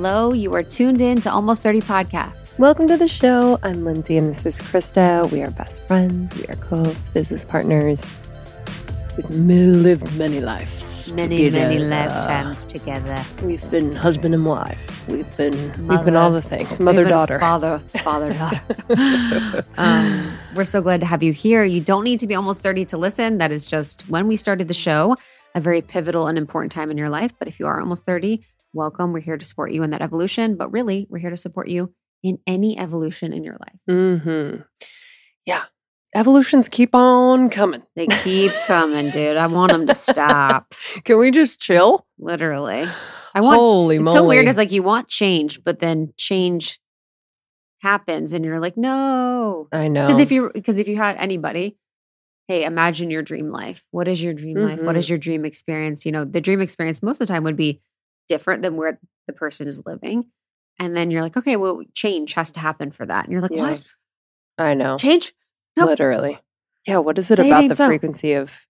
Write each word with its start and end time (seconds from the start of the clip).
Hello, 0.00 0.32
you 0.32 0.54
are 0.54 0.62
tuned 0.62 1.00
in 1.00 1.20
to 1.22 1.32
Almost 1.32 1.64
30 1.64 1.80
Podcast. 1.80 2.56
Welcome 2.56 2.86
to 2.86 2.96
the 2.96 3.08
show. 3.08 3.58
I'm 3.64 3.84
Lindsey 3.84 4.16
and 4.16 4.30
this 4.30 4.46
is 4.46 4.60
Krista. 4.60 5.28
We 5.32 5.42
are 5.42 5.50
best 5.50 5.82
friends. 5.88 6.32
We 6.36 6.46
are 6.46 6.54
co 6.54 6.84
hosts, 6.84 7.10
business 7.10 7.44
partners. 7.44 8.06
We've 9.16 9.28
lived 9.28 10.16
many 10.16 10.40
lives. 10.40 11.10
Many, 11.10 11.46
together. 11.46 11.66
many 11.66 11.78
lifetimes 11.80 12.64
together. 12.64 13.20
We've 13.42 13.68
been 13.72 13.96
husband 13.96 14.34
and 14.34 14.46
wife. 14.46 15.08
We've 15.08 15.36
been 15.36 15.88
we've 15.88 16.04
been 16.04 16.14
all 16.14 16.30
the 16.30 16.42
things. 16.42 16.78
Mother 16.78 17.04
daughter. 17.04 17.40
Father, 17.40 17.80
father, 17.80 18.30
daughter. 18.30 19.64
um, 19.78 20.38
we're 20.54 20.62
so 20.62 20.80
glad 20.80 21.00
to 21.00 21.06
have 21.06 21.24
you 21.24 21.32
here. 21.32 21.64
You 21.64 21.80
don't 21.80 22.04
need 22.04 22.20
to 22.20 22.28
be 22.28 22.36
almost 22.36 22.62
30 22.62 22.84
to 22.84 22.96
listen. 22.96 23.38
That 23.38 23.50
is 23.50 23.66
just 23.66 24.02
when 24.02 24.28
we 24.28 24.36
started 24.36 24.68
the 24.68 24.74
show, 24.74 25.16
a 25.56 25.60
very 25.60 25.82
pivotal 25.82 26.28
and 26.28 26.38
important 26.38 26.70
time 26.70 26.92
in 26.92 26.96
your 26.96 27.08
life. 27.08 27.32
But 27.36 27.48
if 27.48 27.58
you 27.58 27.66
are 27.66 27.80
almost 27.80 28.04
30, 28.04 28.44
welcome. 28.78 29.12
We're 29.12 29.20
here 29.20 29.36
to 29.36 29.44
support 29.44 29.72
you 29.72 29.82
in 29.82 29.90
that 29.90 30.00
evolution. 30.00 30.56
But 30.56 30.72
really, 30.72 31.06
we're 31.10 31.18
here 31.18 31.30
to 31.30 31.36
support 31.36 31.68
you 31.68 31.92
in 32.22 32.38
any 32.46 32.78
evolution 32.78 33.32
in 33.32 33.44
your 33.44 33.58
life. 33.60 33.78
Mm-hmm. 33.90 34.62
Yeah. 35.44 35.64
Evolutions 36.14 36.68
keep 36.70 36.94
on 36.94 37.50
coming. 37.50 37.82
They 37.94 38.06
keep 38.06 38.52
coming, 38.66 39.10
dude. 39.10 39.36
I 39.36 39.46
want 39.46 39.72
them 39.72 39.86
to 39.86 39.94
stop. 40.08 40.72
Can 41.04 41.18
we 41.18 41.30
just 41.30 41.60
chill? 41.60 42.06
Literally. 42.18 42.86
I 43.34 43.40
want 43.42 43.56
Holy 43.58 43.96
it's 43.96 44.04
moly. 44.04 44.16
so 44.16 44.24
weird. 44.26 44.48
It's 44.48 44.56
like 44.56 44.72
you 44.72 44.82
want 44.82 45.08
change, 45.08 45.62
but 45.62 45.80
then 45.80 46.14
change 46.16 46.80
happens 47.82 48.32
and 48.32 48.44
you're 48.44 48.58
like, 48.58 48.76
no. 48.76 49.68
I 49.70 49.88
know. 49.88 50.06
Because 50.06 50.18
if 50.18 50.32
you 50.32 50.50
because 50.54 50.78
if 50.78 50.88
you 50.88 50.96
had 50.96 51.16
anybody, 51.18 51.76
hey, 52.48 52.64
imagine 52.64 53.10
your 53.10 53.22
dream 53.22 53.52
life. 53.52 53.84
What 53.90 54.08
is 54.08 54.22
your 54.22 54.32
dream 54.34 54.56
life? 54.56 54.80
What 54.82 54.96
Mhm. 54.96 54.98
is 54.98 55.10
your 55.10 55.18
dream 55.18 55.44
experience? 55.44 56.06
You 56.06 56.12
know, 56.12 56.24
the 56.24 56.40
dream 56.40 56.60
experience 56.62 57.02
most 57.02 57.20
of 57.20 57.26
the 57.28 57.32
time 57.32 57.44
would 57.44 57.56
be 57.56 57.80
different 58.28 58.62
than 58.62 58.76
where 58.76 59.00
the 59.26 59.32
person 59.32 59.66
is 59.66 59.84
living. 59.84 60.26
And 60.78 60.96
then 60.96 61.10
you're 61.10 61.22
like, 61.22 61.36
okay, 61.36 61.56
well, 61.56 61.82
change 61.94 62.34
has 62.34 62.52
to 62.52 62.60
happen 62.60 62.90
for 62.92 63.04
that. 63.04 63.24
And 63.24 63.32
you're 63.32 63.40
like, 63.42 63.50
Yeah. 63.50 63.62
what? 63.72 63.82
I 64.58 64.74
know. 64.74 64.96
Change? 64.98 65.34
Nope. 65.76 65.88
Literally. 65.88 66.38
Yeah, 66.86 66.98
what 66.98 67.18
is 67.18 67.30
it 67.30 67.36
Say 67.36 67.48
about 67.50 67.62
ain't 67.62 67.70
the 67.70 67.76
so. 67.76 67.86
frequency 67.86 68.32
of 68.34 68.66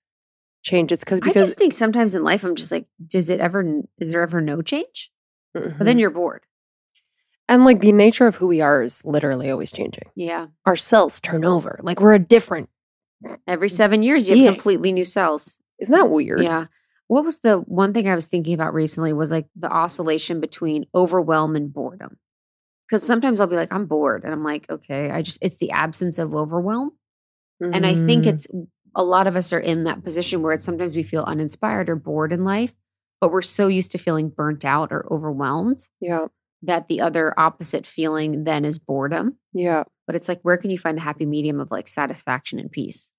change? 0.62 0.90
It's 0.92 1.04
cause, 1.04 1.20
I 1.22 1.32
just 1.32 1.56
think 1.58 1.72
sometimes 1.72 2.14
in 2.14 2.24
life 2.24 2.44
I'm 2.44 2.54
just 2.54 2.72
like, 2.72 2.86
does 3.06 3.28
it 3.30 3.40
ever 3.40 3.82
is 3.98 4.12
there 4.12 4.22
ever 4.22 4.40
no 4.40 4.62
change? 4.62 5.10
But 5.54 5.62
Mhm. 5.78 5.84
then 5.84 5.98
you're 5.98 6.10
bored. 6.10 6.44
and 7.50 7.64
like 7.64 7.80
the 7.80 7.92
nature 7.92 8.26
of 8.26 8.36
who 8.36 8.46
we 8.46 8.60
are 8.60 8.82
is 8.82 9.02
literally 9.06 9.50
always 9.50 9.72
changing. 9.72 10.04
Yeah. 10.14 10.48
Our 10.66 10.76
cells 10.76 11.18
turn 11.20 11.44
over. 11.46 11.80
Like 11.82 11.98
we're 12.00 12.12
a 12.14 12.18
different. 12.18 12.68
Every 13.46 13.70
seven 13.70 14.02
years 14.02 14.28
you 14.28 14.36
have 14.36 14.44
Yeah. 14.44 14.50
completely 14.52 14.92
new 14.92 15.04
cells. 15.06 15.58
Isn't 15.78 15.94
that 15.94 16.10
weird? 16.10 16.42
Yeah. 16.42 16.66
What 17.08 17.24
was 17.24 17.40
the 17.40 17.58
one 17.58 17.92
thing 17.92 18.08
I 18.08 18.14
was 18.14 18.26
thinking 18.26 18.54
about 18.54 18.74
recently 18.74 19.12
was 19.12 19.30
like 19.30 19.46
the 19.56 19.70
oscillation 19.70 20.40
between 20.40 20.86
overwhelm 20.94 21.56
and 21.56 21.72
boredom. 21.72 22.18
Because 22.86 23.02
sometimes 23.02 23.40
I'll 23.40 23.46
be 23.46 23.56
like, 23.56 23.72
I'm 23.72 23.86
bored. 23.86 24.24
And 24.24 24.32
I'm 24.32 24.44
like, 24.44 24.70
okay, 24.70 25.10
I 25.10 25.20
just, 25.20 25.38
it's 25.42 25.56
the 25.58 25.70
absence 25.72 26.18
of 26.18 26.34
overwhelm. 26.34 26.92
And 27.60 27.84
I 27.84 27.94
think 27.94 28.24
Mm. 28.24 28.28
it's 28.28 28.46
a 28.94 29.02
lot 29.04 29.26
of 29.26 29.36
us 29.36 29.52
are 29.52 29.58
in 29.58 29.84
that 29.84 30.04
position 30.04 30.42
where 30.42 30.52
it's 30.52 30.64
sometimes 30.64 30.96
we 30.96 31.02
feel 31.02 31.24
uninspired 31.24 31.90
or 31.90 31.96
bored 31.96 32.32
in 32.32 32.44
life, 32.44 32.74
but 33.20 33.30
we're 33.32 33.42
so 33.42 33.66
used 33.66 33.92
to 33.92 33.98
feeling 33.98 34.28
burnt 34.30 34.64
out 34.64 34.92
or 34.92 35.06
overwhelmed 35.12 35.88
yeah, 36.00 36.28
that 36.62 36.88
the 36.88 37.00
other 37.00 37.38
opposite 37.38 37.84
feeling 37.84 38.44
then 38.44 38.64
is 38.64 38.78
boredom. 38.78 39.36
yeah. 39.52 39.84
But 40.06 40.16
it's 40.16 40.28
like, 40.28 40.40
where 40.42 40.56
can 40.56 40.70
you 40.70 40.78
find 40.78 40.96
the 40.96 41.02
happy 41.02 41.26
medium 41.26 41.60
of 41.60 41.70
like 41.70 41.88
satisfaction 41.88 42.58
and 42.58 42.70
peace? 42.70 43.12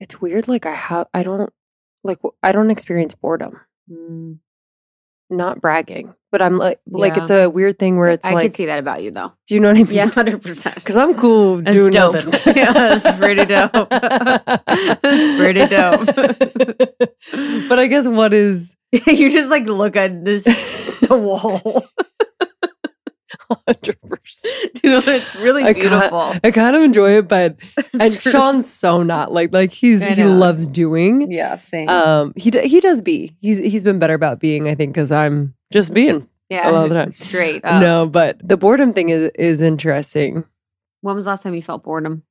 It's 0.00 0.20
weird. 0.20 0.48
Like 0.48 0.66
I 0.66 0.74
have, 0.74 1.06
I 1.14 1.22
don't 1.22 1.52
like, 2.04 2.18
I 2.42 2.52
don't 2.52 2.70
experience 2.70 3.14
boredom. 3.14 3.60
Mm, 3.90 4.38
Not 5.30 5.60
bragging, 5.60 6.14
but 6.32 6.42
I'm 6.42 6.56
like, 6.58 6.80
like 6.90 7.16
it's 7.16 7.30
a 7.30 7.48
weird 7.48 7.78
thing 7.78 7.98
where 7.98 8.10
it's 8.10 8.24
I 8.24 8.32
like, 8.34 8.44
could 8.46 8.56
see 8.56 8.66
that 8.66 8.78
about 8.78 9.02
you 9.02 9.10
though. 9.10 9.32
do 9.46 9.54
you 9.54 9.60
know 9.60 9.68
what 9.68 9.76
I 9.78 9.82
mean? 9.84 9.92
Yeah, 9.92 10.08
100%. 10.08 10.74
Because 10.76 10.96
I'm 10.96 11.14
cool 11.14 11.58
That's 11.58 11.76
doing 11.76 11.92
dope. 11.92 12.14
nothing. 12.14 12.54
Yeah, 12.56 12.72
that's 12.72 13.16
pretty 13.18 13.44
dope. 13.44 13.72
That's 13.90 15.36
pretty 15.38 15.66
dope. 15.66 16.06
but 17.68 17.78
I 17.78 17.86
guess 17.86 18.06
what 18.08 18.32
is 18.34 18.74
you 19.06 19.30
just 19.30 19.50
like 19.50 19.66
look 19.66 19.96
at 19.96 20.24
this 20.24 20.44
the 20.44 21.16
wall. 21.16 21.84
100%. 23.50 24.82
You 24.82 24.90
know, 24.90 25.02
it's 25.04 25.34
really 25.36 25.64
I 25.64 25.72
beautiful. 25.72 26.34
I 26.44 26.50
kind 26.50 26.76
of 26.76 26.82
enjoy 26.82 27.18
it, 27.18 27.28
but 27.28 27.56
and 27.92 28.00
really- 28.00 28.16
Sean's 28.18 28.68
so 28.70 29.02
not 29.02 29.32
like 29.32 29.52
like 29.52 29.70
he's 29.70 30.02
he 30.02 30.24
loves 30.24 30.66
doing. 30.66 31.30
yeah, 31.30 31.56
same. 31.56 31.88
Um, 31.88 32.32
he 32.36 32.50
d- 32.50 32.66
he 32.68 32.80
does 32.80 33.00
be. 33.00 33.36
He's 33.40 33.58
he's 33.58 33.84
been 33.84 33.98
better 33.98 34.14
about 34.14 34.40
being. 34.40 34.68
I 34.68 34.74
think 34.74 34.94
because 34.94 35.10
I'm 35.12 35.54
just 35.72 35.92
being. 35.92 36.28
yeah, 36.48 36.70
a 36.70 36.72
lot 36.72 36.84
of 36.84 36.90
the 36.90 36.94
time. 37.00 37.12
straight. 37.12 37.64
Up. 37.64 37.80
No, 37.80 38.06
but 38.06 38.36
the 38.46 38.56
boredom 38.56 38.92
thing 38.92 39.08
is 39.10 39.30
is 39.34 39.60
interesting. 39.60 40.44
When 41.02 41.14
was 41.14 41.24
the 41.24 41.30
last 41.30 41.42
time 41.42 41.54
you 41.54 41.62
felt 41.62 41.82
boredom? 41.82 42.22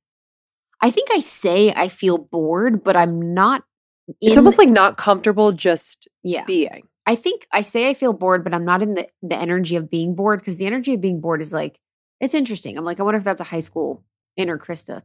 I 0.80 0.90
think 0.90 1.08
I 1.12 1.18
say 1.20 1.72
I 1.76 1.88
feel 1.88 2.16
bored, 2.18 2.82
but 2.82 2.96
I'm 2.96 3.34
not. 3.34 3.64
it's 4.20 4.36
almost 4.38 4.56
like 4.58 4.68
not 4.70 4.96
comfortable 4.96 5.52
just 5.52 6.08
yeah. 6.22 6.44
being. 6.44 6.84
I 7.10 7.16
think 7.16 7.48
I 7.52 7.62
say 7.62 7.88
I 7.90 7.94
feel 7.94 8.12
bored, 8.12 8.44
but 8.44 8.54
I'm 8.54 8.64
not 8.64 8.82
in 8.82 8.94
the 8.94 9.08
the 9.20 9.34
energy 9.36 9.74
of 9.74 9.90
being 9.90 10.14
bored 10.14 10.38
because 10.38 10.58
the 10.58 10.66
energy 10.66 10.94
of 10.94 11.00
being 11.00 11.20
bored 11.20 11.40
is 11.40 11.52
like 11.52 11.80
it's 12.20 12.34
interesting. 12.34 12.78
I'm 12.78 12.84
like, 12.84 13.00
I 13.00 13.02
wonder 13.02 13.18
if 13.18 13.24
that's 13.24 13.40
a 13.40 13.44
high 13.44 13.58
school 13.60 14.04
inner 14.36 14.58
Krista, 14.58 15.02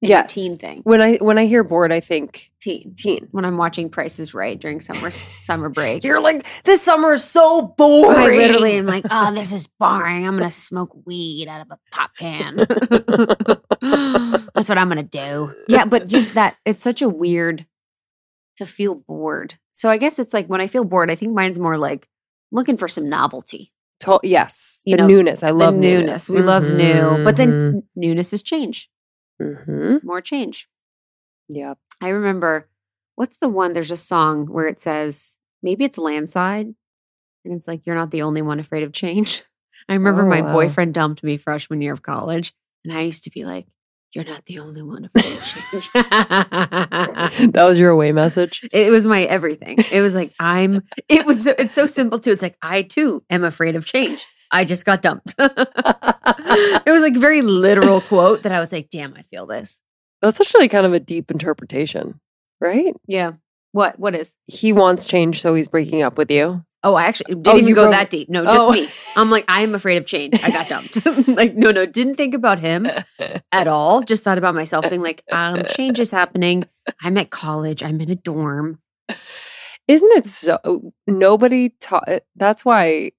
Yes. 0.00 0.32
teen 0.34 0.58
thing. 0.58 0.80
When 0.82 1.00
I 1.00 1.16
when 1.18 1.38
I 1.38 1.46
hear 1.46 1.62
bored, 1.62 1.92
I 1.92 2.00
think 2.00 2.50
Teen. 2.60 2.94
teen. 2.96 3.28
When 3.30 3.44
I'm 3.44 3.56
watching 3.56 3.88
Prices 3.88 4.34
Right 4.34 4.58
during 4.58 4.80
summer 4.80 5.12
summer 5.12 5.68
break, 5.68 6.02
You're 6.02 6.20
like 6.20 6.44
this 6.64 6.82
summer 6.82 7.12
is 7.12 7.22
so 7.22 7.62
boring. 7.78 8.18
I 8.18 8.26
literally 8.36 8.72
am 8.78 8.86
like, 8.86 9.04
oh, 9.08 9.32
this 9.32 9.52
is 9.52 9.68
boring. 9.78 10.26
I'm 10.26 10.36
gonna 10.36 10.50
smoke 10.50 10.90
weed 11.06 11.46
out 11.46 11.60
of 11.60 11.70
a 11.70 11.78
pop 11.92 12.16
can. 12.18 12.56
That's 14.54 14.68
what 14.68 14.76
I'm 14.78 14.88
gonna 14.88 15.02
do. 15.04 15.54
Yeah, 15.68 15.84
but 15.84 16.08
just 16.08 16.34
that 16.34 16.56
it's 16.66 16.82
such 16.82 17.00
a 17.00 17.08
weird 17.08 17.64
to 18.58 18.66
feel 18.66 18.94
bored. 18.94 19.54
So 19.72 19.88
I 19.88 19.96
guess 19.96 20.18
it's 20.18 20.34
like 20.34 20.46
when 20.46 20.60
I 20.60 20.66
feel 20.68 20.84
bored, 20.84 21.10
I 21.10 21.14
think 21.14 21.34
mine's 21.34 21.58
more 21.58 21.76
like 21.78 22.08
looking 22.52 22.76
for 22.76 22.88
some 22.88 23.08
novelty. 23.08 23.72
To- 24.00 24.20
yes, 24.22 24.80
You 24.84 24.96
the 24.96 25.02
know, 25.02 25.08
newness. 25.08 25.42
I 25.42 25.50
love 25.50 25.74
the 25.74 25.80
newness. 25.80 26.28
We 26.30 26.40
love 26.42 26.62
new, 26.62 27.24
but 27.24 27.36
then 27.36 27.82
newness 27.96 28.32
is 28.32 28.42
change. 28.42 28.88
hmm 29.40 29.96
More 30.02 30.20
change. 30.20 30.68
yeah, 31.48 31.74
I 32.00 32.08
remember 32.10 32.68
what's 33.16 33.38
the 33.38 33.48
one? 33.48 33.72
There's 33.72 33.90
a 33.90 33.96
song 33.96 34.46
where 34.46 34.68
it 34.68 34.78
says 34.78 35.38
maybe 35.62 35.84
it's 35.84 35.98
Landside, 35.98 36.74
and 37.44 37.54
it's 37.54 37.66
like 37.66 37.86
you're 37.86 37.96
not 37.96 38.10
the 38.10 38.22
only 38.22 38.42
one 38.42 38.60
afraid 38.60 38.82
of 38.84 38.92
change. 38.92 39.42
I 39.88 39.94
remember 39.94 40.22
Oh, 40.22 40.28
my 40.28 40.42
wow. 40.42 40.52
boyfriend 40.52 40.94
dumped 40.94 41.22
me 41.24 41.36
freshman 41.38 41.80
year 41.80 41.92
of 41.92 42.02
college, 42.02 42.52
and 42.84 42.92
I 42.96 43.00
used 43.02 43.24
to 43.24 43.30
be 43.30 43.44
like, 43.44 43.66
"You're 44.14 44.24
not 44.24 44.46
the 44.46 44.58
only 44.58 44.82
one 44.82 45.04
afraid 45.04 45.24
of 45.24 45.44
change." 45.44 45.92
that 47.52 47.64
was 47.66 47.78
your 47.78 47.90
away 47.90 48.12
message. 48.12 48.66
it 48.72 48.90
was 48.90 49.06
my 49.06 49.22
everything. 49.22 49.78
It 49.92 50.00
was 50.00 50.14
like 50.14 50.32
I'm. 50.38 50.82
It 51.08 51.26
was. 51.26 51.46
It's 51.46 51.74
so 51.74 51.86
simple 51.86 52.18
too. 52.18 52.32
It's 52.32 52.42
like 52.42 52.56
I 52.62 52.82
too 52.82 53.22
am 53.30 53.44
afraid 53.44 53.76
of 53.76 53.84
change. 53.86 54.26
I 54.50 54.64
just 54.64 54.84
got 54.86 55.02
dumped. 55.02 55.34
it 55.38 56.90
was 56.90 57.02
like 57.02 57.16
very 57.16 57.42
literal 57.42 58.00
quote 58.00 58.42
that 58.42 58.52
I 58.52 58.60
was 58.60 58.72
like, 58.72 58.90
"Damn, 58.90 59.14
I 59.14 59.22
feel 59.22 59.46
this." 59.46 59.82
That's 60.22 60.40
actually 60.40 60.68
kind 60.68 60.86
of 60.86 60.92
a 60.92 61.00
deep 61.00 61.30
interpretation, 61.30 62.20
right? 62.60 62.94
Yeah. 63.06 63.32
What? 63.72 63.98
What 63.98 64.14
is? 64.14 64.36
He 64.46 64.72
wants 64.72 65.04
change, 65.04 65.42
so 65.42 65.54
he's 65.54 65.68
breaking 65.68 66.02
up 66.02 66.16
with 66.16 66.30
you. 66.30 66.64
Oh, 66.88 66.94
I 66.94 67.04
actually 67.04 67.34
didn't 67.34 67.46
Oh, 67.48 67.58
even 67.58 67.74
go 67.74 67.90
that 67.90 68.08
deep. 68.08 68.28
No, 68.30 68.44
just 68.44 68.66
Oh. 68.68 68.72
me. 68.72 68.88
I'm 69.16 69.30
like, 69.30 69.44
I'm 69.46 69.74
afraid 69.74 69.96
of 69.98 70.06
change. 70.06 70.34
I 70.42 70.50
got 70.50 70.68
dumped. 70.68 71.04
like, 71.28 71.54
no, 71.54 71.70
no, 71.70 71.84
didn't 71.84 72.14
think 72.14 72.32
about 72.34 72.58
him 72.60 72.86
at 73.52 73.68
all. 73.68 74.00
Just 74.02 74.24
thought 74.24 74.38
about 74.38 74.54
myself 74.54 74.88
being 74.88 75.02
like, 75.02 75.22
um, 75.30 75.64
change 75.66 76.00
is 76.00 76.10
happening. 76.10 76.64
I'm 77.02 77.18
at 77.18 77.28
college. 77.30 77.82
I'm 77.82 78.00
in 78.00 78.10
a 78.10 78.14
dorm. 78.14 78.78
Isn't 79.86 80.10
it 80.16 80.26
so? 80.26 80.92
Nobody 81.06 81.70
taught. 81.80 82.08
That's 82.36 82.64
why 82.64 83.10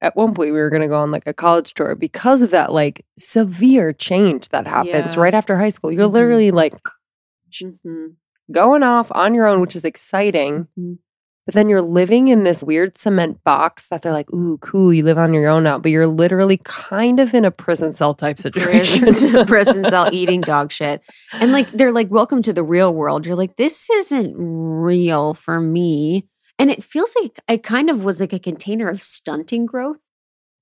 at 0.00 0.16
one 0.16 0.34
point 0.34 0.52
we 0.52 0.58
were 0.60 0.70
going 0.70 0.82
to 0.82 0.88
go 0.88 0.98
on 0.98 1.10
like 1.10 1.26
a 1.26 1.32
college 1.34 1.72
tour 1.74 1.94
because 1.94 2.42
of 2.42 2.50
that 2.50 2.72
like 2.72 3.04
severe 3.18 3.92
change 3.92 4.48
that 4.48 4.66
happens 4.66 5.14
Yeah. 5.14 5.20
right 5.20 5.34
after 5.34 5.56
high 5.56 5.70
school. 5.70 5.92
You're 5.92 6.08
Mhm. 6.08 6.12
literally 6.12 6.50
like 6.50 6.74
Mhm, 7.62 8.14
going 8.50 8.82
off 8.82 9.12
on 9.14 9.34
your 9.34 9.46
own, 9.46 9.60
which 9.60 9.76
is 9.76 9.84
exciting. 9.84 10.66
mhm. 10.78 10.98
But 11.46 11.54
then 11.54 11.68
you're 11.68 11.82
living 11.82 12.28
in 12.28 12.44
this 12.44 12.62
weird 12.62 12.96
cement 12.96 13.42
box 13.44 13.86
that 13.88 14.02
they're 14.02 14.12
like, 14.12 14.32
ooh, 14.32 14.58
cool, 14.58 14.94
you 14.94 15.02
live 15.02 15.18
on 15.18 15.34
your 15.34 15.48
own 15.48 15.64
now. 15.64 15.78
But 15.78 15.90
you're 15.90 16.06
literally 16.06 16.58
kind 16.64 17.20
of 17.20 17.34
in 17.34 17.44
a 17.44 17.50
prison 17.50 17.92
cell 17.92 18.14
type 18.14 18.38
situation. 18.38 19.02
Prison, 19.02 19.46
prison 19.46 19.84
cell 19.90 20.08
eating 20.12 20.40
dog 20.40 20.72
shit. 20.72 21.02
And 21.34 21.52
like, 21.52 21.70
they're 21.70 21.92
like, 21.92 22.10
welcome 22.10 22.42
to 22.42 22.52
the 22.52 22.62
real 22.62 22.94
world. 22.94 23.26
You're 23.26 23.36
like, 23.36 23.56
this 23.56 23.90
isn't 23.90 24.34
real 24.36 25.34
for 25.34 25.60
me. 25.60 26.28
And 26.58 26.70
it 26.70 26.84
feels 26.84 27.14
like 27.20 27.40
I 27.48 27.56
kind 27.56 27.90
of 27.90 28.04
was 28.04 28.20
like 28.20 28.32
a 28.32 28.38
container 28.38 28.88
of 28.88 29.02
stunting 29.02 29.66
growth 29.66 29.98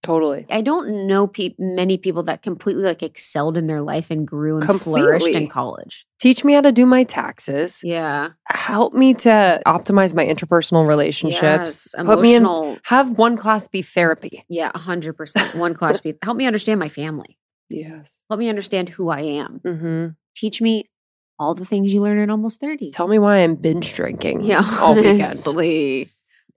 Totally. 0.03 0.47
I 0.51 0.63
don't 0.63 1.07
know 1.07 1.29
pe- 1.29 1.55
many 1.59 1.97
people 1.97 2.25
that 2.25 2.43
completely 2.43 2.83
like 2.83 3.05
excelled 3.05 3.57
in 3.57 3.69
their 3.69 3.81
life 3.83 4.11
and 4.11 4.27
grew 4.27 4.59
and 4.59 4.81
flourished 4.81 5.27
in 5.29 5.49
college. 5.49 6.07
Teach 6.21 6.45
me 6.45 6.55
how 6.55 6.61
to 6.61 6.73
do 6.73 6.87
my 6.87 7.05
taxes. 7.05 7.81
Yeah. 7.85 8.31
Help 8.49 8.95
me 8.95 9.15
to 9.15 9.63
optimize 9.65 10.13
my 10.13 10.25
interpersonal 10.27 10.89
relationships. 10.89 11.95
Yes. 11.95 11.95
Put 12.05 12.21
me 12.21 12.35
in 12.35 12.45
have 12.85 13.17
one 13.17 13.37
class 13.37 13.69
be 13.69 13.83
therapy. 13.83 14.45
Yeah, 14.49 14.73
100%. 14.73 15.55
One 15.55 15.75
class. 15.75 16.01
be- 16.01 16.15
Help 16.23 16.37
me 16.37 16.47
understand 16.47 16.81
my 16.81 16.89
family. 16.89 17.39
Yes. 17.71 18.19
Help 18.29 18.41
me 18.41 18.49
understand 18.49 18.89
who 18.89 19.09
I 19.09 19.21
am. 19.21 19.61
hmm 19.65 20.07
Teach 20.35 20.61
me 20.61 20.91
all 21.39 21.55
the 21.55 21.65
things 21.65 21.93
you 21.93 22.01
learn 22.01 22.19
at 22.19 22.31
almost 22.31 22.59
30. 22.61 22.91
Tell 22.91 23.07
me 23.07 23.19
why 23.21 23.37
I'm 23.39 23.55
binge 23.55 23.95
drinking. 23.95 24.45
yeah, 24.45 24.63
all 24.81 24.95
weekend. 24.95 26.09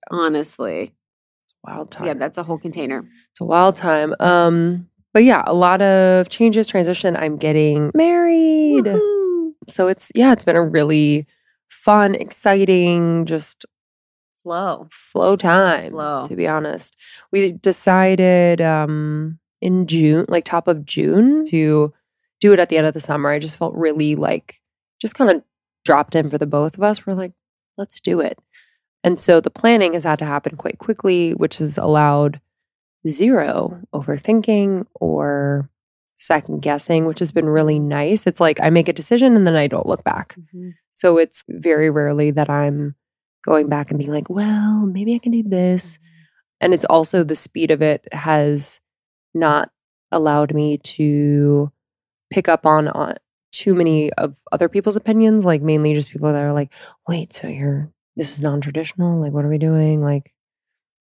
honestly. 0.10 0.94
Wild 1.68 1.92
time. 1.92 2.08
Yeah, 2.08 2.14
that's 2.14 2.38
a 2.38 2.44
whole 2.44 2.58
container. 2.58 3.08
It's 3.32 3.42
a 3.42 3.46
wild 3.46 3.76
time. 3.76 4.14
Um, 4.20 4.88
but 5.14 5.24
yeah, 5.24 5.44
a 5.48 5.54
lot 5.54 5.82
of 5.82 6.30
changes, 6.30 6.68
transition. 6.68 7.16
I'm 7.16 7.38
getting 7.38 7.92
married. 7.94 8.86
Woohoo. 8.86 9.54
So 9.70 9.88
it's 9.88 10.12
yeah, 10.16 10.34
it's 10.34 10.44
been 10.44 10.56
a 10.56 10.64
really 10.68 11.26
fun, 11.70 12.16
exciting, 12.16 13.26
just 13.26 13.66
Flow. 14.38 14.88
flow 14.92 15.36
time. 15.36 15.92
Flow. 15.92 16.28
To 16.28 16.36
be 16.36 16.48
honest. 16.48 16.96
We 17.32 17.54
decided 17.54 18.62
um 18.62 19.40
in 19.62 19.88
June, 19.88 20.26
like 20.28 20.46
top 20.46 20.68
of 20.68 20.86
June, 20.86 21.46
to 21.48 21.94
do 22.40 22.54
it 22.54 22.60
at 22.60 22.70
the 22.70 22.78
end 22.78 22.86
of 22.86 22.94
the 22.94 23.00
summer. 23.00 23.32
I 23.32 23.40
just 23.40 23.58
felt 23.58 23.74
really 23.74 24.16
like 24.16 24.62
just 25.02 25.16
kind 25.16 25.32
of 25.32 25.42
dropped 25.84 26.16
in 26.16 26.30
for 26.30 26.38
the 26.38 26.46
both 26.46 26.78
of 26.78 26.84
us. 26.84 27.06
We're 27.06 27.14
like, 27.14 27.34
let's 27.78 28.00
do 28.00 28.20
it. 28.20 28.38
And 29.06 29.22
so 29.22 29.40
the 29.40 29.52
planning 29.52 29.94
has 29.94 30.04
had 30.04 30.18
to 30.18 30.26
happen 30.26 30.58
quite 30.58 30.80
quickly, 30.80 31.36
which 31.36 31.60
has 31.60 31.78
allowed 31.78 32.42
zero 33.08 33.80
overthinking 33.94 34.88
or 34.96 35.70
second 36.16 36.64
guessing, 36.64 37.06
which 37.06 37.20
has 37.20 37.32
been 37.32 37.48
really 37.48 37.78
nice. 37.78 38.26
It's 38.26 38.40
like 38.40 38.60
I 38.60 38.72
make 38.72 38.88
a 38.88 38.94
decision 38.94 39.36
and 39.36 39.46
then 39.46 39.56
I 39.56 39.68
don't 39.68 39.86
look 39.86 40.04
back. 40.04 40.36
Mm-hmm. 40.36 40.72
So 40.92 41.20
it's 41.20 41.44
very 41.48 41.92
rarely 41.92 42.32
that 42.32 42.50
I'm 42.50 42.96
going 43.44 43.70
back 43.70 43.92
and 43.92 44.00
being 44.00 44.12
like, 44.12 44.28
well, 44.28 44.88
maybe 44.88 45.14
I 45.14 45.20
can 45.20 45.32
do 45.32 45.44
this. 45.44 45.98
Mm-hmm. 45.98 46.06
And 46.62 46.74
it's 46.74 46.86
also 46.86 47.24
the 47.24 47.36
speed 47.36 47.70
of 47.70 47.84
it 47.84 48.08
has 48.12 48.82
not 49.36 49.70
allowed 50.12 50.52
me 50.52 50.80
to 50.80 51.72
pick 52.32 52.50
up 52.50 52.66
on, 52.66 52.88
on 52.88 53.18
too 53.52 53.76
many 53.76 54.12
of 54.14 54.36
other 54.52 54.68
people's 54.68 54.96
opinions, 54.96 55.46
like 55.46 55.62
mainly 55.62 55.94
just 55.94 56.10
people 56.10 56.34
that 56.34 56.44
are 56.44 56.54
like, 56.54 56.72
wait, 57.08 57.34
so 57.34 57.48
you're, 57.48 57.92
this 58.16 58.32
is 58.32 58.42
non 58.42 58.62
traditional? 58.62 59.20
Like, 59.20 59.34
what 59.34 59.46
are 59.46 59.50
we 59.50 59.58
doing? 59.58 60.02
Like, 60.02 60.34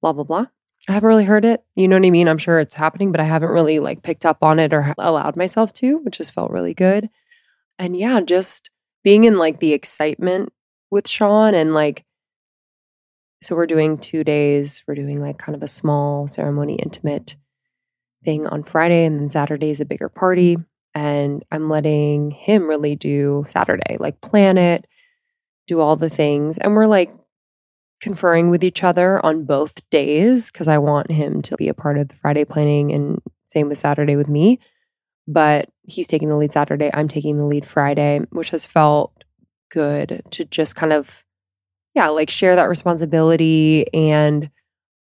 blah, 0.01 0.13
blah, 0.13 0.25
blah. 0.25 0.47
I 0.89 0.93
haven't 0.93 1.09
really 1.09 1.25
heard 1.25 1.45
it. 1.45 1.65
You 1.75 1.89
know 1.89 1.97
what 1.97 2.07
I 2.07 2.11
mean? 2.11 2.29
I'm 2.29 2.39
sure 2.39 2.61
it's 2.61 2.75
happening, 2.75 3.11
but 3.11 3.21
I 3.21 3.25
haven't 3.25 3.51
really 3.51 3.79
like 3.79 4.03
picked 4.03 4.27
up 4.27 4.39
on 4.43 4.59
it 4.59 4.75
or 4.75 4.95
allowed 4.99 5.37
myself 5.37 5.73
to, 5.75 5.99
which 5.99 6.19
has 6.19 6.31
felt 6.31 6.51
really 6.51 6.75
good. 6.75 7.09
And 7.79 7.97
yeah, 7.97 8.21
just 8.21 8.71
being 9.03 9.25
in 9.25 9.39
like 9.39 9.61
the 9.61 9.73
excitement 9.73 10.53
with 10.91 11.09
Sean 11.09 11.55
and 11.55 11.73
like, 11.73 12.05
so 13.43 13.55
we're 13.55 13.67
doing 13.67 13.99
two 13.99 14.25
days. 14.25 14.83
We're 14.87 14.95
doing 14.95 15.21
like 15.21 15.39
kind 15.39 15.57
of 15.57 15.63
a 15.63 15.69
small 15.69 16.29
ceremony, 16.29 16.75
intimate 16.75 17.37
thing 18.25 18.47
on 18.47 18.63
Friday, 18.63 19.05
and 19.05 19.19
then 19.21 19.31
Saturday 19.31 19.71
is 19.71 19.81
a 19.81 19.87
bigger 19.87 20.09
party. 20.09 20.57
And 20.95 21.45
I'm 21.51 21.69
letting 21.69 22.31
him 22.31 22.69
really 22.69 22.95
do 22.95 23.45
Saturday, 23.49 23.97
like 23.99 24.21
plan 24.21 24.57
it, 24.57 24.87
do 25.67 25.81
all 25.81 25.97
the 25.97 26.11
things. 26.11 26.59
And 26.59 26.75
we're 26.75 26.87
like 26.87 27.15
conferring 28.01 28.51
with 28.51 28.63
each 28.63 28.85
other 28.85 29.25
on 29.25 29.45
both 29.45 29.89
days 29.91 30.51
because 30.51 30.69
I 30.69 30.79
want 30.79 31.11
him 31.11 31.41
to 31.43 31.57
be 31.57 31.69
a 31.69 31.75
part 31.75 31.99
of 31.99 32.09
the 32.09 32.17
Friday 32.17 32.45
planning 32.45 32.93
and 32.93 33.21
same 33.45 33.69
with 33.69 33.79
Saturday 33.79 34.17
with 34.17 34.29
me. 34.29 34.61
But 35.27 35.71
he's 35.83 36.07
taking 36.07 36.29
the 36.29 36.37
lead 36.37 36.53
Saturday, 36.53 36.91
I'm 36.93 37.09
taking 37.09 37.39
the 37.39 37.47
lead 37.47 37.65
Friday, 37.65 38.21
which 38.31 38.51
has 38.51 38.67
felt 38.67 39.25
good 39.71 40.23
to 40.33 40.45
just 40.45 40.77
kind 40.77 40.93
of, 40.93 41.25
yeah, 41.95 42.09
like 42.09 42.29
share 42.29 42.57
that 42.57 42.69
responsibility 42.69 43.87
and 43.95 44.51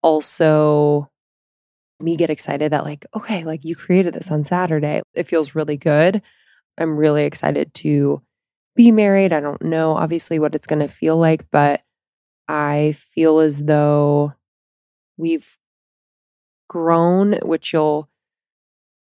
also 0.02 1.10
me 2.00 2.16
get 2.16 2.30
excited 2.30 2.72
that, 2.72 2.84
like, 2.84 3.06
okay, 3.16 3.44
like 3.44 3.64
you 3.64 3.76
created 3.76 4.14
this 4.14 4.32
on 4.32 4.44
Saturday. 4.44 5.02
It 5.14 5.28
feels 5.28 5.56
really 5.56 5.78
good. 5.78 6.22
I'm 6.80 6.98
really 6.98 7.26
excited 7.26 7.74
to 7.76 8.22
be 8.78 8.92
married. 8.92 9.34
I 9.34 9.42
don't 9.42 9.62
know, 9.62 9.94
obviously, 9.98 10.40
what 10.40 10.56
it's 10.56 10.68
going 10.68 10.80
to 10.80 10.88
feel 10.88 11.18
like, 11.18 11.50
but 11.52 11.82
I 12.48 12.96
feel 12.98 13.40
as 13.40 13.64
though 13.64 14.34
we've 15.18 15.58
grown, 16.70 17.34
which 17.44 17.74
you'll 17.74 18.10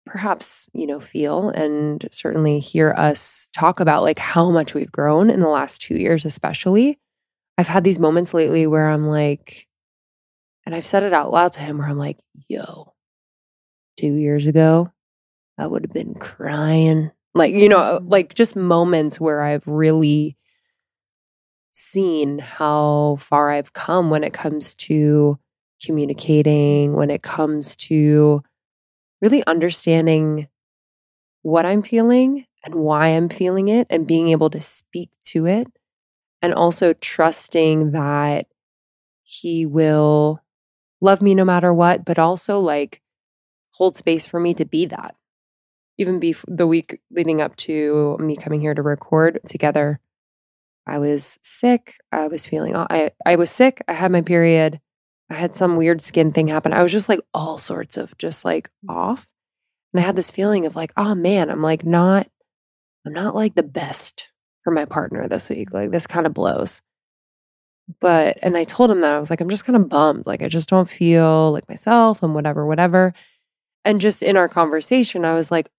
perhaps, 0.06 0.68
you 0.74 0.88
know, 0.88 1.00
feel 1.00 1.50
and 1.50 2.08
certainly 2.12 2.60
hear 2.60 2.96
us 2.98 3.50
talk 3.56 3.80
about 3.80 4.02
like 4.02 4.18
how 4.18 4.50
much 4.50 4.74
we've 4.74 4.92
grown 4.92 5.30
in 5.30 5.40
the 5.40 5.50
last 5.50 5.82
two 5.82 5.96
years, 5.96 6.26
especially. 6.26 6.98
I've 7.58 7.68
had 7.68 7.84
these 7.84 8.00
moments 8.00 8.34
lately 8.34 8.66
where 8.66 8.90
I'm 8.90 9.08
like, 9.08 9.68
and 10.66 10.74
I've 10.74 10.86
said 10.86 11.04
it 11.04 11.14
out 11.14 11.32
loud 11.32 11.52
to 11.54 11.60
him 11.60 11.78
where 11.78 11.88
I'm 11.88 11.98
like, 11.98 12.18
yo, 12.48 12.94
two 13.98 14.14
years 14.14 14.48
ago, 14.48 14.92
I 15.58 15.68
would 15.68 15.84
have 15.84 15.94
been 15.94 16.16
crying. 16.16 17.12
Like, 17.34 17.54
you 17.54 17.70
know, 17.70 18.00
mm. 18.02 18.10
like 18.10 18.34
just 18.34 18.56
moments 18.56 19.20
where 19.20 19.42
I've 19.42 19.68
really 19.68 20.36
seen 21.72 22.40
how 22.40 23.18
far 23.20 23.52
I've 23.52 23.74
come 23.74 24.10
when 24.10 24.24
it 24.24 24.34
comes 24.34 24.76
to 24.76 25.38
communicating, 25.84 26.94
when 26.94 27.10
it 27.10 27.22
comes 27.22 27.76
to 27.76 28.42
really 29.22 29.46
understanding 29.46 30.48
what 31.42 31.66
I'm 31.66 31.82
feeling 31.82 32.46
and 32.64 32.76
why 32.76 33.10
I'm 33.10 33.30
feeling 33.30 33.70
it 33.70 33.88
and 33.90 34.08
being 34.08 34.30
able 34.30 34.50
to 34.50 34.62
speak 34.62 35.12
to 35.28 35.46
it. 35.46 35.68
And 36.42 36.54
also 36.54 36.94
trusting 36.94 37.92
that 37.92 38.48
he 39.24 39.66
will 39.66 40.42
love 41.02 41.22
me 41.22 41.36
no 41.36 41.46
matter 41.46 41.74
what, 41.74 42.06
but 42.06 42.18
also 42.18 42.60
like 42.60 43.02
hold 43.74 43.96
space 43.96 44.26
for 44.26 44.40
me 44.40 44.54
to 44.54 44.66
be 44.66 44.86
that. 44.88 45.16
Even 46.00 46.20
bef- 46.20 46.46
the 46.48 46.66
week 46.66 47.02
leading 47.12 47.42
up 47.42 47.56
to 47.58 48.18
me 48.20 48.36
coming 48.36 48.62
here 48.62 48.74
to 48.74 48.82
record 48.82 49.40
together, 49.46 50.00
I 50.88 50.98
was 50.98 51.38
sick. 51.44 51.98
I 52.12 52.28
was 52.28 52.48
feeling, 52.48 52.76
I, 52.76 53.12
I 53.26 53.36
was 53.36 53.52
sick. 53.52 53.84
I 53.88 53.94
had 53.94 54.12
my 54.12 54.22
period. 54.22 54.80
I 55.30 55.36
had 55.36 55.56
some 55.56 55.76
weird 55.76 56.02
skin 56.02 56.32
thing 56.32 56.48
happen. 56.48 56.74
I 56.74 56.82
was 56.82 56.92
just 56.92 57.10
like 57.10 57.20
all 57.34 57.60
sorts 57.60 57.98
of 57.98 58.18
just 58.18 58.44
like 58.44 58.72
mm. 58.84 58.96
off. 58.96 59.28
And 59.94 60.02
I 60.02 60.06
had 60.06 60.16
this 60.16 60.32
feeling 60.32 60.66
of 60.66 60.76
like, 60.76 60.92
oh 60.98 61.14
man, 61.14 61.52
I'm 61.52 61.62
like 61.62 61.86
not, 61.86 62.28
I'm 63.06 63.14
not 63.14 63.36
like 63.36 63.56
the 63.56 63.64
best 63.64 64.30
for 64.64 64.72
my 64.72 64.86
partner 64.86 65.28
this 65.28 65.50
week. 65.50 65.72
Like 65.72 65.92
this 65.92 66.08
kind 66.08 66.26
of 66.26 66.34
blows. 66.34 66.82
But, 68.00 68.38
and 68.42 68.56
I 68.56 68.64
told 68.64 68.92
him 68.92 69.02
that 69.02 69.16
I 69.16 69.20
was 69.20 69.30
like, 69.30 69.42
I'm 69.42 69.50
just 69.50 69.66
kind 69.66 69.76
of 69.76 69.90
bummed. 69.90 70.26
Like 70.26 70.42
I 70.42 70.48
just 70.48 70.70
don't 70.70 70.90
feel 70.90 71.52
like 71.52 71.68
myself 71.68 72.24
and 72.24 72.34
whatever, 72.34 72.66
whatever. 72.66 73.14
And 73.84 74.02
just 74.02 74.22
in 74.22 74.38
our 74.38 74.48
conversation, 74.48 75.26
I 75.26 75.34
was 75.34 75.52
like, 75.52 75.70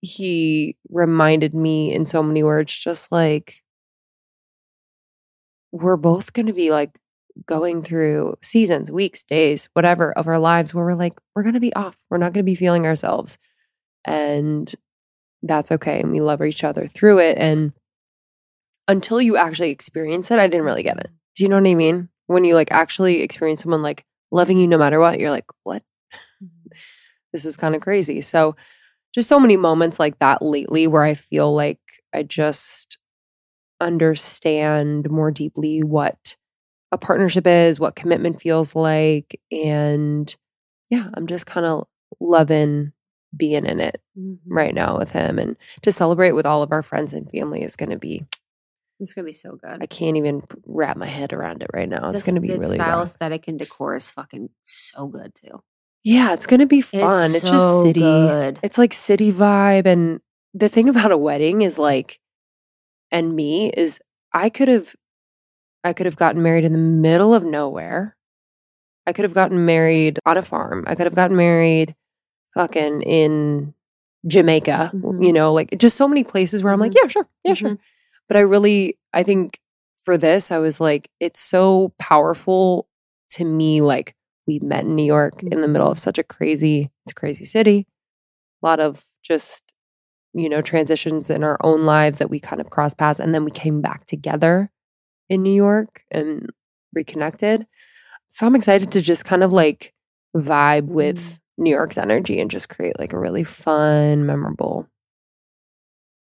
he 0.00 0.76
reminded 0.90 1.54
me 1.54 1.92
in 1.92 2.06
so 2.06 2.22
many 2.22 2.42
words, 2.42 2.74
just 2.74 3.10
like, 3.10 3.62
we're 5.72 5.96
both 5.96 6.32
going 6.32 6.46
to 6.46 6.52
be 6.52 6.70
like 6.70 6.98
going 7.44 7.82
through 7.82 8.36
seasons, 8.42 8.90
weeks, 8.90 9.22
days, 9.24 9.68
whatever 9.74 10.12
of 10.12 10.26
our 10.26 10.38
lives 10.38 10.72
where 10.72 10.84
we're 10.84 10.94
like, 10.94 11.18
we're 11.34 11.42
going 11.42 11.54
to 11.54 11.60
be 11.60 11.74
off. 11.74 11.96
We're 12.08 12.18
not 12.18 12.32
going 12.32 12.44
to 12.44 12.50
be 12.50 12.54
feeling 12.54 12.86
ourselves. 12.86 13.38
And 14.04 14.72
that's 15.42 15.72
okay. 15.72 16.00
And 16.00 16.12
we 16.12 16.20
love 16.20 16.42
each 16.42 16.64
other 16.64 16.86
through 16.86 17.18
it. 17.18 17.36
And 17.38 17.72
until 18.88 19.20
you 19.20 19.36
actually 19.36 19.70
experience 19.70 20.30
it, 20.30 20.38
I 20.38 20.46
didn't 20.46 20.66
really 20.66 20.82
get 20.82 20.98
it. 20.98 21.10
Do 21.34 21.42
you 21.42 21.48
know 21.48 21.60
what 21.60 21.68
I 21.68 21.74
mean? 21.74 22.08
When 22.26 22.44
you 22.44 22.54
like 22.54 22.72
actually 22.72 23.22
experience 23.22 23.62
someone 23.62 23.82
like 23.82 24.04
loving 24.30 24.58
you 24.58 24.66
no 24.66 24.78
matter 24.78 24.98
what, 24.98 25.20
you're 25.20 25.30
like, 25.30 25.46
what? 25.64 25.82
Mm-hmm. 26.42 26.68
this 27.32 27.46
is 27.46 27.56
kind 27.56 27.74
of 27.74 27.80
crazy. 27.80 28.20
So, 28.20 28.56
just 29.16 29.30
so 29.30 29.40
many 29.40 29.56
moments 29.56 29.98
like 29.98 30.18
that 30.18 30.42
lately 30.42 30.86
where 30.86 31.02
I 31.02 31.14
feel 31.14 31.54
like 31.54 31.80
I 32.12 32.22
just 32.22 32.98
understand 33.80 35.10
more 35.10 35.30
deeply 35.30 35.82
what 35.82 36.36
a 36.92 36.98
partnership 36.98 37.46
is, 37.46 37.80
what 37.80 37.96
commitment 37.96 38.42
feels 38.42 38.76
like. 38.76 39.40
And 39.50 40.34
yeah, 40.90 41.08
I'm 41.14 41.26
just 41.26 41.46
kind 41.46 41.64
of 41.64 41.86
loving 42.20 42.92
being 43.34 43.64
in 43.64 43.80
it 43.80 44.02
mm-hmm. 44.18 44.52
right 44.52 44.74
now 44.74 44.98
with 44.98 45.12
him. 45.12 45.38
And 45.38 45.56
to 45.80 45.92
celebrate 45.92 46.32
with 46.32 46.44
all 46.44 46.62
of 46.62 46.70
our 46.70 46.82
friends 46.82 47.14
and 47.14 47.30
family 47.30 47.62
is 47.62 47.74
going 47.74 47.90
to 47.90 47.98
be, 47.98 48.22
It's 49.00 49.14
gonna 49.14 49.24
be 49.24 49.32
so 49.32 49.52
good. 49.56 49.78
I 49.82 49.86
can't 49.86 50.18
even 50.18 50.42
wrap 50.66 50.98
my 50.98 51.06
head 51.06 51.32
around 51.32 51.62
it 51.62 51.70
right 51.72 51.88
now. 51.88 52.10
It's 52.10 52.26
This- 52.26 52.34
to 52.34 52.40
be 52.40 52.50
really 52.50 52.76
style, 52.76 52.98
rough. 52.98 53.08
aesthetic, 53.08 53.48
and 53.48 53.58
decor 53.58 53.96
is 53.96 54.10
fucking 54.10 54.50
so 54.62 55.06
good 55.06 55.34
too. 55.34 55.62
Yeah, 56.06 56.32
it's 56.34 56.46
going 56.46 56.60
to 56.60 56.66
be 56.66 56.80
fun. 56.80 57.34
It's, 57.34 57.40
so 57.42 57.50
just 57.50 57.82
city. 57.82 58.00
good. 58.00 58.60
It's 58.62 58.78
like 58.78 58.94
city 58.94 59.32
vibe. 59.32 59.86
And 59.86 60.20
the 60.54 60.68
thing 60.68 60.88
about 60.94 61.10
a 61.10 61.18
wedding 61.18 61.62
is 61.62 61.78
like, 61.78 62.20
and 63.10 63.34
me 63.34 63.70
is 63.70 64.00
I 64.32 64.48
could 64.48 64.68
have, 64.68 64.94
I 65.82 65.92
could 65.92 66.06
have 66.06 66.16
gotten 66.16 66.42
married 66.42 66.64
in 66.64 66.72
the 66.72 66.78
middle 66.78 67.34
of 67.34 67.44
nowhere 67.44 68.16
I 69.06 69.12
could 69.12 69.24
have 69.24 69.34
gotten 69.34 69.64
married 69.64 70.18
on 70.26 70.36
a 70.36 70.42
farm. 70.42 70.84
I 70.86 70.94
could 70.96 71.06
have 71.06 71.14
gotten 71.14 71.36
married 71.36 71.94
fucking 72.54 73.02
in 73.02 73.72
Jamaica, 74.26 74.90
Mhm. 74.92 75.24
you 75.24 75.32
know, 75.32 75.52
like 75.52 75.78
just 75.78 75.96
so 75.96 76.08
many 76.08 76.24
places 76.24 76.62
where 76.62 76.72
I'm 76.72 76.80
like, 76.80 76.90
Mhm. 76.92 76.98
yeah, 77.02 77.08
sure. 77.08 77.28
Yeah, 77.44 77.54
sure. 77.54 77.70
Mhm. 77.70 77.78
But 78.26 78.36
I 78.36 78.40
really, 78.40 78.98
I 79.12 79.22
think 79.22 79.60
for 80.02 80.18
this, 80.18 80.50
I 80.50 80.58
was 80.58 80.80
like, 80.80 81.08
it's 81.20 81.38
so 81.38 81.92
powerful 82.00 82.88
to 83.30 83.44
me. 83.44 83.80
Like, 83.80 84.16
we 84.46 84.60
met 84.60 84.84
in 84.84 84.94
New 84.94 85.04
York 85.04 85.42
in 85.42 85.60
the 85.60 85.68
middle 85.68 85.90
of 85.90 85.98
such 85.98 86.18
a 86.18 86.24
crazy, 86.24 86.90
it's 87.04 87.12
a 87.12 87.14
crazy 87.14 87.44
city. 87.44 87.86
A 88.62 88.66
lot 88.66 88.80
of 88.80 89.04
just, 89.22 89.62
you 90.32 90.48
know, 90.48 90.62
transitions 90.62 91.30
in 91.30 91.42
our 91.42 91.58
own 91.62 91.84
lives 91.84 92.18
that 92.18 92.30
we 92.30 92.38
kind 92.38 92.60
of 92.60 92.70
crossed 92.70 92.98
paths. 92.98 93.20
And 93.20 93.34
then 93.34 93.44
we 93.44 93.50
came 93.50 93.80
back 93.80 94.06
together 94.06 94.70
in 95.28 95.42
New 95.42 95.52
York 95.52 96.04
and 96.10 96.50
reconnected. 96.94 97.66
So 98.28 98.46
I'm 98.46 98.56
excited 98.56 98.90
to 98.92 99.00
just 99.00 99.24
kind 99.24 99.42
of 99.42 99.52
like 99.52 99.92
vibe 100.36 100.86
with 100.86 101.18
mm. 101.18 101.38
New 101.58 101.70
York's 101.70 101.98
energy 101.98 102.40
and 102.40 102.50
just 102.50 102.68
create 102.68 102.98
like 102.98 103.12
a 103.12 103.18
really 103.18 103.44
fun, 103.44 104.26
memorable 104.26 104.88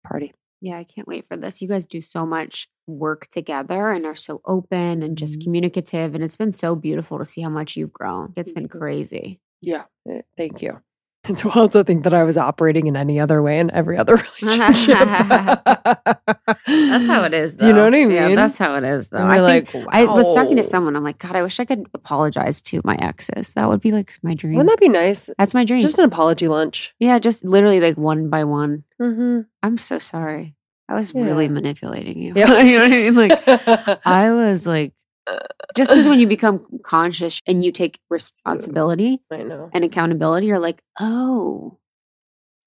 party. 0.07 0.33
Yeah, 0.61 0.79
I 0.79 0.85
can't 0.85 1.09
wait 1.09 1.27
for 1.27 1.37
this. 1.37 1.61
You 1.61 1.69
guys 1.69 1.87
do 1.87 2.01
so 2.01 2.25
much 2.25 2.69
work 2.87 3.29
together 3.31 3.91
and 3.91 4.05
are 4.07 4.17
so 4.17 4.41
open 4.45 5.03
and 5.03 5.17
just 5.19 5.39
Mhm. 5.41 5.45
communicative. 5.45 6.15
And 6.15 6.23
it's 6.25 6.37
been 6.37 6.53
so 6.53 6.77
beautiful 6.77 7.19
to 7.19 7.25
see 7.25 7.41
how 7.41 7.51
much 7.51 7.77
you've 7.77 7.93
grown. 7.93 8.33
It's 8.37 8.53
been 8.53 8.69
crazy. 8.69 9.41
Yeah. 9.63 9.85
eh, 10.09 10.23
Thank 10.37 10.61
you. 10.63 10.81
It's 11.27 11.43
wild 11.43 11.73
to 11.73 11.83
think 11.85 12.05
that 12.05 12.13
I 12.13 12.23
was 12.23 12.37
operating 12.37 12.87
in 12.87 12.97
any 12.99 13.19
other 13.19 13.41
way 13.41 13.59
in 13.59 13.71
every 13.71 13.97
other 13.97 14.17
relationship. 14.43 14.99
That's 16.67 17.07
how 17.07 17.25
it 17.25 17.33
is. 17.35 17.55
Do 17.55 17.67
you 17.67 17.73
know 17.73 17.85
what 17.85 17.95
I 17.95 18.05
mean? 18.05 18.11
Yeah, 18.11 18.35
that's 18.35 18.59
how 18.59 18.75
it 18.77 18.85
is, 18.85 19.09
though. 19.09 19.19
I 19.19 19.41
like, 19.41 19.75
I 19.89 20.05
was 20.05 20.35
talking 20.35 20.57
to 20.57 20.65
someone. 20.65 20.97
I'm 20.97 21.03
like, 21.05 21.19
God, 21.19 21.35
I 21.35 21.43
wish 21.43 21.59
I 21.61 21.65
could 21.65 21.87
apologize 21.95 22.61
to 22.63 22.83
my 22.85 22.97
exes. 22.97 23.55
That 23.55 23.69
would 23.71 23.81
be 23.81 23.91
like 23.93 24.13
my 24.23 24.35
dream. 24.35 24.57
Wouldn't 24.57 24.71
that 24.71 24.81
be 24.81 24.89
nice? 24.91 25.31
That's 25.39 25.55
my 25.55 25.65
dream. 25.65 25.81
Just 25.81 25.99
an 25.99 26.05
apology 26.05 26.47
lunch. 26.49 26.95
yeah, 26.99 27.19
just 27.19 27.43
literally 27.45 27.81
like 27.81 27.97
one 27.97 28.29
by 28.29 28.45
one. 28.45 28.85
Mm-hmm. 29.01 29.41
I'm 29.63 29.77
so 29.79 29.99
sorry. 29.99 30.57
I 30.89 30.95
was 30.95 31.13
Yeah. 31.15 31.25
really 31.25 31.49
manipulating 31.49 32.21
you. 32.23 32.33
Yeah. 32.37 32.61
you 32.63 32.77
know 32.79 32.85
what 32.85 32.93
I 32.93 32.97
mean? 32.97 33.15
Like 33.15 34.01
I 34.07 34.31
was 34.33 34.67
like, 34.67 34.93
just 35.75 35.91
because 35.91 36.07
when 36.07 36.21
you 36.21 36.27
become 36.27 36.65
conscious 36.85 37.41
and 37.47 37.65
you 37.65 37.73
take 37.73 37.99
responsibility 38.11 39.23
I 39.31 39.43
know. 39.43 39.71
and 39.73 39.85
accountability, 39.85 40.47
you're 40.47 40.59
like, 40.59 40.83
oh, 41.01 41.79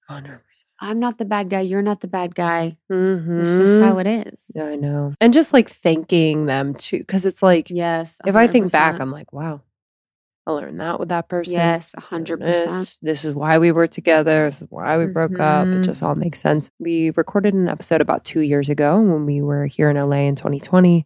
100%. 0.10 0.40
I'm 0.80 1.00
not 1.00 1.18
the 1.18 1.26
bad 1.26 1.50
guy. 1.50 1.62
You're 1.62 1.82
not 1.82 2.02
the 2.02 2.08
bad 2.08 2.34
guy. 2.34 2.78
Mm-hmm. 2.92 3.40
It's 3.42 3.50
just 3.50 3.82
how 3.82 3.98
it 4.00 4.08
is. 4.08 4.52
Yeah, 4.56 4.66
I 4.66 4.76
know. 4.76 5.10
And 5.20 5.34
just 5.34 5.52
like 5.54 5.70
thanking 5.70 6.46
them 6.46 6.76
too. 6.76 7.04
Cause 7.06 7.26
it's 7.26 7.44
like, 7.44 7.70
Yes. 7.70 8.18
if 8.26 8.36
I 8.36 8.48
think 8.48 8.72
back, 8.72 9.00
I'm 9.00 9.12
like, 9.12 9.34
wow, 9.34 9.62
I 10.48 10.51
learned 10.51 10.80
that 10.80 10.98
with 10.98 11.10
that 11.10 11.27
person. 11.27 11.56
yes, 11.56 11.94
and 12.10 12.25
100%. 12.25 12.39
This, 12.39 12.98
this 13.01 13.25
is 13.25 13.36
why 13.36 13.58
we 13.60 13.74
were 13.74 13.86
together. 13.88 14.46
This 14.46 14.62
is 14.62 14.68
why 14.70 14.98
we 14.98 15.06
broke 15.08 15.39
up. 15.42 15.68
It 15.68 15.82
just 15.84 16.01
all 16.01 16.16
makes 16.16 16.39
sense. 16.39 16.72
We 16.80 17.12
recorded 17.18 17.54
an 17.54 17.68
episode 17.68 18.00
about 18.00 18.24
two 18.24 18.39
years 18.39 18.70
ago 18.70 18.96
when 19.01 19.25
we 19.25 19.42
were 19.42 19.66
here 19.66 19.89
in 19.89 19.98
LA 19.98 20.20
in 20.27 20.36
2020. 20.38 21.06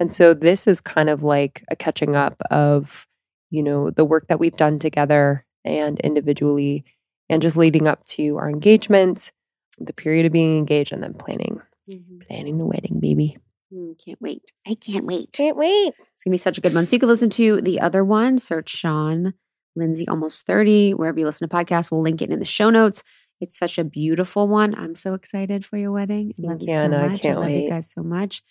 And 0.00 0.12
so 0.12 0.34
this 0.34 0.66
is 0.66 0.80
kind 0.80 1.08
of 1.08 1.22
like 1.22 1.62
a 1.70 1.76
catching 1.76 2.16
up 2.16 2.36
of, 2.50 3.06
you 3.50 3.62
know, 3.62 3.90
the 3.90 4.04
work 4.04 4.26
that 4.26 4.40
we've 4.40 4.56
done 4.56 4.80
together 4.80 5.46
and 5.64 6.00
individually 6.00 6.84
and 7.28 7.40
just 7.40 7.56
leading 7.56 7.86
up 7.86 8.04
to 8.06 8.36
our 8.36 8.50
engagement, 8.50 9.30
the 9.78 9.92
period 9.92 10.26
of 10.26 10.32
being 10.32 10.58
engaged, 10.58 10.90
and 10.92 11.04
then 11.04 11.14
planning, 11.14 11.60
Mhm. 11.88 12.26
planning 12.26 12.58
the 12.58 12.66
wedding, 12.66 12.98
baby. 12.98 13.38
Mm, 13.72 13.94
Can't 14.04 14.20
wait. 14.20 14.52
I 14.66 14.74
can't 14.74 15.04
wait. 15.04 15.32
Can't 15.32 15.56
wait. 15.56 15.94
It's 16.14 16.24
gonna 16.24 16.34
be 16.34 16.38
such 16.38 16.58
a 16.58 16.60
good 16.60 16.74
one. 16.74 16.86
So 16.86 16.96
you 16.96 17.00
can 17.00 17.08
listen 17.08 17.30
to 17.30 17.60
the 17.60 17.80
other 17.80 18.04
one. 18.04 18.38
Search 18.38 18.68
Sean 18.70 19.34
Lindsey 19.74 20.06
almost 20.08 20.46
30, 20.46 20.92
wherever 20.92 21.18
you 21.18 21.24
listen 21.24 21.48
to 21.48 21.54
podcasts. 21.54 21.90
We'll 21.90 22.02
link 22.02 22.20
it 22.20 22.30
in 22.30 22.38
the 22.38 22.44
show 22.44 22.70
notes. 22.70 23.02
It's 23.40 23.58
such 23.58 23.78
a 23.78 23.84
beautiful 23.84 24.46
one. 24.46 24.74
I'm 24.76 24.94
so 24.94 25.14
excited 25.14 25.64
for 25.64 25.76
your 25.76 25.90
wedding. 25.90 26.32
I 26.38 26.52
love 26.52 26.62
you 26.62 26.72
you, 26.72 26.78
so 26.78 26.88
much. 26.88 27.12
I 27.12 27.18
can't 27.18 27.40
love 27.40 27.50
you 27.50 27.68
guys 27.68 27.90
so 27.90 28.02
much. 28.02 28.42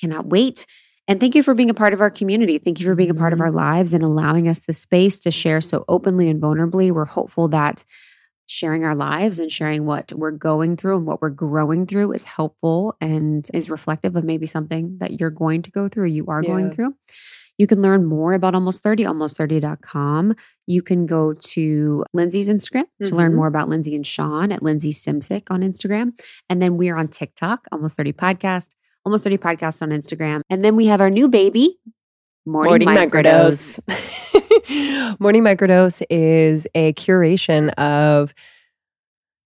Cannot 0.00 0.26
wait. 0.26 0.66
And 1.06 1.20
thank 1.20 1.34
you 1.34 1.42
for 1.42 1.54
being 1.54 1.70
a 1.70 1.74
part 1.74 1.92
of 1.92 2.00
our 2.00 2.10
community. 2.10 2.58
Thank 2.58 2.80
you 2.80 2.86
for 2.86 2.94
being 2.94 3.10
a 3.10 3.14
part 3.14 3.32
of 3.32 3.40
our 3.40 3.50
lives 3.50 3.94
and 3.94 4.02
allowing 4.02 4.48
us 4.48 4.60
the 4.60 4.72
space 4.72 5.18
to 5.20 5.30
share 5.30 5.60
so 5.60 5.84
openly 5.88 6.28
and 6.28 6.40
vulnerably. 6.40 6.90
We're 6.90 7.04
hopeful 7.04 7.48
that 7.48 7.84
sharing 8.50 8.84
our 8.84 8.96
lives 8.96 9.38
and 9.38 9.50
sharing 9.52 9.86
what 9.86 10.12
we're 10.12 10.32
going 10.32 10.76
through 10.76 10.96
and 10.96 11.06
what 11.06 11.22
we're 11.22 11.30
growing 11.30 11.86
through 11.86 12.12
is 12.12 12.24
helpful 12.24 12.96
and 13.00 13.48
is 13.54 13.70
reflective 13.70 14.16
of 14.16 14.24
maybe 14.24 14.44
something 14.44 14.96
that 14.98 15.20
you're 15.20 15.30
going 15.30 15.62
to 15.62 15.70
go 15.70 15.88
through 15.88 16.02
or 16.04 16.06
you 16.08 16.26
are 16.26 16.42
going 16.42 16.72
through. 16.74 16.94
You 17.58 17.66
can 17.68 17.80
learn 17.80 18.06
more 18.06 18.32
about 18.32 18.54
Almost 18.54 18.82
30, 18.82 19.04
almost30.com. 19.04 20.34
You 20.66 20.82
can 20.82 21.06
go 21.06 21.32
to 21.32 22.04
Lindsey's 22.12 22.48
Instagram 22.48 22.84
to 23.04 23.14
learn 23.14 23.32
Mhm. 23.32 23.36
more 23.36 23.46
about 23.46 23.68
Lindsey 23.68 23.94
and 23.94 24.06
Sean 24.06 24.50
at 24.50 24.62
Lindsey 24.62 24.92
Simcik 24.92 25.42
on 25.50 25.60
Instagram. 25.62 26.12
And 26.48 26.60
then 26.60 26.76
we 26.76 26.88
are 26.88 26.96
on 26.96 27.08
TikTok, 27.08 27.66
Almost 27.70 27.96
30 27.96 28.12
Podcast, 28.12 28.70
Almost 29.04 29.24
30 29.24 29.38
Podcast 29.38 29.82
on 29.82 29.90
Instagram. 29.90 30.40
And 30.50 30.64
then 30.64 30.74
we 30.74 30.86
have 30.86 31.00
our 31.00 31.10
new 31.10 31.28
baby, 31.28 31.78
Morning, 32.46 32.88
Microdose. 32.88 33.78
Morning 35.20 35.42
Microdose 35.42 36.02
is 36.08 36.66
a 36.74 36.92
curation 36.94 37.70
of 37.74 38.34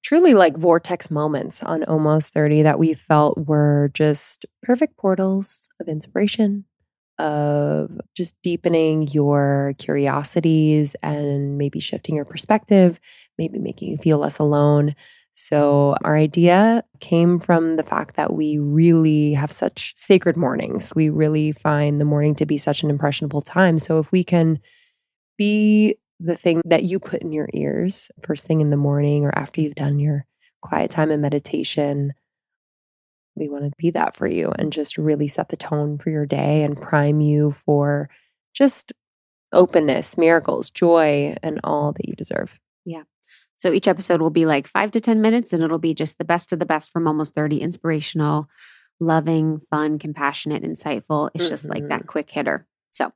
truly 0.04 0.34
like 0.34 0.56
vortex 0.56 1.10
moments 1.10 1.62
on 1.62 1.82
almost 1.84 2.32
30 2.32 2.62
that 2.62 2.78
we 2.78 2.94
felt 2.94 3.36
were 3.46 3.90
just 3.94 4.46
perfect 4.62 4.96
portals 4.96 5.68
of 5.80 5.88
inspiration, 5.88 6.64
of 7.18 7.90
just 8.14 8.36
deepening 8.42 9.08
your 9.08 9.74
curiosities 9.78 10.94
and 11.02 11.58
maybe 11.58 11.80
shifting 11.80 12.16
your 12.16 12.24
perspective, 12.24 13.00
maybe 13.38 13.58
making 13.58 13.88
you 13.88 13.96
feel 13.98 14.18
less 14.18 14.38
alone. 14.38 14.94
So, 15.34 15.96
our 16.04 16.16
idea 16.16 16.84
came 17.00 17.40
from 17.40 17.76
the 17.76 17.82
fact 17.82 18.14
that 18.16 18.32
we 18.32 18.58
really 18.58 19.32
have 19.34 19.50
such 19.50 19.92
sacred 19.96 20.36
mornings. 20.36 20.92
We 20.94 21.10
really 21.10 21.52
find 21.52 22.00
the 22.00 22.04
morning 22.04 22.36
to 22.36 22.46
be 22.46 22.56
such 22.56 22.84
an 22.84 22.90
impressionable 22.90 23.42
time. 23.42 23.80
So, 23.80 23.98
if 23.98 24.12
we 24.12 24.22
can 24.22 24.60
be 25.36 25.96
the 26.20 26.36
thing 26.36 26.62
that 26.64 26.84
you 26.84 27.00
put 27.00 27.22
in 27.22 27.32
your 27.32 27.48
ears 27.52 28.10
first 28.22 28.46
thing 28.46 28.60
in 28.60 28.70
the 28.70 28.76
morning 28.76 29.24
or 29.24 29.36
after 29.36 29.60
you've 29.60 29.74
done 29.74 29.98
your 29.98 30.24
quiet 30.62 30.92
time 30.92 31.10
and 31.10 31.20
meditation, 31.20 32.12
we 33.34 33.48
want 33.48 33.64
to 33.64 33.72
be 33.76 33.90
that 33.90 34.14
for 34.14 34.28
you 34.28 34.52
and 34.56 34.72
just 34.72 34.96
really 34.96 35.28
set 35.28 35.48
the 35.48 35.56
tone 35.56 35.98
for 35.98 36.10
your 36.10 36.26
day 36.26 36.62
and 36.62 36.80
prime 36.80 37.20
you 37.20 37.50
for 37.50 38.08
just 38.54 38.92
openness, 39.52 40.16
miracles, 40.16 40.70
joy, 40.70 41.34
and 41.42 41.60
all 41.64 41.92
that 41.92 42.08
you 42.08 42.14
deserve. 42.14 42.58
So 43.64 43.72
each 43.72 43.88
episode 43.88 44.20
will 44.20 44.28
be 44.28 44.44
like 44.44 44.66
five 44.66 44.90
to 44.90 45.00
10 45.00 45.22
minutes 45.22 45.54
and 45.54 45.62
it'll 45.62 45.78
be 45.78 45.94
just 45.94 46.18
the 46.18 46.24
best 46.26 46.52
of 46.52 46.58
the 46.58 46.66
best 46.66 46.90
from 46.90 47.06
almost 47.06 47.34
30 47.34 47.62
inspirational, 47.62 48.46
loving, 49.00 49.58
fun, 49.58 49.98
compassionate, 49.98 50.62
insightful. 50.62 51.30
It's 51.32 51.48
just 51.48 51.64
like 51.64 51.78
mm-hmm. 51.78 51.88
that 51.88 52.06
quick 52.06 52.30
hitter. 52.30 52.66
So, 52.90 53.10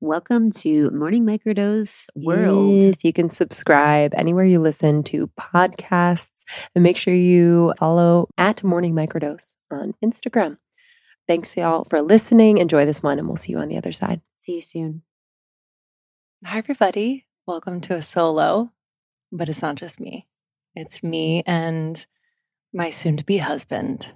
welcome 0.00 0.50
to 0.50 0.90
Morning 0.90 1.24
Microdose 1.24 2.06
World. 2.16 2.82
Yes, 2.82 3.04
you 3.04 3.12
can 3.12 3.30
subscribe 3.30 4.14
anywhere 4.16 4.44
you 4.44 4.58
listen 4.58 5.04
to 5.04 5.30
podcasts 5.38 6.42
and 6.74 6.82
make 6.82 6.96
sure 6.96 7.14
you 7.14 7.72
follow 7.78 8.26
at 8.36 8.64
Morning 8.64 8.94
Microdose 8.94 9.58
on 9.70 9.94
Instagram. 10.04 10.58
Thanks, 11.28 11.56
y'all, 11.56 11.84
for 11.84 12.02
listening. 12.02 12.58
Enjoy 12.58 12.84
this 12.84 13.00
one, 13.00 13.20
and 13.20 13.28
we'll 13.28 13.36
see 13.36 13.52
you 13.52 13.58
on 13.58 13.68
the 13.68 13.76
other 13.76 13.92
side. 13.92 14.22
See 14.40 14.56
you 14.56 14.60
soon. 14.60 15.02
Hi, 16.44 16.58
everybody. 16.58 17.26
Welcome 17.46 17.80
to 17.82 17.94
a 17.94 18.02
solo, 18.02 18.72
but 19.32 19.48
it's 19.48 19.62
not 19.62 19.76
just 19.76 20.00
me. 20.00 20.26
It's 20.74 21.02
me 21.02 21.42
and 21.46 22.04
my 22.72 22.90
soon 22.90 23.16
to 23.16 23.24
be 23.24 23.38
husband, 23.38 24.14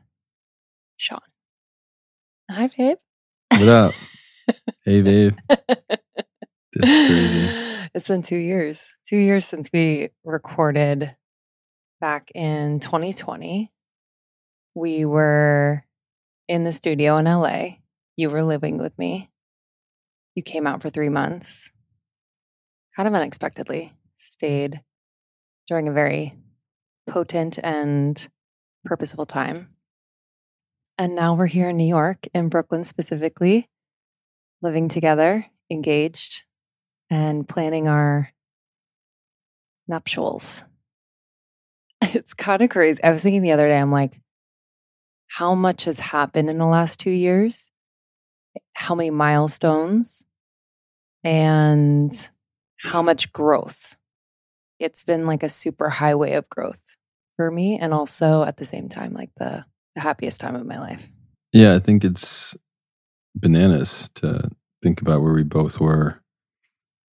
Sean. 0.97 1.19
Hi, 2.51 2.69
babe. 2.77 2.99
What 3.51 3.69
up? 3.69 3.95
hey, 4.85 5.03
babe. 5.03 5.37
This 5.49 6.89
is 6.89 7.09
crazy. 7.09 7.59
It's 7.95 8.09
been 8.09 8.23
two 8.23 8.37
years. 8.37 8.97
Two 9.07 9.19
years 9.19 9.45
since 9.45 9.69
we 9.71 10.09
recorded 10.25 11.15
back 12.01 12.31
in 12.35 12.81
2020. 12.81 13.71
We 14.75 15.05
were 15.05 15.85
in 16.49 16.65
the 16.65 16.73
studio 16.73 17.19
in 17.19 17.27
LA. 17.27 17.77
You 18.17 18.31
were 18.31 18.43
living 18.43 18.79
with 18.79 18.99
me. 18.99 19.31
You 20.35 20.43
came 20.43 20.67
out 20.67 20.81
for 20.81 20.89
three 20.89 21.11
months, 21.11 21.71
kind 22.97 23.07
of 23.07 23.15
unexpectedly, 23.15 23.93
stayed 24.17 24.81
during 25.73 25.89
a 25.89 25.93
very 25.93 26.37
potent 27.09 27.59
and 27.63 28.29
purposeful 28.85 29.25
time. 29.25 29.69
And 30.99 31.15
now 31.15 31.33
we're 31.33 31.47
here 31.47 31.71
in 31.71 31.79
New 31.79 31.89
York, 31.89 32.29
in 32.35 32.51
Brooklyn 32.51 32.85
specifically, 32.85 33.71
living 34.61 34.91
together, 34.91 35.47
engaged, 35.71 36.43
and 37.09 37.49
planning 37.49 37.89
our 37.89 38.29
nuptials. 39.89 40.65
It's 42.03 42.35
kind 42.35 42.61
of 42.61 42.69
crazy. 42.69 43.03
I 43.03 43.11
was 43.11 43.23
thinking 43.23 43.41
the 43.41 43.53
other 43.53 43.69
day, 43.69 43.79
I'm 43.79 43.91
like, 43.91 44.21
how 45.29 45.55
much 45.55 45.85
has 45.85 46.01
happened 46.01 46.51
in 46.51 46.59
the 46.59 46.67
last 46.67 47.01
two 47.01 47.11
years? 47.11 47.71
How 48.75 48.95
many 48.95 49.09
milestones? 49.09 50.27
and 51.25 52.13
how 52.79 53.03
much 53.03 53.33
growth. 53.33 53.97
It's 54.83 55.05
been 55.05 55.27
like 55.27 55.43
a 55.43 55.49
super 55.49 55.89
highway 55.89 56.33
of 56.33 56.49
growth 56.49 56.97
for 57.37 57.51
me 57.51 57.79
and 57.79 57.95
also 57.95 58.43
at 58.43 58.57
the 58.57 58.65
same 58.65 58.89
time 58.89 59.15
like 59.15 59.31
the 59.37 59.65
the 59.95 60.01
happiest 60.01 60.41
time 60.41 60.55
of 60.55 60.67
my 60.67 60.79
life. 60.79 61.09
Yeah, 61.53 61.75
I 61.75 61.79
think 61.79 62.05
it's 62.05 62.57
bananas 63.35 64.11
to 64.17 64.51
think 64.83 65.01
about 65.01 65.23
where 65.23 65.35
we 65.35 65.43
both 65.43 65.81
were 65.81 66.23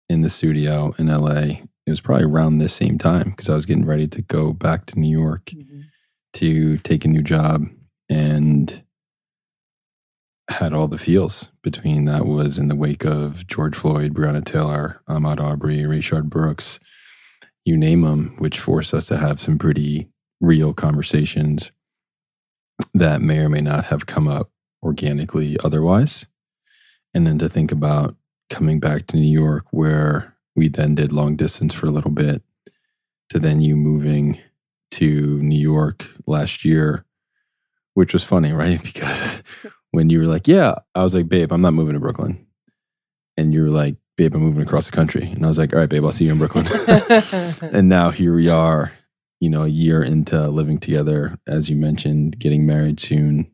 in 0.07 0.21
the 0.21 0.29
studio 0.29 0.93
in 0.97 1.07
LA. 1.07 1.61
It 1.85 1.89
was 1.89 2.01
probably 2.01 2.25
around 2.25 2.57
this 2.57 2.73
same 2.73 2.97
time 2.97 3.31
because 3.31 3.49
I 3.49 3.55
was 3.55 3.65
getting 3.65 3.85
ready 3.85 4.07
to 4.07 4.21
go 4.21 4.53
back 4.53 4.85
to 4.87 4.99
New 4.99 5.09
York 5.09 5.45
mm-hmm. 5.45 5.81
to 6.33 6.77
take 6.79 7.05
a 7.05 7.09
new 7.09 7.21
job 7.21 7.65
and 8.07 8.83
had 10.49 10.73
all 10.73 10.87
the 10.87 10.97
feels 10.97 11.51
between 11.61 12.05
that 12.05 12.25
was 12.25 12.57
in 12.57 12.69
the 12.69 12.75
wake 12.75 13.05
of 13.05 13.45
George 13.45 13.75
Floyd, 13.75 14.13
Breonna 14.13 14.43
Taylor, 14.43 15.01
Ahmaud 15.07 15.39
Arbery, 15.39 15.79
Rayshard 15.79 16.23
Brooks, 16.25 16.79
you 17.65 17.77
name 17.77 18.01
them, 18.01 18.35
which 18.37 18.59
force 18.59 18.93
us 18.93 19.05
to 19.07 19.17
have 19.17 19.39
some 19.39 19.57
pretty 19.57 20.09
real 20.41 20.73
conversations 20.73 21.71
that 22.93 23.21
may 23.21 23.39
or 23.39 23.49
may 23.49 23.61
not 23.61 23.85
have 23.85 24.05
come 24.05 24.27
up 24.27 24.49
organically 24.81 25.57
otherwise. 25.63 26.25
And 27.13 27.27
then 27.27 27.39
to 27.39 27.49
think 27.49 27.71
about 27.71 28.15
coming 28.49 28.79
back 28.79 29.07
to 29.07 29.17
New 29.17 29.31
York, 29.31 29.65
where 29.71 30.35
we 30.55 30.67
then 30.67 30.95
did 30.95 31.11
long 31.11 31.35
distance 31.35 31.73
for 31.73 31.87
a 31.87 31.91
little 31.91 32.11
bit, 32.11 32.41
to 33.29 33.39
then 33.39 33.61
you 33.61 33.75
moving 33.75 34.39
to 34.91 35.39
New 35.41 35.59
York 35.59 36.07
last 36.25 36.65
year, 36.65 37.05
which 37.93 38.13
was 38.13 38.23
funny, 38.23 38.51
right? 38.51 38.81
Because 38.83 39.43
when 39.91 40.09
you 40.09 40.19
were 40.19 40.25
like, 40.25 40.47
Yeah, 40.47 40.75
I 40.95 41.03
was 41.03 41.13
like, 41.15 41.27
Babe, 41.27 41.51
I'm 41.51 41.61
not 41.61 41.73
moving 41.73 41.93
to 41.93 41.99
Brooklyn. 41.99 42.45
And 43.37 43.53
you 43.53 43.63
were 43.63 43.69
like, 43.69 43.95
Babe, 44.19 44.35
I'm 44.35 44.41
moving 44.41 44.63
across 44.63 44.85
the 44.85 44.91
country. 44.91 45.31
And 45.31 45.45
I 45.45 45.47
was 45.47 45.57
like, 45.57 45.73
All 45.73 45.79
right, 45.79 45.87
babe, 45.87 46.03
I'll 46.03 46.11
see 46.11 46.25
you 46.25 46.33
in 46.33 46.39
Brooklyn. 46.39 46.67
and 47.61 47.87
now 47.87 48.09
here 48.09 48.35
we 48.35 48.49
are, 48.49 48.91
you 49.39 49.49
know, 49.49 49.63
a 49.63 49.69
year 49.69 50.03
into 50.03 50.49
living 50.49 50.77
together, 50.77 51.39
as 51.47 51.69
you 51.69 51.77
mentioned, 51.77 52.37
getting 52.37 52.65
married 52.65 52.99
soon. 52.99 53.49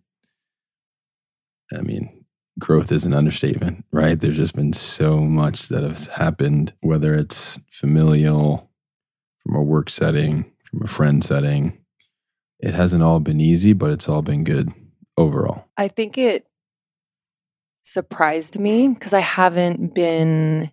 I 1.72 1.82
mean, 1.82 2.26
growth 2.58 2.92
is 2.92 3.06
an 3.06 3.14
understatement, 3.14 3.86
right? 3.92 4.20
There's 4.20 4.38
just 4.38 4.56
been 4.56 4.74
so 4.74 5.20
much 5.20 5.68
that 5.68 5.84
has 5.84 6.08
happened, 6.08 6.74
whether 6.82 7.14
it's 7.14 7.60
familial, 7.70 8.72
from 9.44 9.58
a 9.58 9.62
work 9.62 9.88
setting, 9.88 10.52
from 10.64 10.82
a 10.82 10.88
friend 10.88 11.24
setting. 11.24 11.78
It 12.60 12.74
hasn't 12.74 13.04
all 13.04 13.20
been 13.20 13.40
easy, 13.40 13.74
but 13.74 13.92
it's 13.92 14.10
all 14.10 14.24
been 14.24 14.44
good 14.44 14.72
overall. 15.16 15.66
I 15.78 15.90
think 15.90 16.18
it 16.18 16.48
surprised 17.86 18.60
me 18.60 18.88
because 18.88 19.14
I 19.14 19.20
haven't 19.20 19.94
been 19.94 20.72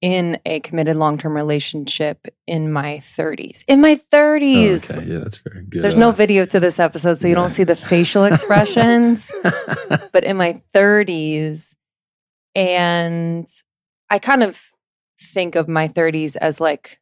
in 0.00 0.38
a 0.44 0.60
committed 0.60 0.96
long 0.96 1.18
term 1.18 1.34
relationship 1.34 2.26
in 2.46 2.72
my 2.72 2.98
30s. 2.98 3.64
In 3.68 3.80
my 3.80 3.96
30s. 3.96 4.90
Okay, 4.90 5.06
yeah, 5.06 5.18
that's 5.18 5.38
very 5.38 5.64
good. 5.64 5.82
There's 5.82 5.96
no 5.96 6.10
video 6.10 6.44
to 6.46 6.60
this 6.60 6.78
episode, 6.78 7.18
so 7.18 7.26
you 7.26 7.34
yeah. 7.34 7.40
don't 7.40 7.52
see 7.52 7.64
the 7.64 7.76
facial 7.76 8.24
expressions. 8.32 9.30
but 10.12 10.24
in 10.24 10.36
my 10.36 10.62
30s, 10.74 11.74
and 12.54 13.48
I 14.10 14.18
kind 14.18 14.42
of 14.42 14.70
think 15.18 15.54
of 15.54 15.68
my 15.68 15.88
30s 15.88 16.36
as 16.36 16.60
like 16.60 16.98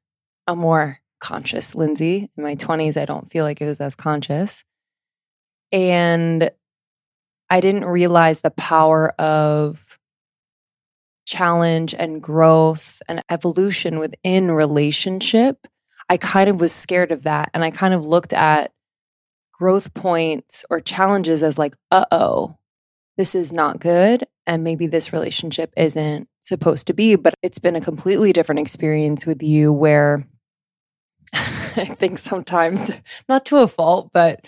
a 0.46 0.56
more 0.56 1.00
conscious 1.20 1.74
Lindsey. 1.74 2.30
In 2.36 2.44
my 2.44 2.56
20s, 2.56 3.00
I 3.00 3.04
don't 3.04 3.30
feel 3.30 3.44
like 3.44 3.60
it 3.60 3.66
was 3.66 3.80
as 3.80 3.94
conscious. 3.94 4.64
And 5.70 6.50
I 7.52 7.60
didn't 7.60 7.84
realize 7.84 8.40
the 8.40 8.50
power 8.50 9.10
of 9.20 10.00
challenge 11.26 11.94
and 11.94 12.22
growth 12.22 13.02
and 13.06 13.22
evolution 13.28 13.98
within 13.98 14.50
relationship. 14.50 15.66
I 16.08 16.16
kind 16.16 16.48
of 16.48 16.62
was 16.62 16.72
scared 16.72 17.12
of 17.12 17.24
that. 17.24 17.50
And 17.52 17.62
I 17.62 17.70
kind 17.70 17.92
of 17.92 18.06
looked 18.06 18.32
at 18.32 18.72
growth 19.52 19.92
points 19.92 20.64
or 20.70 20.80
challenges 20.80 21.42
as 21.42 21.58
like, 21.58 21.76
uh 21.90 22.06
oh, 22.10 22.56
this 23.18 23.34
is 23.34 23.52
not 23.52 23.80
good. 23.80 24.26
And 24.46 24.64
maybe 24.64 24.86
this 24.86 25.12
relationship 25.12 25.74
isn't 25.76 26.30
supposed 26.40 26.86
to 26.86 26.94
be. 26.94 27.16
But 27.16 27.34
it's 27.42 27.58
been 27.58 27.76
a 27.76 27.82
completely 27.82 28.32
different 28.32 28.60
experience 28.60 29.26
with 29.26 29.42
you 29.42 29.74
where 29.74 30.26
I 31.34 31.84
think 31.98 32.16
sometimes, 32.16 32.90
not 33.28 33.44
to 33.46 33.58
a 33.58 33.68
fault, 33.68 34.08
but 34.14 34.42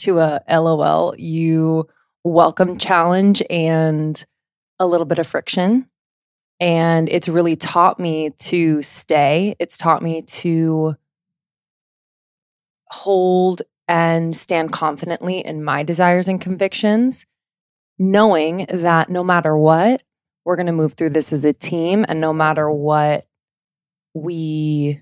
to 0.00 0.18
a 0.18 0.42
LOL, 0.46 1.14
you 1.16 1.88
welcome 2.24 2.76
challenge 2.76 3.42
and 3.48 4.24
a 4.78 4.86
little 4.86 5.06
bit 5.06 5.18
of 5.18 5.26
friction. 5.26 5.86
And 6.58 7.08
it's 7.08 7.28
really 7.28 7.56
taught 7.56 7.98
me 7.98 8.30
to 8.40 8.82
stay. 8.82 9.56
It's 9.58 9.78
taught 9.78 10.02
me 10.02 10.22
to 10.22 10.96
hold 12.90 13.62
and 13.88 14.36
stand 14.36 14.72
confidently 14.72 15.38
in 15.38 15.64
my 15.64 15.82
desires 15.82 16.28
and 16.28 16.40
convictions, 16.40 17.24
knowing 17.98 18.66
that 18.68 19.08
no 19.08 19.24
matter 19.24 19.56
what, 19.56 20.02
we're 20.44 20.56
going 20.56 20.66
to 20.66 20.72
move 20.72 20.94
through 20.94 21.10
this 21.10 21.32
as 21.32 21.44
a 21.44 21.52
team. 21.52 22.04
And 22.08 22.20
no 22.20 22.32
matter 22.32 22.70
what, 22.70 23.26
we, 24.12 25.00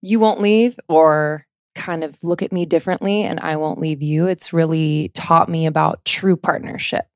you 0.00 0.20
won't 0.20 0.40
leave 0.40 0.78
or 0.88 1.46
kind 1.74 2.04
of 2.04 2.22
look 2.22 2.42
at 2.42 2.52
me 2.52 2.66
differently 2.66 3.22
and 3.22 3.40
I 3.40 3.56
won't 3.56 3.80
leave 3.80 4.02
you. 4.02 4.26
It's 4.26 4.52
really 4.52 5.10
taught 5.14 5.48
me 5.48 5.66
about 5.66 6.04
true 6.04 6.36
partnership. 6.36 7.06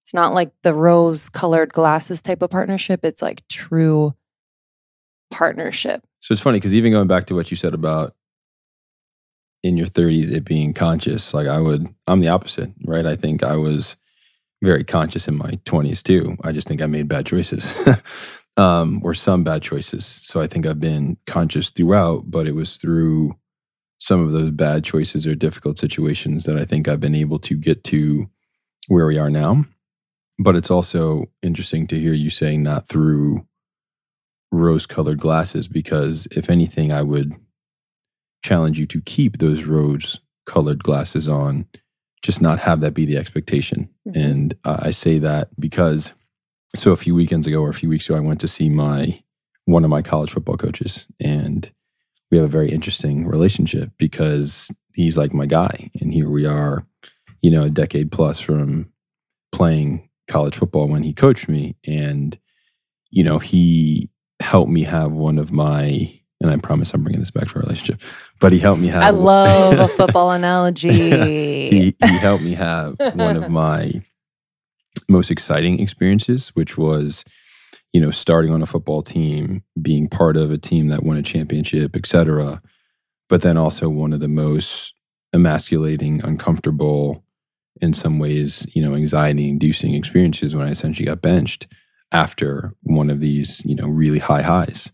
It's 0.00 0.14
not 0.14 0.32
like 0.32 0.52
the 0.62 0.72
rose 0.72 1.28
colored 1.28 1.72
glasses 1.72 2.22
type 2.22 2.42
of 2.42 2.50
partnership. 2.50 3.04
It's 3.04 3.20
like 3.20 3.46
true 3.48 4.14
partnership. 5.30 6.04
So 6.20 6.32
it's 6.32 6.40
funny 6.40 6.58
because 6.58 6.74
even 6.74 6.92
going 6.92 7.08
back 7.08 7.26
to 7.26 7.34
what 7.34 7.50
you 7.50 7.56
said 7.56 7.74
about 7.74 8.14
in 9.62 9.76
your 9.76 9.86
30s, 9.86 10.30
it 10.30 10.44
being 10.44 10.72
conscious, 10.72 11.34
like 11.34 11.48
I 11.48 11.58
would, 11.58 11.92
I'm 12.06 12.20
the 12.20 12.28
opposite, 12.28 12.70
right? 12.84 13.04
I 13.04 13.16
think 13.16 13.42
I 13.42 13.56
was 13.56 13.96
very 14.62 14.84
conscious 14.84 15.28
in 15.28 15.36
my 15.36 15.58
20s 15.64 16.02
too. 16.02 16.36
I 16.42 16.52
just 16.52 16.68
think 16.68 16.80
I 16.80 16.86
made 16.86 17.08
bad 17.08 17.26
choices 17.26 17.76
um, 18.56 19.00
or 19.04 19.12
some 19.12 19.44
bad 19.44 19.62
choices. 19.62 20.06
So 20.06 20.40
I 20.40 20.46
think 20.46 20.66
I've 20.66 20.80
been 20.80 21.16
conscious 21.26 21.70
throughout, 21.70 22.30
but 22.30 22.46
it 22.46 22.54
was 22.54 22.76
through 22.76 23.36
some 24.06 24.20
of 24.20 24.30
those 24.30 24.52
bad 24.52 24.84
choices 24.84 25.26
or 25.26 25.34
difficult 25.34 25.78
situations 25.80 26.44
that 26.44 26.56
I 26.56 26.64
think 26.64 26.86
I've 26.86 27.00
been 27.00 27.14
able 27.16 27.40
to 27.40 27.56
get 27.56 27.82
to 27.84 28.30
where 28.86 29.04
we 29.04 29.18
are 29.18 29.30
now. 29.30 29.64
But 30.38 30.54
it's 30.54 30.70
also 30.70 31.26
interesting 31.42 31.88
to 31.88 31.98
hear 31.98 32.12
you 32.12 32.30
saying 32.30 32.62
not 32.62 32.88
through 32.88 33.44
rose 34.52 34.86
colored 34.86 35.18
glasses 35.18 35.66
because 35.66 36.28
if 36.30 36.48
anything, 36.48 36.92
I 36.92 37.02
would 37.02 37.34
challenge 38.44 38.78
you 38.78 38.86
to 38.86 39.00
keep 39.00 39.38
those 39.38 39.64
rose 39.64 40.20
colored 40.44 40.84
glasses 40.84 41.28
on, 41.28 41.66
just 42.22 42.40
not 42.40 42.60
have 42.60 42.80
that 42.82 42.94
be 42.94 43.06
the 43.06 43.16
expectation. 43.16 43.88
Mhm. 44.08 44.16
And 44.16 44.54
uh, 44.64 44.76
I 44.82 44.92
say 44.92 45.18
that 45.18 45.48
because 45.58 46.12
so 46.76 46.92
a 46.92 46.96
few 46.96 47.16
weekends 47.16 47.48
ago 47.48 47.60
or 47.60 47.70
a 47.70 47.74
few 47.74 47.88
weeks 47.88 48.08
ago, 48.08 48.16
I 48.16 48.20
went 48.20 48.40
to 48.42 48.48
see 48.48 48.68
my 48.68 49.20
one 49.64 49.82
of 49.82 49.90
my 49.90 50.00
college 50.00 50.30
football 50.30 50.56
coaches, 50.56 51.08
and 51.18 51.72
we 52.30 52.38
have 52.38 52.46
a 52.46 52.48
very 52.48 52.70
interesting 52.70 53.26
relationship 53.26 53.90
because 53.98 54.70
he's 54.94 55.16
like 55.16 55.32
my 55.32 55.46
guy, 55.46 55.90
and 56.00 56.12
here 56.12 56.28
we 56.28 56.46
are, 56.46 56.86
you 57.40 57.50
know, 57.50 57.64
a 57.64 57.70
decade 57.70 58.10
plus 58.10 58.40
from 58.40 58.90
playing 59.52 60.08
college 60.28 60.56
football 60.56 60.88
when 60.88 61.02
he 61.02 61.12
coached 61.12 61.48
me, 61.48 61.76
and 61.86 62.38
you 63.10 63.22
know 63.22 63.38
he 63.38 64.10
helped 64.40 64.70
me 64.70 64.82
have 64.82 65.12
one 65.12 65.38
of 65.38 65.52
my 65.52 66.20
and 66.40 66.50
I 66.50 66.56
promise 66.58 66.92
I'm 66.92 67.02
bringing 67.02 67.20
this 67.20 67.30
back 67.30 67.48
to 67.48 67.56
our 67.56 67.62
relationship. 67.62 68.00
But 68.40 68.52
he 68.52 68.58
helped 68.58 68.80
me 68.80 68.88
have. 68.88 69.02
I 69.02 69.10
love 69.10 69.78
a 69.78 69.88
football 69.96 70.30
analogy. 70.30 70.90
he, 70.90 71.96
he 71.98 72.18
helped 72.18 72.44
me 72.44 72.54
have 72.54 72.96
one 73.14 73.42
of 73.42 73.50
my 73.50 74.02
most 75.08 75.30
exciting 75.30 75.80
experiences, 75.80 76.48
which 76.50 76.76
was, 76.76 77.24
you 77.96 78.02
know, 78.02 78.10
starting 78.10 78.52
on 78.52 78.60
a 78.60 78.66
football 78.66 79.00
team, 79.00 79.62
being 79.80 80.06
part 80.06 80.36
of 80.36 80.50
a 80.50 80.58
team 80.58 80.88
that 80.88 81.02
won 81.02 81.16
a 81.16 81.22
championship, 81.22 81.96
et 81.96 82.04
cetera. 82.04 82.60
But 83.26 83.40
then 83.40 83.56
also 83.56 83.88
one 83.88 84.12
of 84.12 84.20
the 84.20 84.28
most 84.28 84.92
emasculating, 85.32 86.22
uncomfortable, 86.22 87.24
in 87.80 87.94
some 87.94 88.18
ways, 88.18 88.66
you 88.74 88.82
know, 88.82 88.94
anxiety 88.94 89.48
inducing 89.48 89.94
experiences 89.94 90.54
when 90.54 90.66
I 90.66 90.72
essentially 90.72 91.06
got 91.06 91.22
benched 91.22 91.68
after 92.12 92.74
one 92.82 93.08
of 93.08 93.20
these, 93.20 93.64
you 93.64 93.74
know, 93.74 93.88
really 93.88 94.18
high 94.18 94.42
highs. 94.42 94.92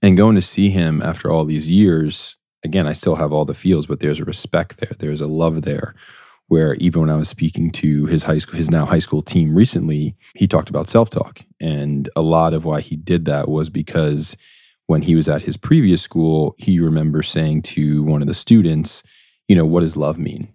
And 0.00 0.16
going 0.16 0.36
to 0.36 0.42
see 0.42 0.70
him 0.70 1.02
after 1.02 1.32
all 1.32 1.44
these 1.44 1.68
years, 1.68 2.36
again, 2.62 2.86
I 2.86 2.92
still 2.92 3.16
have 3.16 3.32
all 3.32 3.44
the 3.44 3.54
feels, 3.54 3.86
but 3.86 3.98
there's 3.98 4.20
a 4.20 4.24
respect 4.24 4.76
there. 4.76 4.92
There's 4.96 5.20
a 5.20 5.26
love 5.26 5.62
there. 5.62 5.96
Where 6.48 6.74
even 6.74 7.02
when 7.02 7.10
I 7.10 7.16
was 7.16 7.28
speaking 7.28 7.70
to 7.72 8.06
his 8.06 8.22
high 8.22 8.38
school, 8.38 8.56
his 8.56 8.70
now 8.70 8.86
high 8.86 9.00
school 9.00 9.22
team 9.22 9.54
recently, 9.54 10.14
he 10.36 10.46
talked 10.46 10.70
about 10.70 10.88
self 10.88 11.10
talk. 11.10 11.40
And 11.60 12.08
a 12.14 12.22
lot 12.22 12.54
of 12.54 12.64
why 12.64 12.80
he 12.80 12.94
did 12.96 13.24
that 13.24 13.48
was 13.48 13.68
because 13.68 14.36
when 14.86 15.02
he 15.02 15.16
was 15.16 15.28
at 15.28 15.42
his 15.42 15.56
previous 15.56 16.02
school, 16.02 16.54
he 16.58 16.78
remembers 16.78 17.28
saying 17.28 17.62
to 17.62 18.04
one 18.04 18.22
of 18.22 18.28
the 18.28 18.34
students, 18.34 19.02
you 19.48 19.56
know, 19.56 19.66
what 19.66 19.80
does 19.80 19.96
love 19.96 20.18
mean? 20.18 20.48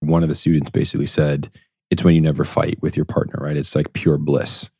One 0.00 0.22
of 0.22 0.28
the 0.28 0.34
students 0.34 0.70
basically 0.70 1.06
said, 1.06 1.50
it's 1.90 2.04
when 2.04 2.14
you 2.14 2.20
never 2.20 2.44
fight 2.44 2.78
with 2.80 2.96
your 2.96 3.04
partner, 3.04 3.38
right? 3.44 3.56
It's 3.56 3.74
like 3.74 3.92
pure 3.92 4.18
bliss. 4.18 4.70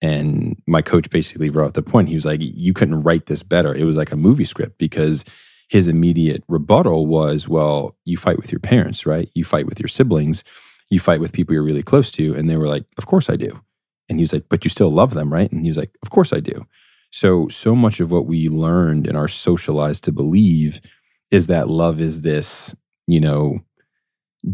And 0.00 0.60
my 0.66 0.82
coach 0.82 1.08
basically 1.10 1.48
wrote 1.48 1.74
the 1.74 1.82
point. 1.82 2.08
He 2.08 2.16
was 2.16 2.26
like, 2.26 2.40
You 2.40 2.72
couldn't 2.72 3.02
write 3.02 3.26
this 3.26 3.44
better. 3.44 3.72
It 3.72 3.84
was 3.84 3.96
like 3.96 4.10
a 4.10 4.16
movie 4.16 4.44
script 4.44 4.78
because 4.78 5.24
his 5.72 5.88
immediate 5.88 6.44
rebuttal 6.48 7.06
was, 7.06 7.48
Well, 7.48 7.96
you 8.04 8.18
fight 8.18 8.36
with 8.36 8.52
your 8.52 8.58
parents, 8.58 9.06
right? 9.06 9.30
You 9.34 9.42
fight 9.42 9.64
with 9.64 9.80
your 9.80 9.88
siblings, 9.88 10.44
you 10.90 11.00
fight 11.00 11.18
with 11.18 11.32
people 11.32 11.54
you're 11.54 11.62
really 11.62 11.82
close 11.82 12.12
to. 12.12 12.34
And 12.34 12.48
they 12.48 12.58
were 12.58 12.68
like, 12.68 12.84
Of 12.98 13.06
course 13.06 13.30
I 13.30 13.36
do. 13.36 13.62
And 14.06 14.18
he 14.18 14.22
was 14.22 14.34
like, 14.34 14.50
But 14.50 14.64
you 14.64 14.68
still 14.68 14.90
love 14.90 15.14
them, 15.14 15.32
right? 15.32 15.50
And 15.50 15.62
he 15.62 15.70
was 15.70 15.78
like, 15.78 15.96
Of 16.02 16.10
course 16.10 16.30
I 16.30 16.40
do. 16.40 16.66
So, 17.10 17.48
so 17.48 17.74
much 17.74 18.00
of 18.00 18.12
what 18.12 18.26
we 18.26 18.50
learned 18.50 19.06
and 19.06 19.16
are 19.16 19.28
socialized 19.28 20.04
to 20.04 20.12
believe 20.12 20.82
is 21.30 21.46
that 21.46 21.70
love 21.70 22.02
is 22.02 22.20
this, 22.20 22.76
you 23.06 23.20
know, 23.20 23.60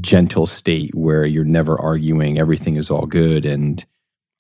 gentle 0.01 0.47
state 0.47 0.95
where 0.95 1.27
you're 1.27 1.45
never 1.45 1.81
arguing, 1.81 2.39
everything 2.39 2.77
is 2.77 2.93
all 2.93 3.07
good. 3.07 3.45
And 3.45 3.85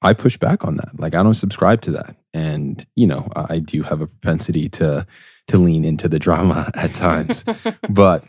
I 0.01 0.13
push 0.13 0.37
back 0.37 0.65
on 0.65 0.77
that. 0.77 1.01
Like 1.01 1.17
I 1.17 1.25
don't 1.25 1.35
subscribe 1.35 1.81
to 1.83 1.91
that. 1.91 2.15
And, 2.33 2.87
you 2.95 3.09
know, 3.09 3.27
I 3.35 3.59
do 3.59 3.83
have 3.83 4.01
a 4.01 4.07
propensity 4.07 4.69
to 4.69 5.09
to 5.49 5.59
lean 5.59 5.85
into 5.85 6.09
the 6.09 6.19
drama 6.19 6.71
at 6.75 6.95
times. 6.95 7.45
but 7.91 8.25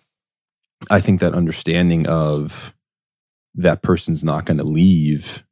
I 0.90 1.00
think 1.00 1.20
that 1.20 1.34
understanding 1.34 2.08
of 2.08 2.74
that 3.56 3.82
person's 3.82 4.24
not 4.24 4.46
going 4.46 4.58
to 4.58 4.64
leave 4.64 5.46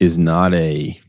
is 0.00 0.18
not 0.18 0.52
a 0.52 1.00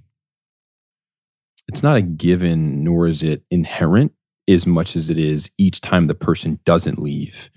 it's 1.67 1.83
not 1.83 1.97
a 1.97 2.01
given 2.01 2.83
nor 2.83 3.07
is 3.07 3.23
it 3.23 3.43
inherent 3.51 4.13
as 4.47 4.65
much 4.65 4.95
as 4.95 5.09
it 5.09 5.17
is 5.17 5.51
each 5.57 5.81
time 5.81 6.07
the 6.07 6.15
person 6.15 6.59
doesn't 6.63 6.99
leave 6.99 7.49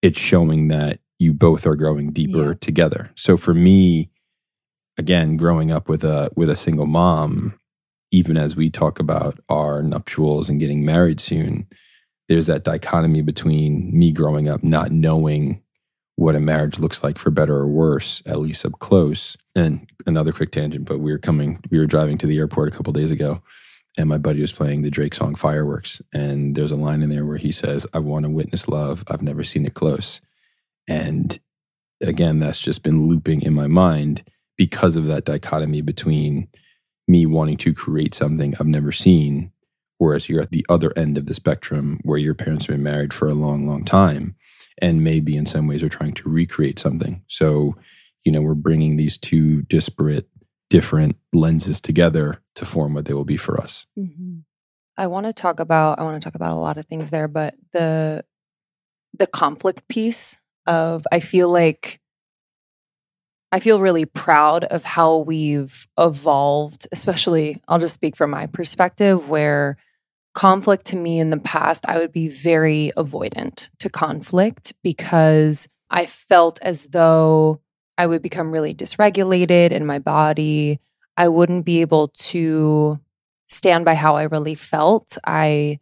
it's 0.00 0.18
showing 0.18 0.68
that 0.68 1.00
you 1.18 1.32
both 1.34 1.66
are 1.66 1.76
growing 1.76 2.12
deeper 2.12 2.48
yeah. 2.48 2.54
together 2.60 3.10
so 3.14 3.36
for 3.36 3.52
me 3.52 4.10
again 4.96 5.36
growing 5.36 5.70
up 5.70 5.88
with 5.88 6.04
a 6.04 6.30
with 6.36 6.48
a 6.48 6.56
single 6.56 6.86
mom 6.86 7.58
even 8.10 8.36
as 8.36 8.56
we 8.56 8.70
talk 8.70 8.98
about 8.98 9.38
our 9.48 9.82
nuptials 9.82 10.48
and 10.48 10.60
getting 10.60 10.84
married 10.84 11.20
soon 11.20 11.66
there's 12.28 12.46
that 12.46 12.64
dichotomy 12.64 13.22
between 13.22 13.90
me 13.96 14.12
growing 14.12 14.48
up 14.48 14.62
not 14.62 14.90
knowing 14.90 15.62
what 16.16 16.36
a 16.36 16.40
marriage 16.40 16.78
looks 16.78 17.02
like 17.02 17.16
for 17.16 17.30
better 17.30 17.56
or 17.56 17.66
worse 17.66 18.22
at 18.26 18.38
least 18.38 18.64
up 18.64 18.78
close 18.78 19.36
and 19.54 19.88
another 20.06 20.32
quick 20.32 20.52
tangent 20.52 20.84
but 20.84 20.98
we 21.00 21.12
were 21.12 21.18
coming 21.18 21.60
we 21.70 21.78
were 21.78 21.86
driving 21.86 22.18
to 22.18 22.26
the 22.26 22.38
airport 22.38 22.72
a 22.72 22.76
couple 22.76 22.92
days 22.92 23.10
ago 23.10 23.42
and 23.98 24.08
my 24.08 24.18
buddy 24.18 24.40
was 24.40 24.52
playing 24.52 24.82
the 24.82 24.90
Drake 24.90 25.14
song 25.14 25.34
Fireworks. 25.34 26.00
And 26.12 26.54
there's 26.54 26.72
a 26.72 26.76
line 26.76 27.02
in 27.02 27.10
there 27.10 27.26
where 27.26 27.38
he 27.38 27.52
says, 27.52 27.86
I 27.92 27.98
want 27.98 28.24
to 28.24 28.30
witness 28.30 28.68
love. 28.68 29.04
I've 29.08 29.22
never 29.22 29.44
seen 29.44 29.66
it 29.66 29.74
close. 29.74 30.20
And 30.88 31.38
again, 32.00 32.38
that's 32.38 32.60
just 32.60 32.82
been 32.82 33.08
looping 33.08 33.42
in 33.42 33.52
my 33.52 33.66
mind 33.66 34.24
because 34.56 34.96
of 34.96 35.06
that 35.06 35.24
dichotomy 35.24 35.80
between 35.80 36.48
me 37.10 37.26
wanting 37.26 37.56
to 37.58 37.74
create 37.74 38.14
something 38.14 38.54
I've 38.58 38.66
never 38.66 38.92
seen, 38.92 39.52
whereas 39.98 40.28
you're 40.28 40.42
at 40.42 40.50
the 40.50 40.64
other 40.68 40.92
end 40.96 41.18
of 41.18 41.26
the 41.26 41.34
spectrum 41.34 41.98
where 42.02 42.18
your 42.18 42.34
parents 42.34 42.66
have 42.66 42.76
been 42.76 42.82
married 42.82 43.12
for 43.12 43.28
a 43.28 43.34
long, 43.34 43.66
long 43.66 43.84
time 43.84 44.36
and 44.80 45.04
maybe 45.04 45.36
in 45.36 45.46
some 45.46 45.66
ways 45.66 45.82
are 45.82 45.88
trying 45.88 46.14
to 46.14 46.28
recreate 46.28 46.78
something. 46.78 47.22
So, 47.26 47.76
you 48.24 48.32
know, 48.32 48.40
we're 48.40 48.54
bringing 48.54 48.96
these 48.96 49.18
two 49.18 49.62
disparate 49.62 50.28
different 50.70 51.16
lenses 51.32 51.80
together 51.80 52.40
to 52.54 52.64
form 52.64 52.94
what 52.94 53.04
they 53.04 53.12
will 53.12 53.24
be 53.24 53.36
for 53.36 53.60
us. 53.60 53.86
Mm-hmm. 53.98 54.38
I 54.96 55.06
want 55.06 55.26
to 55.26 55.32
talk 55.32 55.60
about 55.60 55.98
I 55.98 56.04
want 56.04 56.20
to 56.20 56.24
talk 56.24 56.34
about 56.34 56.54
a 56.54 56.60
lot 56.60 56.78
of 56.78 56.86
things 56.86 57.10
there, 57.10 57.28
but 57.28 57.54
the 57.72 58.24
the 59.18 59.26
conflict 59.26 59.88
piece 59.88 60.36
of 60.66 61.06
I 61.10 61.20
feel 61.20 61.48
like 61.48 61.99
I 63.52 63.60
feel 63.60 63.80
really 63.80 64.04
proud 64.04 64.64
of 64.64 64.84
how 64.84 65.18
we've 65.18 65.86
evolved, 65.98 66.86
especially 66.92 67.60
I'll 67.66 67.80
just 67.80 67.94
speak 67.94 68.16
from 68.16 68.30
my 68.30 68.46
perspective 68.46 69.28
where 69.28 69.76
conflict 70.34 70.86
to 70.86 70.96
me 70.96 71.18
in 71.18 71.30
the 71.30 71.36
past 71.36 71.84
I 71.88 71.98
would 71.98 72.12
be 72.12 72.28
very 72.28 72.92
avoidant 72.96 73.68
to 73.80 73.90
conflict 73.90 74.72
because 74.84 75.68
I 75.90 76.06
felt 76.06 76.60
as 76.62 76.84
though 76.84 77.60
I 77.98 78.06
would 78.06 78.22
become 78.22 78.52
really 78.52 78.72
dysregulated 78.72 79.72
in 79.72 79.84
my 79.84 79.98
body. 79.98 80.80
I 81.16 81.28
wouldn't 81.28 81.64
be 81.64 81.80
able 81.80 82.08
to 82.08 83.00
stand 83.48 83.84
by 83.84 83.94
how 83.94 84.16
I 84.16 84.22
really 84.22 84.54
felt. 84.54 85.18
I 85.26 85.80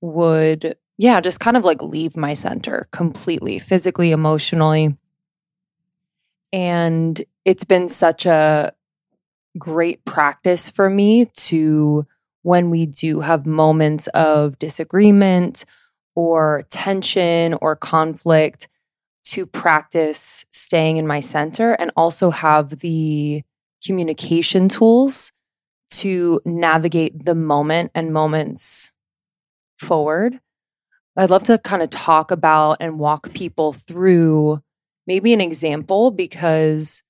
would, 0.00 0.76
yeah, 0.98 1.20
just 1.20 1.40
kind 1.40 1.56
of 1.56 1.64
like 1.64 1.80
leave 1.80 2.16
my 2.16 2.34
center 2.34 2.86
completely, 2.90 3.58
physically, 3.60 4.10
emotionally. 4.10 4.96
And 6.52 7.22
it's 7.44 7.64
been 7.64 7.88
such 7.88 8.26
a 8.26 8.72
great 9.58 10.04
practice 10.04 10.68
for 10.68 10.90
me 10.90 11.26
to, 11.26 12.06
when 12.42 12.70
we 12.70 12.86
do 12.86 13.20
have 13.20 13.46
moments 13.46 14.06
of 14.08 14.58
disagreement 14.58 15.64
or 16.14 16.64
tension 16.70 17.54
or 17.60 17.76
conflict, 17.76 18.68
to 19.22 19.46
practice 19.46 20.44
staying 20.50 20.96
in 20.96 21.06
my 21.06 21.20
center 21.20 21.72
and 21.74 21.92
also 21.96 22.30
have 22.30 22.78
the 22.78 23.42
communication 23.84 24.68
tools 24.68 25.30
to 25.90 26.40
navigate 26.44 27.24
the 27.24 27.34
moment 27.34 27.90
and 27.94 28.12
moments 28.12 28.92
forward. 29.78 30.40
I'd 31.16 31.30
love 31.30 31.44
to 31.44 31.58
kind 31.58 31.82
of 31.82 31.90
talk 31.90 32.30
about 32.30 32.78
and 32.80 32.98
walk 32.98 33.32
people 33.34 33.72
through 33.72 34.62
maybe 35.10 35.32
an 35.32 35.40
example 35.40 36.12
because 36.12 37.02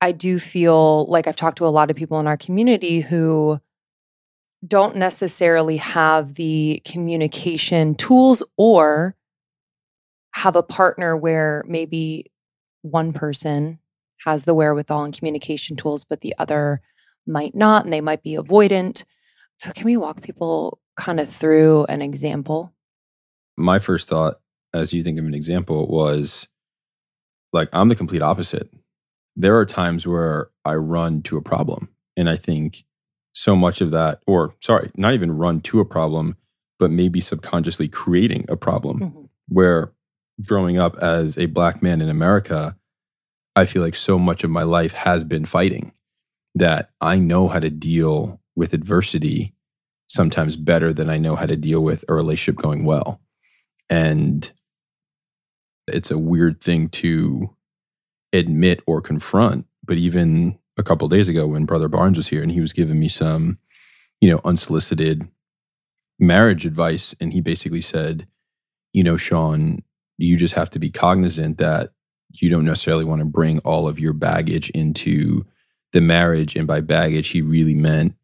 I 0.00 0.10
do 0.10 0.38
feel 0.38 1.04
like 1.04 1.26
I've 1.26 1.36
talked 1.36 1.58
to 1.58 1.66
a 1.66 1.68
lot 1.68 1.90
of 1.90 1.98
people 1.98 2.18
in 2.18 2.26
our 2.26 2.38
community 2.38 3.00
who 3.00 3.60
don't 4.66 4.96
necessarily 4.96 5.76
have 5.76 6.36
the 6.36 6.80
communication 6.86 7.94
tools 7.94 8.42
or 8.56 9.16
have 10.32 10.56
a 10.56 10.62
partner 10.62 11.14
where 11.14 11.62
maybe 11.68 12.32
one 12.80 13.12
person 13.12 13.80
has 14.24 14.44
the 14.44 14.54
wherewithal 14.54 15.04
and 15.04 15.16
communication 15.16 15.76
tools, 15.76 16.04
but 16.04 16.22
the 16.22 16.34
other 16.38 16.80
might 17.26 17.54
not, 17.54 17.84
and 17.84 17.92
they 17.92 18.00
might 18.00 18.22
be 18.22 18.34
avoidant. 18.34 19.04
So, 19.60 19.72
can 19.72 19.84
we 19.84 19.98
walk 19.98 20.22
people 20.22 20.80
kind 20.96 21.20
of 21.20 21.28
through 21.28 21.84
an 21.90 22.00
example? 22.00 22.72
My 23.58 23.78
first 23.78 24.08
thought, 24.08 24.40
as 24.72 24.94
you 24.94 25.02
think 25.02 25.18
of 25.18 25.26
an 25.26 25.34
example, 25.34 25.86
was 25.86 26.48
like, 27.52 27.68
I'm 27.72 27.88
the 27.88 27.96
complete 27.96 28.22
opposite. 28.22 28.68
There 29.36 29.56
are 29.56 29.64
times 29.64 30.06
where 30.06 30.50
I 30.64 30.74
run 30.74 31.22
to 31.22 31.36
a 31.36 31.42
problem. 31.42 31.88
And 32.16 32.28
I 32.28 32.36
think 32.36 32.84
so 33.32 33.54
much 33.54 33.80
of 33.80 33.90
that, 33.92 34.20
or 34.26 34.54
sorry, 34.60 34.90
not 34.96 35.14
even 35.14 35.36
run 35.36 35.60
to 35.62 35.80
a 35.80 35.84
problem, 35.84 36.36
but 36.78 36.90
maybe 36.90 37.20
subconsciously 37.20 37.88
creating 37.88 38.44
a 38.48 38.56
problem 38.56 39.00
mm-hmm. 39.00 39.24
where 39.48 39.92
growing 40.44 40.78
up 40.78 40.96
as 40.98 41.38
a 41.38 41.46
black 41.46 41.82
man 41.82 42.00
in 42.00 42.08
America, 42.08 42.76
I 43.54 43.64
feel 43.64 43.82
like 43.82 43.96
so 43.96 44.18
much 44.18 44.44
of 44.44 44.50
my 44.50 44.62
life 44.62 44.92
has 44.92 45.24
been 45.24 45.44
fighting 45.44 45.92
that 46.54 46.90
I 47.00 47.18
know 47.18 47.48
how 47.48 47.60
to 47.60 47.70
deal 47.70 48.40
with 48.56 48.72
adversity 48.72 49.54
sometimes 50.08 50.56
better 50.56 50.92
than 50.92 51.10
I 51.10 51.18
know 51.18 51.36
how 51.36 51.46
to 51.46 51.56
deal 51.56 51.80
with 51.80 52.04
a 52.08 52.14
relationship 52.14 52.60
going 52.60 52.84
well. 52.84 53.20
And 53.90 54.50
it's 55.94 56.10
a 56.10 56.18
weird 56.18 56.60
thing 56.60 56.88
to 56.90 57.54
admit 58.32 58.80
or 58.86 59.00
confront. 59.00 59.66
But 59.84 59.96
even 59.96 60.58
a 60.76 60.82
couple 60.82 61.08
days 61.08 61.28
ago 61.28 61.46
when 61.46 61.64
Brother 61.64 61.88
Barnes 61.88 62.16
was 62.16 62.28
here 62.28 62.42
and 62.42 62.52
he 62.52 62.60
was 62.60 62.72
giving 62.72 62.98
me 63.00 63.08
some, 63.08 63.58
you 64.20 64.30
know, 64.30 64.40
unsolicited 64.44 65.28
marriage 66.18 66.66
advice, 66.66 67.14
and 67.20 67.32
he 67.32 67.40
basically 67.40 67.80
said, 67.80 68.26
you 68.92 69.04
know, 69.04 69.16
Sean, 69.16 69.82
you 70.16 70.36
just 70.36 70.54
have 70.54 70.70
to 70.70 70.78
be 70.78 70.90
cognizant 70.90 71.58
that 71.58 71.92
you 72.30 72.50
don't 72.50 72.64
necessarily 72.64 73.04
want 73.04 73.20
to 73.20 73.24
bring 73.24 73.60
all 73.60 73.86
of 73.88 73.98
your 73.98 74.12
baggage 74.12 74.68
into 74.70 75.46
the 75.92 76.00
marriage. 76.00 76.56
And 76.56 76.66
by 76.66 76.80
baggage, 76.80 77.28
he 77.28 77.40
really 77.40 77.74
meant, 77.74 78.14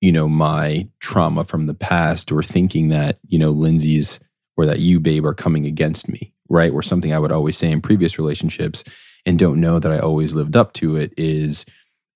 you 0.00 0.12
know, 0.12 0.28
my 0.28 0.88
trauma 1.00 1.44
from 1.44 1.66
the 1.66 1.74
past 1.74 2.30
or 2.30 2.42
thinking 2.42 2.88
that, 2.88 3.18
you 3.26 3.38
know, 3.38 3.50
Lindsey's 3.50 4.20
or 4.56 4.66
that 4.66 4.80
you, 4.80 5.00
babe, 5.00 5.26
are 5.26 5.34
coming 5.34 5.66
against 5.66 6.08
me, 6.08 6.32
right? 6.48 6.72
Or 6.72 6.82
something 6.82 7.12
I 7.12 7.18
would 7.18 7.32
always 7.32 7.56
say 7.56 7.70
in 7.70 7.80
previous 7.80 8.18
relationships 8.18 8.84
and 9.26 9.38
don't 9.38 9.60
know 9.60 9.78
that 9.78 9.92
I 9.92 9.98
always 9.98 10.34
lived 10.34 10.56
up 10.56 10.72
to 10.74 10.96
it 10.96 11.12
is 11.16 11.64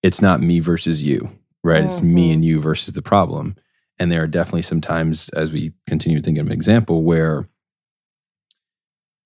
it's 0.02 0.22
not 0.22 0.40
me 0.40 0.60
versus 0.60 1.02
you, 1.02 1.30
right? 1.64 1.78
Mm-hmm. 1.78 1.88
It's 1.88 2.02
me 2.02 2.24
mm-hmm. 2.24 2.32
and 2.34 2.44
you 2.44 2.60
versus 2.60 2.94
the 2.94 3.02
problem. 3.02 3.56
And 3.98 4.12
there 4.12 4.22
are 4.22 4.28
definitely 4.28 4.62
some 4.62 4.80
times, 4.80 5.28
as 5.30 5.50
we 5.50 5.72
continue 5.86 6.20
thinking 6.20 6.40
of 6.40 6.46
an 6.46 6.52
example, 6.52 7.02
where 7.02 7.48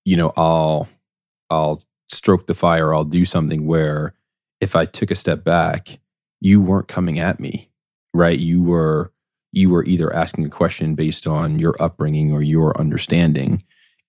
you 0.05 0.17
know, 0.17 0.33
I'll 0.37 0.89
I'll 1.51 1.81
stroke 2.11 2.47
the 2.47 2.55
fire, 2.55 2.95
I'll 2.95 3.05
do 3.05 3.25
something 3.25 3.67
where 3.67 4.15
if 4.61 4.77
I 4.77 4.87
took 4.87 5.11
a 5.11 5.17
step 5.17 5.45
back, 5.45 5.99
you 6.41 6.61
weren't 6.61 6.89
coming 6.89 7.19
at 7.19 7.41
me, 7.41 7.71
right? 8.13 8.39
You 8.39 8.63
were 8.63 9.12
you 9.53 9.71
were 9.71 9.85
either 9.85 10.13
asking 10.13 10.47
a 10.47 10.51
question 10.51 10.95
based 10.95 11.27
on 11.27 11.59
your 11.59 11.77
upbringing 11.81 12.33
or 12.33 12.43
your 12.43 12.79
understanding 12.81 13.63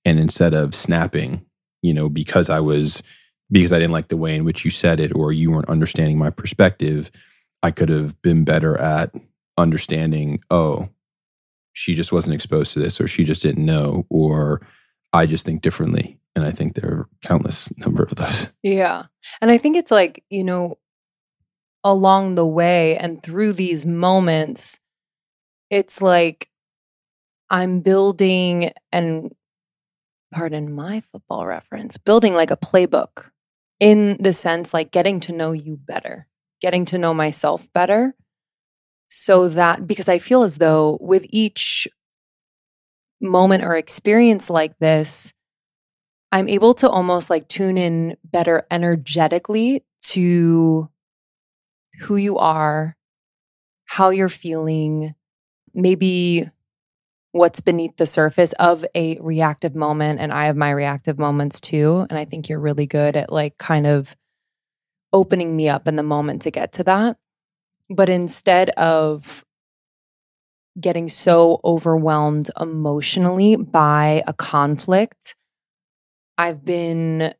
and 0.05 0.19
instead 0.19 0.53
of 0.53 0.73
snapping, 0.73 1.45
you 1.81 1.93
know, 1.93 2.09
because 2.09 2.49
I 2.49 2.59
was 2.59 3.03
because 3.51 3.71
I 3.71 3.79
didn't 3.79 3.91
like 3.91 4.07
the 4.07 4.17
way 4.17 4.35
in 4.35 4.45
which 4.45 4.65
you 4.65 4.71
said 4.71 4.99
it 4.99 5.13
or 5.15 5.31
you 5.31 5.51
weren't 5.51 5.69
understanding 5.69 6.17
my 6.17 6.29
perspective, 6.29 7.11
I 7.61 7.71
could 7.71 7.89
have 7.89 8.19
been 8.21 8.43
better 8.43 8.79
at 8.79 9.13
understanding, 9.57 10.39
oh, 10.49 10.89
she 11.73 11.93
just 11.93 12.11
wasn't 12.11 12.33
exposed 12.33 12.73
to 12.73 12.79
this, 12.79 12.99
or 12.99 13.07
she 13.07 13.23
just 13.23 13.41
didn't 13.41 13.65
know, 13.65 14.05
or 14.09 14.61
I 15.11 15.25
just 15.25 15.45
think 15.45 15.61
differently. 15.61 16.19
And 16.35 16.43
I 16.43 16.51
think 16.51 16.73
there 16.73 16.89
are 16.89 17.09
countless 17.21 17.69
number 17.77 18.03
of 18.03 18.15
those. 18.15 18.49
Yeah. 18.63 19.05
And 19.39 19.51
I 19.51 19.57
think 19.57 19.77
it's 19.77 19.91
like, 19.91 20.23
you 20.29 20.43
know, 20.43 20.79
along 21.83 22.35
the 22.35 22.45
way 22.45 22.97
and 22.97 23.21
through 23.21 23.53
these 23.53 23.85
moments, 23.85 24.79
it's 25.73 26.03
like 26.03 26.49
I'm 27.49 27.79
building 27.79 28.71
and 28.91 29.33
pardon 30.31 30.71
my 30.71 30.99
football 30.99 31.47
reference, 31.47 31.97
building 31.97 32.35
like 32.35 32.51
a 32.51 32.57
playbook 32.57 33.31
in 33.79 34.17
the 34.19 34.33
sense 34.33 34.71
like 34.71 34.91
getting 34.91 35.19
to 35.21 35.33
know 35.33 35.51
you 35.51 35.75
better, 35.75 36.27
getting 36.61 36.85
to 36.85 36.99
know 36.99 37.13
myself 37.13 37.67
better. 37.73 38.15
So 39.07 39.47
that 39.49 39.87
because 39.87 40.07
I 40.07 40.19
feel 40.19 40.43
as 40.43 40.57
though 40.57 40.99
with 41.01 41.25
each 41.29 41.87
moment 43.19 43.63
or 43.63 43.75
experience 43.75 44.51
like 44.51 44.77
this, 44.77 45.33
I'm 46.31 46.49
able 46.49 46.75
to 46.75 46.89
almost 46.89 47.31
like 47.31 47.47
tune 47.47 47.79
in 47.79 48.17
better 48.23 48.67
energetically 48.69 49.83
to 50.05 50.89
who 52.01 52.15
you 52.15 52.37
are, 52.37 52.95
how 53.85 54.09
you're 54.11 54.29
feeling, 54.29 55.15
maybe 55.73 56.49
what's 57.31 57.61
beneath 57.61 57.97
the 57.97 58.05
surface 58.05 58.53
of 58.53 58.85
a 58.93 59.17
reactive 59.19 59.75
moment. 59.75 60.19
And 60.19 60.31
I 60.31 60.45
have 60.45 60.55
my 60.55 60.69
reactive 60.69 61.17
moments 61.17 61.59
too. 61.59 62.05
And 62.09 62.17
I 62.19 62.25
think 62.25 62.47
you're 62.47 62.59
really 62.59 62.85
good 62.85 63.15
at 63.15 63.31
like 63.31 63.57
kind 63.57 63.87
of 63.87 64.15
opening 65.11 65.55
me 65.55 65.67
up 65.67 65.87
in 65.87 65.95
the 65.95 66.03
moment 66.03 66.43
to 66.43 66.51
get 66.51 66.71
to 66.73 66.83
that. 66.83 67.17
But 67.89 68.07
instead 68.09 68.69
of 68.71 69.43
getting 70.79 71.09
so 71.09 71.59
overwhelmed 71.63 72.49
emotionally 72.59 73.55
by 73.55 74.23
a 74.27 74.33
conflict, 74.33 75.35
I've 76.37 76.63
been 76.65 77.33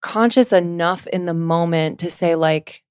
conscious 0.00 0.52
enough 0.52 1.06
in 1.08 1.26
the 1.26 1.34
moment 1.34 1.98
to 2.00 2.10
say, 2.10 2.34
like, 2.34 2.82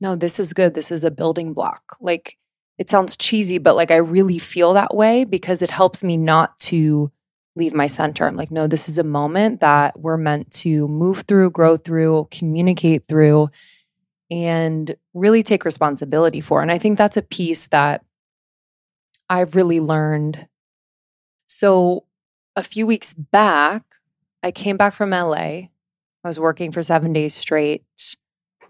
no, 0.00 0.16
this 0.16 0.40
is 0.40 0.52
good. 0.52 0.74
This 0.74 0.90
is 0.90 1.04
a 1.04 1.10
building 1.10 1.52
block. 1.52 1.96
Like, 2.00 2.36
it 2.78 2.90
sounds 2.90 3.16
cheesy, 3.16 3.58
but 3.58 3.76
like 3.76 3.90
I 3.90 3.96
really 3.96 4.38
feel 4.38 4.72
that 4.74 4.94
way 4.94 5.24
because 5.24 5.62
it 5.62 5.70
helps 5.70 6.02
me 6.02 6.16
not 6.16 6.58
to 6.60 7.10
leave 7.54 7.74
my 7.74 7.86
center. 7.86 8.26
I'm 8.26 8.36
like, 8.36 8.50
no, 8.50 8.66
this 8.66 8.88
is 8.88 8.98
a 8.98 9.04
moment 9.04 9.60
that 9.60 10.00
we're 10.00 10.16
meant 10.16 10.50
to 10.52 10.88
move 10.88 11.22
through, 11.22 11.50
grow 11.50 11.76
through, 11.76 12.28
communicate 12.30 13.06
through, 13.08 13.50
and 14.30 14.94
really 15.12 15.42
take 15.42 15.64
responsibility 15.64 16.40
for. 16.40 16.62
And 16.62 16.72
I 16.72 16.78
think 16.78 16.96
that's 16.96 17.18
a 17.18 17.22
piece 17.22 17.66
that 17.66 18.04
I've 19.28 19.54
really 19.54 19.80
learned. 19.80 20.48
So 21.46 22.04
a 22.56 22.62
few 22.62 22.86
weeks 22.86 23.12
back, 23.12 23.84
I 24.42 24.50
came 24.50 24.76
back 24.76 24.94
from 24.94 25.10
LA. 25.10 25.34
I 25.34 25.70
was 26.24 26.40
working 26.40 26.72
for 26.72 26.82
seven 26.82 27.12
days 27.12 27.34
straight 27.34 27.84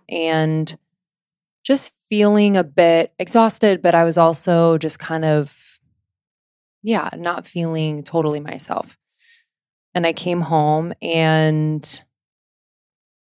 and 0.09 0.77
just 1.65 1.93
feeling 2.13 2.59
a 2.59 2.63
bit 2.63 3.11
exhausted, 3.19 3.81
but 3.81 3.95
I 3.95 4.05
was 4.05 4.19
also 4.19 4.77
just 4.77 4.99
kind 4.99 5.25
of, 5.25 5.81
yeah, 6.83 7.09
not 7.17 7.47
feeling 7.47 8.03
totally 8.03 8.39
myself. 8.39 8.99
And 9.95 10.07
I 10.07 10.13
came 10.13 10.43
home 10.43 10.93
and 11.01 12.03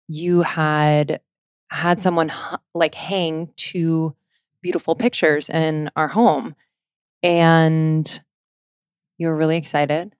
you 0.09 0.41
had 0.41 1.21
had 1.71 2.01
someone 2.01 2.33
like 2.73 2.95
hang 2.95 3.53
two 3.55 4.13
beautiful 4.61 4.93
pictures 4.93 5.49
in 5.49 5.89
our 5.95 6.09
home. 6.09 6.53
And 7.23 8.21
you 9.17 9.27
were 9.27 9.37
really 9.37 9.55
excited 9.55 10.17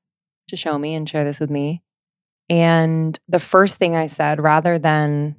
to 0.48 0.56
show 0.56 0.80
me 0.80 0.96
and 0.96 1.10
share 1.10 1.26
this 1.26 1.42
with 1.42 1.50
me. 1.50 1.84
And 2.50 3.20
the 3.28 3.40
first 3.40 3.76
thing 3.76 3.98
I 3.98 4.08
said, 4.08 4.40
rather 4.40 4.80
than 4.80 5.36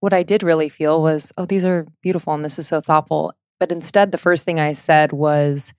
what 0.00 0.12
I 0.12 0.22
did 0.22 0.42
really 0.42 0.68
feel 0.68 1.02
was, 1.02 1.32
oh, 1.38 1.44
these 1.44 1.64
are 1.64 1.86
beautiful 2.02 2.32
and 2.32 2.44
this 2.44 2.58
is 2.58 2.66
so 2.66 2.80
thoughtful. 2.80 3.32
But 3.58 3.70
instead, 3.70 4.10
the 4.10 4.18
first 4.18 4.44
thing 4.44 4.58
I 4.58 4.72
said 4.72 5.12
was, 5.12 5.74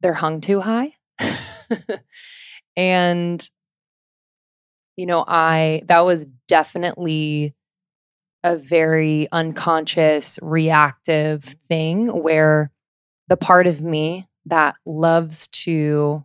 they're 0.00 0.14
hung 0.14 0.40
too 0.40 0.60
high. 0.60 0.94
and, 2.76 3.48
you 4.96 5.06
know, 5.06 5.24
I, 5.26 5.82
that 5.86 6.00
was 6.00 6.26
definitely 6.46 7.54
a 8.42 8.56
very 8.56 9.28
unconscious, 9.32 10.38
reactive 10.40 11.44
thing 11.68 12.06
where 12.06 12.70
the 13.28 13.36
part 13.36 13.66
of 13.66 13.82
me 13.82 14.28
that 14.46 14.76
loves 14.86 15.48
to 15.48 16.24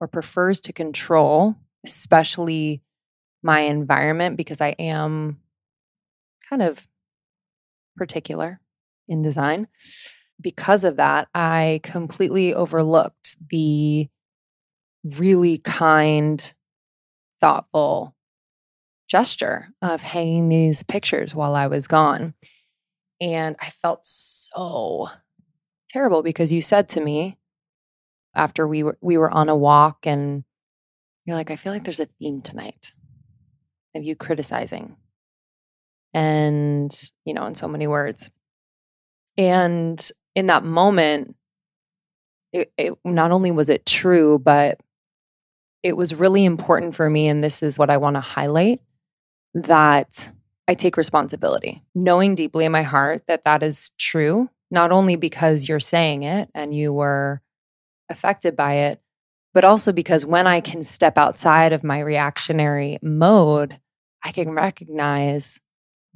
or 0.00 0.08
prefers 0.08 0.60
to 0.60 0.72
control, 0.74 1.54
especially 1.84 2.82
my 3.42 3.60
environment, 3.60 4.36
because 4.36 4.60
I 4.60 4.70
am 4.78 5.38
kind 6.48 6.62
of 6.62 6.88
particular 7.96 8.60
in 9.08 9.22
design. 9.22 9.68
Because 10.40 10.84
of 10.84 10.96
that, 10.96 11.28
I 11.34 11.80
completely 11.82 12.52
overlooked 12.52 13.36
the 13.50 14.08
really 15.18 15.58
kind, 15.58 16.52
thoughtful 17.40 18.14
gesture 19.08 19.68
of 19.80 20.02
hanging 20.02 20.48
these 20.48 20.82
pictures 20.82 21.34
while 21.34 21.54
I 21.54 21.68
was 21.68 21.86
gone. 21.86 22.34
And 23.20 23.56
I 23.60 23.70
felt 23.70 24.00
so 24.04 25.08
terrible 25.88 26.22
because 26.22 26.52
you 26.52 26.60
said 26.60 26.88
to 26.90 27.00
me 27.00 27.38
after 28.34 28.68
we 28.68 28.82
were 28.82 28.98
we 29.00 29.16
were 29.16 29.30
on 29.30 29.48
a 29.48 29.56
walk 29.56 30.06
and 30.06 30.44
you're 31.24 31.36
like, 31.36 31.50
I 31.50 31.56
feel 31.56 31.72
like 31.72 31.84
there's 31.84 32.00
a 32.00 32.06
theme 32.20 32.42
tonight 32.42 32.92
of 33.94 34.04
you 34.04 34.14
criticizing 34.14 34.96
and, 36.16 37.10
you 37.26 37.34
know, 37.34 37.44
in 37.44 37.54
so 37.54 37.68
many 37.68 37.86
words. 37.86 38.30
And 39.36 40.10
in 40.34 40.46
that 40.46 40.64
moment, 40.64 41.36
it, 42.54 42.72
it, 42.78 42.94
not 43.04 43.32
only 43.32 43.50
was 43.50 43.68
it 43.68 43.84
true, 43.84 44.38
but 44.38 44.80
it 45.82 45.94
was 45.94 46.14
really 46.14 46.46
important 46.46 46.94
for 46.94 47.10
me. 47.10 47.28
And 47.28 47.44
this 47.44 47.62
is 47.62 47.78
what 47.78 47.90
I 47.90 47.98
want 47.98 48.16
to 48.16 48.20
highlight 48.20 48.80
that 49.52 50.32
I 50.66 50.72
take 50.72 50.96
responsibility, 50.96 51.82
knowing 51.94 52.34
deeply 52.34 52.64
in 52.64 52.72
my 52.72 52.82
heart 52.82 53.24
that 53.28 53.44
that 53.44 53.62
is 53.62 53.90
true, 53.98 54.48
not 54.70 54.92
only 54.92 55.16
because 55.16 55.68
you're 55.68 55.80
saying 55.80 56.22
it 56.22 56.48
and 56.54 56.74
you 56.74 56.94
were 56.94 57.42
affected 58.08 58.56
by 58.56 58.72
it, 58.72 59.02
but 59.52 59.64
also 59.64 59.92
because 59.92 60.24
when 60.24 60.46
I 60.46 60.60
can 60.60 60.82
step 60.82 61.18
outside 61.18 61.74
of 61.74 61.84
my 61.84 62.00
reactionary 62.00 62.98
mode, 63.02 63.78
I 64.24 64.32
can 64.32 64.50
recognize 64.52 65.60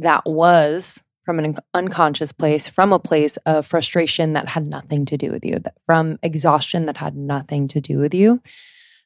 that 0.00 0.22
was 0.26 1.02
from 1.22 1.38
an 1.38 1.54
unconscious 1.74 2.32
place, 2.32 2.66
from 2.66 2.92
a 2.92 2.98
place 2.98 3.36
of 3.38 3.66
frustration 3.66 4.32
that 4.32 4.48
had 4.48 4.66
nothing 4.66 5.04
to 5.04 5.16
do 5.16 5.30
with 5.30 5.44
you, 5.44 5.58
from 5.84 6.18
exhaustion 6.22 6.86
that 6.86 6.96
had 6.96 7.14
nothing 7.14 7.68
to 7.68 7.80
do 7.80 7.98
with 7.98 8.14
you. 8.14 8.40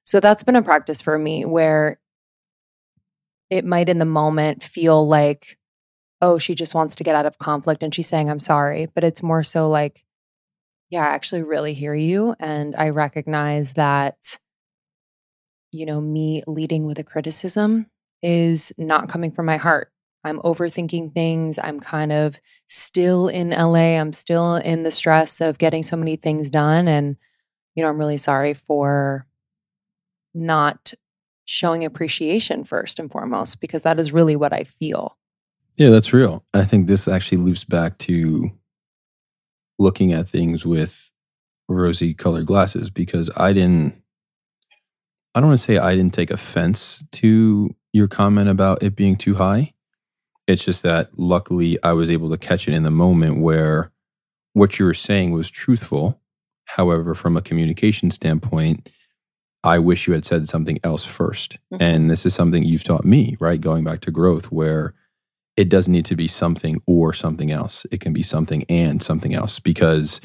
So 0.05 0.21
that's 0.21 0.43
been 0.43 0.57
a 0.57 0.63
practice 0.63 1.03
for 1.03 1.19
me 1.19 1.45
where 1.45 1.99
it 3.51 3.65
might 3.65 3.89
in 3.89 3.99
the 3.99 4.05
moment 4.05 4.63
feel 4.63 5.07
like, 5.07 5.59
oh, 6.23 6.39
she 6.39 6.55
just 6.55 6.75
wants 6.75 6.95
to 6.97 7.05
get 7.05 7.15
out 7.15 7.27
of 7.27 7.39
conflict 7.39 7.83
and 7.83 7.95
she's 7.95 8.07
saying, 8.07 8.31
I'm 8.31 8.41
sorry. 8.41 8.87
But 8.87 9.05
it's 9.05 9.23
more 9.23 9.43
so 9.43 9.69
like, 9.69 10.05
yeah, 10.91 11.03
I 11.03 11.09
actually 11.15 11.43
really 11.43 11.75
hear 11.75 11.95
you. 11.95 12.37
And 12.39 12.75
I 12.77 12.91
recognize 12.91 13.73
that, 13.73 14.39
you 15.73 15.85
know, 15.85 16.01
me 16.01 16.43
leading 16.47 16.87
with 16.87 16.99
a 16.99 17.05
criticism 17.05 17.87
is 18.23 18.73
not 18.79 19.09
coming 19.09 19.33
from 19.33 19.47
my 19.47 19.57
heart. 19.57 19.91
I'm 20.25 20.41
overthinking 20.41 21.13
things. 21.13 21.59
I'm 21.63 21.81
kind 21.81 22.11
of 22.11 22.41
still 22.67 23.29
in 23.29 23.51
LA. 23.51 23.99
I'm 23.99 24.13
still 24.13 24.57
in 24.57 24.83
the 24.83 24.91
stress 24.91 25.41
of 25.41 25.59
getting 25.59 25.83
so 25.83 25.97
many 25.97 26.17
things 26.17 26.49
done. 26.49 26.89
And, 26.89 27.17
you 27.75 27.83
know, 27.83 27.91
I'm 27.91 27.99
really 27.99 28.17
sorry 28.17 28.55
for 28.55 29.27
not 30.33 30.95
showing 31.45 31.85
appreciation 31.85 32.65
first 32.65 32.99
and 32.99 33.13
foremost, 33.13 33.61
because 33.61 33.83
that 33.83 34.01
is 34.01 34.13
really 34.13 34.35
what 34.35 34.55
I 34.55 34.65
feel. 34.65 35.19
Yeah, 35.77 35.91
that's 35.91 36.13
real. 36.13 36.43
I 36.55 36.65
think 36.65 36.87
this 36.87 37.07
actually 37.07 37.39
loops 37.39 37.65
back 37.65 37.99
to 37.99 38.51
looking 39.79 40.13
at 40.13 40.29
things 40.29 40.65
with 40.65 41.13
rosy 41.69 42.15
colored 42.15 42.47
glasses 42.47 42.91
because 42.91 43.31
I 43.37 43.53
didn't, 43.53 43.95
I 45.35 45.41
don't 45.41 45.51
want 45.51 45.61
to 45.61 45.65
say 45.65 45.77
I 45.77 45.95
didn't 45.95 46.15
take 46.15 46.31
offense 46.31 47.05
to 47.13 47.75
your 47.93 48.09
comment 48.09 48.49
about 48.49 48.83
it 48.83 48.97
being 48.97 49.17
too 49.17 49.35
high. 49.35 49.74
It's 50.47 50.65
just 50.65 50.83
that 50.83 51.19
luckily 51.19 51.79
I 51.83 51.93
was 51.93 52.11
able 52.11 52.31
to 52.31 52.37
catch 52.37 52.69
it 52.69 52.75
in 52.75 52.83
the 52.83 52.91
moment 52.91 53.41
where 53.41 53.91
what 54.53 54.79
you 54.79 54.85
were 54.85 54.95
saying 54.95 55.33
was 55.33 55.51
truthful. 55.51 56.21
However, 56.67 57.15
from 57.15 57.37
a 57.37 57.43
communication 57.43 58.11
standpoint, 58.11 58.91
I 59.63 59.79
wish 59.79 60.07
you 60.07 60.13
had 60.13 60.25
said 60.27 60.49
something 60.49 60.79
else 60.85 61.07
1st 61.07 61.57
mm-hmm. 61.73 61.83
And 61.83 62.11
this 62.11 62.27
is 62.27 62.35
something 62.35 62.63
you've 62.63 62.85
taught 62.85 63.05
me, 63.05 63.37
right? 63.41 63.61
Going 63.61 63.85
back 63.85 64.01
to 64.03 64.11
growth, 64.11 64.53
where 64.53 64.95
it 65.57 65.69
doesn't 65.69 65.93
need 65.93 66.05
to 66.07 66.17
be 66.17 66.29
something 66.29 66.83
or 66.87 67.13
something 67.13 67.51
else. 67.51 67.87
It 67.91 68.01
can 68.01 68.13
be 68.13 68.23
something 68.23 68.65
and 68.69 69.03
something 69.03 69.35
else 69.35 69.59
because 69.61 70.21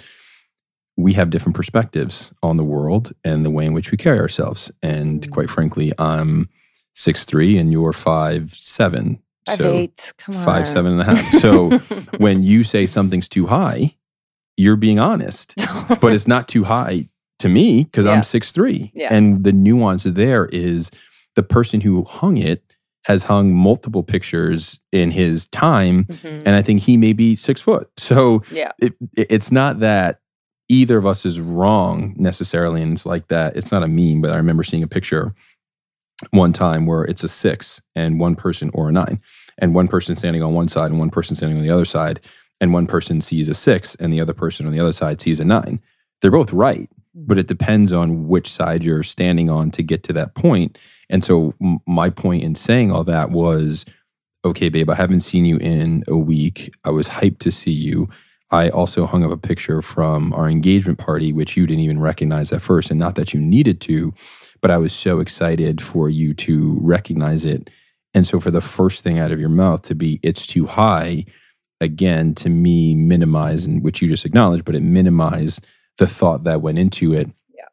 we 0.98 1.14
have 1.14 1.30
different 1.30 1.56
perspectives 1.56 2.34
on 2.44 2.58
the 2.58 2.64
world 2.64 3.14
and 3.24 3.46
the 3.46 3.50
way 3.50 3.66
in 3.66 3.74
which 3.74 3.92
we 3.92 3.98
carry 3.98 4.20
ourselves. 4.20 4.72
And 4.84 5.22
Mm. 5.22 5.32
quite 5.32 5.50
frankly, 5.50 5.94
I'm 5.98 6.50
six 6.94 7.24
three 7.26 7.58
and 7.58 7.72
you're 7.72 7.94
five 7.94 8.54
seven. 8.56 9.20
Five 9.50 9.58
so 9.58 9.74
eight. 9.74 10.14
Come 10.18 10.36
on. 10.36 10.46
five 10.46 10.68
seven 10.68 10.94
and 10.94 11.02
a 11.02 11.06
half. 11.16 11.32
So 11.40 11.70
when 12.18 12.44
you 12.44 12.64
say 12.64 12.86
something's 12.86 13.28
too 13.28 13.48
high, 13.48 13.96
you're 14.58 14.76
being 14.76 15.00
honest. 15.00 15.54
But 16.02 16.14
it's 16.14 16.28
not 16.28 16.48
too 16.48 16.64
high 16.66 17.10
to 17.40 17.50
me 17.50 17.86
because 17.86 18.06
Yeah. 18.06 18.12
I'm 18.12 18.24
six 18.24 18.52
three. 18.52 18.92
Yeah. 18.94 19.14
And 19.14 19.44
the 19.44 19.52
nuance 19.54 20.04
there 20.04 20.48
is 20.52 20.92
the 21.36 21.44
person 21.44 21.82
who 21.82 22.04
hung 22.04 22.38
it 22.38 22.64
has 23.06 23.24
hung 23.24 23.54
multiple 23.54 24.04
pictures 24.04 24.80
in 24.92 25.12
his 25.12 25.48
time 25.48 26.04
Mhm. 26.06 26.44
and 26.46 26.50
I 26.50 26.62
think 26.62 26.82
he 26.82 26.98
may 26.98 27.14
be 27.14 27.36
six 27.36 27.62
foot. 27.62 27.90
So 27.98 28.44
Yeah. 28.52 28.72
it, 28.80 28.96
it's 29.16 29.52
not 29.52 29.80
that 29.80 30.20
either 30.68 30.98
of 30.98 31.06
us 31.06 31.26
is 31.26 31.40
wrong 31.40 32.14
necessarily, 32.18 32.82
and 32.84 32.94
it's 32.94 33.06
like 33.06 33.30
that. 33.30 33.56
It's 33.56 33.72
not 33.72 33.82
a 33.84 33.88
meme, 33.88 34.22
but 34.22 34.32
I 34.32 34.36
remember 34.38 34.64
seeing 34.64 34.84
a 34.84 34.88
picture 34.88 35.34
one 36.32 36.54
time 36.54 36.86
where 36.86 37.04
it's 37.04 37.24
a 37.24 37.28
six 37.28 37.82
and 37.96 38.20
one 38.20 38.36
person 38.36 38.70
or 38.74 38.90
a 38.90 38.92
nine, 38.92 39.22
and 39.58 39.76
one 39.76 39.88
person 39.88 40.16
standing 40.16 40.44
on 40.44 40.54
one 40.54 40.68
side 40.68 40.92
and 40.92 41.00
one 41.00 41.10
person 41.10 41.36
standing 41.36 41.58
on 41.58 41.64
the 41.64 41.74
other 41.74 41.86
side, 41.86 42.20
and 42.62 42.74
one 42.74 42.88
person 42.88 43.22
sees 43.22 43.50
a 43.50 43.54
six 43.54 43.96
and 43.96 44.12
the 44.12 44.22
other 44.22 44.34
person 44.34 44.66
on 44.66 44.74
the 44.74 44.80
other 44.80 44.94
side 44.94 45.22
sees 45.22 45.40
a 45.40 45.46
nine. 45.46 45.80
They're 46.22 46.32
both 46.32 46.52
right, 46.52 46.90
mm-hmm. 46.90 47.26
but 47.26 47.40
it 47.40 47.48
depends 47.48 47.94
on 47.94 48.28
which 48.28 48.52
side 48.52 48.84
you're 48.84 49.04
standing 49.04 49.50
on 49.50 49.72
to 49.72 49.84
get 49.84 50.04
to 50.04 50.14
that 50.14 50.36
point. 50.36 50.78
And 51.10 51.24
so 51.24 51.54
m- 51.62 51.80
my 51.88 52.10
point 52.10 52.44
in 52.44 52.56
saying 52.56 52.92
all 52.92 53.04
that 53.06 53.32
was 53.32 53.86
okay, 54.46 54.70
babe, 54.70 54.90
I 54.90 54.96
haven't 54.96 55.22
seen 55.22 55.46
you 55.46 55.58
in 55.58 56.04
a 56.08 56.18
week. 56.18 56.74
I 56.86 56.92
was 56.92 57.10
hyped 57.10 57.40
to 57.40 57.52
see 57.52 57.72
you. 57.72 58.10
I 58.52 58.70
also 58.70 59.06
hung 59.06 59.24
up 59.24 59.32
a 59.32 59.38
picture 59.38 59.82
from 59.82 60.34
our 60.34 60.50
engagement 60.50 60.98
party, 60.98 61.32
which 61.34 61.56
you 61.56 61.68
didn't 61.68 61.84
even 61.84 62.00
recognize 62.00 62.52
at 62.52 62.62
first. 62.62 62.90
And 62.90 63.00
not 63.00 63.16
that 63.16 63.34
you 63.34 63.40
needed 63.40 63.80
to, 63.82 64.14
but 64.62 64.72
I 64.72 64.78
was 64.78 64.94
so 64.94 65.20
excited 65.20 65.82
for 65.82 66.10
you 66.10 66.34
to 66.36 66.78
recognize 66.82 67.46
it. 67.46 67.70
And 68.14 68.26
so 68.26 68.40
for 68.40 68.52
the 68.52 68.62
first 68.62 69.04
thing 69.04 69.20
out 69.20 69.32
of 69.32 69.40
your 69.40 69.50
mouth 69.50 69.84
to 69.84 69.96
be, 69.96 70.20
it's 70.24 70.48
too 70.48 70.66
high, 70.66 71.26
again, 71.82 72.34
to 72.36 72.50
me, 72.50 72.96
minimize, 72.96 73.66
and 73.66 73.84
which 73.84 74.02
you 74.02 74.08
just 74.08 74.26
acknowledged, 74.26 74.66
but 74.66 74.76
it 74.76 74.82
minimized 74.84 75.66
the 75.98 76.08
thought 76.08 76.44
that 76.46 76.62
went 76.62 76.80
into 76.80 77.14
it. 77.14 77.30
Yeah. 77.56 77.66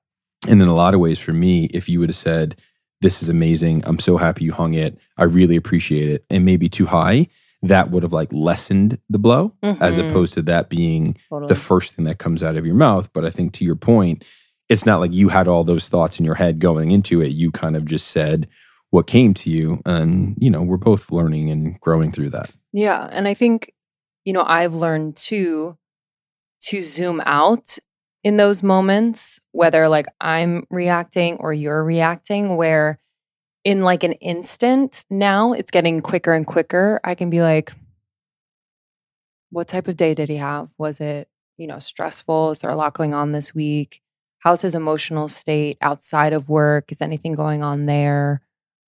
And 0.50 0.60
in 0.60 0.68
a 0.68 0.74
lot 0.74 0.94
of 0.94 1.00
ways, 1.00 1.18
for 1.18 1.32
me, 1.32 1.64
if 1.66 1.88
you 1.88 2.00
would 2.00 2.08
have 2.10 2.16
said, 2.16 2.60
this 3.00 3.22
is 3.22 3.28
amazing. 3.28 3.82
I'm 3.86 3.98
so 3.98 4.16
happy 4.16 4.44
you 4.44 4.52
hung 4.52 4.74
it. 4.74 4.98
I 5.16 5.24
really 5.24 5.56
appreciate 5.56 6.08
it. 6.08 6.24
And 6.30 6.44
maybe 6.44 6.68
too 6.68 6.86
high, 6.86 7.28
that 7.62 7.90
would 7.90 8.02
have 8.02 8.12
like 8.12 8.32
lessened 8.32 8.98
the 9.10 9.18
blow 9.18 9.52
as 9.62 9.96
Mhm. 9.98 10.08
opposed 10.10 10.34
to 10.34 10.42
that 10.42 10.68
being 10.68 11.16
Totally. 11.30 11.48
the 11.48 11.54
first 11.54 11.94
thing 11.94 12.04
that 12.04 12.18
comes 12.18 12.42
out 12.42 12.56
of 12.56 12.66
your 12.66 12.74
mouth. 12.74 13.10
But 13.12 13.24
I 13.24 13.30
think 13.30 13.52
to 13.54 13.64
your 13.64 13.74
point, 13.76 14.24
it's 14.68 14.86
not 14.86 15.00
like 15.00 15.12
you 15.12 15.28
had 15.28 15.48
all 15.48 15.64
those 15.64 15.88
thoughts 15.88 16.18
in 16.18 16.24
your 16.24 16.34
head 16.34 16.58
going 16.58 16.90
into 16.90 17.20
it. 17.22 17.32
You 17.32 17.50
kind 17.50 17.76
of 17.76 17.84
just 17.84 18.08
said 18.08 18.48
what 18.90 19.06
came 19.06 19.34
to 19.34 19.50
you. 19.50 19.80
And, 19.86 20.36
you 20.38 20.50
know, 20.50 20.62
we're 20.62 20.76
both 20.76 21.10
learning 21.10 21.50
and 21.50 21.78
growing 21.80 22.12
through 22.12 22.30
that. 22.30 22.50
Yeah. 22.72 23.08
And 23.10 23.28
I 23.28 23.34
think, 23.34 23.72
you 24.24 24.32
know, 24.32 24.44
I've 24.44 24.74
learned 24.74 25.16
too 25.16 25.76
to 26.62 26.82
zoom 26.82 27.22
out 27.24 27.78
in 28.24 28.38
those 28.38 28.62
moments, 28.62 29.38
whether 29.52 29.88
like 29.88 30.06
I'm 30.20 30.66
reacting 30.70 31.36
or 31.36 31.52
you're 31.52 31.84
reacting, 31.84 32.56
where 32.56 32.98
in 33.62 33.82
like 33.82 34.02
an 34.02 34.12
instant 34.14 35.04
now 35.10 35.52
it's 35.52 35.70
getting 35.70 36.00
quicker 36.00 36.32
and 36.32 36.46
quicker. 36.46 37.00
I 37.04 37.14
can 37.14 37.30
be 37.30 37.40
like, 37.40 37.72
what 39.50 39.68
type 39.68 39.86
of 39.86 39.96
day 39.96 40.14
did 40.14 40.28
he 40.28 40.36
have? 40.36 40.70
Was 40.76 40.98
it, 41.00 41.28
you 41.56 41.66
know, 41.68 41.78
stressful? 41.78 42.50
Is 42.50 42.60
there 42.60 42.70
a 42.70 42.76
lot 42.76 42.94
going 42.94 43.14
on 43.14 43.32
this 43.32 43.54
week? 43.54 44.02
How's 44.46 44.62
his 44.62 44.76
emotional 44.76 45.26
state 45.26 45.76
outside 45.80 46.32
of 46.32 46.48
work? 46.48 46.92
Is 46.92 47.00
anything 47.00 47.34
going 47.34 47.64
on 47.64 47.86
there? 47.86 48.42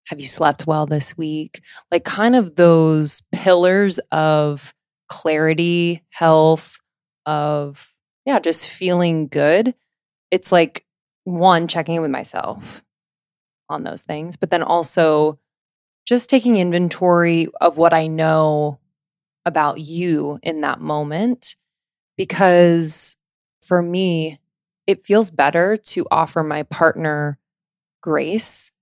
Have 0.07 0.21
you 0.21 0.29
slept 0.29 0.69
well 0.69 0.87
this 0.87 1.19
week? 1.19 1.63
Like, 1.91 2.05
kind 2.05 2.37
of 2.37 2.55
those 2.55 3.25
pillars 3.33 3.99
of 4.13 4.73
clarity, 5.09 6.05
health, 6.11 6.79
of, 7.27 7.99
yeah, 8.25 8.39
just 8.39 8.69
feeling 8.69 9.27
good. 9.27 9.75
It's 10.31 10.53
like 10.53 10.87
one, 11.25 11.67
checking 11.67 11.97
in 11.97 12.03
with 12.03 12.13
myself 12.13 12.85
on 13.69 13.83
those 13.83 14.03
things, 14.03 14.37
but 14.37 14.51
then 14.51 14.63
also 14.63 15.41
just 16.07 16.31
taking 16.31 16.57
inventory 16.57 17.49
of 17.61 17.77
what 17.77 17.93
I 17.93 18.07
know 18.07 18.79
about 19.45 19.81
you 19.81 20.39
in 20.41 20.61
that 20.61 20.81
moment. 20.81 21.57
Because 22.17 23.17
for 23.61 23.83
me, 23.83 24.39
it 24.89 25.05
feels 25.05 25.29
better 25.31 25.77
to 25.77 26.07
offer 26.11 26.43
my 26.43 26.63
partner 26.65 27.39
grace, 28.01 28.73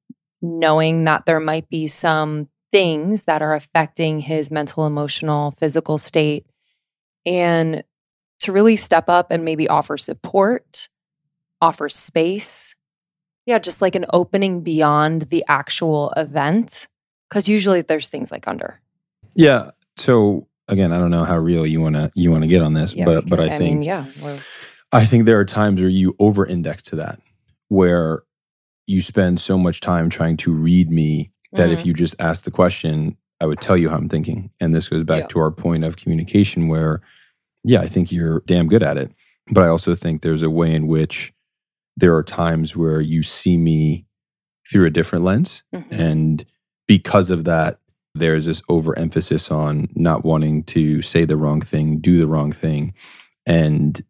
knowing 0.41 1.03
that 1.05 1.27
there 1.27 1.41
might 1.41 1.69
be 1.69 1.89
some 1.89 2.49
things 2.71 3.25
that 3.25 3.43
are 3.43 3.55
affecting 3.55 4.21
his 4.21 4.49
mental, 4.51 4.87
emotional, 4.87 5.51
physical 5.51 5.99
state, 5.99 6.47
and 7.27 7.83
to 8.39 8.53
really 8.53 8.77
step 8.77 9.09
up 9.09 9.33
and 9.33 9.45
maybe 9.45 9.67
offer 9.67 9.97
support, 9.97 10.89
offer 11.61 11.89
space. 11.89 12.77
Yeah, 13.45 13.59
just 13.59 13.83
like 13.83 13.97
an 13.97 14.07
opening 14.13 14.61
beyond 14.63 15.23
the 15.23 15.45
actual 15.49 16.13
event. 16.17 16.87
Because 17.29 17.49
usually 17.49 17.83
there's 17.83 18.09
things 18.09 18.31
like 18.31 18.47
under. 18.47 18.81
Yeah. 19.35 19.73
So 19.97 20.47
again, 20.69 20.93
I 20.93 20.99
don't 20.99 21.11
know 21.11 21.25
how 21.25 21.37
real 21.39 21.67
you 21.67 21.81
wanna 21.81 22.13
you 22.15 22.31
wanna 22.31 22.47
get 22.47 22.63
on 22.63 22.75
this, 22.75 22.95
Yeah, 22.95 23.07
but 23.07 23.29
but 23.29 23.41
can- 23.41 23.49
I 23.49 23.59
think 23.59 23.79
mean, 23.81 23.83
yeah, 23.83 24.05
we're- 24.23 24.39
I 24.93 25.05
think 25.05 25.25
there 25.27 25.39
are 25.39 25.45
times 25.45 25.81
where 25.81 25.91
you 25.91 26.15
over 26.19 26.47
index 26.47 26.83
to 26.85 26.97
that, 26.97 27.21
where 27.69 28.23
you 28.87 29.03
spend 29.03 29.41
so 29.41 29.59
much 29.59 29.81
time 29.81 30.09
trying 30.09 30.37
to 30.39 30.53
read 30.53 30.91
me 30.91 31.33
that 31.53 31.71
if 31.71 31.81
Mhm. 31.81 31.87
you 31.87 31.95
just 31.95 32.15
ask 32.21 32.45
the 32.45 32.51
question, 32.51 33.17
I 33.41 33.47
would 33.47 33.61
tell 33.61 33.77
you 33.77 33.89
how 33.91 33.97
I'm 33.97 34.09
thinking. 34.09 34.51
And 34.61 34.75
this 34.75 34.89
goes 34.89 35.05
back 35.05 35.23
Yeah. 35.23 35.27
to 35.29 35.39
our 35.41 35.51
point 35.51 35.85
of 35.85 35.97
communication 35.97 36.69
where, 36.69 37.01
yeah, 37.65 37.81
I 37.81 37.89
think 37.89 38.13
you're 38.13 38.43
damn 38.47 38.69
good 38.69 38.83
at 38.83 38.97
it. 38.97 39.11
But 39.51 39.65
I 39.65 39.69
also 39.69 39.95
think 39.95 40.23
there's 40.23 40.43
a 40.43 40.51
way 40.51 40.75
in 40.75 40.87
which 40.87 41.33
there 41.97 42.15
are 42.15 42.23
times 42.23 42.77
where 42.77 43.01
you 43.01 43.23
see 43.23 43.57
me 43.57 44.07
through 44.71 44.87
a 44.87 44.91
different 44.91 45.25
lens. 45.25 45.63
Mhm. 45.75 45.85
And 45.91 46.45
because 46.87 47.31
of 47.31 47.45
that, 47.45 47.79
there's 48.15 48.47
this 48.47 48.63
overemphasis 48.69 49.51
on 49.51 49.89
not 49.95 50.25
wanting 50.25 50.63
to 50.65 51.03
say 51.03 51.25
the 51.25 51.37
wrong 51.37 51.61
thing, 51.61 51.99
do 51.99 52.19
the 52.19 52.27
wrong 52.27 52.53
thing. 52.53 52.95
And 53.47 54.03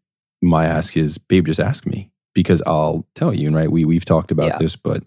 my 0.46 0.64
ask 0.66 0.96
is, 0.96 1.18
babe, 1.18 1.46
just 1.46 1.60
ask 1.60 1.86
me 1.86 2.10
because 2.34 2.62
I'll 2.66 3.06
tell 3.14 3.32
you. 3.34 3.46
And 3.46 3.56
right, 3.56 3.70
we 3.70 3.84
we've 3.84 4.04
talked 4.04 4.30
about 4.30 4.46
Yeah. 4.46 4.58
this, 4.58 4.76
but 4.76 5.02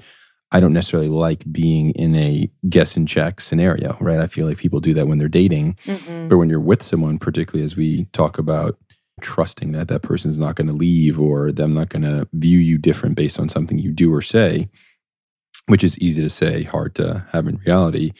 I 0.52 0.60
don't 0.60 0.74
necessarily 0.74 1.10
like 1.10 1.44
being 1.52 1.92
in 1.92 2.16
a 2.16 2.50
guess 2.68 2.98
and 2.98 3.08
check 3.08 3.40
scenario, 3.40 3.96
right? 4.00 4.20
I 4.20 4.28
feel 4.28 4.48
like 4.48 4.58
people 4.58 4.80
do 4.80 4.94
that 4.96 5.08
when 5.08 5.20
they're 5.20 5.28
dating, 5.28 5.78
Mhm. 5.86 6.28
but 6.30 6.38
when 6.38 6.50
you're 6.50 6.60
with 6.60 6.82
someone, 6.82 7.20
particularly 7.20 7.64
as 7.64 7.76
we 7.76 8.06
talk 8.14 8.38
about 8.40 8.78
trusting 9.22 9.74
that 9.74 9.90
that 9.90 10.02
person's 10.02 10.40
not 10.40 10.56
going 10.56 10.68
to 10.68 10.74
leave 10.74 11.20
or 11.20 11.52
them 11.52 11.74
not 11.74 11.90
going 11.90 12.02
to 12.04 12.28
view 12.34 12.58
you 12.58 12.78
different 12.78 13.16
based 13.16 13.40
on 13.40 13.50
something 13.50 13.78
you 13.78 13.92
do 13.92 14.14
or 14.14 14.22
say, 14.22 14.70
which 15.68 15.84
is 15.84 15.98
easy 16.00 16.22
to 16.24 16.30
say, 16.30 16.64
hard 16.64 16.96
to 16.96 17.26
have 17.32 17.46
in 17.48 17.58
reality. 17.58 18.12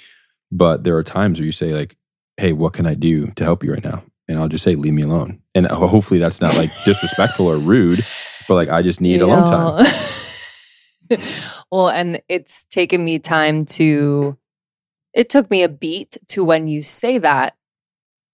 But 0.52 0.84
there 0.84 0.98
are 0.98 1.04
times 1.04 1.40
where 1.40 1.46
you 1.46 1.52
say, 1.52 1.74
like, 1.74 1.96
hey, 2.38 2.54
what 2.54 2.74
can 2.74 2.86
I 2.86 2.94
do 2.96 3.28
to 3.38 3.44
help 3.44 3.64
you 3.64 3.74
right 3.74 3.84
now? 3.84 4.04
And 4.30 4.38
I'll 4.38 4.48
just 4.48 4.64
say, 4.64 4.76
leave 4.76 4.94
me 4.94 5.02
alone. 5.02 5.42
And 5.56 5.66
hopefully 5.66 6.20
that's 6.20 6.40
not 6.40 6.56
like 6.56 6.70
disrespectful 6.86 7.48
or 7.48 7.58
rude, 7.58 8.06
but 8.48 8.54
like, 8.54 8.70
I 8.70 8.84
just 8.84 9.02
need 9.02 9.22
alone 9.22 9.46
time. 9.46 9.86
time. 11.10 11.24
well, 11.72 11.90
and 11.90 12.22
it's 12.30 12.64
taken 12.66 13.04
me 13.04 13.18
time 13.18 13.66
to, 13.66 14.38
it 15.16 15.30
took 15.30 15.50
me 15.50 15.64
a 15.64 15.68
beat 15.68 16.16
to 16.28 16.44
when 16.44 16.68
you 16.68 16.84
say 16.84 17.18
that, 17.18 17.56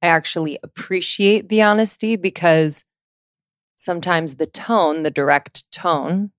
I 0.01 0.07
actually 0.07 0.59
appreciate 0.61 1.47
the 1.47 1.61
honesty 1.61 2.17
because 2.17 2.83
sometimes 3.77 4.35
the 4.35 4.47
tone, 4.47 5.03
the 5.03 5.11
direct 5.11 5.71
tone, 5.71 6.31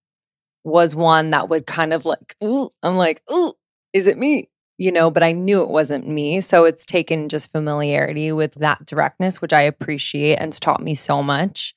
was 0.65 0.95
one 0.95 1.31
that 1.31 1.49
would 1.49 1.67
kind 1.67 1.95
of 1.95 2.05
like, 2.05 2.37
ooh, 2.45 2.71
I'm 2.83 2.97
like, 2.97 3.23
ooh, 3.33 3.55
is 3.95 4.07
it 4.07 4.19
me? 4.19 4.51
You 4.79 4.93
know, 4.93 5.11
but 5.11 5.23
I 5.23 5.33
knew 5.33 5.63
it 5.63 5.71
wasn't 5.71 6.07
me. 6.07 6.41
So 6.41 6.65
it's 6.65 6.85
taken 6.85 7.29
just 7.29 7.51
familiarity 7.51 8.31
with 8.33 8.55
that 8.55 8.85
directness, 8.85 9.41
which 9.41 9.53
I 9.53 9.63
appreciate 9.63 10.37
and 10.37 10.49
it's 10.49 10.61
taught 10.61 10.83
me 10.83 10.95
so 10.95 11.23
much. 11.23 11.75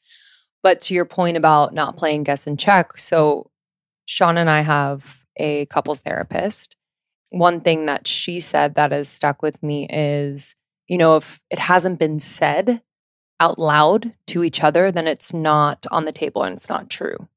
But 0.62 0.82
to 0.82 0.94
your 0.94 1.06
point 1.06 1.38
about 1.38 1.74
not 1.74 1.96
playing 1.96 2.24
guess 2.24 2.46
and 2.46 2.60
check, 2.60 2.98
so 2.98 3.50
Sean 4.06 4.38
and 4.38 4.50
I 4.50 4.62
have 4.62 5.26
a 5.38 5.66
couples 5.68 6.00
therapist. 6.00 6.76
One 7.30 7.62
thing 7.62 7.86
that 7.86 8.08
she 8.08 8.40
said 8.40 8.76
that 8.76 8.92
has 8.92 9.08
stuck 9.08 9.42
with 9.42 9.62
me 9.64 9.88
is, 9.90 10.56
you 10.88 10.98
know, 10.98 11.16
if 11.16 11.40
it 11.50 11.60
hasn't 11.60 12.00
been 12.00 12.20
said 12.20 12.82
out 13.40 13.58
loud 13.58 14.14
to 14.28 14.44
each 14.44 14.62
other, 14.62 14.92
then 14.92 15.08
it's 15.08 15.34
not 15.34 15.86
on 15.92 16.04
the 16.04 16.12
table 16.12 16.44
and 16.44 16.58
it's 16.58 16.68
not 16.68 16.90
true. 16.90 17.30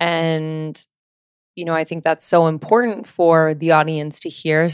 And, 0.00 0.86
you 1.56 1.64
know, 1.64 1.74
I 1.74 1.84
think 1.84 2.04
that's 2.04 2.24
so 2.24 2.46
important 2.46 3.06
for 3.06 3.54
the 3.54 3.72
audience 3.72 4.20
to 4.20 4.28
hear. 4.28 4.68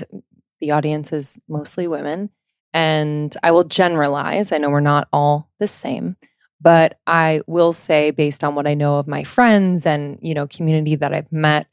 The 0.61 0.71
audience 0.71 1.13
is 1.13 1.39
mostly 1.49 1.89
women. 1.89 2.31
And 2.75 3.35
I 3.43 3.51
will 3.51 3.65
generalize. 3.65 4.53
I 4.53 4.59
know 4.59 4.71
we're 4.71 4.81
not 4.81 5.09
all 5.13 5.51
the 5.59 5.69
same, 5.69 6.17
but 6.61 6.99
I 7.07 7.43
will 7.47 7.73
say 7.73 8.11
based 8.11 8.43
on 8.45 8.55
what 8.55 8.67
I 8.67 8.75
know 8.75 8.97
of 8.97 9.07
my 9.07 9.25
friends 9.25 9.87
and, 9.87 10.19
you 10.23 10.35
know, 10.35 10.47
community 10.47 10.97
that 10.97 11.15
I've 11.15 11.33
met, 11.33 11.67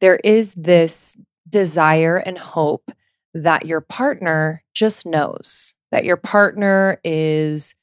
there 0.00 0.16
is 0.16 0.54
this 0.54 1.16
desire 1.48 2.16
and 2.18 2.38
hope 2.38 2.90
that 3.34 3.66
your 3.66 3.80
partner 3.80 4.64
just 4.74 5.06
knows 5.06 5.74
that 5.90 6.04
your 6.04 6.16
partner 6.16 7.00
is 7.04 7.74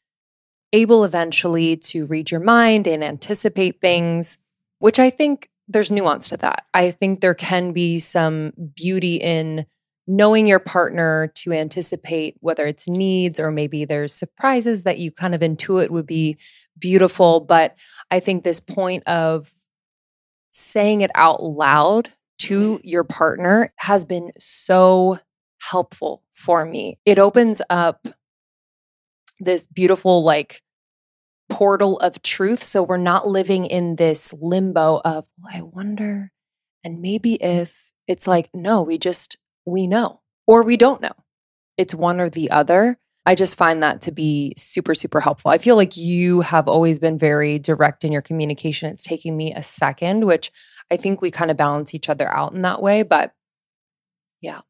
able 0.71 1.03
eventually 1.03 1.77
to 1.77 2.05
read 2.05 2.31
your 2.31 2.39
mind 2.39 2.87
and 2.87 3.03
anticipate 3.03 3.79
things, 3.79 4.37
which 4.79 4.99
I 4.99 5.09
think 5.09 5.49
there's 5.73 5.91
nuance 5.91 6.29
to 6.29 6.37
that. 6.37 6.65
I 6.73 6.91
think 6.91 7.19
there 7.19 7.33
can 7.33 7.73
be 7.73 7.99
some 7.99 8.53
beauty 8.75 9.17
in 9.17 9.65
knowing 10.07 10.47
your 10.47 10.59
partner 10.59 11.31
to 11.35 11.53
anticipate 11.53 12.35
whether 12.41 12.65
it's 12.65 12.87
needs 12.87 13.39
or 13.39 13.51
maybe 13.51 13.85
there's 13.85 14.13
surprises 14.13 14.83
that 14.83 14.99
you 14.99 15.11
kind 15.11 15.33
of 15.33 15.41
intuit 15.41 15.89
would 15.89 16.05
be 16.05 16.37
beautiful. 16.77 17.39
But 17.39 17.75
I 18.11 18.19
think 18.19 18.43
this 18.43 18.59
point 18.59 19.03
of 19.07 19.53
saying 20.51 21.01
it 21.01 21.11
out 21.15 21.41
loud 21.41 22.09
to 22.39 22.79
your 22.83 23.03
partner 23.03 23.73
has 23.77 24.03
been 24.03 24.31
so 24.37 25.19
helpful 25.61 26.23
for 26.31 26.65
me. 26.65 26.99
It 27.05 27.17
opens 27.19 27.61
up 27.69 28.07
this 29.39 29.67
beautiful, 29.67 30.23
like, 30.23 30.62
portal 31.49 31.97
of 31.99 32.21
truth. 32.21 32.63
So 32.63 32.81
we're 32.83 32.97
not 32.97 33.27
living 33.27 33.65
in 33.65 33.95
this 33.95 34.33
limbo 34.33 35.01
of, 35.03 35.27
well, 35.37 35.53
I 35.53 35.61
wonder, 35.61 36.31
and 36.83 37.01
maybe 37.01 37.35
if 37.35 37.91
it's 38.07 38.27
like, 38.27 38.49
no, 38.53 38.81
we 38.81 38.97
just, 38.97 39.37
we 39.65 39.87
know, 39.87 40.21
or 40.47 40.63
we 40.63 40.77
don't 40.77 41.01
know. 41.01 41.13
It's 41.77 41.95
one 41.95 42.19
or 42.19 42.29
the 42.29 42.51
other. 42.51 42.97
I 43.25 43.35
just 43.35 43.55
find 43.55 43.81
that 43.81 44.01
to 44.01 44.11
be 44.11 44.53
super, 44.57 44.93
super 44.93 45.21
helpful. 45.21 45.49
I 45.49 45.57
feel 45.57 45.77
like 45.77 45.95
you 45.95 46.41
have 46.41 46.67
always 46.67 46.99
been 46.99 47.17
very 47.17 47.57
direct 47.57 48.03
in 48.03 48.11
your 48.11 48.21
communication. 48.21 48.89
It's 48.89 49.03
taking 49.03 49.37
me 49.37 49.53
a 49.53 49.63
second, 49.63 50.25
which 50.25 50.51
I 50.91 50.97
think 50.97 51.21
we 51.21 51.31
kind 51.31 51.49
of 51.49 51.55
balance 51.55 51.93
each 51.93 52.09
other 52.09 52.27
out 52.35 52.53
in 52.53 52.61
that 52.63 52.81
way. 52.81 53.03
But 53.03 53.33
yeah. 54.41 54.61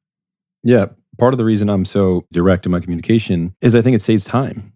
Yeah. 0.63 0.87
Part 1.17 1.33
of 1.33 1.37
the 1.37 1.45
reason 1.45 1.69
I'm 1.69 1.85
so 1.85 2.25
direct 2.31 2.65
in 2.65 2.71
my 2.71 2.79
communication 2.79 3.55
is 3.61 3.75
I 3.75 3.81
think 3.81 3.95
it 3.95 4.01
saves 4.01 4.23
time. 4.25 4.72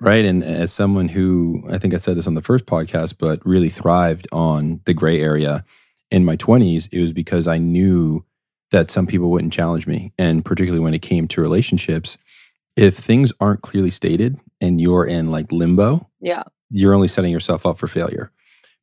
Right. 0.00 0.24
And 0.24 0.42
as 0.42 0.72
someone 0.72 1.08
who, 1.08 1.62
I 1.70 1.76
think 1.78 1.92
I 1.92 1.98
said 1.98 2.16
this 2.16 2.26
on 2.26 2.34
the 2.34 2.42
first 2.42 2.64
podcast, 2.66 3.16
but 3.18 3.44
really 3.44 3.68
thrived 3.68 4.26
on 4.32 4.80
the 4.86 4.94
gray 4.94 5.20
area 5.20 5.62
in 6.10 6.24
my 6.24 6.36
20s, 6.36 6.88
it 6.90 7.00
was 7.00 7.12
because 7.12 7.46
I 7.46 7.58
knew 7.58 8.24
that 8.70 8.90
some 8.90 9.06
people 9.06 9.30
wouldn't 9.30 9.52
challenge 9.52 9.86
me. 9.86 10.12
And 10.18 10.44
particularly 10.44 10.82
when 10.82 10.94
it 10.94 11.02
came 11.02 11.28
to 11.28 11.40
relationships, 11.42 12.16
if 12.76 12.96
things 12.96 13.32
aren't 13.40 13.62
clearly 13.62 13.90
stated 13.90 14.38
and 14.60 14.80
you're 14.80 15.04
in 15.04 15.30
like 15.30 15.52
limbo, 15.52 16.08
yeah, 16.20 16.44
you're 16.70 16.94
only 16.94 17.08
setting 17.08 17.32
yourself 17.32 17.66
up 17.66 17.78
for 17.78 17.88
failure. 17.88 18.30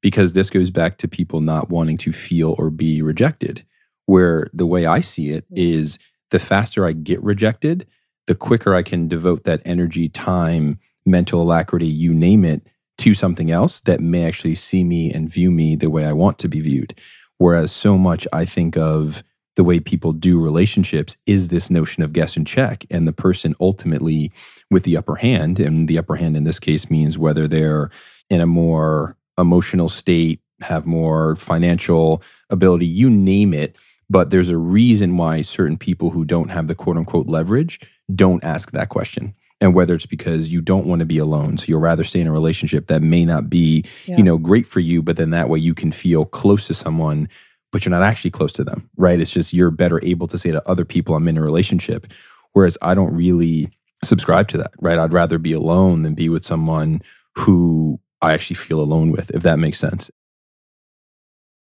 Because 0.01 0.33
this 0.33 0.51
goes 0.51 0.69
back 0.69 0.97
to 0.99 1.07
people 1.07 1.41
not 1.41 1.69
wanting 1.69 1.97
to 1.99 2.11
feel 2.11 2.53
or 2.59 2.69
be 2.69 3.01
rejected. 3.01 3.63
Where 4.05 4.49
the 4.53 4.67
way 4.67 4.85
I 4.85 5.01
see 5.01 5.31
it 5.31 5.45
Mm. 5.51 5.97
the 6.29 6.39
faster 6.39 6.85
I 6.85 6.91
get 6.91 7.23
rejected, 7.23 7.87
the 8.27 8.35
quicker 8.35 8.75
I 8.75 8.83
can 8.83 9.07
devote 9.07 9.45
that 9.45 9.61
energy, 9.65 10.09
time, 10.09 10.77
mental 11.07 11.41
alacrity, 11.41 11.87
you 11.87 12.13
name 12.13 12.45
it, 12.45 12.61
to 12.99 13.13
something 13.13 13.49
else 13.51 13.79
that 13.81 13.99
may 13.99 14.25
actually 14.25 14.55
see 14.55 14.83
me 14.83 15.11
and 15.11 15.31
view 15.31 15.51
me 15.51 15.75
the 15.75 15.89
way 15.89 16.05
I 16.05 16.13
want 16.13 16.39
to 16.39 16.47
be 16.47 16.59
viewed. 16.59 16.99
Whereas 17.37 17.71
so 17.71 17.97
much 17.97 18.27
I 18.33 18.45
think 18.45 18.75
of 18.75 19.23
the 19.55 19.63
way 19.63 19.79
people 19.79 20.13
do 20.13 20.39
relationships 20.39 21.17
is 21.25 21.49
this 21.49 21.69
notion 21.69 22.03
of 22.03 22.13
guess 22.13 22.35
and 22.37 22.45
check. 22.45 22.85
And 22.89 23.07
the 23.07 23.13
person 23.13 23.55
ultimately 23.59 24.31
with 24.69 24.83
the 24.83 24.97
upper 24.97 25.15
hand, 25.15 25.59
and 25.59 25.87
the 25.87 25.97
upper 25.97 26.15
hand 26.15 26.37
in 26.37 26.43
this 26.43 26.59
case 26.59 26.89
means 26.89 27.17
whether 27.17 27.47
they're 27.47 27.89
in 28.29 28.39
a 28.39 28.45
more 28.45 29.17
emotional 29.37 29.89
state, 29.89 30.41
have 30.61 30.85
more 30.85 31.35
financial 31.35 32.21
ability, 32.49 32.85
you 32.85 33.09
name 33.09 33.53
it. 33.53 33.75
But 34.09 34.29
there's 34.29 34.49
a 34.49 34.57
reason 34.57 35.17
why 35.17 35.41
certain 35.41 35.77
people 35.77 36.11
who 36.11 36.23
don't 36.25 36.49
have 36.49 36.67
the 36.67 36.75
quote 36.75 36.97
unquote 36.97 37.27
leverage 37.27 37.79
don't 38.13 38.43
ask 38.43 38.71
that 38.71 38.89
question. 38.89 39.35
And 39.59 39.73
whether 39.73 39.95
it's 39.95 40.05
because 40.05 40.51
you 40.51 40.61
don't 40.61 40.85
want 40.85 40.99
to 40.99 41.05
be 41.05 41.17
alone, 41.17 41.57
so 41.57 41.65
you'll 41.67 41.79
rather 41.79 42.03
stay 42.03 42.19
in 42.21 42.27
a 42.27 42.31
relationship 42.31 42.87
that 42.87 43.01
may 43.01 43.25
not 43.25 43.49
be, 43.49 43.83
Yeah. 44.05 44.17
you 44.17 44.23
know, 44.23 44.37
great 44.37 44.67
for 44.67 44.79
you, 44.79 45.01
but 45.01 45.17
then 45.17 45.31
that 45.31 45.49
way 45.49 45.57
you 45.57 45.73
can 45.73 45.91
feel 45.91 46.25
close 46.25 46.67
to 46.67 46.75
someone, 46.75 47.27
but 47.71 47.83
you're 47.83 47.89
not 47.89 48.03
actually 48.03 48.29
close 48.31 48.53
to 48.53 48.63
them, 48.63 48.87
right? 48.97 49.19
It's 49.19 49.31
just 49.31 49.53
you're 49.53 49.71
better 49.71 49.99
able 50.03 50.27
to 50.27 50.37
say 50.37 50.51
to 50.51 50.67
other 50.69 50.85
people, 50.85 51.15
I'm 51.15 51.27
in 51.27 51.37
a 51.37 51.41
relationship. 51.41 52.05
Whereas 52.53 52.77
I 52.83 52.93
don't 52.93 53.13
really 53.15 53.69
subscribe 54.03 54.47
to 54.49 54.57
that, 54.57 54.71
right? 54.79 54.99
I'd 54.99 55.11
rather 55.13 55.39
be 55.39 55.53
alone 55.53 56.03
than 56.03 56.13
be 56.13 56.29
with 56.29 56.45
someone 56.45 57.01
who 57.35 57.99
I 58.21 58.33
actually 58.33 58.55
feel 58.57 58.79
alone 58.79 59.11
with, 59.11 59.31
if 59.31 59.41
that 59.43 59.57
makes 59.59 59.79
sense. 59.79 60.11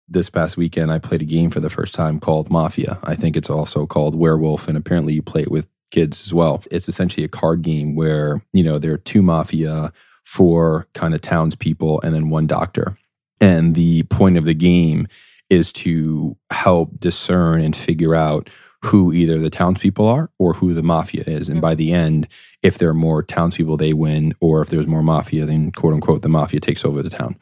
This 0.10 0.30
past 0.30 0.56
weekend, 0.56 0.92
I 0.92 1.00
played 1.00 1.22
a 1.22 1.26
game 1.26 1.50
for 1.50 1.60
the 1.60 1.70
first 1.70 1.94
time 1.94 2.20
called 2.20 2.50
Mafia. 2.50 3.00
I 3.04 3.16
think 3.16 3.36
it's 3.36 3.50
also 3.50 3.86
called 3.86 4.16
Werewolf, 4.16 4.68
and 4.70 4.78
apparently 4.78 5.14
you 5.14 5.22
play 5.22 5.42
it 5.42 5.52
with 5.52 5.68
kids 5.92 6.22
as 6.22 6.34
well. 6.34 6.64
It's 6.72 6.90
essentially 6.90 7.24
a 7.24 7.30
card 7.30 7.62
game 7.62 7.96
where, 7.96 8.42
you 8.54 8.64
know, 8.64 8.80
there 8.80 8.94
are 8.94 8.98
two 8.98 9.22
mafia, 9.22 9.92
four 10.24 10.88
kind 10.94 11.14
of 11.14 11.22
townspeople, 11.22 12.02
and 12.02 12.14
then 12.14 12.30
one 12.30 12.48
doctor. 12.48 12.98
And 13.40 13.76
the 13.76 14.04
point 14.04 14.38
of 14.38 14.46
the 14.46 14.54
game 14.54 15.08
is 15.50 15.72
to 15.72 16.38
help 16.52 17.00
discern 17.00 17.62
and 17.62 17.76
figure 17.76 18.16
out 18.16 18.50
who 18.84 19.12
either 19.12 19.40
the 19.40 19.50
townspeople 19.50 20.08
are 20.08 20.30
or 20.38 20.54
who 20.54 20.74
the 20.74 20.84
mafia 20.84 21.24
is. 21.26 21.50
And 21.50 21.60
mm. 21.60 21.62
by 21.62 21.76
the 21.76 21.92
end, 21.94 22.28
if 22.62 22.78
there 22.78 22.90
are 22.90 22.94
more 22.94 23.24
townspeople, 23.24 23.78
they 23.78 23.94
win, 23.94 24.34
or 24.40 24.62
if 24.62 24.70
there's 24.70 24.88
more 24.88 25.04
mafia, 25.04 25.46
then 25.46 25.72
quote 25.72 25.94
unquote, 25.94 26.22
the 26.22 26.30
mafia 26.30 26.60
takes 26.60 26.86
over 26.86 27.02
the 27.02 27.10
town. 27.10 27.38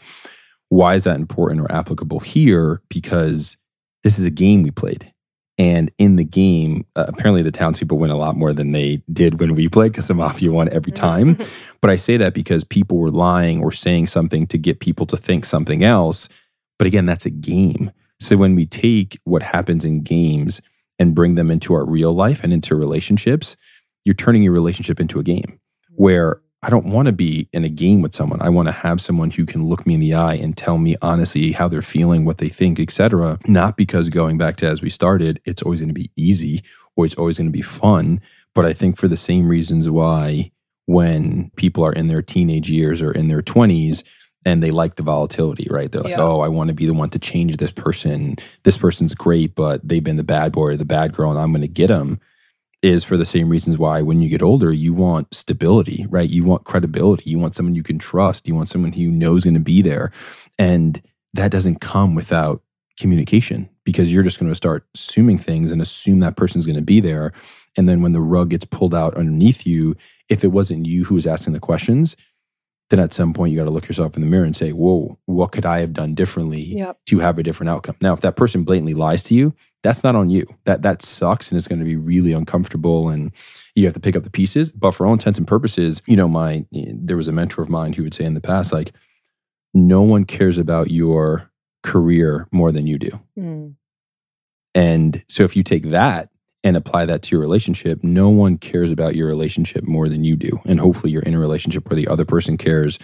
Why 0.69 0.95
is 0.95 1.03
that 1.03 1.17
important 1.17 1.61
or 1.61 1.71
applicable 1.71 2.19
here? 2.19 2.81
Because 2.89 3.57
this 4.03 4.17
is 4.17 4.25
a 4.25 4.31
game 4.31 4.63
we 4.63 4.71
played. 4.71 5.13
And 5.57 5.91
in 5.97 6.17
the 6.17 6.25
game, 6.25 6.85
uh, 6.95 7.05
apparently 7.07 7.41
the 7.41 7.51
townspeople 7.51 7.97
win 7.97 8.09
a 8.09 8.17
lot 8.17 8.35
more 8.35 8.51
than 8.51 8.73
they 8.73 9.01
did 9.11 9.39
when 9.39 9.55
we 9.55 9.69
played 9.69 9.93
because 9.93 10.07
the 10.07 10.13
mafia 10.13 10.51
won 10.51 10.69
every 10.71 10.91
time. 10.91 11.37
But 11.81 11.91
I 11.91 11.97
say 11.97 12.17
that 12.17 12.33
because 12.33 12.63
people 12.63 12.97
were 12.97 13.11
lying 13.11 13.61
or 13.61 13.71
saying 13.71 14.07
something 14.07 14.47
to 14.47 14.57
get 14.57 14.79
people 14.79 15.05
to 15.05 15.15
think 15.15 15.45
something 15.45 15.83
else. 15.83 16.27
But 16.79 16.87
again, 16.87 17.05
that's 17.05 17.27
a 17.27 17.29
game. 17.29 17.91
So 18.19 18.37
when 18.37 18.55
we 18.55 18.65
take 18.65 19.19
what 19.23 19.43
happens 19.43 19.85
in 19.85 20.01
games 20.01 20.61
and 20.97 21.13
bring 21.13 21.35
them 21.35 21.51
into 21.51 21.75
our 21.75 21.85
real 21.85 22.11
life 22.11 22.43
and 22.43 22.51
into 22.51 22.73
relationships, 22.73 23.55
you're 24.03 24.15
turning 24.15 24.41
your 24.41 24.53
relationship 24.53 24.99
into 24.99 25.19
a 25.19 25.23
game 25.23 25.59
where 25.89 26.41
I 26.65 26.69
don't 26.71 26.87
want 26.87 27.05
to 27.05 27.11
be 27.11 27.47
in 27.53 27.63
a 27.63 27.69
game 27.69 28.01
with 28.01 28.15
someone. 28.15 28.41
I 28.41 28.49
want 28.49 28.67
to 28.67 28.71
have 28.71 28.99
someone 28.99 29.29
who 29.29 29.45
can 29.45 29.63
look 29.65 29.85
me 29.85 29.93
in 29.93 29.99
the 29.99 30.15
eye 30.15 30.33
and 30.33 30.57
tell 30.57 30.79
me 30.79 30.95
honestly 30.99 31.51
how 31.51 31.67
they're 31.67 31.83
feeling, 31.83 32.25
what 32.25 32.37
they 32.37 32.49
think, 32.49 32.79
etc. 32.79 33.37
Not 33.45 33.77
because 33.77 34.09
going 34.09 34.39
back 34.39 34.55
to 34.57 34.67
as 34.67 34.81
we 34.81 34.89
started, 34.89 35.39
it's 35.45 35.61
always 35.61 35.79
going 35.81 35.89
to 35.89 35.93
be 35.93 36.09
easy 36.15 36.63
or 36.95 37.05
it's 37.05 37.13
always 37.15 37.37
going 37.37 37.49
to 37.49 37.53
be 37.55 37.61
fun, 37.61 38.19
but 38.55 38.65
I 38.65 38.73
think 38.73 38.97
for 38.97 39.07
the 39.07 39.17
same 39.17 39.47
reasons 39.47 39.87
why 39.91 40.51
when 40.87 41.51
people 41.55 41.83
are 41.85 41.93
in 41.93 42.07
their 42.07 42.23
teenage 42.23 42.71
years 42.71 42.99
or 42.99 43.11
in 43.11 43.27
their 43.27 43.43
20s 43.43 44.01
and 44.43 44.63
they 44.63 44.71
like 44.71 44.95
the 44.95 45.03
volatility, 45.03 45.67
right? 45.69 45.91
They're 45.91 46.01
like, 46.01 46.11
Yeah. 46.11 46.21
"Oh, 46.21 46.39
I 46.39 46.47
want 46.47 46.69
to 46.69 46.73
be 46.73 46.87
the 46.87 46.93
one 46.93 47.09
to 47.09 47.19
change 47.19 47.57
this 47.57 47.71
person. 47.71 48.37
This 48.63 48.77
person's 48.77 49.13
great, 49.13 49.53
but 49.53 49.87
they've 49.87 50.03
been 50.03 50.17
the 50.17 50.23
bad 50.23 50.51
boy 50.51 50.69
or 50.69 50.77
the 50.77 50.85
bad 50.85 51.13
girl 51.13 51.29
and 51.29 51.39
I'm 51.39 51.51
going 51.51 51.61
to 51.61 51.67
get 51.67 51.87
them." 51.87 52.19
Is 52.85 53.03
for 53.03 53.17
the 53.17 53.25
same 53.25 53.49
reasons 53.49 53.77
why 53.77 54.01
when 54.01 54.21
you 54.21 54.29
get 54.29 54.41
older 54.43 54.71
you 54.71 54.93
want 54.93 55.33
stability 55.33 56.05
right? 56.09 56.29
You 56.29 56.43
want 56.43 56.65
credibility. 56.65 57.29
You 57.31 57.39
want 57.39 57.55
someone 57.55 57.75
you 57.75 57.83
can 57.83 57.97
trust. 57.99 58.47
You 58.47 58.55
want 58.55 58.69
someone 58.69 58.93
who 58.93 59.01
you 59.01 59.11
know 59.11 59.35
is 59.35 59.43
going 59.43 59.55
to 59.55 59.59
be 59.59 59.81
there. 59.81 60.11
And 60.59 61.01
that 61.33 61.51
doesn't 61.51 61.81
come 61.81 62.15
without 62.15 62.61
communication 62.99 63.69
because 63.83 64.11
you're 64.13 64.23
just 64.23 64.39
going 64.39 64.51
to 64.51 64.55
start 64.55 64.85
assuming 64.95 65.37
things 65.37 65.71
and 65.71 65.81
assume 65.81 66.19
that 66.21 66.37
person's 66.37 66.65
going 66.65 66.77
to 66.77 66.81
be 66.93 66.99
there. 67.01 67.33
And 67.77 67.89
then 67.89 68.01
when 68.01 68.13
the 68.13 68.21
rug 68.21 68.51
gets 68.51 68.65
pulled 68.65 68.95
out 68.95 69.17
underneath 69.17 69.65
you 69.65 69.95
if 70.29 70.43
it 70.43 70.47
wasn't 70.49 70.85
you 70.85 71.05
who 71.05 71.15
was 71.15 71.27
asking 71.27 71.53
the 71.53 71.59
questions 71.59 72.15
then 72.91 72.99
at 72.99 73.13
some 73.13 73.33
point 73.33 73.51
you 73.51 73.57
got 73.57 73.63
to 73.65 73.71
look 73.71 73.87
yourself 73.87 74.15
in 74.15 74.21
the 74.21 74.29
mirror 74.29 74.45
and 74.45 74.55
say 74.55 74.71
whoa 74.71 75.17
what 75.25 75.51
could 75.51 75.65
i 75.65 75.79
have 75.79 75.91
done 75.93 76.13
differently 76.13 76.61
Yep. 76.61 76.99
to 77.07 77.19
have 77.19 77.39
a 77.39 77.43
different 77.43 77.69
outcome? 77.69 77.95
Now 77.99 78.13
if 78.13 78.21
that 78.21 78.35
person 78.35 78.63
blatantly 78.63 78.93
lies 78.93 79.23
to 79.23 79.33
you 79.33 79.55
that's 79.85 80.03
not 80.03 80.15
on 80.15 80.31
you. 80.31 80.47
That 80.63 80.81
that 80.81 81.03
sucks 81.03 81.49
and 81.49 81.57
it's 81.57 81.67
going 81.67 81.79
to 81.79 81.85
be 81.85 81.95
really 81.95 82.33
uncomfortable 82.33 83.09
and 83.09 83.31
you 83.75 83.85
have 83.85 83.93
to 83.93 83.99
pick 83.99 84.15
up 84.15 84.23
the 84.23 84.31
pieces. 84.31 84.71
But 84.71 84.91
for 84.91 85.05
all 85.05 85.13
intents 85.13 85.37
and 85.37 85.47
purposes, 85.47 86.01
you 86.07 86.17
know, 86.17 86.27
my 86.27 86.65
there 86.71 87.17
was 87.17 87.27
a 87.27 87.31
mentor 87.31 87.61
of 87.61 87.69
mine 87.69 87.93
who 87.93 88.03
would 88.03 88.15
say 88.15 88.25
in 88.25 88.33
the 88.33 88.41
past, 88.41 88.73
like, 88.73 88.93
no 89.75 90.01
one 90.01 90.25
cares 90.25 90.57
about 90.57 90.89
your 90.89 91.51
career 91.83 92.47
more 92.51 92.71
than 92.71 92.87
you 92.87 92.97
do. 92.97 93.19
Mm. 93.37 93.75
And 94.73 95.23
so 95.29 95.43
if 95.43 95.55
you 95.55 95.61
take 95.61 95.83
that 95.83 96.29
and 96.63 96.75
apply 96.75 97.05
that 97.05 97.21
to 97.21 97.35
your 97.35 97.41
relationship, 97.41 98.03
no 98.03 98.29
one 98.29 98.57
cares 98.57 98.89
about 98.89 99.15
your 99.15 99.27
relationship 99.27 99.83
more 99.83 100.09
than 100.09 100.23
you 100.23 100.35
do. 100.35 100.61
And 100.65 100.79
hopefully 100.79 101.13
you're 101.13 101.21
in 101.21 101.35
a 101.35 101.39
relationship 101.39 101.87
where 101.87 101.95
the 101.95 102.07
other 102.07 102.25
person 102.25 102.57
cares 102.57 102.97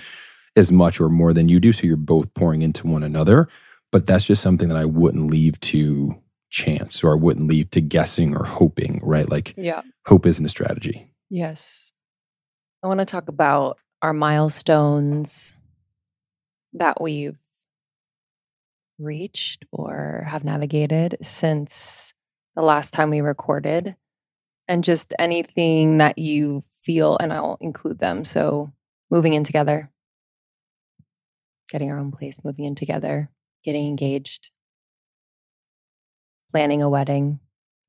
as 0.56 0.72
much 0.72 1.00
or 1.00 1.10
more 1.10 1.32
than 1.32 1.48
you 1.48 1.60
do. 1.60 1.72
So 1.72 1.86
you're 1.86 1.96
both 1.96 2.34
pouring 2.34 2.64
into 2.64 2.88
one 2.88 3.04
another. 3.04 3.48
But 3.92 4.08
that's 4.08 4.26
just 4.26 4.42
something 4.42 4.70
that 4.70 4.78
I 4.78 4.86
wouldn't 4.86 5.30
leave 5.30 5.60
to 5.60 6.21
chance 6.52 7.04
or 7.04 7.14
I 7.14 7.16
wouldn't 7.16 7.48
leave 7.48 7.72
to 7.72 7.82
guessing 7.82 8.36
or 8.36 8.44
hoping, 8.46 9.00
right? 9.02 9.28
Like 9.30 9.56
Yeah. 9.58 9.82
hope 10.06 10.26
isn't 10.26 10.46
a 10.46 10.50
strategy. 10.50 11.14
Yes. 11.30 11.94
I 12.84 12.88
want 12.88 13.00
to 13.00 13.06
talk 13.06 13.28
about 13.30 13.80
our 14.02 14.14
milestones 14.14 15.58
that 16.74 17.02
we've 17.02 17.40
reached 19.00 19.66
or 19.72 20.26
have 20.28 20.44
navigated 20.44 21.18
since 21.22 22.14
the 22.56 22.62
last 22.62 22.94
time 22.94 23.10
we 23.10 23.22
recorded 23.22 23.96
and 24.68 24.84
just 24.84 25.14
anything 25.20 25.98
that 25.98 26.18
you 26.18 26.64
feel, 26.82 27.18
and 27.20 27.32
I'll 27.34 27.58
include 27.62 28.00
them. 28.00 28.24
So, 28.24 28.72
moving 29.10 29.34
in 29.34 29.44
together, 29.44 29.92
getting 31.70 31.92
our 31.92 31.98
own 32.00 32.12
place, 32.12 32.38
moving 32.44 32.66
in 32.66 32.76
together, 32.76 33.30
getting 33.64 33.88
engaged, 33.88 34.50
planning 36.52 36.82
a 36.82 36.90
wedding, 36.90 37.40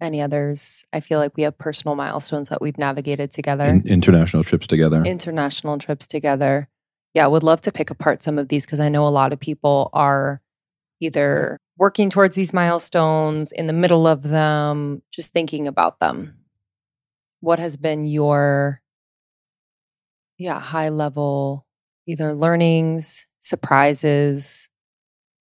any 0.00 0.22
others. 0.22 0.84
I 0.92 1.00
feel 1.00 1.18
like 1.18 1.36
we 1.36 1.42
have 1.42 1.58
personal 1.58 1.96
milestones 1.96 2.48
that 2.48 2.62
we've 2.62 2.78
navigated 2.78 3.32
together, 3.32 3.64
In- 3.64 3.86
international 3.86 4.44
trips 4.44 4.66
together. 4.66 5.02
international 5.04 5.78
trips 5.78 6.06
together. 6.06 6.68
Yeah, 7.14 7.26
would 7.26 7.42
love 7.42 7.60
to 7.62 7.72
pick 7.72 7.90
apart 7.90 8.22
some 8.22 8.38
of 8.38 8.48
these 8.48 8.64
because 8.64 8.80
I 8.80 8.88
know 8.88 9.06
a 9.06 9.10
lot 9.10 9.32
of 9.32 9.40
people 9.40 9.90
are 9.92 10.40
either 11.00 11.58
working 11.76 12.08
towards 12.08 12.34
these 12.36 12.52
milestones, 12.52 13.52
in 13.52 13.66
the 13.66 13.72
middle 13.72 14.06
of 14.06 14.22
them, 14.22 15.02
just 15.10 15.32
thinking 15.32 15.66
about 15.66 15.98
them. 16.00 16.36
What 17.40 17.58
has 17.58 17.76
been 17.76 18.04
your, 18.06 18.80
yeah, 20.38 20.60
high 20.60 20.88
level, 20.90 21.66
either 22.06 22.32
learnings, 22.34 23.26
surprises? 23.40 24.68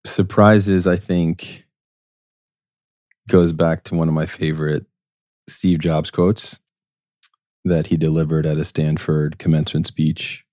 Surprises, 0.06 0.88
I 0.88 0.96
think, 0.96 1.66
goes 3.32 3.54
back 3.54 3.86
to 3.86 3.96
one 3.96 4.10
of 4.10 4.14
my 4.14 4.26
favorite 4.26 4.86
Steve 5.48 5.80
Jobs 5.80 6.12
quotes 6.12 6.60
that 7.64 7.88
he 7.88 7.96
delivered 7.96 8.46
at 8.46 8.58
a 8.58 8.66
Stanford 8.66 9.40
commencement 9.40 9.88
speech, 9.88 10.44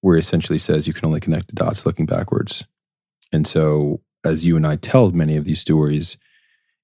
where 0.00 0.16
he 0.16 0.20
essentially 0.20 0.58
says 0.58 0.88
you 0.88 0.92
can 0.92 1.06
only 1.06 1.20
connect 1.20 1.46
the 1.46 1.52
dots 1.54 1.86
looking 1.86 2.06
backwards. 2.06 2.64
And 3.32 3.46
so, 3.46 4.00
as 4.24 4.44
you 4.44 4.56
and 4.56 4.66
I 4.66 4.74
tell 4.74 5.12
many 5.12 5.36
of 5.36 5.44
these 5.44 5.60
stories, 5.60 6.16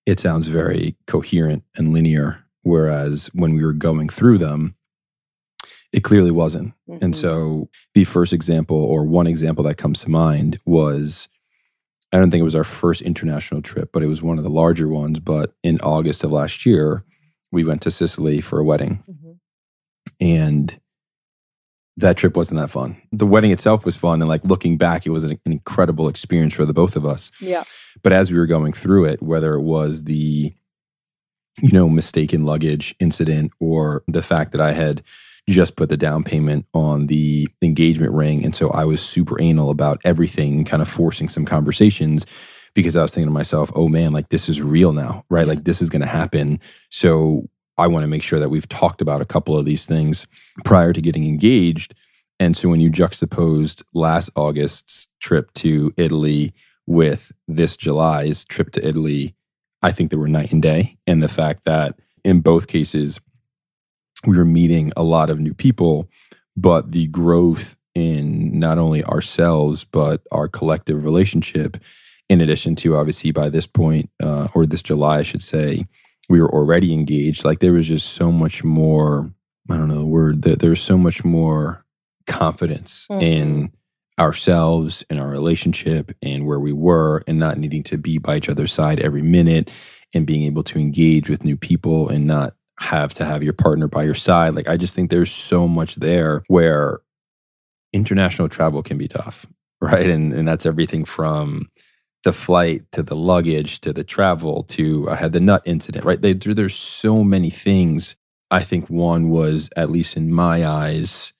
it 0.06 0.20
sounds 0.20 0.46
very 0.46 0.94
coherent 1.08 1.64
and 1.76 1.92
linear. 1.92 2.44
Whereas 2.62 3.28
when 3.34 3.54
we 3.54 3.64
were 3.64 3.72
going 3.72 4.08
through 4.08 4.38
them, 4.38 4.76
it 5.92 6.04
clearly 6.04 6.30
wasn't. 6.30 6.72
And 6.88 7.14
Mhm. 7.14 7.16
so 7.16 7.68
the 7.94 8.04
first 8.04 8.32
example, 8.32 8.76
or 8.76 9.04
one 9.04 9.26
example 9.26 9.64
that 9.64 9.76
comes 9.76 10.02
to 10.02 10.10
mind, 10.10 10.60
was 10.64 11.26
I 12.12 12.18
don't 12.18 12.30
think 12.30 12.40
it 12.40 12.44
was 12.44 12.54
our 12.54 12.64
first 12.64 13.02
international 13.02 13.62
trip, 13.62 13.90
but 13.92 14.02
it 14.02 14.06
was 14.06 14.22
one 14.22 14.38
of 14.38 14.44
the 14.44 14.50
larger 14.50 14.88
ones. 14.88 15.20
But 15.20 15.52
in 15.62 15.80
August 15.80 16.22
of 16.24 16.32
last 16.32 16.64
year, 16.64 17.04
we 17.52 17.64
went 17.64 17.82
to 17.82 17.90
Sicily 17.90 18.40
for 18.40 18.58
a 18.58 18.64
wedding. 18.64 19.02
Mhm. 19.10 19.38
And 20.20 20.80
that 21.96 22.16
trip 22.16 22.36
wasn't 22.36 22.60
that 22.60 22.70
fun. 22.70 23.00
The 23.10 23.26
wedding 23.26 23.50
itself 23.50 23.84
was 23.84 23.96
fun. 23.96 24.20
And 24.20 24.28
like 24.28 24.44
looking 24.44 24.76
back, 24.76 25.06
it 25.06 25.10
was 25.10 25.24
an, 25.24 25.32
an 25.46 25.52
incredible 25.52 26.08
experience 26.08 26.54
for 26.54 26.64
the 26.66 26.74
both 26.74 26.94
of 26.96 27.06
us. 27.06 27.32
yeah. 27.40 27.64
But 28.02 28.12
as 28.12 28.30
we 28.30 28.38
were 28.38 28.46
going 28.46 28.72
through 28.74 29.06
it, 29.06 29.22
whether 29.22 29.54
it 29.54 29.62
was 29.62 30.04
the, 30.04 30.54
you 31.62 31.72
know, 31.72 31.88
mistaken 31.88 32.44
luggage 32.44 32.94
incident 33.00 33.52
or 33.58 34.04
the 34.06 34.22
fact 34.22 34.52
that 34.52 34.60
I 34.60 34.72
had 34.72 35.02
just 35.48 35.76
put 35.76 35.88
the 35.88 35.96
down 35.96 36.24
payment 36.24 36.66
on 36.74 37.06
the 37.06 37.48
engagement 37.62 38.12
ring. 38.12 38.44
And 38.44 38.54
so 38.54 38.70
I 38.70 38.84
was 38.84 39.00
super 39.00 39.40
anal 39.40 39.70
about 39.70 40.00
everything, 40.04 40.64
kind 40.64 40.82
of 40.82 40.88
forcing 40.88 41.28
some 41.28 41.44
conversations 41.44 42.26
because 42.74 42.96
I 42.96 43.02
was 43.02 43.14
thinking 43.14 43.28
to 43.28 43.32
myself, 43.32 43.70
oh 43.74 43.88
man, 43.88 44.12
like 44.12 44.28
this 44.28 44.48
is 44.48 44.60
real 44.60 44.92
now, 44.92 45.24
right? 45.30 45.46
Like 45.46 45.64
this 45.64 45.80
is 45.80 45.88
going 45.88 46.02
to 46.02 46.08
happen. 46.08 46.60
So 46.90 47.48
I 47.78 47.86
want 47.86 48.02
to 48.02 48.08
make 48.08 48.22
sure 48.22 48.40
that 48.40 48.48
we've 48.48 48.68
talked 48.68 49.00
about 49.00 49.22
a 49.22 49.26
couple 49.26 49.56
of 49.56 49.64
these 49.64 49.86
things 49.86 50.26
prior 50.64 50.92
to 50.92 51.00
getting 51.00 51.26
engaged. 51.26 51.94
And 52.38 52.56
so 52.56 52.68
when 52.68 52.80
you 52.80 52.90
juxtaposed 52.90 53.82
last 53.94 54.30
August's 54.36 55.08
trip 55.20 55.52
to 55.54 55.92
Italy 55.96 56.52
with 56.86 57.32
this 57.48 57.76
July's 57.76 58.44
trip 58.44 58.72
to 58.72 58.86
Italy, 58.86 59.34
I 59.80 59.92
think 59.92 60.10
they 60.10 60.16
were 60.16 60.28
night 60.28 60.52
and 60.52 60.62
day. 60.62 60.98
And 61.06 61.22
the 61.22 61.28
fact 61.28 61.64
that 61.64 61.98
in 62.24 62.40
both 62.40 62.66
cases, 62.66 63.20
we 64.26 64.36
were 64.36 64.44
meeting 64.44 64.92
a 64.96 65.02
lot 65.02 65.30
of 65.30 65.40
new 65.40 65.54
people, 65.54 66.08
but 66.56 66.92
the 66.92 67.06
growth 67.08 67.76
in 67.94 68.58
not 68.58 68.78
only 68.78 69.02
ourselves, 69.04 69.84
but 69.84 70.22
our 70.30 70.48
collective 70.48 71.04
relationship, 71.04 71.76
in 72.28 72.40
addition 72.40 72.74
to 72.76 72.96
obviously 72.96 73.30
by 73.30 73.48
this 73.48 73.66
point, 73.66 74.10
uh, 74.22 74.48
or 74.54 74.66
this 74.66 74.82
July, 74.82 75.18
I 75.18 75.22
should 75.22 75.42
say, 75.42 75.86
we 76.28 76.40
were 76.40 76.52
already 76.52 76.92
engaged. 76.92 77.44
Like 77.44 77.60
there 77.60 77.72
was 77.72 77.88
just 77.88 78.08
so 78.12 78.32
much 78.32 78.64
more, 78.64 79.32
I 79.70 79.76
don't 79.76 79.88
know 79.88 79.98
the 79.98 80.06
word, 80.06 80.42
there, 80.42 80.56
there 80.56 80.70
was 80.70 80.80
so 80.80 80.98
much 80.98 81.24
more 81.24 81.84
confidence 82.26 83.06
Mhm. 83.10 83.22
in 83.22 83.72
ourselves 84.18 85.04
and 85.10 85.20
our 85.20 85.28
relationship 85.28 86.12
and 86.22 86.46
where 86.46 86.58
we 86.58 86.72
were 86.72 87.22
and 87.26 87.38
not 87.38 87.58
needing 87.58 87.82
to 87.84 87.98
be 87.98 88.18
by 88.18 88.38
each 88.38 88.48
other's 88.48 88.72
side 88.72 88.98
every 89.00 89.22
minute 89.22 89.70
and 90.14 90.26
being 90.26 90.42
able 90.44 90.62
to 90.64 90.78
engage 90.78 91.28
with 91.28 91.44
new 91.44 91.56
people 91.56 92.08
and 92.08 92.26
not 92.26 92.54
have 92.80 93.14
to 93.14 93.24
have 93.24 93.42
your 93.42 93.52
partner 93.52 93.88
by 93.88 94.04
your 94.04 94.14
side. 94.14 94.54
Like 94.54 94.68
I 94.68 94.76
just 94.76 94.94
think 94.94 95.10
there's 95.10 95.30
so 95.30 95.66
much 95.66 95.96
there 95.96 96.42
where 96.48 97.00
international 97.92 98.48
travel 98.48 98.82
can 98.82 98.98
be 98.98 99.08
tough, 99.08 99.46
right? 99.80 100.08
And 100.08 100.32
and 100.32 100.46
that's 100.46 100.66
everything 100.66 101.04
from 101.04 101.70
the 102.24 102.32
flight 102.32 102.90
to 102.92 103.02
the 103.02 103.14
luggage 103.14 103.80
to 103.80 103.92
the 103.92 104.04
travel 104.04 104.64
to 104.64 105.08
I 105.08 105.16
had 105.16 105.32
the 105.32 105.40
nut 105.40 105.62
incident, 105.64 106.04
right? 106.04 106.20
They, 106.20 106.32
there's 106.32 106.74
so 106.74 107.22
many 107.22 107.50
things. 107.50 108.16
I 108.50 108.62
think 108.62 108.88
one 108.88 109.30
was, 109.30 109.70
at 109.76 109.90
least 109.90 110.16
in 110.16 110.32
my 110.32 110.66
eyes, 110.66 111.32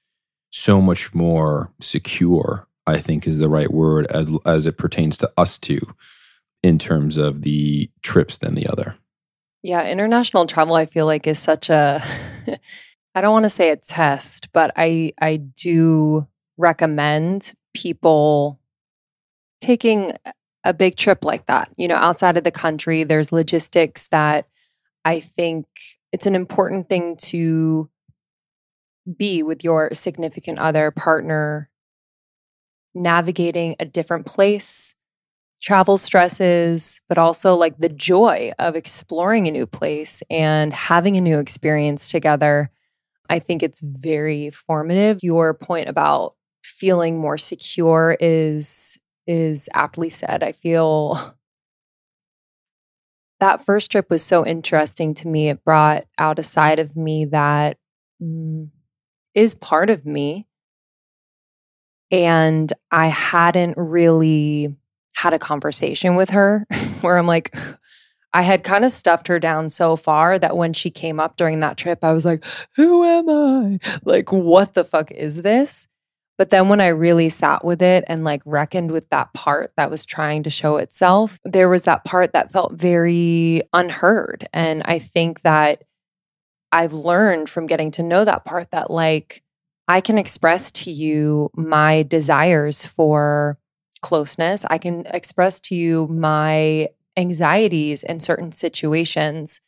so 0.50 0.80
much 0.80 1.14
more 1.14 1.72
secure. 1.80 2.68
I 2.86 2.98
think 2.98 3.26
is 3.26 3.40
the 3.40 3.48
right 3.48 3.70
word 3.70 4.06
as 4.06 4.30
as 4.44 4.66
it 4.66 4.78
pertains 4.78 5.16
to 5.18 5.32
us 5.36 5.58
two, 5.58 5.94
in 6.62 6.78
terms 6.78 7.16
of 7.16 7.42
the 7.42 7.90
trips 8.02 8.38
than 8.38 8.54
the 8.54 8.68
other. 8.68 8.96
Yeah, 9.66 9.84
international 9.90 10.46
travel 10.46 10.76
I 10.76 10.86
feel 10.86 11.06
like 11.06 11.26
is 11.26 11.40
such 11.40 11.70
a 11.70 12.00
I 13.16 13.20
don't 13.20 13.32
want 13.32 13.46
to 13.46 13.50
say 13.50 13.70
a 13.70 13.76
test, 13.76 14.52
but 14.52 14.70
I 14.76 15.12
I 15.20 15.38
do 15.38 16.28
recommend 16.56 17.52
people 17.74 18.60
taking 19.60 20.12
a 20.64 20.72
big 20.72 20.96
trip 20.96 21.24
like 21.24 21.46
that. 21.46 21.68
You 21.76 21.88
know, 21.88 21.96
outside 21.96 22.36
of 22.36 22.44
the 22.44 22.52
country, 22.52 23.04
there's 23.04 23.32
logistics 23.32 24.06
that 24.08 24.46
I 25.04 25.20
think 25.20 25.66
it's 26.12 26.26
an 26.26 26.36
important 26.36 26.88
thing 26.88 27.16
to 27.24 27.90
be 29.16 29.42
with 29.42 29.62
your 29.62 29.90
significant 29.94 30.58
other, 30.58 30.90
partner, 30.90 31.70
navigating 32.94 33.76
a 33.78 33.84
different 33.84 34.26
place, 34.26 34.95
travel 35.60 35.98
stresses, 35.98 37.00
but 37.08 37.18
also 37.18 37.54
like 37.54 37.78
the 37.78 37.88
joy 37.88 38.52
of 38.58 38.76
exploring 38.76 39.48
a 39.48 39.50
new 39.50 39.66
place 39.66 40.22
and 40.30 40.72
having 40.72 41.16
a 41.16 41.20
new 41.20 41.38
experience 41.38 42.10
together. 42.10 42.70
I 43.28 43.38
think 43.38 43.62
it's 43.62 43.80
very 43.80 44.50
formative. 44.50 45.22
Your 45.22 45.54
point 45.54 45.88
about 45.88 46.34
feeling 46.62 47.18
more 47.18 47.38
secure 47.38 48.16
is 48.20 48.98
is 49.26 49.68
aptly 49.74 50.08
said. 50.08 50.42
I 50.42 50.52
feel 50.52 51.34
that 53.40 53.64
first 53.64 53.90
trip 53.90 54.08
was 54.08 54.22
so 54.22 54.46
interesting 54.46 55.14
to 55.14 55.28
me. 55.28 55.48
It 55.48 55.64
brought 55.64 56.06
out 56.18 56.38
a 56.38 56.44
side 56.44 56.78
of 56.78 56.96
me 56.96 57.24
that 57.26 57.78
mm, 58.22 58.68
is 59.34 59.54
part 59.54 59.90
of 59.90 60.06
me. 60.06 60.46
And 62.10 62.72
I 62.92 63.08
hadn't 63.08 63.74
really 63.76 64.76
had 65.16 65.32
a 65.32 65.38
conversation 65.38 66.14
with 66.14 66.30
her 66.30 66.66
where 67.00 67.18
I'm 67.18 67.26
like, 67.26 67.54
I 68.32 68.42
had 68.42 68.62
kind 68.62 68.84
of 68.84 68.92
stuffed 68.92 69.28
her 69.28 69.38
down 69.38 69.70
so 69.70 69.96
far 69.96 70.38
that 70.38 70.56
when 70.56 70.72
she 70.72 70.90
came 70.90 71.18
up 71.18 71.36
during 71.36 71.60
that 71.60 71.78
trip, 71.78 72.00
I 72.02 72.12
was 72.12 72.24
like, 72.24 72.44
who 72.76 73.02
am 73.02 73.28
I? 73.28 73.78
Like, 74.04 74.30
what 74.30 74.74
the 74.74 74.84
fuck 74.84 75.10
is 75.10 75.36
this? 75.36 75.86
But 76.36 76.50
then 76.50 76.68
when 76.68 76.82
I 76.82 76.88
really 76.88 77.30
sat 77.30 77.64
with 77.64 77.80
it 77.80 78.04
and 78.08 78.24
like 78.24 78.42
reckoned 78.44 78.90
with 78.90 79.08
that 79.08 79.32
part 79.32 79.72
that 79.78 79.90
was 79.90 80.04
trying 80.04 80.42
to 80.42 80.50
show 80.50 80.76
itself, 80.76 81.38
there 81.44 81.70
was 81.70 81.84
that 81.84 82.04
part 82.04 82.34
that 82.34 82.52
felt 82.52 82.74
very 82.74 83.62
unheard. 83.72 84.46
And 84.52 84.82
I 84.84 84.98
think 84.98 85.40
that 85.42 85.84
I've 86.72 86.92
learned 86.92 87.48
from 87.48 87.66
getting 87.66 87.90
to 87.92 88.02
know 88.02 88.26
that 88.26 88.44
part 88.44 88.70
that 88.72 88.90
like 88.90 89.42
I 89.88 90.02
can 90.02 90.18
express 90.18 90.70
to 90.72 90.90
you 90.90 91.50
my 91.56 92.02
desires 92.02 92.84
for 92.84 93.56
closeness. 94.06 94.64
I 94.70 94.78
can 94.78 95.04
express 95.06 95.58
to 95.62 95.74
you 95.74 96.06
my 96.06 96.90
anxieties 97.16 98.04
in 98.04 98.20
certain 98.20 98.52
situations 98.52 99.60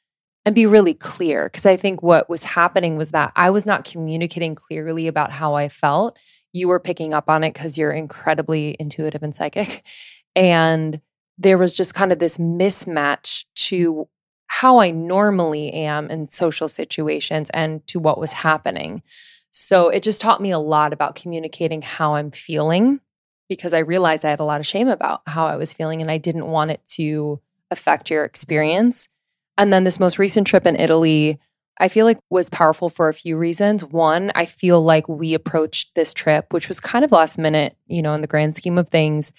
and 0.44 0.54
be 0.54 0.64
really 0.64 0.94
clear. 0.94 1.46
Because 1.46 1.66
I 1.66 1.74
think 1.76 2.04
what 2.04 2.30
was 2.30 2.44
happening 2.44 2.96
was 2.96 3.10
that 3.10 3.32
I 3.34 3.50
was 3.50 3.66
not 3.66 3.82
communicating 3.82 4.54
clearly 4.54 5.08
about 5.08 5.32
how 5.32 5.54
I 5.54 5.68
felt. 5.68 6.16
You 6.52 6.68
were 6.68 6.78
picking 6.78 7.12
up 7.12 7.28
on 7.28 7.42
it 7.42 7.52
because 7.52 7.76
you're 7.76 7.90
incredibly 7.90 8.76
intuitive 8.78 9.22
and 9.22 9.34
psychic. 9.34 9.84
And 10.36 11.00
there 11.36 11.58
was 11.58 11.76
just 11.76 11.94
kind 11.94 12.12
of 12.12 12.20
this 12.20 12.38
mismatch 12.38 13.44
to 13.66 14.08
how 14.46 14.78
I 14.78 14.92
normally 14.92 15.72
am 15.72 16.08
in 16.10 16.28
social 16.28 16.68
situations 16.68 17.50
and 17.50 17.84
to 17.88 17.98
what 17.98 18.20
was 18.20 18.32
happening. 18.32 19.02
So 19.50 19.88
it 19.88 20.04
just 20.04 20.20
taught 20.20 20.40
me 20.40 20.52
a 20.52 20.60
lot 20.60 20.92
about 20.92 21.16
communicating 21.16 21.82
how 21.82 22.14
I'm 22.14 22.30
feeling 22.30 23.00
because 23.48 23.72
I 23.72 23.78
realized 23.80 24.24
I 24.24 24.30
had 24.30 24.40
a 24.40 24.44
lot 24.44 24.60
of 24.60 24.66
shame 24.66 24.88
about 24.88 25.22
how 25.26 25.46
I 25.46 25.56
was 25.56 25.72
feeling 25.72 26.02
and 26.02 26.10
I 26.10 26.18
didn't 26.18 26.46
want 26.46 26.70
it 26.70 26.80
to 26.94 27.40
affect 27.70 28.10
your 28.10 28.24
experience. 28.24 29.08
And 29.56 29.72
then 29.72 29.84
this 29.84 30.00
most 30.00 30.18
recent 30.18 30.46
trip 30.46 30.66
in 30.66 30.76
Italy, 30.76 31.40
I 31.78 31.88
feel 31.88 32.06
like 32.06 32.18
was 32.30 32.48
powerful 32.48 32.88
for 32.88 33.08
a 33.08 33.14
few 33.14 33.36
reasons. 33.36 33.84
One, 33.84 34.30
I 34.34 34.46
feel 34.46 34.82
like 34.82 35.08
we 35.08 35.34
approached 35.34 35.94
this 35.94 36.12
trip, 36.12 36.52
which 36.52 36.68
was 36.68 36.80
kind 36.80 37.04
of 37.04 37.12
last 37.12 37.38
minute, 37.38 37.76
you 37.86 38.02
know, 38.02 38.14
in 38.14 38.20
the 38.20 38.26
grand 38.26 38.56
scheme 38.56 38.78
of 38.78 38.88
things, 38.88 39.32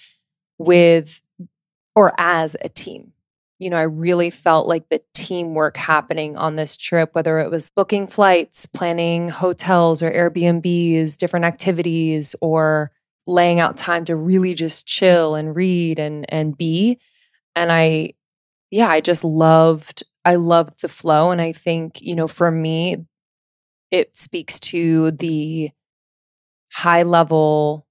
with 0.58 1.22
or 1.96 2.14
as 2.18 2.56
a 2.62 2.70
team. 2.70 3.14
You 3.60 3.70
know, 3.70 3.78
I 3.78 3.84
really 3.84 4.30
felt 4.30 4.68
like 4.68 4.88
the 4.88 5.02
teamwork 5.14 5.76
happening 5.76 6.38
on 6.38 6.56
this 6.56 6.78
trip, 6.78 7.14
whether 7.14 7.40
it 7.40 7.52
was 7.52 7.70
booking 7.76 8.08
flights, 8.08 8.66
planning 8.66 9.28
hotels 9.28 10.02
or 10.02 10.10
Airbnbs, 10.10 11.18
different 11.18 11.46
activities, 11.46 12.36
or 12.40 12.92
laying 13.30 13.60
out 13.60 13.78
time 13.78 14.06
to 14.06 14.16
really 14.16 14.54
just 14.54 14.88
chill 14.88 15.36
and 15.36 15.56
read 15.56 16.00
and 16.00 16.26
and 16.34 16.58
be. 16.58 17.00
And 17.56 17.72
I 17.72 18.14
yeah, 18.72 18.90
I 18.90 19.02
just 19.02 19.24
loved 19.24 20.04
I 20.26 20.36
loved 20.36 20.82
the 20.82 20.90
flow. 20.90 21.32
And 21.32 21.42
I 21.42 21.54
think, 21.54 22.02
you 22.02 22.16
know, 22.16 22.28
for 22.28 22.52
me, 22.52 22.98
it 23.92 24.18
speaks 24.18 24.60
to 24.60 25.12
the 25.12 25.72
high 26.72 27.04
level, 27.04 27.88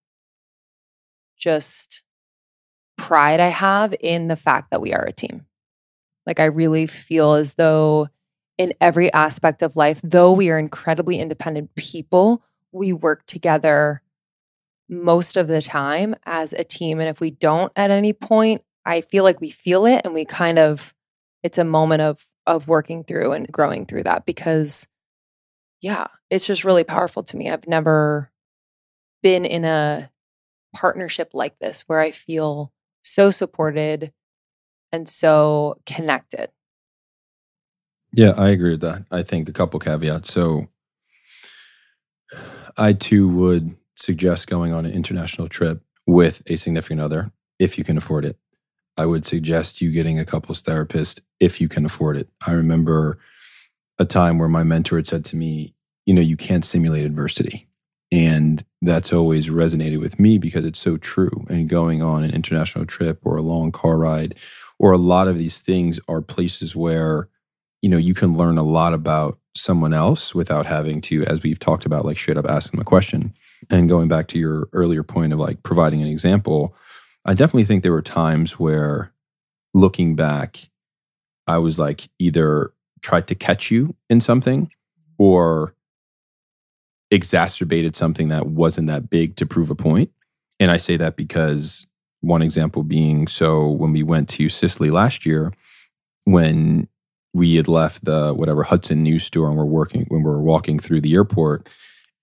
just 1.36 2.02
pride 2.96 3.40
I 3.40 3.48
have 3.48 3.94
in 4.00 4.28
the 4.28 4.36
fact 4.36 4.70
that 4.70 4.80
we 4.80 4.92
are 4.92 5.04
a 5.04 5.12
team. 5.12 5.46
Like, 6.26 6.40
I 6.40 6.44
really 6.44 6.86
feel 6.86 7.34
as 7.34 7.54
though 7.54 8.08
in 8.58 8.74
every 8.80 9.12
aspect 9.12 9.62
of 9.62 9.76
life, 9.76 10.00
though 10.02 10.32
we 10.32 10.50
are 10.50 10.58
incredibly 10.58 11.18
independent 11.20 11.74
people, 11.74 12.42
we 12.72 12.92
work 12.92 13.24
together 13.26 14.02
most 14.88 15.36
of 15.36 15.48
the 15.48 15.62
time 15.62 16.14
as 16.24 16.52
a 16.52 16.64
team. 16.64 17.00
And 17.00 17.08
if 17.08 17.20
we 17.20 17.30
don't 17.30 17.72
at 17.76 17.90
any 17.90 18.12
point, 18.12 18.62
I 18.84 19.02
feel 19.02 19.24
like 19.24 19.40
we 19.40 19.50
feel 19.50 19.86
it 19.86 20.02
and 20.04 20.14
we 20.14 20.24
kind 20.24 20.58
of 20.58 20.94
it's 21.42 21.58
a 21.58 21.64
moment 21.64 22.02
of 22.02 22.24
of 22.46 22.66
working 22.66 23.04
through 23.04 23.32
and 23.32 23.50
growing 23.52 23.84
through 23.84 24.04
that 24.04 24.24
because 24.24 24.88
yeah, 25.80 26.08
it's 26.30 26.46
just 26.46 26.64
really 26.64 26.84
powerful 26.84 27.22
to 27.24 27.36
me. 27.36 27.50
I've 27.50 27.68
never 27.68 28.32
been 29.22 29.44
in 29.44 29.64
a 29.64 30.10
partnership 30.74 31.30
like 31.34 31.58
this 31.58 31.82
where 31.82 32.00
I 32.00 32.10
feel 32.10 32.72
so 33.02 33.30
supported 33.30 34.12
and 34.92 35.08
so 35.08 35.80
connected. 35.86 36.50
Yeah, 38.12 38.32
I 38.36 38.48
agree 38.48 38.70
with 38.70 38.80
that. 38.80 39.04
I 39.10 39.22
think 39.22 39.48
a 39.48 39.52
couple 39.52 39.78
caveats. 39.78 40.32
So 40.32 40.68
I 42.76 42.92
too 42.94 43.28
would 43.28 43.76
suggest 43.98 44.46
going 44.46 44.72
on 44.72 44.86
an 44.86 44.92
international 44.92 45.48
trip 45.48 45.82
with 46.06 46.42
a 46.46 46.56
significant 46.56 47.00
other 47.00 47.32
if 47.58 47.76
you 47.76 47.84
can 47.84 47.98
afford 47.98 48.24
it. 48.24 48.38
I 48.96 49.06
would 49.06 49.26
suggest 49.26 49.80
you 49.80 49.90
getting 49.90 50.18
a 50.18 50.24
couples 50.24 50.62
therapist 50.62 51.20
if 51.38 51.60
you 51.60 51.68
can 51.68 51.84
afford 51.84 52.16
it. 52.16 52.28
I 52.46 52.52
remember 52.52 53.18
a 53.98 54.04
time 54.04 54.38
where 54.38 54.48
my 54.48 54.62
mentor 54.62 54.96
had 54.96 55.06
said 55.06 55.24
to 55.26 55.36
me, 55.36 55.74
you 56.06 56.14
know, 56.14 56.20
you 56.20 56.36
can't 56.36 56.64
simulate 56.64 57.04
adversity. 57.04 57.68
And 58.10 58.64
that's 58.80 59.12
always 59.12 59.48
resonated 59.48 60.00
with 60.00 60.18
me 60.18 60.38
because 60.38 60.64
it's 60.64 60.78
so 60.78 60.96
true. 60.96 61.46
And 61.50 61.68
going 61.68 62.02
on 62.02 62.24
an 62.24 62.34
international 62.34 62.86
trip 62.86 63.20
or 63.24 63.36
a 63.36 63.42
long 63.42 63.70
car 63.70 63.98
ride 63.98 64.34
or 64.78 64.92
a 64.92 64.98
lot 64.98 65.28
of 65.28 65.36
these 65.36 65.60
things 65.60 66.00
are 66.08 66.22
places 66.22 66.74
where, 66.74 67.28
you 67.82 67.90
know, 67.90 67.98
you 67.98 68.14
can 68.14 68.36
learn 68.36 68.56
a 68.56 68.62
lot 68.62 68.94
about 68.94 69.38
someone 69.58 69.92
else 69.92 70.34
without 70.34 70.66
having 70.66 71.00
to, 71.02 71.24
as 71.24 71.42
we've 71.42 71.58
talked 71.58 71.86
about, 71.86 72.04
like 72.04 72.18
straight 72.18 72.36
up 72.36 72.46
ask 72.46 72.70
them 72.70 72.80
a 72.80 72.84
question. 72.84 73.34
And 73.70 73.88
going 73.88 74.08
back 74.08 74.28
to 74.28 74.38
your 74.38 74.68
earlier 74.72 75.02
point 75.02 75.32
of 75.32 75.38
like 75.38 75.62
providing 75.62 76.02
an 76.02 76.08
example, 76.08 76.74
I 77.24 77.34
definitely 77.34 77.64
think 77.64 77.82
there 77.82 77.92
were 77.92 78.02
times 78.02 78.58
where 78.58 79.12
looking 79.74 80.16
back, 80.16 80.70
I 81.46 81.58
was 81.58 81.78
like 81.78 82.08
either 82.18 82.72
tried 83.02 83.26
to 83.28 83.34
catch 83.34 83.70
you 83.70 83.94
in 84.08 84.20
something 84.20 84.70
or 85.18 85.74
exacerbated 87.10 87.96
something 87.96 88.28
that 88.28 88.46
wasn't 88.46 88.86
that 88.88 89.10
big 89.10 89.36
to 89.36 89.46
prove 89.46 89.70
a 89.70 89.74
point. 89.74 90.10
And 90.60 90.70
I 90.70 90.76
say 90.76 90.96
that 90.96 91.16
because 91.16 91.86
one 92.20 92.42
example 92.42 92.82
being 92.82 93.26
so 93.28 93.68
when 93.68 93.92
we 93.92 94.02
went 94.02 94.28
to 94.30 94.48
Sicily 94.48 94.90
last 94.90 95.24
year, 95.24 95.52
when 96.24 96.88
we 97.38 97.54
had 97.54 97.68
left 97.68 98.04
the 98.04 98.34
whatever 98.34 98.64
Hudson 98.64 99.02
news 99.02 99.24
store 99.24 99.48
and 99.48 99.56
we're 99.56 99.64
working 99.64 100.04
when 100.08 100.22
we 100.22 100.30
we're 100.30 100.40
walking 100.40 100.78
through 100.78 101.00
the 101.00 101.14
airport 101.14 101.68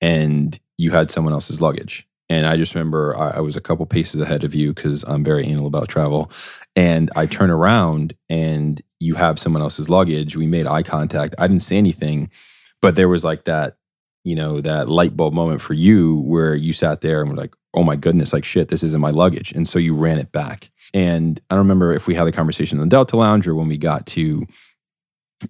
and 0.01 0.59
you 0.77 0.91
had 0.91 1.09
someone 1.09 1.33
else's 1.33 1.61
luggage 1.61 2.07
and 2.29 2.47
I 2.47 2.57
just 2.57 2.73
remember 2.73 3.17
I, 3.17 3.31
I 3.31 3.39
was 3.39 3.55
a 3.55 3.61
couple 3.61 3.85
paces 3.85 4.21
ahead 4.21 4.43
of 4.43 4.55
you 4.55 4.73
because 4.73 5.03
I'm 5.03 5.23
very 5.23 5.45
anal 5.45 5.67
about 5.67 5.89
travel. 5.89 6.31
And 6.75 7.09
I 7.15 7.25
turn 7.25 7.49
around 7.49 8.15
and 8.29 8.81
you 8.99 9.15
have 9.15 9.39
someone 9.39 9.61
else's 9.61 9.89
luggage. 9.89 10.35
We 10.35 10.47
made 10.47 10.67
eye 10.67 10.83
contact. 10.83 11.35
I 11.37 11.47
didn't 11.47 11.63
say 11.63 11.77
anything, 11.77 12.29
but 12.81 12.95
there 12.95 13.07
was 13.07 13.23
like 13.23 13.45
that, 13.45 13.77
you 14.23 14.35
know, 14.35 14.59
that 14.61 14.89
light 14.89 15.15
bulb 15.15 15.33
moment 15.33 15.61
for 15.61 15.73
you 15.73 16.19
where 16.21 16.55
you 16.55 16.73
sat 16.73 17.01
there 17.01 17.21
and 17.21 17.29
were 17.29 17.37
like, 17.37 17.53
oh 17.73 17.83
my 17.83 17.95
goodness, 17.95 18.33
like 18.33 18.43
shit, 18.43 18.69
this 18.69 18.83
isn't 18.83 19.01
my 19.01 19.11
luggage. 19.11 19.51
And 19.51 19.67
so 19.67 19.79
you 19.79 19.95
ran 19.95 20.17
it 20.17 20.31
back. 20.31 20.71
And 20.93 21.39
I 21.49 21.55
don't 21.55 21.63
remember 21.63 21.93
if 21.93 22.07
we 22.07 22.15
had 22.15 22.25
the 22.25 22.31
conversation 22.31 22.79
in 22.79 22.87
the 22.87 22.89
Delta 22.89 23.17
Lounge 23.17 23.47
or 23.47 23.55
when 23.55 23.67
we 23.67 23.77
got 23.77 24.05
to 24.07 24.45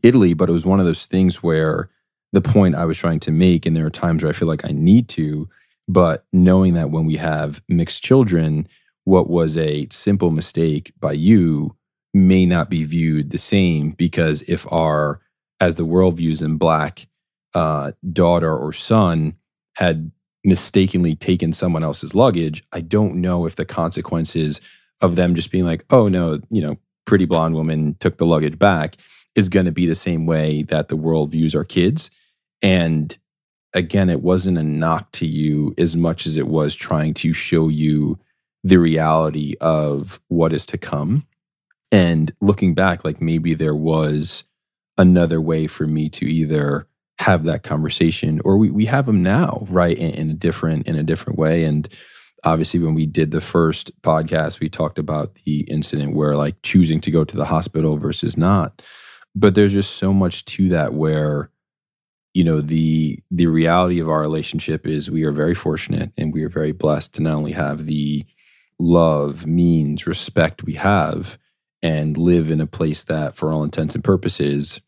Italy, 0.01 0.33
but 0.33 0.49
it 0.49 0.53
was 0.53 0.65
one 0.65 0.79
of 0.79 0.85
those 0.85 1.05
things 1.05 1.43
where 1.43 1.89
the 2.33 2.41
point 2.41 2.75
I 2.75 2.85
was 2.85 2.97
trying 2.97 3.19
to 3.21 3.31
make, 3.31 3.65
and 3.65 3.75
there 3.75 3.85
are 3.85 3.91
times 3.91 4.23
where 4.23 4.29
I 4.29 4.33
feel 4.33 4.47
like 4.47 4.65
I 4.65 4.71
need 4.71 5.07
to, 5.09 5.49
but 5.87 6.25
knowing 6.33 6.73
that 6.73 6.89
when 6.89 7.05
we 7.05 7.17
have 7.17 7.61
mixed 7.69 8.03
children, 8.03 8.67
what 9.03 9.29
was 9.29 9.57
a 9.57 9.87
simple 9.91 10.31
mistake 10.31 10.93
by 10.99 11.13
you 11.13 11.75
may 12.13 12.45
not 12.45 12.69
be 12.69 12.83
viewed 12.83 13.29
the 13.29 13.37
same 13.37 13.91
because 13.91 14.41
if 14.43 14.71
our, 14.71 15.21
as 15.59 15.77
the 15.77 15.85
world 15.85 16.17
views 16.17 16.41
in 16.41 16.57
black, 16.57 17.07
uh, 17.53 17.91
daughter 18.11 18.55
or 18.55 18.73
son 18.73 19.35
had 19.77 20.11
mistakenly 20.43 21.15
taken 21.15 21.53
someone 21.53 21.83
else's 21.83 22.15
luggage, 22.15 22.63
I 22.71 22.81
don't 22.81 23.15
know 23.15 23.45
if 23.45 23.55
the 23.55 23.65
consequences 23.65 24.59
of 25.01 25.15
them 25.15 25.35
just 25.35 25.51
being 25.51 25.65
like, 25.65 25.85
oh 25.89 26.07
no, 26.07 26.39
you 26.49 26.61
know, 26.61 26.77
pretty 27.05 27.25
blonde 27.25 27.53
woman 27.53 27.95
took 27.99 28.17
the 28.17 28.25
luggage 28.25 28.57
back 28.57 28.95
is 29.35 29.49
going 29.49 29.65
to 29.65 29.71
be 29.71 29.85
the 29.85 29.95
same 29.95 30.25
way 30.25 30.63
that 30.63 30.87
the 30.87 30.95
world 30.95 31.31
views 31.31 31.55
our 31.55 31.63
kids. 31.63 32.09
And 32.61 33.17
again, 33.73 34.09
it 34.09 34.21
wasn't 34.21 34.57
a 34.57 34.63
knock 34.63 35.11
to 35.13 35.25
you 35.25 35.73
as 35.77 35.95
much 35.95 36.25
as 36.25 36.37
it 36.37 36.47
was 36.47 36.73
trying 36.73 37.13
to 37.15 37.33
show 37.33 37.67
you 37.67 38.17
the 38.63 38.79
reality 38.79 39.53
of 39.61 40.19
what 40.27 40.53
is 40.53 40.65
to 40.67 40.77
come. 40.77 41.27
And 41.91 42.33
looking 42.41 42.73
back, 42.73 43.05
like 43.05 43.21
maybe 43.21 43.53
there 43.53 43.75
was 43.75 44.43
another 44.97 45.39
way 45.39 45.67
for 45.67 45.85
me 45.85 46.09
to 46.09 46.25
either 46.25 46.87
have 47.19 47.43
that 47.43 47.63
conversation 47.63 48.41
or 48.43 48.57
we, 48.57 48.71
we 48.71 48.85
have 48.85 49.05
them 49.05 49.21
now, 49.21 49.65
right? 49.69 49.97
In, 49.97 50.11
in 50.11 50.29
a 50.29 50.33
different, 50.33 50.87
in 50.87 50.95
a 50.95 51.03
different 51.03 51.37
way. 51.37 51.63
And 51.63 51.87
obviously 52.43 52.79
when 52.79 52.95
we 52.95 53.05
did 53.05 53.31
the 53.31 53.41
first 53.41 54.01
podcast, 54.01 54.59
we 54.59 54.69
talked 54.69 54.97
about 54.97 55.35
the 55.45 55.61
incident 55.61 56.15
where 56.15 56.35
like 56.35 56.61
choosing 56.61 57.01
to 57.01 57.11
go 57.11 57.23
to 57.23 57.37
the 57.37 57.45
hospital 57.45 57.97
versus 57.97 58.37
not. 58.37 58.81
But 59.35 59.53
there's 59.53 59.73
just 59.73 59.97
so 59.97 60.13
much 60.13 60.45
to 60.45 60.69
that 60.69 60.93
where 60.93 61.51
you 62.35 62.43
know 62.43 62.61
the 62.61 63.23
the 63.31 63.47
reality 63.47 63.99
of 63.99 64.09
our 64.09 64.21
relationship 64.21 64.85
is 64.85 65.09
we 65.09 65.23
are 65.23 65.31
very 65.31 65.55
fortunate 65.55 66.11
and 66.17 66.33
we 66.33 66.43
are 66.43 66.49
very 66.49 66.73
blessed 66.73 67.13
to 67.15 67.23
not 67.23 67.33
only 67.33 67.53
have 67.53 67.85
the 67.85 68.25
love 68.77 69.47
means 69.47 70.05
respect 70.05 70.63
we 70.63 70.73
have 70.73 71.39
and 71.81 72.17
live 72.17 72.51
in 72.51 72.59
a 72.59 72.67
place 72.67 73.03
that 73.05 73.35
for 73.35 73.51
all 73.51 73.63
intents 73.63 73.95
and 73.95 74.03
purposes 74.03 74.81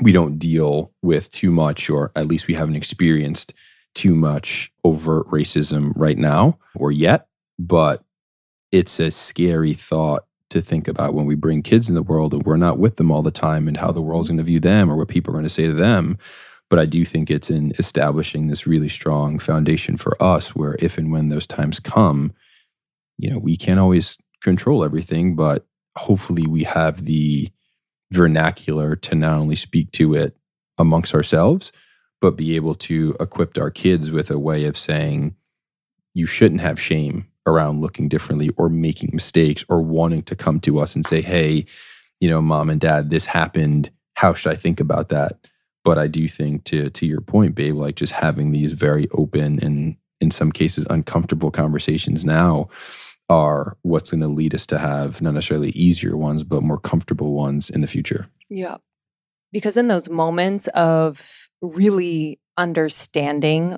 we 0.00 0.12
don't 0.12 0.38
deal 0.38 0.92
with 1.02 1.30
too 1.30 1.50
much 1.50 1.90
or 1.90 2.12
at 2.14 2.28
least 2.28 2.46
we 2.46 2.54
haven't 2.54 2.76
experienced 2.76 3.52
too 3.94 4.14
much 4.14 4.72
overt 4.84 5.26
racism 5.26 5.92
right 5.96 6.18
now 6.18 6.56
or 6.76 6.92
yet 6.92 7.26
but 7.58 8.04
it's 8.70 9.00
a 9.00 9.10
scary 9.10 9.74
thought 9.74 10.24
to 10.54 10.62
think 10.62 10.88
about 10.88 11.14
when 11.14 11.26
we 11.26 11.34
bring 11.34 11.62
kids 11.62 11.88
in 11.88 11.94
the 11.94 12.02
world 12.02 12.32
and 12.32 12.42
we're 12.44 12.56
not 12.56 12.78
with 12.78 12.96
them 12.96 13.10
all 13.10 13.22
the 13.22 13.30
time 13.30 13.68
and 13.68 13.76
how 13.76 13.92
the 13.92 14.00
world's 14.00 14.28
going 14.28 14.38
to 14.38 14.44
view 14.44 14.60
them 14.60 14.90
or 14.90 14.96
what 14.96 15.08
people 15.08 15.30
are 15.30 15.36
going 15.36 15.44
to 15.44 15.50
say 15.50 15.66
to 15.66 15.72
them. 15.72 16.16
But 16.70 16.78
I 16.78 16.86
do 16.86 17.04
think 17.04 17.30
it's 17.30 17.50
in 17.50 17.72
establishing 17.78 18.46
this 18.46 18.66
really 18.66 18.88
strong 18.88 19.38
foundation 19.38 19.96
for 19.96 20.20
us 20.22 20.56
where 20.56 20.76
if 20.78 20.96
and 20.96 21.12
when 21.12 21.28
those 21.28 21.46
times 21.46 21.78
come, 21.78 22.32
you 23.18 23.30
know, 23.30 23.38
we 23.38 23.56
can't 23.56 23.78
always 23.78 24.16
control 24.42 24.82
everything, 24.82 25.36
but 25.36 25.66
hopefully 25.96 26.46
we 26.46 26.64
have 26.64 27.04
the 27.04 27.50
vernacular 28.12 28.96
to 28.96 29.14
not 29.14 29.38
only 29.38 29.56
speak 29.56 29.92
to 29.92 30.14
it 30.14 30.36
amongst 30.78 31.14
ourselves, 31.14 31.70
but 32.20 32.36
be 32.36 32.56
able 32.56 32.74
to 32.74 33.14
equip 33.20 33.58
our 33.58 33.70
kids 33.70 34.10
with 34.10 34.30
a 34.30 34.38
way 34.38 34.64
of 34.64 34.78
saying, 34.78 35.36
you 36.14 36.26
shouldn't 36.26 36.60
have 36.60 36.80
shame 36.80 37.26
around 37.46 37.80
looking 37.80 38.08
differently 38.08 38.50
or 38.56 38.68
making 38.68 39.10
mistakes 39.12 39.64
or 39.68 39.82
wanting 39.82 40.22
to 40.22 40.36
come 40.36 40.60
to 40.60 40.78
us 40.78 40.94
and 40.94 41.06
say, 41.06 41.20
hey, 41.20 41.66
you 42.20 42.28
know, 42.28 42.40
mom 42.40 42.70
and 42.70 42.80
dad, 42.80 43.10
this 43.10 43.26
happened. 43.26 43.90
How 44.14 44.34
should 44.34 44.52
I 44.52 44.56
think 44.56 44.80
about 44.80 45.08
that? 45.10 45.48
But 45.82 45.98
I 45.98 46.06
do 46.06 46.26
think 46.28 46.64
to 46.64 46.88
to 46.90 47.06
your 47.06 47.20
point, 47.20 47.54
babe, 47.54 47.74
like 47.74 47.96
just 47.96 48.12
having 48.12 48.52
these 48.52 48.72
very 48.72 49.08
open 49.12 49.62
and 49.62 49.96
in 50.20 50.30
some 50.30 50.50
cases 50.50 50.86
uncomfortable 50.88 51.50
conversations 51.50 52.24
now 52.24 52.68
are 53.28 53.76
what's 53.82 54.10
going 54.10 54.20
to 54.20 54.28
lead 54.28 54.54
us 54.54 54.66
to 54.66 54.78
have 54.78 55.20
not 55.20 55.34
necessarily 55.34 55.70
easier 55.70 56.16
ones, 56.16 56.44
but 56.44 56.62
more 56.62 56.78
comfortable 56.78 57.34
ones 57.34 57.70
in 57.70 57.80
the 57.80 57.86
future. 57.86 58.28
Yeah. 58.48 58.76
Because 59.52 59.76
in 59.76 59.88
those 59.88 60.08
moments 60.08 60.66
of 60.68 61.48
really 61.62 62.40
understanding 62.56 63.76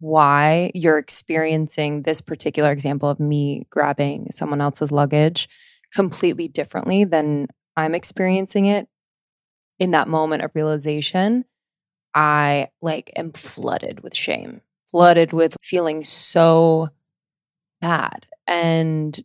why 0.00 0.70
you're 0.74 0.98
experiencing 0.98 2.02
this 2.02 2.20
particular 2.20 2.70
example 2.70 3.08
of 3.08 3.20
me 3.20 3.66
grabbing 3.70 4.28
someone 4.30 4.60
else's 4.60 4.92
luggage 4.92 5.48
completely 5.94 6.48
differently 6.48 7.04
than 7.04 7.46
I'm 7.76 7.94
experiencing 7.94 8.66
it 8.66 8.88
in 9.78 9.92
that 9.92 10.08
moment 10.08 10.42
of 10.42 10.50
realization, 10.54 11.44
I 12.14 12.68
like 12.80 13.12
am 13.16 13.32
flooded 13.32 14.00
with 14.00 14.14
shame, 14.14 14.60
flooded 14.90 15.32
with 15.32 15.56
feeling 15.60 16.04
so 16.04 16.90
bad. 17.80 18.26
And 18.46 19.18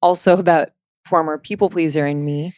also 0.00 0.36
that 0.36 0.74
former 1.04 1.38
people 1.38 1.70
pleaser 1.70 2.06
in 2.06 2.24
me, 2.24 2.54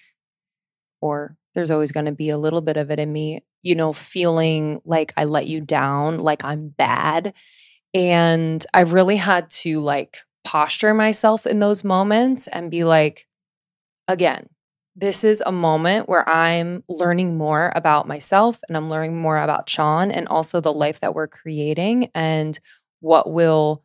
or 1.00 1.36
there's 1.54 1.70
always 1.70 1.92
going 1.92 2.06
to 2.06 2.12
be 2.12 2.30
a 2.30 2.38
little 2.38 2.60
bit 2.60 2.76
of 2.76 2.90
it 2.90 2.98
in 2.98 3.12
me, 3.12 3.44
you 3.62 3.74
know, 3.74 3.92
feeling 3.92 4.80
like 4.84 5.12
I 5.16 5.24
let 5.24 5.46
you 5.46 5.60
down, 5.60 6.18
like 6.18 6.44
I'm 6.44 6.68
bad. 6.68 7.34
And 7.92 8.64
I've 8.72 8.92
really 8.92 9.16
had 9.16 9.50
to 9.50 9.80
like 9.80 10.18
posture 10.44 10.94
myself 10.94 11.46
in 11.46 11.60
those 11.60 11.84
moments 11.84 12.46
and 12.48 12.70
be 12.70 12.84
like, 12.84 13.26
again, 14.08 14.48
this 14.96 15.24
is 15.24 15.42
a 15.46 15.52
moment 15.52 16.08
where 16.08 16.28
I'm 16.28 16.84
learning 16.88 17.38
more 17.38 17.72
about 17.74 18.08
myself 18.08 18.60
and 18.68 18.76
I'm 18.76 18.90
learning 18.90 19.20
more 19.20 19.38
about 19.38 19.68
Sean 19.68 20.10
and 20.10 20.28
also 20.28 20.60
the 20.60 20.72
life 20.72 21.00
that 21.00 21.14
we're 21.14 21.28
creating 21.28 22.10
and 22.14 22.58
what 23.00 23.30
will 23.30 23.82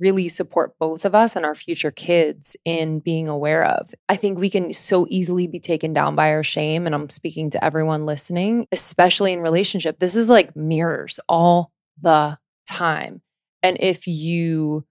really 0.00 0.28
support 0.28 0.78
both 0.78 1.04
of 1.04 1.14
us 1.14 1.36
and 1.36 1.44
our 1.44 1.54
future 1.54 1.90
kids 1.90 2.56
in 2.64 3.00
being 3.00 3.28
aware 3.28 3.64
of. 3.64 3.94
I 4.08 4.16
think 4.16 4.38
we 4.38 4.50
can 4.50 4.72
so 4.72 5.06
easily 5.08 5.46
be 5.46 5.60
taken 5.60 5.92
down 5.92 6.14
by 6.14 6.32
our 6.32 6.42
shame. 6.42 6.86
And 6.86 6.94
I'm 6.94 7.10
speaking 7.10 7.50
to 7.50 7.64
everyone 7.64 8.06
listening, 8.06 8.66
especially 8.72 9.32
in 9.32 9.40
relationship. 9.40 9.98
This 9.98 10.16
is 10.16 10.28
like 10.28 10.56
mirrors 10.56 11.20
all 11.28 11.72
the 12.00 12.38
time. 12.68 13.22
And 13.62 13.76
if 13.80 14.06
you 14.06 14.84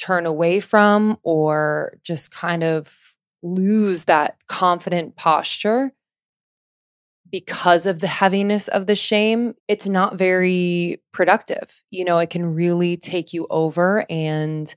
turn 0.00 0.26
away 0.26 0.60
from 0.60 1.18
or 1.22 1.98
just 2.02 2.30
kind 2.30 2.62
of 2.62 3.16
lose 3.42 4.04
that 4.04 4.36
confident 4.48 5.16
posture, 5.16 5.92
because 7.30 7.86
of 7.86 8.00
the 8.00 8.06
heaviness 8.06 8.68
of 8.68 8.86
the 8.86 8.96
shame, 8.96 9.54
it's 9.68 9.86
not 9.86 10.16
very 10.16 11.02
productive. 11.12 11.82
You 11.90 12.04
know, 12.04 12.18
it 12.18 12.30
can 12.30 12.54
really 12.54 12.96
take 12.96 13.32
you 13.32 13.46
over 13.50 14.06
and 14.08 14.74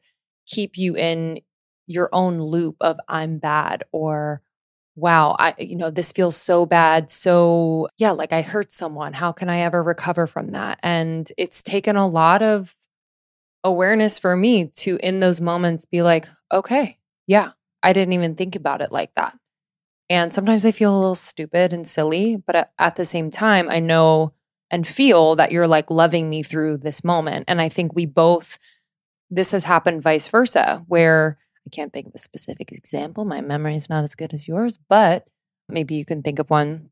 keep 0.48 0.78
you 0.78 0.96
in 0.96 1.42
your 1.88 2.10
own 2.14 2.42
loop 2.42 2.78
of 2.82 2.98
I'm 3.08 3.40
bad 3.40 3.84
or 3.92 4.42
wow, 4.96 5.36
I 5.40 5.56
you 5.60 5.76
know, 5.78 5.90
this 5.90 6.12
feels 6.12 6.36
so 6.36 6.66
bad. 6.66 7.10
So, 7.12 7.90
yeah, 7.98 8.12
like 8.12 8.34
I 8.34 8.42
hurt 8.42 8.72
someone. 8.72 9.14
How 9.14 9.32
can 9.32 9.50
I 9.50 9.60
ever 9.62 9.82
recover 9.84 10.28
from 10.28 10.52
that? 10.52 10.80
And 10.84 11.32
it's 11.38 11.62
taken 11.62 11.96
a 11.96 12.08
lot 12.08 12.42
of 12.42 12.76
awareness 13.64 14.18
for 14.20 14.36
me 14.36 14.68
to 14.68 14.98
in 15.04 15.20
those 15.20 15.42
moments 15.42 15.86
be 15.86 16.02
like, 16.02 16.28
okay, 16.52 16.98
yeah, 17.28 17.52
I 17.84 17.94
didn't 17.94 18.14
even 18.14 18.36
think 18.36 18.56
about 18.56 18.82
it 18.82 18.92
like 18.92 19.14
that. 19.16 19.38
And 20.10 20.34
sometimes 20.34 20.66
I 20.66 20.72
feel 20.72 20.94
a 20.94 20.98
little 20.98 21.16
stupid 21.16 21.72
and 21.72 21.88
silly, 21.88 22.36
but 22.36 22.72
at 22.80 22.96
the 22.96 23.06
same 23.06 23.30
time, 23.30 23.70
I 23.70 23.80
know 23.80 24.34
and 24.72 24.88
feel 24.88 25.36
that 25.36 25.52
you're 25.52 25.68
like 25.68 25.90
loving 25.92 26.30
me 26.30 26.44
through 26.44 26.78
this 26.78 27.04
moment. 27.04 27.46
And 27.48 27.62
I 27.62 27.70
think 27.70 27.94
we 27.94 28.06
both, 28.06 28.60
this 29.30 29.52
has 29.52 29.64
happened 29.64 30.02
vice 30.02 30.28
versa, 30.28 30.84
where 30.88 31.38
I 31.66 31.70
can't 31.70 31.94
think 31.94 32.08
of 32.08 32.16
a 32.16 32.20
specific 32.20 32.72
example. 32.72 33.26
My 33.26 33.42
memory 33.42 33.76
is 33.76 33.90
not 33.90 34.04
as 34.04 34.16
good 34.16 34.34
as 34.34 34.48
yours, 34.48 34.78
but 34.90 35.28
maybe 35.68 35.96
you 35.96 36.06
can 36.06 36.24
think 36.24 36.40
of 36.40 36.50
one. 36.50 36.90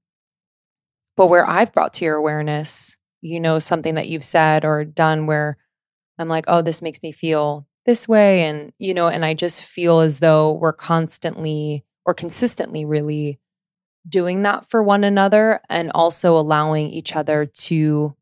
But 1.16 1.28
where 1.28 1.48
I've 1.48 1.74
brought 1.74 1.94
to 1.94 2.06
your 2.06 2.16
awareness, 2.16 2.98
you 3.22 3.40
know, 3.40 3.58
something 3.58 3.96
that 3.96 4.08
you've 4.08 4.24
said 4.24 4.64
or 4.64 4.86
done 4.86 5.26
where 5.26 5.58
I'm 6.20 6.28
like, 6.28 6.46
oh, 6.48 6.62
this 6.62 6.82
makes 6.82 7.02
me 7.02 7.12
feel 7.12 7.68
this 7.86 8.08
way. 8.08 8.44
And, 8.44 8.74
you 8.78 8.94
know, 8.94 9.08
and 9.08 9.26
I 9.26 9.34
just 9.34 9.64
feel 9.64 10.00
as 10.00 10.20
though 10.20 10.54
we're 10.54 10.74
constantly 10.74 11.84
or 12.08 12.14
consistently 12.14 12.86
really 12.86 13.38
doing 14.08 14.42
that 14.44 14.68
for 14.70 14.82
one 14.82 15.04
another 15.04 15.60
and 15.70 15.92
also 15.94 16.40
allowing 16.40 16.88
each 16.88 17.16
other 17.16 17.46
to 17.46 18.16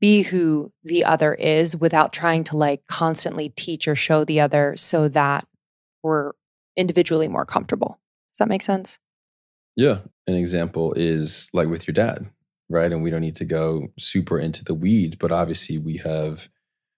be 0.00 0.22
who 0.22 0.72
the 0.82 1.04
other 1.04 1.32
is 1.34 1.76
without 1.76 2.12
trying 2.12 2.44
to 2.44 2.56
like 2.56 2.82
constantly 2.88 3.48
teach 3.50 3.86
or 3.88 3.94
show 3.94 4.24
the 4.24 4.40
other 4.40 4.74
so 4.76 5.08
that 5.08 5.46
we're 6.02 6.32
individually 6.76 7.28
more 7.28 7.46
comfortable. 7.46 7.98
Does 8.32 8.38
that 8.38 8.48
make 8.48 8.62
sense? 8.62 8.98
Yeah. 9.76 10.00
An 10.26 10.34
example 10.34 10.92
is 10.94 11.48
like 11.52 11.68
with 11.68 11.86
your 11.86 11.94
dad, 11.94 12.28
right? 12.68 12.92
And 12.92 13.02
we 13.02 13.10
don't 13.10 13.20
need 13.20 13.36
to 13.36 13.44
go 13.44 13.88
super 13.98 14.38
into 14.38 14.64
the 14.64 14.74
weeds, 14.74 15.16
but 15.16 15.30
obviously 15.30 15.78
we 15.78 15.98
have 15.98 16.48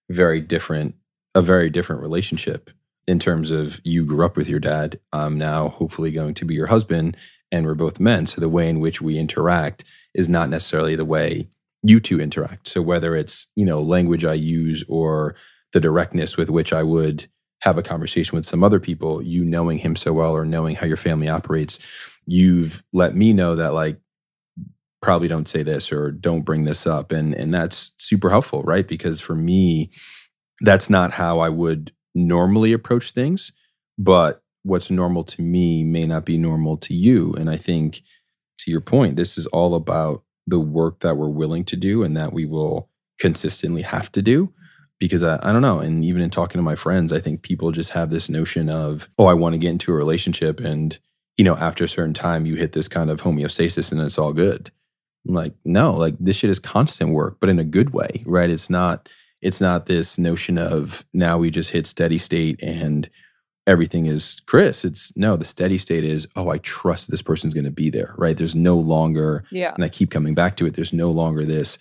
very 0.09 0.41
different, 0.41 0.95
a 1.35 1.41
very 1.41 1.69
different 1.69 2.01
relationship 2.01 2.71
in 3.09 3.17
terms 3.17 3.49
of 3.49 3.81
you 3.83 4.05
grew 4.05 4.23
up 4.23 4.37
with 4.37 4.47
your 4.47 4.59
dad. 4.59 4.99
I'm 5.11 5.35
now 5.35 5.69
hopefully 5.69 6.11
going 6.11 6.35
to 6.35 6.45
be 6.45 6.53
your 6.53 6.67
husband, 6.67 7.17
and 7.51 7.65
we're 7.65 7.73
both 7.73 7.99
men. 7.99 8.27
So 8.27 8.39
the 8.39 8.47
way 8.47 8.69
in 8.69 8.79
which 8.79 9.01
we 9.01 9.17
interact 9.17 9.83
is 10.13 10.29
not 10.29 10.47
necessarily 10.47 10.95
the 10.95 11.05
way 11.05 11.49
you 11.81 11.99
two 11.99 12.21
interact. 12.21 12.67
So 12.67 12.83
whether 12.83 13.15
it's, 13.15 13.47
you 13.55 13.65
know, 13.65 13.81
language 13.81 14.23
I 14.23 14.33
use 14.33 14.83
or 14.87 15.35
the 15.73 15.79
directness 15.79 16.37
with 16.37 16.51
which 16.51 16.71
I 16.71 16.83
would 16.83 17.25
have 17.63 17.79
a 17.79 17.83
conversation 17.83 18.35
with 18.35 18.45
some 18.45 18.63
other 18.63 18.79
people, 18.79 19.23
you 19.23 19.43
knowing 19.43 19.79
him 19.79 19.95
so 19.95 20.13
well 20.13 20.33
or 20.33 20.45
knowing 20.45 20.75
how 20.75 20.85
your 20.85 20.95
family 20.95 21.27
operates, 21.27 21.79
you've 22.27 22.83
let 22.93 23.15
me 23.15 23.33
know 23.33 23.55
that 23.55 23.73
like 23.73 23.99
probably 25.01 25.27
don't 25.27 25.47
say 25.47 25.63
this 25.63 25.91
or 25.91 26.11
don't 26.11 26.45
bring 26.45 26.65
this 26.65 26.85
up 26.85 27.11
and 27.11 27.33
and 27.33 27.51
that's 27.51 27.91
super 27.97 28.29
helpful, 28.29 28.61
right? 28.61 28.87
Because 28.87 29.19
for 29.19 29.33
me 29.33 29.89
that's 30.61 30.91
not 30.91 31.13
how 31.13 31.39
I 31.39 31.49
would 31.49 31.91
normally 32.19 32.73
approach 32.73 33.11
things, 33.11 33.51
but 33.97 34.43
what's 34.63 34.91
normal 34.91 35.23
to 35.23 35.41
me 35.41 35.83
may 35.83 36.05
not 36.05 36.25
be 36.25 36.37
normal 36.37 36.77
to 36.77 36.93
you. 36.93 37.33
And 37.33 37.49
I 37.49 37.57
think 37.57 38.01
to 38.59 38.71
your 38.71 38.81
point, 38.81 39.15
this 39.15 39.37
is 39.37 39.45
all 39.47 39.73
about 39.73 40.23
the 40.45 40.59
work 40.59 40.99
that 40.99 41.15
we're 41.15 41.29
willing 41.29 41.63
to 41.65 41.75
do 41.75 42.03
and 42.03 42.15
that 42.17 42.33
we 42.33 42.45
will 42.45 42.89
consistently 43.19 43.83
have 43.83 44.11
to 44.11 44.21
do. 44.21 44.53
Because 44.99 45.23
I, 45.23 45.39
I 45.41 45.53
don't 45.53 45.61
know. 45.61 45.79
And 45.79 46.03
even 46.03 46.21
in 46.21 46.29
talking 46.29 46.59
to 46.59 46.63
my 46.63 46.75
friends, 46.75 47.13
I 47.13 47.19
think 47.19 47.41
people 47.41 47.71
just 47.71 47.91
have 47.91 48.09
this 48.09 48.27
notion 48.27 48.69
of, 48.69 49.09
oh, 49.17 49.27
I 49.27 49.33
want 49.33 49.53
to 49.53 49.57
get 49.57 49.69
into 49.69 49.93
a 49.93 49.95
relationship. 49.95 50.59
And, 50.59 50.99
you 51.37 51.45
know, 51.45 51.55
after 51.55 51.85
a 51.85 51.89
certain 51.89 52.13
time, 52.13 52.45
you 52.45 52.55
hit 52.55 52.73
this 52.73 52.89
kind 52.89 53.09
of 53.09 53.21
homeostasis 53.21 53.93
and 53.93 54.01
it's 54.01 54.17
all 54.17 54.33
good. 54.33 54.71
I'm 55.25 55.35
like, 55.35 55.53
no, 55.63 55.93
like 55.93 56.15
this 56.19 56.35
shit 56.35 56.49
is 56.49 56.59
constant 56.59 57.13
work, 57.13 57.37
but 57.39 57.49
in 57.49 57.59
a 57.59 57.63
good 57.63 57.91
way, 57.91 58.23
right? 58.25 58.49
It's 58.49 58.69
not, 58.69 59.07
it's 59.41 59.61
not 59.61 59.85
this 59.85 60.17
notion 60.17 60.57
of 60.57 61.05
now 61.13 61.37
we 61.37 61.49
just 61.49 61.71
hit 61.71 61.87
steady 61.87 62.17
state 62.17 62.61
and 62.61 63.09
everything 63.65 64.07
is 64.07 64.41
Chris. 64.45 64.83
It's 64.83 65.15
no, 65.15 65.35
the 65.35 65.45
steady 65.45 65.77
state 65.77 66.03
is, 66.03 66.27
oh, 66.35 66.49
I 66.49 66.57
trust 66.57 67.11
this 67.11 67.21
person's 67.21 67.53
going 67.53 67.65
to 67.65 67.71
be 67.71 67.89
there, 67.89 68.15
right? 68.17 68.35
There's 68.35 68.55
no 68.55 68.77
longer, 68.77 69.43
yeah. 69.51 69.73
and 69.75 69.83
I 69.83 69.89
keep 69.89 70.11
coming 70.11 70.33
back 70.33 70.57
to 70.57 70.65
it, 70.65 70.73
there's 70.73 70.93
no 70.93 71.11
longer 71.11 71.45
this 71.45 71.77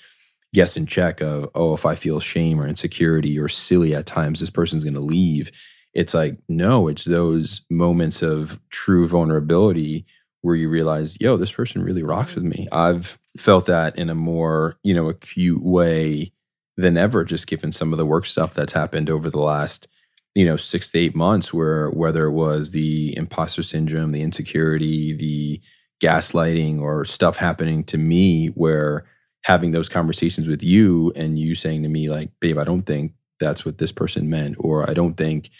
guess 0.54 0.76
and 0.76 0.88
check 0.88 1.20
of, 1.20 1.50
oh, 1.54 1.74
if 1.74 1.84
I 1.84 1.94
feel 1.94 2.20
shame 2.20 2.60
or 2.60 2.66
insecurity 2.66 3.38
or 3.38 3.48
silly 3.48 3.94
at 3.94 4.06
times, 4.06 4.40
this 4.40 4.50
person's 4.50 4.84
going 4.84 4.94
to 4.94 5.00
leave. 5.00 5.50
It's 5.94 6.14
like, 6.14 6.38
no, 6.48 6.88
it's 6.88 7.04
those 7.04 7.62
moments 7.70 8.22
of 8.22 8.60
true 8.70 9.08
vulnerability 9.08 10.06
where 10.42 10.54
you 10.54 10.68
realize, 10.68 11.16
yo, 11.20 11.36
this 11.36 11.52
person 11.52 11.82
really 11.82 12.02
rocks 12.02 12.34
mm-hmm. 12.34 12.48
with 12.48 12.58
me. 12.58 12.68
I've 12.70 13.18
felt 13.36 13.66
that 13.66 13.98
in 13.98 14.08
a 14.08 14.14
more, 14.14 14.78
you 14.82 14.94
know, 14.94 15.08
acute 15.08 15.62
way 15.62 16.32
than 16.78 16.96
ever, 16.96 17.24
just 17.24 17.48
given 17.48 17.72
some 17.72 17.92
of 17.92 17.98
the 17.98 18.06
work 18.06 18.24
stuff 18.24 18.54
that's 18.54 18.72
happened 18.72 19.10
over 19.10 19.28
the 19.28 19.40
last, 19.40 19.88
you 20.34 20.46
know, 20.46 20.56
six 20.56 20.90
to 20.90 20.98
eight 20.98 21.14
months, 21.14 21.52
where 21.52 21.90
whether 21.90 22.26
it 22.26 22.32
was 22.32 22.70
the 22.70 23.14
imposter 23.16 23.62
syndrome, 23.62 24.12
the 24.12 24.22
insecurity, 24.22 25.12
the 25.12 25.60
gaslighting, 26.00 26.80
or 26.80 27.04
stuff 27.04 27.36
happening 27.38 27.82
to 27.82 27.98
me, 27.98 28.46
where 28.48 29.04
having 29.42 29.72
those 29.72 29.88
conversations 29.88 30.46
with 30.46 30.62
you 30.62 31.12
and 31.16 31.38
you 31.38 31.56
saying 31.56 31.82
to 31.82 31.88
me, 31.88 32.08
like, 32.08 32.30
babe, 32.40 32.58
I 32.58 32.64
don't 32.64 32.82
think 32.82 33.12
that's 33.40 33.64
what 33.64 33.78
this 33.78 33.92
person 33.92 34.30
meant, 34.30 34.54
or 34.60 34.88
I 34.88 34.94
don't 34.94 35.16
think 35.16 35.50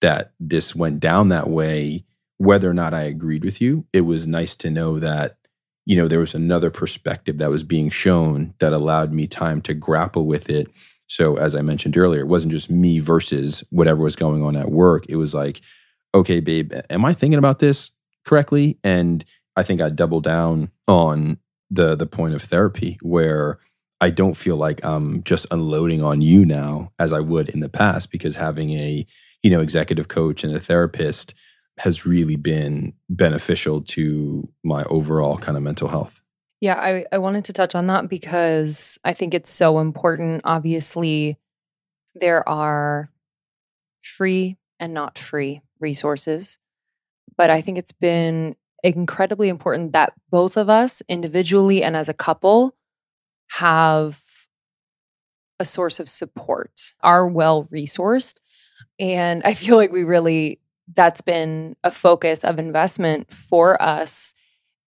that 0.00 0.32
this 0.38 0.76
went 0.76 1.00
down 1.00 1.28
that 1.30 1.50
way, 1.50 2.04
whether 2.36 2.70
or 2.70 2.74
not 2.74 2.94
I 2.94 3.02
agreed 3.02 3.44
with 3.44 3.60
you, 3.60 3.84
it 3.92 4.02
was 4.02 4.28
nice 4.28 4.54
to 4.56 4.70
know 4.70 5.00
that 5.00 5.37
you 5.88 5.96
know, 5.96 6.06
there 6.06 6.20
was 6.20 6.34
another 6.34 6.70
perspective 6.70 7.38
that 7.38 7.48
was 7.48 7.64
being 7.64 7.88
shown 7.88 8.52
that 8.58 8.74
allowed 8.74 9.10
me 9.10 9.26
time 9.26 9.62
to 9.62 9.72
grapple 9.72 10.26
with 10.26 10.50
it. 10.50 10.68
So, 11.06 11.38
as 11.38 11.54
I 11.54 11.62
mentioned 11.62 11.96
earlier, 11.96 12.20
it 12.20 12.28
wasn't 12.28 12.52
just 12.52 12.70
me 12.70 12.98
versus 12.98 13.64
whatever 13.70 14.02
was 14.02 14.14
going 14.14 14.42
on 14.42 14.54
at 14.54 14.70
work. 14.70 15.06
It 15.08 15.16
was 15.16 15.32
like, 15.32 15.62
okay, 16.14 16.40
babe, 16.40 16.74
am 16.90 17.06
I 17.06 17.14
thinking 17.14 17.38
about 17.38 17.60
this 17.60 17.92
correctly? 18.26 18.78
And 18.84 19.24
I 19.56 19.62
think 19.62 19.80
I 19.80 19.88
double 19.88 20.20
down 20.20 20.70
on 20.86 21.38
the 21.70 21.96
the 21.96 22.06
point 22.06 22.34
of 22.34 22.42
therapy 22.42 22.98
where 23.00 23.58
I 23.98 24.10
don't 24.10 24.36
feel 24.36 24.56
like 24.56 24.84
I'm 24.84 25.22
just 25.22 25.46
unloading 25.50 26.04
on 26.04 26.20
you 26.20 26.44
now 26.44 26.92
as 26.98 27.14
I 27.14 27.20
would 27.20 27.48
in 27.48 27.60
the 27.60 27.70
past 27.70 28.12
because 28.12 28.34
having 28.34 28.72
a 28.72 29.06
you 29.42 29.50
know 29.50 29.62
executive 29.62 30.08
coach 30.08 30.44
and 30.44 30.54
a 30.54 30.60
therapist 30.60 31.32
has 31.78 32.04
really 32.04 32.36
been 32.36 32.92
beneficial 33.08 33.82
to 33.82 34.48
my 34.64 34.82
overall 34.84 35.38
kind 35.38 35.56
of 35.56 35.62
mental 35.62 35.88
health. 35.88 36.22
Yeah, 36.60 36.74
I, 36.74 37.06
I 37.12 37.18
wanted 37.18 37.44
to 37.46 37.52
touch 37.52 37.74
on 37.74 37.86
that 37.86 38.08
because 38.08 38.98
I 39.04 39.12
think 39.12 39.32
it's 39.32 39.50
so 39.50 39.78
important. 39.78 40.42
Obviously, 40.44 41.38
there 42.16 42.46
are 42.48 43.10
free 44.02 44.56
and 44.80 44.92
not 44.92 45.18
free 45.18 45.62
resources, 45.78 46.58
but 47.36 47.50
I 47.50 47.60
think 47.60 47.78
it's 47.78 47.92
been 47.92 48.56
incredibly 48.82 49.48
important 49.48 49.92
that 49.92 50.14
both 50.30 50.56
of 50.56 50.68
us, 50.68 51.02
individually 51.08 51.82
and 51.82 51.96
as 51.96 52.08
a 52.08 52.14
couple, 52.14 52.74
have 53.52 54.20
a 55.60 55.64
source 55.64 56.00
of 56.00 56.08
support, 56.08 56.94
are 57.02 57.26
well 57.26 57.64
resourced. 57.64 58.34
And 58.98 59.42
I 59.44 59.54
feel 59.54 59.76
like 59.76 59.92
we 59.92 60.04
really, 60.04 60.60
that's 60.94 61.20
been 61.20 61.76
a 61.84 61.90
focus 61.90 62.44
of 62.44 62.58
investment 62.58 63.32
for 63.32 63.80
us. 63.82 64.34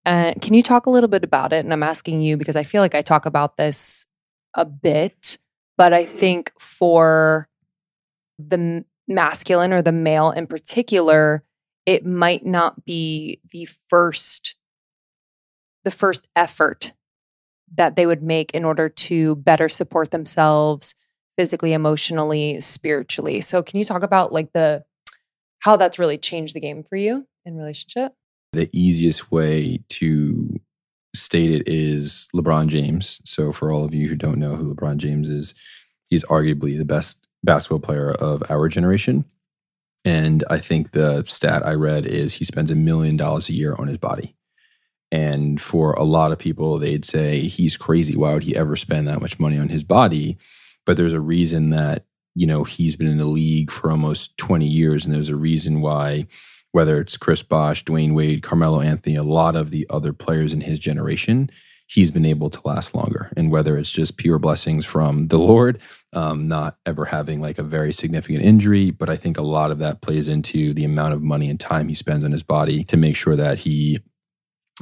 And 0.04 0.40
can 0.40 0.54
you 0.54 0.62
talk 0.62 0.86
a 0.86 0.90
little 0.90 1.08
bit 1.08 1.24
about 1.24 1.52
it? 1.52 1.64
And 1.64 1.72
I'm 1.72 1.82
asking 1.82 2.22
you 2.22 2.36
because 2.36 2.56
I 2.56 2.62
feel 2.62 2.82
like 2.82 2.94
I 2.94 3.02
talk 3.02 3.26
about 3.26 3.56
this 3.56 4.06
a 4.54 4.64
bit, 4.64 5.38
but 5.76 5.92
I 5.92 6.04
think 6.04 6.52
for 6.58 7.48
the 8.38 8.84
masculine 9.06 9.72
or 9.72 9.82
the 9.82 9.92
male 9.92 10.30
in 10.30 10.46
particular, 10.46 11.44
it 11.86 12.06
might 12.06 12.44
not 12.46 12.84
be 12.84 13.40
the 13.50 13.68
first 13.88 14.54
the 15.82 15.90
first 15.90 16.28
effort 16.36 16.92
that 17.74 17.96
they 17.96 18.06
would 18.06 18.22
make 18.22 18.50
in 18.54 18.64
order 18.64 18.88
to 18.88 19.36
better 19.36 19.68
support 19.68 20.10
themselves 20.10 20.94
physically 21.38 21.72
emotionally 21.72 22.60
spiritually 22.60 23.40
so 23.40 23.62
can 23.62 23.78
you 23.78 23.84
talk 23.84 24.02
about 24.02 24.30
like 24.32 24.52
the 24.52 24.84
how 25.60 25.76
that's 25.76 25.98
really 25.98 26.18
changed 26.18 26.54
the 26.54 26.60
game 26.60 26.82
for 26.82 26.96
you 26.96 27.26
in 27.44 27.56
relationship 27.56 28.12
the 28.52 28.68
easiest 28.72 29.30
way 29.30 29.78
to 29.88 30.60
state 31.14 31.50
it 31.50 31.62
is 31.66 32.28
lebron 32.34 32.68
james 32.68 33.20
so 33.24 33.52
for 33.52 33.70
all 33.70 33.84
of 33.84 33.94
you 33.94 34.08
who 34.08 34.16
don't 34.16 34.38
know 34.38 34.56
who 34.56 34.74
lebron 34.74 34.96
james 34.96 35.28
is 35.28 35.54
he's 36.08 36.24
arguably 36.24 36.76
the 36.76 36.84
best 36.84 37.26
basketball 37.42 37.80
player 37.80 38.10
of 38.10 38.42
our 38.50 38.68
generation 38.68 39.24
and 40.04 40.44
I 40.48 40.58
think 40.58 40.92
the 40.92 41.24
stat 41.24 41.66
I 41.66 41.74
read 41.74 42.06
is 42.06 42.34
he 42.34 42.44
spends 42.44 42.70
a 42.70 42.74
million 42.76 43.16
dollars 43.16 43.48
a 43.48 43.54
year 43.54 43.74
on 43.78 43.86
his 43.86 43.98
body. 43.98 44.34
And 45.12 45.60
for 45.60 45.92
a 45.92 46.04
lot 46.04 46.32
of 46.32 46.38
people, 46.38 46.78
they'd 46.78 47.04
say 47.04 47.40
he's 47.40 47.76
crazy. 47.76 48.16
Why 48.16 48.32
would 48.32 48.44
he 48.44 48.56
ever 48.56 48.76
spend 48.76 49.08
that 49.08 49.20
much 49.20 49.40
money 49.40 49.58
on 49.58 49.68
his 49.68 49.82
body? 49.82 50.38
But 50.86 50.96
there's 50.96 51.12
a 51.12 51.20
reason 51.20 51.70
that, 51.70 52.04
you 52.40 52.46
know, 52.46 52.64
he's 52.64 52.96
been 52.96 53.06
in 53.06 53.18
the 53.18 53.26
league 53.26 53.70
for 53.70 53.90
almost 53.90 54.34
20 54.38 54.66
years. 54.66 55.04
And 55.04 55.14
there's 55.14 55.28
a 55.28 55.36
reason 55.36 55.82
why, 55.82 56.26
whether 56.72 56.98
it's 56.98 57.18
Chris 57.18 57.42
Bosh, 57.42 57.84
Dwyane 57.84 58.14
Wade, 58.14 58.42
Carmelo 58.42 58.80
Anthony, 58.80 59.14
a 59.14 59.22
lot 59.22 59.54
of 59.54 59.70
the 59.70 59.86
other 59.90 60.14
players 60.14 60.54
in 60.54 60.62
his 60.62 60.78
generation, 60.78 61.50
he's 61.86 62.10
been 62.10 62.24
able 62.24 62.48
to 62.48 62.66
last 62.66 62.94
longer. 62.94 63.30
And 63.36 63.50
whether 63.50 63.76
it's 63.76 63.90
just 63.90 64.16
pure 64.16 64.38
blessings 64.38 64.86
from 64.86 65.28
the 65.28 65.36
Lord, 65.36 65.82
um, 66.14 66.48
not 66.48 66.78
ever 66.86 67.04
having 67.04 67.42
like 67.42 67.58
a 67.58 67.62
very 67.62 67.92
significant 67.92 68.42
injury, 68.42 68.90
but 68.90 69.10
I 69.10 69.16
think 69.16 69.36
a 69.36 69.42
lot 69.42 69.70
of 69.70 69.78
that 69.80 70.00
plays 70.00 70.26
into 70.26 70.72
the 70.72 70.86
amount 70.86 71.12
of 71.12 71.20
money 71.20 71.50
and 71.50 71.60
time 71.60 71.88
he 71.88 71.94
spends 71.94 72.24
on 72.24 72.32
his 72.32 72.42
body 72.42 72.84
to 72.84 72.96
make 72.96 73.16
sure 73.16 73.36
that 73.36 73.58
he 73.58 74.00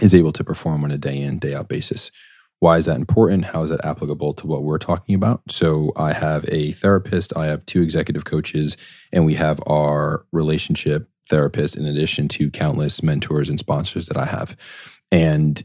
is 0.00 0.14
able 0.14 0.32
to 0.34 0.44
perform 0.44 0.84
on 0.84 0.92
a 0.92 0.98
day 0.98 1.20
in, 1.20 1.40
day 1.40 1.56
out 1.56 1.66
basis. 1.66 2.12
Why 2.60 2.76
is 2.76 2.86
that 2.86 2.96
important? 2.96 3.46
How 3.46 3.62
is 3.62 3.70
that 3.70 3.84
applicable 3.84 4.34
to 4.34 4.46
what 4.46 4.64
we're 4.64 4.78
talking 4.78 5.14
about? 5.14 5.42
So, 5.48 5.92
I 5.96 6.12
have 6.12 6.44
a 6.48 6.72
therapist, 6.72 7.36
I 7.36 7.46
have 7.46 7.64
two 7.66 7.82
executive 7.82 8.24
coaches, 8.24 8.76
and 9.12 9.24
we 9.24 9.34
have 9.34 9.60
our 9.66 10.26
relationship 10.32 11.08
therapist 11.28 11.76
in 11.76 11.86
addition 11.86 12.26
to 12.28 12.50
countless 12.50 13.02
mentors 13.02 13.48
and 13.48 13.58
sponsors 13.58 14.06
that 14.06 14.16
I 14.16 14.24
have. 14.24 14.56
And 15.12 15.62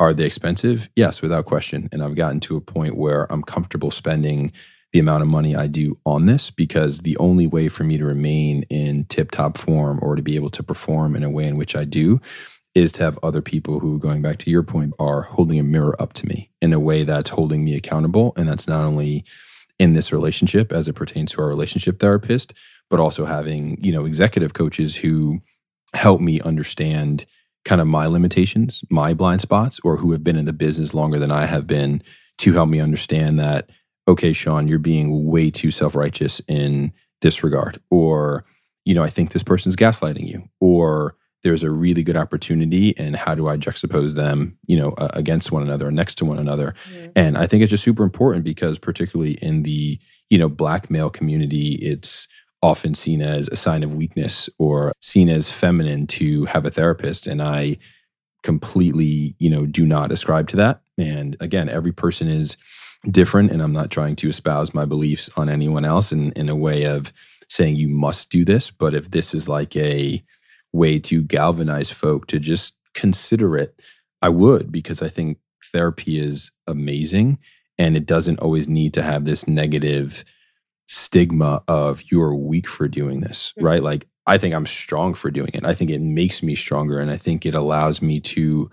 are 0.00 0.12
they 0.12 0.24
expensive? 0.24 0.90
Yes, 0.96 1.22
without 1.22 1.44
question. 1.44 1.88
And 1.92 2.02
I've 2.02 2.16
gotten 2.16 2.40
to 2.40 2.56
a 2.56 2.60
point 2.60 2.96
where 2.96 3.30
I'm 3.32 3.42
comfortable 3.42 3.90
spending 3.90 4.52
the 4.92 4.98
amount 4.98 5.22
of 5.22 5.28
money 5.28 5.56
I 5.56 5.68
do 5.68 5.98
on 6.04 6.26
this 6.26 6.50
because 6.50 7.00
the 7.00 7.16
only 7.16 7.46
way 7.46 7.68
for 7.68 7.84
me 7.84 7.96
to 7.98 8.04
remain 8.04 8.64
in 8.64 9.04
tip 9.04 9.30
top 9.30 9.56
form 9.56 9.98
or 10.02 10.16
to 10.16 10.22
be 10.22 10.34
able 10.34 10.50
to 10.50 10.62
perform 10.62 11.16
in 11.16 11.22
a 11.22 11.30
way 11.30 11.46
in 11.46 11.56
which 11.56 11.74
I 11.74 11.84
do 11.84 12.20
is 12.74 12.92
to 12.92 13.02
have 13.02 13.18
other 13.22 13.42
people 13.42 13.80
who, 13.80 13.98
going 13.98 14.22
back 14.22 14.38
to 14.38 14.50
your 14.50 14.62
point, 14.62 14.94
are 14.98 15.22
holding 15.22 15.58
a 15.58 15.62
mirror 15.62 16.00
up 16.00 16.12
to 16.14 16.26
me 16.26 16.50
in 16.60 16.72
a 16.72 16.80
way 16.80 17.04
that's 17.04 17.30
holding 17.30 17.64
me 17.64 17.74
accountable. 17.74 18.32
And 18.36 18.48
that's 18.48 18.66
not 18.66 18.84
only 18.84 19.24
in 19.78 19.94
this 19.94 20.12
relationship 20.12 20.72
as 20.72 20.88
it 20.88 20.94
pertains 20.94 21.32
to 21.32 21.42
our 21.42 21.48
relationship 21.48 21.98
therapist, 21.98 22.54
but 22.88 23.00
also 23.00 23.26
having, 23.26 23.82
you 23.82 23.92
know, 23.92 24.04
executive 24.04 24.54
coaches 24.54 24.96
who 24.96 25.40
help 25.94 26.20
me 26.20 26.40
understand 26.40 27.26
kind 27.64 27.80
of 27.80 27.86
my 27.86 28.06
limitations, 28.06 28.82
my 28.90 29.14
blind 29.14 29.40
spots, 29.40 29.78
or 29.84 29.96
who 29.98 30.12
have 30.12 30.24
been 30.24 30.36
in 30.36 30.46
the 30.46 30.52
business 30.52 30.94
longer 30.94 31.18
than 31.18 31.30
I 31.30 31.46
have 31.46 31.66
been 31.66 32.02
to 32.38 32.52
help 32.52 32.68
me 32.68 32.80
understand 32.80 33.38
that, 33.38 33.70
okay, 34.08 34.32
Sean, 34.32 34.66
you're 34.66 34.78
being 34.78 35.26
way 35.26 35.50
too 35.50 35.70
self 35.70 35.94
righteous 35.94 36.40
in 36.48 36.92
this 37.20 37.44
regard. 37.44 37.80
Or, 37.90 38.44
you 38.84 38.94
know, 38.94 39.02
I 39.02 39.10
think 39.10 39.30
this 39.32 39.44
person's 39.44 39.76
gaslighting 39.76 40.26
you. 40.26 40.48
Or 40.60 41.16
there's 41.42 41.62
a 41.62 41.70
really 41.70 42.02
good 42.02 42.16
opportunity 42.16 42.96
and 42.96 43.16
how 43.16 43.34
do 43.34 43.48
I 43.48 43.56
juxtapose 43.56 44.14
them, 44.14 44.56
you 44.66 44.76
know, 44.76 44.90
uh, 44.90 45.08
against 45.12 45.50
one 45.50 45.62
another 45.62 45.90
next 45.90 46.16
to 46.16 46.24
one 46.24 46.38
another. 46.38 46.74
Mm-hmm. 46.90 47.10
And 47.16 47.36
I 47.36 47.46
think 47.46 47.62
it's 47.62 47.70
just 47.70 47.84
super 47.84 48.04
important 48.04 48.44
because 48.44 48.78
particularly 48.78 49.32
in 49.42 49.64
the, 49.64 49.98
you 50.30 50.38
know, 50.38 50.48
black 50.48 50.90
male 50.90 51.10
community, 51.10 51.74
it's 51.82 52.28
often 52.62 52.94
seen 52.94 53.20
as 53.20 53.48
a 53.48 53.56
sign 53.56 53.82
of 53.82 53.94
weakness 53.94 54.48
or 54.58 54.92
seen 55.00 55.28
as 55.28 55.50
feminine 55.50 56.06
to 56.06 56.44
have 56.46 56.64
a 56.64 56.70
therapist 56.70 57.26
and 57.26 57.42
i 57.42 57.76
completely 58.42 59.34
you 59.38 59.50
know 59.50 59.66
do 59.66 59.84
not 59.84 60.12
ascribe 60.12 60.48
to 60.48 60.56
that 60.56 60.80
and 60.96 61.36
again 61.40 61.68
every 61.68 61.92
person 61.92 62.28
is 62.28 62.56
different 63.10 63.50
and 63.50 63.60
i'm 63.60 63.72
not 63.72 63.90
trying 63.90 64.14
to 64.14 64.28
espouse 64.28 64.72
my 64.72 64.84
beliefs 64.84 65.28
on 65.36 65.48
anyone 65.48 65.84
else 65.84 66.12
in, 66.12 66.30
in 66.32 66.48
a 66.48 66.56
way 66.56 66.84
of 66.84 67.12
saying 67.48 67.74
you 67.74 67.88
must 67.88 68.30
do 68.30 68.44
this 68.44 68.70
but 68.70 68.94
if 68.94 69.10
this 69.10 69.34
is 69.34 69.48
like 69.48 69.74
a 69.76 70.22
way 70.72 70.98
to 70.98 71.22
galvanize 71.22 71.90
folk 71.90 72.26
to 72.26 72.38
just 72.38 72.76
consider 72.94 73.56
it 73.56 73.80
i 74.20 74.28
would 74.28 74.70
because 74.70 75.02
i 75.02 75.08
think 75.08 75.38
therapy 75.72 76.18
is 76.18 76.50
amazing 76.66 77.38
and 77.78 77.96
it 77.96 78.06
doesn't 78.06 78.40
always 78.40 78.68
need 78.68 78.94
to 78.94 79.02
have 79.02 79.24
this 79.24 79.48
negative 79.48 80.24
stigma 80.86 81.62
of 81.68 82.02
you're 82.10 82.34
weak 82.34 82.68
for 82.68 82.88
doing 82.88 83.20
this, 83.20 83.52
mm-hmm. 83.56 83.66
right? 83.66 83.82
Like 83.82 84.06
I 84.26 84.38
think 84.38 84.54
I'm 84.54 84.66
strong 84.66 85.14
for 85.14 85.30
doing 85.30 85.50
it. 85.54 85.64
I 85.64 85.74
think 85.74 85.90
it 85.90 86.00
makes 86.00 86.42
me 86.42 86.54
stronger 86.54 87.00
and 87.00 87.10
I 87.10 87.16
think 87.16 87.44
it 87.44 87.54
allows 87.54 88.00
me 88.02 88.20
to 88.20 88.70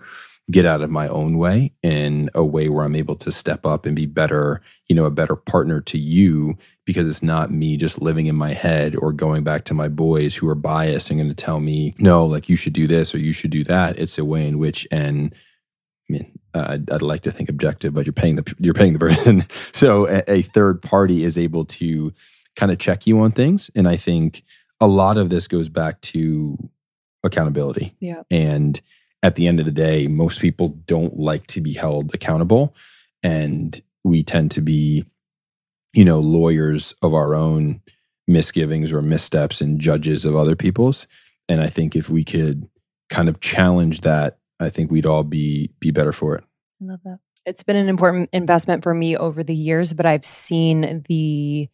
get 0.50 0.66
out 0.66 0.82
of 0.82 0.90
my 0.90 1.06
own 1.08 1.38
way 1.38 1.72
in 1.82 2.28
a 2.34 2.44
way 2.44 2.68
where 2.68 2.84
I'm 2.84 2.96
able 2.96 3.16
to 3.16 3.30
step 3.30 3.64
up 3.64 3.86
and 3.86 3.94
be 3.94 4.06
better, 4.06 4.60
you 4.88 4.96
know, 4.96 5.04
a 5.04 5.10
better 5.10 5.36
partner 5.36 5.80
to 5.82 5.98
you 5.98 6.56
because 6.84 7.06
it's 7.06 7.22
not 7.22 7.50
me 7.50 7.76
just 7.76 8.00
living 8.00 8.26
in 8.26 8.34
my 8.34 8.52
head 8.52 8.96
or 8.96 9.12
going 9.12 9.44
back 9.44 9.64
to 9.66 9.74
my 9.74 9.88
boys 9.88 10.36
who 10.36 10.48
are 10.48 10.54
biased 10.54 11.10
and 11.10 11.20
going 11.20 11.28
to 11.28 11.34
tell 11.34 11.60
me, 11.60 11.94
no, 11.98 12.24
like 12.24 12.48
you 12.48 12.56
should 12.56 12.72
do 12.72 12.86
this 12.86 13.14
or 13.14 13.18
you 13.18 13.32
should 13.32 13.50
do 13.50 13.62
that. 13.64 13.98
It's 13.98 14.18
a 14.18 14.24
way 14.24 14.46
in 14.48 14.58
which, 14.58 14.88
and 14.90 15.34
I 16.08 16.12
mean, 16.12 16.38
uh, 16.52 16.66
I'd, 16.70 16.90
I'd, 16.90 17.02
like 17.02 17.22
to 17.22 17.30
think 17.30 17.48
objective, 17.48 17.94
but 17.94 18.06
you're 18.06 18.12
paying 18.12 18.34
the 18.36 18.54
you're 18.58 18.74
paying 18.74 18.94
the 18.94 18.98
person. 18.98 19.44
so 19.72 20.08
a, 20.08 20.22
a 20.28 20.42
third 20.42 20.82
party 20.82 21.22
is 21.22 21.38
able 21.38 21.64
to 21.66 22.12
kind 22.56 22.72
of 22.72 22.78
check 22.78 23.06
you 23.06 23.20
on 23.20 23.30
things, 23.30 23.70
and 23.76 23.86
I 23.86 23.94
think 23.94 24.42
a 24.80 24.88
lot 24.88 25.16
of 25.16 25.30
this 25.30 25.46
goes 25.46 25.68
back 25.68 26.00
to 26.00 26.56
accountability. 27.22 27.94
Yeah. 28.00 28.22
And 28.30 28.80
at 29.22 29.34
the 29.34 29.46
end 29.46 29.60
of 29.60 29.66
the 29.66 29.72
day, 29.72 30.06
most 30.06 30.40
people 30.40 30.68
don't 30.86 31.18
like 31.18 31.46
to 31.48 31.60
be 31.60 31.74
held 31.74 32.14
accountable, 32.14 32.74
and 33.22 33.80
we 34.02 34.22
tend 34.22 34.50
to 34.52 34.60
be, 34.60 35.04
you 35.92 36.04
know, 36.04 36.20
lawyers 36.20 36.94
of 37.02 37.14
our 37.14 37.34
own 37.34 37.82
misgivings 38.26 38.92
or 38.92 39.02
missteps 39.02 39.60
and 39.60 39.80
judges 39.80 40.24
of 40.24 40.36
other 40.36 40.56
people's. 40.56 41.06
And 41.48 41.60
I 41.60 41.66
think 41.66 41.96
if 41.96 42.08
we 42.08 42.24
could 42.24 42.68
kind 43.10 43.28
of 43.28 43.40
challenge 43.40 44.02
that 44.02 44.38
I 44.60 44.68
think 44.68 44.90
we'd 44.90 45.06
all 45.06 45.24
be 45.24 45.70
be 45.80 45.90
better 45.90 46.12
for 46.12 46.36
it. 46.36 46.44
I 46.80 46.84
love 46.86 47.00
that. 47.04 47.18
It's 47.44 47.62
been 47.62 47.76
an 47.76 47.88
important 47.88 48.30
investment 48.32 48.82
for 48.82 48.94
me 48.94 49.16
over 49.16 49.42
the 49.42 49.54
years, 49.54 49.92
but 49.92 50.06
I've 50.06 50.24
seen 50.24 51.04
the 51.08 51.68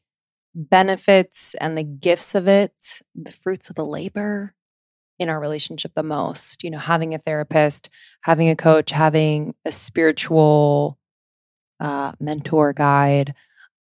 benefits 0.54 1.54
and 1.60 1.76
the 1.76 1.82
gifts 1.82 2.34
of 2.34 2.48
it, 2.48 3.02
the 3.14 3.32
fruits 3.32 3.68
of 3.68 3.76
the 3.76 3.84
labor 3.84 4.54
in 5.18 5.28
our 5.28 5.40
relationship 5.40 5.92
the 5.94 6.02
most. 6.02 6.64
You 6.64 6.70
know, 6.70 6.78
having 6.78 7.14
a 7.14 7.18
therapist, 7.18 7.88
having 8.22 8.48
a 8.48 8.56
coach, 8.56 8.90
having 8.90 9.54
a 9.64 9.72
spiritual 9.72 10.98
uh, 11.80 12.12
mentor 12.20 12.72
guide. 12.72 13.34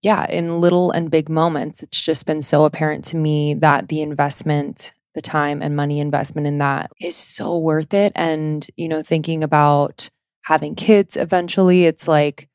Yeah, 0.02 0.26
in 0.30 0.60
little 0.60 0.92
and 0.92 1.12
big 1.12 1.30
moments, 1.30 1.84
it's 1.84 2.02
just 2.02 2.26
been 2.26 2.42
so 2.42 2.66
apparent 2.66 3.06
to 3.06 3.18
me 3.18 3.54
that 3.56 3.90
the 3.90 4.02
investment 4.02 4.94
the 5.14 5.22
time 5.22 5.62
and 5.62 5.76
money 5.76 6.00
investment 6.00 6.48
in 6.48 6.60
that 6.60 6.92
is 7.00 7.16
so 7.16 7.58
worth 7.58 7.94
it. 7.94 8.14
And, 8.16 8.66
you 8.78 8.88
know, 8.88 9.04
thinking 9.04 9.44
about 9.44 10.10
having 10.44 10.76
kids 10.76 11.18
eventually, 11.18 11.86
it's 11.86 12.08
like, 12.08 12.48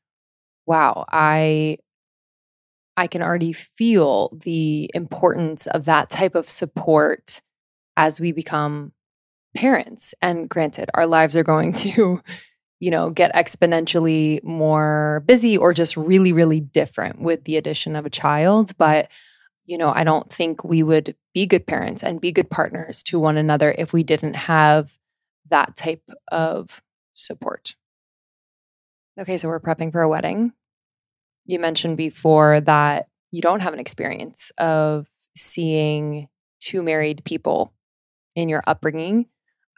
wow, 0.67 1.05
I 1.11 1.79
I 2.97 3.07
can 3.07 3.23
already 3.23 3.53
feel 3.53 4.31
the 4.43 4.91
importance 4.95 5.67
of 5.67 5.85
that 5.85 6.09
type 6.11 6.35
of 6.35 6.49
support 6.49 7.43
as 7.97 8.21
we 8.21 8.33
become 8.33 8.93
parents. 9.57 10.15
And 10.21 10.49
granted, 10.49 10.91
our 10.95 11.07
lives 11.07 11.37
are 11.37 11.45
going 11.45 11.73
to, 11.75 12.23
you 12.81 12.91
know, 12.91 13.11
get 13.11 13.35
exponentially 13.35 14.43
more 14.45 15.23
busy 15.27 15.57
or 15.57 15.73
just 15.73 15.97
really, 15.97 16.33
really 16.33 16.61
different 16.61 17.21
with 17.21 17.45
the 17.45 17.57
addition 17.57 17.97
of 17.97 18.05
a 18.07 18.11
child. 18.11 18.77
But, 18.77 19.11
you 19.65 19.79
know, 19.79 19.93
I 19.95 20.05
don't 20.05 20.31
think 20.31 20.63
we 20.63 20.83
would 20.83 21.17
be 21.35 21.47
good 21.47 21.67
parents 21.67 22.03
and 22.03 22.21
be 22.21 22.33
good 22.33 22.51
partners 22.51 23.03
to 23.05 23.19
one 23.19 23.37
another 23.37 23.75
if 23.77 23.93
we 23.93 24.03
didn't 24.03 24.35
have 24.35 24.99
that 25.49 25.77
type 25.77 26.03
of 26.31 26.83
support. 27.15 27.75
Okay, 29.19 29.39
so 29.39 29.49
we're 29.49 29.61
prepping 29.61 29.93
for 29.93 30.03
a 30.03 30.09
wedding 30.09 30.53
you 31.47 31.59
mentioned 31.59 31.97
before 31.97 32.61
that 32.61 33.09
you 33.31 33.41
don't 33.41 33.61
have 33.61 33.73
an 33.73 33.81
experience 33.81 34.53
of 34.59 35.09
seeing 35.37 36.29
two 36.61 36.83
married 36.83 37.25
people 37.25 37.73
in 38.37 38.49
your 38.49 38.63
upbringing. 38.67 39.27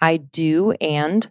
I 0.01 0.19
do. 0.19 0.73
And 0.73 1.31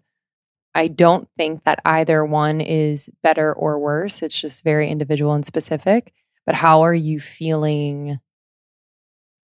I 0.74 0.88
don't 0.88 1.28
think 1.38 1.64
that 1.64 1.80
either 1.86 2.26
one 2.26 2.62
is 2.62 3.10
better 3.22 3.54
or 3.54 3.80
worse. 3.80 4.22
It's 4.22 4.40
just 4.40 4.64
very 4.64 4.90
individual 4.90 5.34
and 5.34 5.46
specific. 5.46 6.14
But 6.46 6.56
how 6.56 6.82
are 6.82 6.94
you 6.94 7.20
feeling 7.20 8.20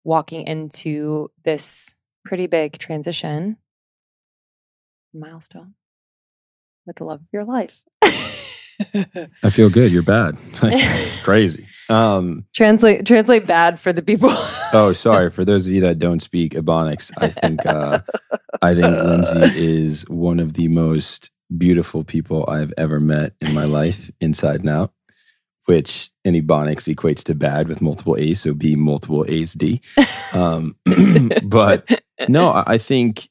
walking 0.05 0.47
into 0.47 1.31
this 1.45 1.95
pretty 2.25 2.47
big 2.47 2.79
transition 2.79 3.57
milestone 5.14 5.75
with 6.87 6.97
the 6.97 7.05
love 7.05 7.20
of 7.20 7.27
your 7.33 7.45
life? 7.45 7.81
I 8.03 9.51
feel 9.51 9.70
good. 9.70 9.93
You're 9.93 10.03
bad. 10.03 10.37
Crazy. 11.23 11.66
Um, 11.93 12.47
translate 12.55 13.05
translate 13.07 13.47
bad 13.47 13.78
for 13.78 13.93
the 13.93 14.03
people. 14.03 14.30
oh, 14.72 14.93
sorry 14.93 15.30
for 15.30 15.45
those 15.45 15.66
of 15.66 15.72
you 15.72 15.80
that 15.82 15.99
don't 15.99 16.20
speak 16.20 16.55
Ebonics. 16.55 17.11
I 17.18 17.28
think 17.28 17.66
uh, 17.66 18.01
I 18.62 18.74
think 18.74 18.86
Lindsey 18.86 19.62
is 19.62 20.09
one 20.09 20.40
of 20.40 20.55
the 20.55 20.68
most 20.68 21.30
beautiful 21.57 22.03
people 22.03 22.49
I've 22.49 22.72
ever 22.78 22.99
met 22.99 23.34
in 23.40 23.53
my 23.53 23.64
life, 23.64 24.11
inside 24.20 24.61
and 24.61 24.70
out. 24.70 24.93
Which 25.66 26.11
in 26.24 26.34
Ebonics 26.34 26.93
equates 26.93 27.22
to 27.24 27.36
bad 27.36 27.68
with 27.68 27.80
multiple 27.80 28.16
A's, 28.18 28.40
so 28.40 28.53
B 28.53 28.74
multiple 28.74 29.24
A's 29.28 29.53
D. 29.53 29.80
Um, 30.34 30.74
but 31.45 31.88
no, 32.28 32.64
I 32.66 32.78
think 32.78 33.28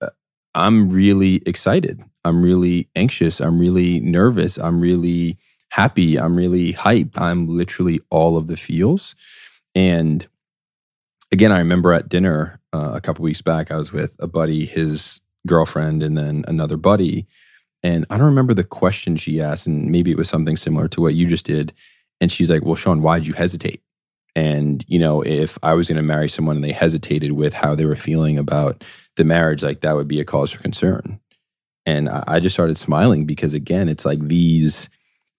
uh, 0.00 0.10
I'm 0.54 0.90
really 0.90 1.42
excited 1.46 2.04
I'm 2.24 2.42
really 2.42 2.88
anxious. 2.94 3.40
I'm 3.40 3.58
really 3.58 4.00
nervous. 4.00 4.58
I'm 4.58 4.80
really 4.80 5.38
happy. 5.70 6.18
I'm 6.18 6.36
really 6.36 6.72
hyped. 6.72 7.18
I'm 7.20 7.46
literally 7.46 8.00
all 8.10 8.36
of 8.36 8.46
the 8.46 8.56
feels. 8.56 9.14
And 9.74 10.26
again, 11.32 11.52
I 11.52 11.58
remember 11.58 11.92
at 11.92 12.08
dinner 12.08 12.60
uh, 12.72 12.92
a 12.94 13.00
couple 13.00 13.22
weeks 13.22 13.42
back, 13.42 13.70
I 13.70 13.76
was 13.76 13.92
with 13.92 14.14
a 14.18 14.26
buddy, 14.26 14.66
his 14.66 15.20
girlfriend, 15.46 16.02
and 16.02 16.16
then 16.16 16.44
another 16.48 16.76
buddy. 16.76 17.26
And 17.82 18.04
I 18.10 18.18
don't 18.18 18.26
remember 18.26 18.52
the 18.52 18.64
question 18.64 19.16
she 19.16 19.40
asked, 19.40 19.66
and 19.66 19.90
maybe 19.90 20.10
it 20.10 20.18
was 20.18 20.28
something 20.28 20.56
similar 20.56 20.86
to 20.88 21.00
what 21.00 21.14
you 21.14 21.26
just 21.26 21.46
did. 21.46 21.72
And 22.20 22.30
she's 22.30 22.50
like, 22.50 22.62
Well, 22.62 22.74
Sean, 22.74 23.00
why'd 23.00 23.26
you 23.26 23.32
hesitate? 23.32 23.82
And, 24.36 24.84
you 24.86 24.98
know, 24.98 25.22
if 25.22 25.58
I 25.62 25.72
was 25.74 25.88
going 25.88 25.96
to 25.96 26.02
marry 26.02 26.28
someone 26.28 26.56
and 26.56 26.64
they 26.64 26.72
hesitated 26.72 27.32
with 27.32 27.54
how 27.54 27.74
they 27.74 27.84
were 27.84 27.96
feeling 27.96 28.38
about 28.38 28.84
the 29.16 29.24
marriage, 29.24 29.62
like 29.62 29.80
that 29.80 29.96
would 29.96 30.06
be 30.06 30.20
a 30.20 30.24
cause 30.24 30.52
for 30.52 30.62
concern 30.62 31.20
and 31.86 32.08
I, 32.08 32.40
just 32.40 32.54
started 32.54 32.78
smiling 32.78 33.24
because 33.24 33.54
again 33.54 33.88
it's 33.88 34.04
like 34.04 34.20
these 34.20 34.88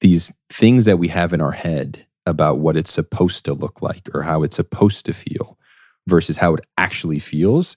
these 0.02 0.34
things 0.50 0.86
that 0.86 0.98
we 0.98 1.08
have 1.08 1.32
in 1.32 1.42
our 1.42 1.52
head 1.52 2.06
about 2.26 2.60
what 2.60 2.76
it's 2.76 2.92
supposed 2.92 3.46
to 3.46 3.54
look 3.54 3.82
like 3.82 4.10
or 4.14 4.24
how 4.24 4.44
it's 4.44 4.56
supposed 4.56 5.06
to 5.06 5.14
feel 5.14 5.58
versus 6.08 6.38
how 6.38 6.56
it 6.56 6.66
actually 6.78 7.20
feels 7.20 7.76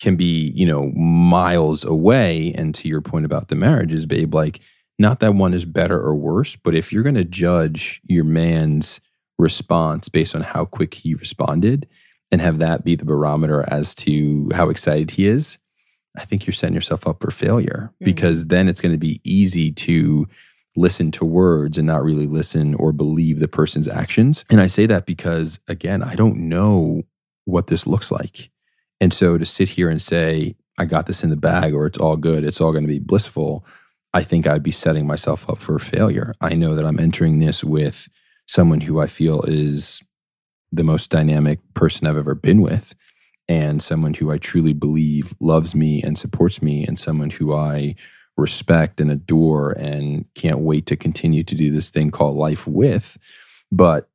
can 0.00 0.16
be 0.16 0.52
you 0.54 0.66
know 0.66 0.90
miles 0.92 1.84
away 1.84 2.52
and 2.56 2.74
to 2.74 2.88
your 2.88 3.00
point 3.00 3.24
about 3.24 3.48
the 3.48 3.54
marriages 3.54 4.06
babe 4.06 4.34
like 4.34 4.60
not 4.98 5.20
that 5.20 5.34
one 5.34 5.54
is 5.54 5.64
better 5.64 6.00
or 6.00 6.14
worse 6.14 6.56
but 6.56 6.74
if 6.74 6.92
you're 6.92 7.02
going 7.02 7.14
to 7.14 7.24
judge 7.24 8.00
your 8.04 8.24
man's 8.24 9.00
response 9.38 10.08
based 10.08 10.34
on 10.34 10.42
how 10.42 10.64
quick 10.64 10.94
he 10.94 11.14
responded 11.14 11.88
and 12.30 12.40
have 12.40 12.58
that 12.58 12.84
be 12.84 12.94
the 12.94 13.04
barometer 13.04 13.64
as 13.68 13.94
to 13.94 14.50
how 14.54 14.68
excited 14.68 15.12
he 15.12 15.26
is 15.26 15.58
I 16.16 16.24
think 16.24 16.46
you're 16.46 16.52
setting 16.52 16.74
yourself 16.74 17.06
up 17.06 17.22
for 17.22 17.30
failure 17.30 17.90
mm-hmm. 17.94 18.04
because 18.04 18.46
then 18.48 18.68
it's 18.68 18.80
going 18.80 18.92
to 18.92 18.98
be 18.98 19.20
easy 19.24 19.72
to 19.72 20.28
listen 20.76 21.10
to 21.12 21.24
words 21.24 21.78
and 21.78 21.86
not 21.86 22.02
really 22.02 22.26
listen 22.26 22.74
or 22.74 22.92
believe 22.92 23.40
the 23.40 23.48
person's 23.48 23.88
actions. 23.88 24.44
And 24.50 24.60
I 24.60 24.66
say 24.66 24.86
that 24.86 25.06
because, 25.06 25.60
again, 25.68 26.02
I 26.02 26.14
don't 26.14 26.48
know 26.48 27.02
what 27.44 27.66
this 27.66 27.86
looks 27.86 28.10
like. 28.10 28.50
And 29.00 29.12
so 29.12 29.36
to 29.36 29.44
sit 29.44 29.70
here 29.70 29.90
and 29.90 30.00
say, 30.00 30.56
I 30.78 30.84
got 30.86 31.06
this 31.06 31.22
in 31.22 31.30
the 31.30 31.36
bag 31.36 31.74
or 31.74 31.86
it's 31.86 31.98
all 31.98 32.16
good, 32.16 32.44
it's 32.44 32.60
all 32.60 32.72
going 32.72 32.84
to 32.84 32.88
be 32.88 32.98
blissful, 32.98 33.64
I 34.14 34.22
think 34.22 34.46
I'd 34.46 34.62
be 34.62 34.70
setting 34.70 35.06
myself 35.06 35.48
up 35.48 35.58
for 35.58 35.78
failure. 35.78 36.34
I 36.40 36.54
know 36.54 36.74
that 36.74 36.86
I'm 36.86 37.00
entering 37.00 37.38
this 37.38 37.62
with 37.64 38.08
someone 38.46 38.82
who 38.82 39.00
I 39.00 39.06
feel 39.06 39.42
is 39.42 40.02
the 40.70 40.84
most 40.84 41.10
dynamic 41.10 41.60
person 41.74 42.06
I've 42.06 42.16
ever 42.16 42.34
been 42.34 42.62
with 42.62 42.94
and 43.48 43.82
someone 43.82 44.14
who 44.14 44.30
I 44.30 44.38
truly 44.38 44.72
believe 44.72 45.34
loves 45.40 45.74
me 45.74 46.02
and 46.02 46.16
supports 46.16 46.62
me, 46.62 46.84
and 46.86 46.98
someone 46.98 47.30
who 47.30 47.52
I 47.52 47.96
respect 48.36 49.00
and 49.00 49.10
adore 49.10 49.72
and 49.72 50.24
can't 50.34 50.60
wait 50.60 50.86
to 50.86 50.96
continue 50.96 51.44
to 51.44 51.54
do 51.54 51.70
this 51.70 51.90
thing 51.90 52.10
called 52.10 52.36
life 52.36 52.66
with. 52.66 53.18
But 53.70 54.08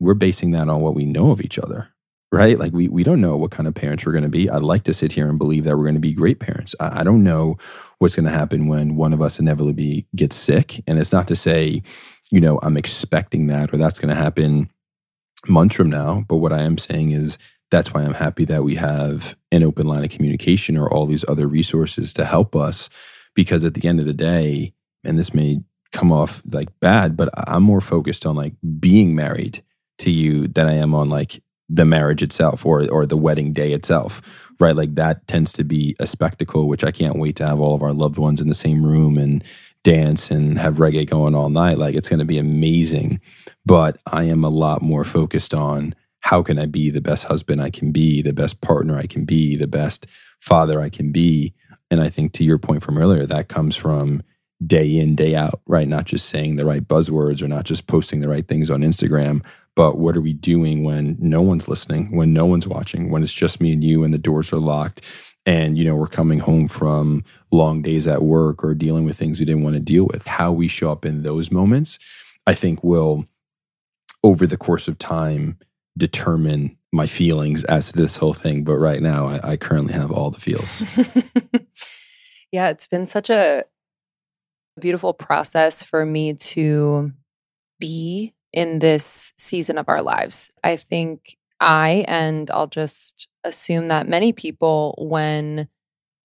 we're 0.00 0.14
basing 0.14 0.50
that 0.52 0.68
on 0.68 0.80
what 0.80 0.94
we 0.94 1.04
know 1.04 1.30
of 1.30 1.40
each 1.40 1.58
other, 1.58 1.88
right? 2.32 2.58
Like 2.58 2.72
we 2.72 2.88
we 2.88 3.02
don't 3.02 3.20
know 3.20 3.36
what 3.36 3.50
kind 3.50 3.68
of 3.68 3.74
parents 3.74 4.04
we're 4.04 4.12
going 4.12 4.24
to 4.24 4.30
be. 4.30 4.48
I'd 4.48 4.62
like 4.62 4.84
to 4.84 4.94
sit 4.94 5.12
here 5.12 5.28
and 5.28 5.38
believe 5.38 5.64
that 5.64 5.76
we're 5.76 5.84
going 5.84 5.94
to 5.94 6.00
be 6.00 6.12
great 6.12 6.40
parents. 6.40 6.74
I, 6.80 7.00
I 7.00 7.02
don't 7.04 7.22
know 7.22 7.56
what's 7.98 8.16
going 8.16 8.26
to 8.26 8.32
happen 8.32 8.66
when 8.66 8.96
one 8.96 9.12
of 9.12 9.20
us 9.22 9.38
inevitably 9.38 10.06
gets 10.16 10.36
sick, 10.36 10.82
and 10.86 10.98
it's 10.98 11.12
not 11.12 11.28
to 11.28 11.36
say, 11.36 11.82
you 12.30 12.40
know, 12.40 12.58
I'm 12.62 12.76
expecting 12.76 13.46
that 13.48 13.74
or 13.74 13.76
that's 13.76 13.98
going 13.98 14.14
to 14.14 14.20
happen 14.20 14.70
months 15.48 15.76
from 15.76 15.90
now. 15.90 16.24
But 16.28 16.36
what 16.36 16.52
I 16.52 16.62
am 16.62 16.78
saying 16.78 17.12
is 17.12 17.38
that's 17.70 17.94
why 17.94 18.02
I'm 18.02 18.14
happy 18.14 18.44
that 18.46 18.64
we 18.64 18.74
have 18.76 19.36
an 19.52 19.62
open 19.62 19.86
line 19.86 20.04
of 20.04 20.10
communication 20.10 20.76
or 20.76 20.92
all 20.92 21.06
these 21.06 21.24
other 21.28 21.46
resources 21.46 22.12
to 22.14 22.24
help 22.24 22.56
us. 22.56 22.90
Because 23.40 23.64
at 23.64 23.72
the 23.72 23.88
end 23.88 24.00
of 24.00 24.06
the 24.06 24.12
day, 24.12 24.74
and 25.02 25.18
this 25.18 25.32
may 25.32 25.60
come 25.92 26.12
off 26.12 26.42
like 26.52 26.68
bad, 26.78 27.16
but 27.16 27.30
I'm 27.48 27.62
more 27.62 27.80
focused 27.80 28.26
on 28.26 28.36
like 28.36 28.52
being 28.78 29.14
married 29.14 29.62
to 30.00 30.10
you 30.10 30.46
than 30.46 30.66
I 30.66 30.74
am 30.74 30.94
on 30.94 31.08
like 31.08 31.42
the 31.66 31.86
marriage 31.86 32.22
itself 32.22 32.66
or 32.66 32.86
or 32.90 33.06
the 33.06 33.16
wedding 33.16 33.54
day 33.54 33.72
itself. 33.72 34.20
Right. 34.60 34.76
Like 34.76 34.94
that 34.96 35.26
tends 35.26 35.54
to 35.54 35.64
be 35.64 35.96
a 35.98 36.06
spectacle, 36.06 36.68
which 36.68 36.84
I 36.84 36.90
can't 36.90 37.18
wait 37.18 37.36
to 37.36 37.46
have 37.46 37.60
all 37.60 37.74
of 37.74 37.82
our 37.82 37.94
loved 37.94 38.18
ones 38.18 38.42
in 38.42 38.48
the 38.48 38.62
same 38.66 38.84
room 38.84 39.16
and 39.16 39.42
dance 39.84 40.30
and 40.30 40.58
have 40.58 40.74
reggae 40.76 41.08
going 41.08 41.34
all 41.34 41.48
night. 41.48 41.78
Like 41.78 41.94
it's 41.94 42.10
going 42.10 42.18
to 42.18 42.26
be 42.26 42.36
amazing. 42.36 43.22
But 43.64 43.96
I 44.06 44.24
am 44.24 44.44
a 44.44 44.50
lot 44.50 44.82
more 44.82 45.04
focused 45.04 45.54
on 45.54 45.94
how 46.20 46.42
can 46.42 46.58
I 46.58 46.66
be 46.66 46.90
the 46.90 47.00
best 47.00 47.24
husband 47.24 47.62
I 47.62 47.70
can 47.70 47.90
be, 47.90 48.20
the 48.20 48.34
best 48.34 48.60
partner 48.60 48.98
I 48.98 49.06
can 49.06 49.24
be, 49.24 49.56
the 49.56 49.66
best 49.66 50.06
father 50.40 50.82
I 50.82 50.90
can 50.90 51.10
be? 51.10 51.54
And 51.90 52.00
I 52.00 52.08
think 52.08 52.32
to 52.34 52.44
your 52.44 52.58
point 52.58 52.82
from 52.82 52.98
earlier, 52.98 53.26
that 53.26 53.48
comes 53.48 53.76
from 53.76 54.22
day 54.64 54.98
in, 54.98 55.14
day 55.14 55.34
out, 55.34 55.60
right? 55.66 55.88
Not 55.88 56.04
just 56.04 56.28
saying 56.28 56.56
the 56.56 56.66
right 56.66 56.86
buzzwords 56.86 57.42
or 57.42 57.48
not 57.48 57.64
just 57.64 57.86
posting 57.86 58.20
the 58.20 58.28
right 58.28 58.46
things 58.46 58.70
on 58.70 58.82
Instagram, 58.82 59.42
but 59.74 59.98
what 59.98 60.16
are 60.16 60.20
we 60.20 60.32
doing 60.32 60.84
when 60.84 61.16
no 61.18 61.40
one's 61.40 61.68
listening, 61.68 62.14
when 62.14 62.32
no 62.32 62.44
one's 62.44 62.68
watching, 62.68 63.10
when 63.10 63.22
it's 63.22 63.32
just 63.32 63.60
me 63.60 63.72
and 63.72 63.82
you 63.82 64.04
and 64.04 64.12
the 64.12 64.18
doors 64.18 64.52
are 64.52 64.58
locked 64.58 65.02
and 65.46 65.78
you 65.78 65.84
know 65.84 65.96
we're 65.96 66.06
coming 66.06 66.40
home 66.40 66.68
from 66.68 67.24
long 67.50 67.82
days 67.82 68.06
at 68.06 68.22
work 68.22 68.62
or 68.62 68.74
dealing 68.74 69.04
with 69.04 69.16
things 69.16 69.38
we 69.38 69.46
didn't 69.46 69.62
want 69.62 69.74
to 69.74 69.80
deal 69.80 70.06
with. 70.06 70.26
How 70.26 70.52
we 70.52 70.68
show 70.68 70.92
up 70.92 71.04
in 71.04 71.22
those 71.22 71.50
moments, 71.50 71.98
I 72.46 72.54
think 72.54 72.84
will 72.84 73.26
over 74.22 74.46
the 74.46 74.56
course 74.56 74.86
of 74.86 74.98
time 74.98 75.58
determine 75.96 76.76
my 76.92 77.06
feelings 77.06 77.64
as 77.64 77.88
to 77.88 77.92
this 77.96 78.16
whole 78.16 78.34
thing. 78.34 78.64
But 78.64 78.76
right 78.76 79.02
now, 79.02 79.26
I, 79.26 79.52
I 79.52 79.56
currently 79.56 79.94
have 79.94 80.10
all 80.10 80.30
the 80.30 80.40
feels. 80.40 80.82
yeah, 82.52 82.70
it's 82.70 82.86
been 82.86 83.06
such 83.06 83.30
a 83.30 83.64
beautiful 84.80 85.12
process 85.12 85.82
for 85.82 86.04
me 86.04 86.34
to 86.34 87.12
be 87.78 88.34
in 88.52 88.80
this 88.80 89.32
season 89.38 89.78
of 89.78 89.88
our 89.88 90.02
lives. 90.02 90.50
I 90.64 90.76
think 90.76 91.36
I, 91.60 92.04
and 92.08 92.50
I'll 92.50 92.66
just 92.66 93.28
assume 93.44 93.88
that 93.88 94.08
many 94.08 94.32
people, 94.32 94.94
when 94.98 95.68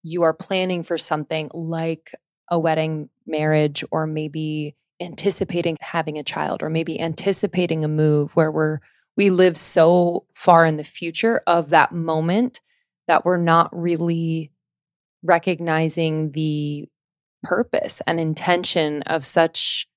you 0.03 0.23
are 0.23 0.33
planning 0.33 0.83
for 0.83 0.97
something 0.97 1.51
like 1.53 2.11
a 2.49 2.59
wedding, 2.59 3.09
marriage, 3.25 3.83
or 3.91 4.07
maybe 4.07 4.75
anticipating 4.99 5.77
having 5.81 6.17
a 6.17 6.23
child, 6.23 6.63
or 6.63 6.69
maybe 6.69 6.99
anticipating 6.99 7.83
a 7.83 7.89
move 7.89 8.35
where 8.35 8.51
we're 8.51 8.79
we 9.17 9.29
live 9.29 9.57
so 9.57 10.25
far 10.33 10.65
in 10.65 10.77
the 10.77 10.83
future 10.83 11.41
of 11.47 11.69
that 11.69 11.93
moment 11.93 12.61
that 13.07 13.25
we're 13.25 13.37
not 13.37 13.69
really 13.71 14.51
recognizing 15.23 16.31
the 16.31 16.87
purpose 17.43 18.01
and 18.07 18.19
intention 18.19 19.01
of 19.03 19.25
such 19.25 19.87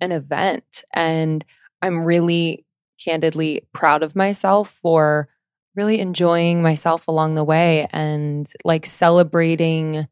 an 0.00 0.12
event. 0.12 0.84
And 0.92 1.44
I'm 1.82 2.04
really 2.04 2.66
candidly 3.02 3.62
proud 3.72 4.02
of 4.02 4.14
myself 4.14 4.70
for 4.70 5.28
really 5.74 6.00
enjoying 6.00 6.62
myself 6.62 7.08
along 7.08 7.34
the 7.34 7.44
way 7.44 7.86
and 7.92 8.50
like 8.64 8.84
celebrating 8.84 10.06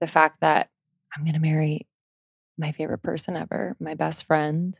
the 0.00 0.06
fact 0.06 0.40
that 0.40 0.70
I'm 1.16 1.24
going 1.24 1.34
to 1.34 1.40
marry 1.40 1.86
my 2.58 2.72
favorite 2.72 3.02
person 3.02 3.36
ever, 3.36 3.76
my 3.78 3.94
best 3.94 4.26
friend, 4.26 4.78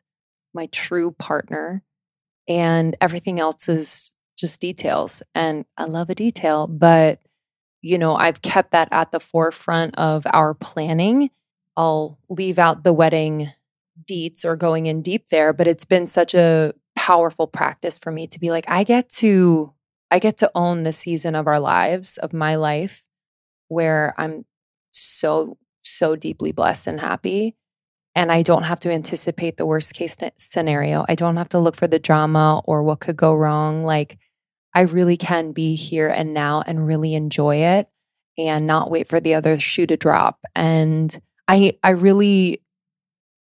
my 0.53 0.67
true 0.67 1.13
partner, 1.13 1.83
and 2.49 2.97
everything 3.01 3.41
else 3.41 3.69
is 3.69 4.13
just 4.37 4.61
details. 4.61 5.23
And 5.35 5.65
I 5.77 5.85
love 5.85 6.11
a 6.11 6.15
detail, 6.15 6.67
but 6.67 7.21
you 7.83 7.99
know, 7.99 8.17
I've 8.17 8.41
kept 8.41 8.73
that 8.73 8.89
at 8.91 9.13
the 9.13 9.21
forefront 9.21 9.99
of 9.99 10.27
our 10.33 10.55
planning. 10.55 11.31
I'll 11.77 12.19
leave 12.31 12.59
out 12.59 12.83
the 12.83 12.95
wedding 12.95 13.51
deets 14.11 14.45
or 14.45 14.57
going 14.57 14.87
in 14.87 15.03
deep 15.03 15.29
there, 15.29 15.53
but 15.53 15.67
it's 15.67 15.85
been 15.85 16.07
such 16.07 16.35
a 16.35 16.73
powerful 16.97 17.47
practice 17.47 17.99
for 17.99 18.11
me 18.11 18.27
to 18.29 18.41
be 18.41 18.51
like, 18.51 18.65
I 18.69 18.85
get 18.85 19.11
to 19.11 19.75
I 20.11 20.19
get 20.19 20.37
to 20.39 20.51
own 20.55 20.85
the 20.85 20.93
season 20.93 21.35
of 21.35 21.49
our 21.49 21.59
lives, 21.59 22.19
of 22.19 22.33
my 22.33 22.55
life, 22.55 23.05
where 23.69 24.15
I'm 24.17 24.45
so, 24.93 25.59
so 25.83 26.15
deeply 26.15 26.53
blessed 26.53 26.87
and 26.87 27.01
happy. 27.01 27.57
And 28.15 28.31
I 28.31 28.43
don't 28.43 28.63
have 28.63 28.81
to 28.81 28.93
anticipate 28.93 29.57
the 29.57 29.67
worst 29.67 29.95
case 29.95 30.17
scenario. 30.37 31.05
I 31.09 31.15
don't 31.15 31.37
have 31.37 31.49
to 31.51 31.59
look 31.59 31.77
for 31.77 31.89
the 31.89 31.99
drama 31.99 32.63
or 32.65 32.83
what 32.83 33.01
could 33.01 33.17
go 33.17 33.35
wrong. 33.35 33.85
Like, 33.85 34.19
I 34.73 34.83
really 34.83 35.17
can 35.17 35.53
be 35.53 35.75
here 35.75 36.09
and 36.09 36.33
now 36.33 36.63
and 36.67 36.87
really 36.87 37.15
enjoy 37.15 37.57
it 37.57 37.89
and 38.39 38.67
not 38.67 38.91
wait 38.91 39.09
for 39.09 39.21
the 39.21 39.35
other 39.35 39.59
shoe 39.59 39.87
to 39.87 39.97
drop. 39.97 40.41
And 40.55 41.17
I, 41.49 41.77
I 41.83 41.91
really, 41.91 42.63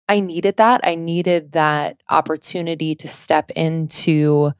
I 0.08 0.20
needed 0.20 0.56
that. 0.56 0.80
I 0.84 0.94
needed 0.94 1.52
that 1.52 2.02
opportunity 2.08 2.94
to 2.96 3.08
step 3.08 3.50
into 3.52 4.52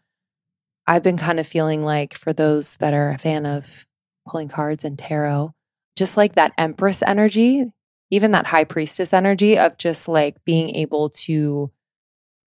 I've 0.86 1.02
been 1.02 1.16
kind 1.16 1.38
of 1.38 1.46
feeling 1.46 1.84
like 1.84 2.14
for 2.14 2.32
those 2.32 2.76
that 2.78 2.92
are 2.94 3.10
a 3.10 3.18
fan 3.18 3.46
of 3.46 3.86
pulling 4.28 4.48
cards 4.48 4.84
and 4.84 4.98
tarot, 4.98 5.54
just 5.96 6.16
like 6.16 6.34
that 6.34 6.52
empress 6.58 7.02
energy, 7.02 7.66
even 8.12 8.32
that 8.32 8.46
high 8.46 8.64
priestess 8.64 9.14
energy 9.14 9.58
of 9.58 9.78
just 9.78 10.06
like 10.06 10.36
being 10.44 10.76
able 10.76 11.08
to 11.08 11.72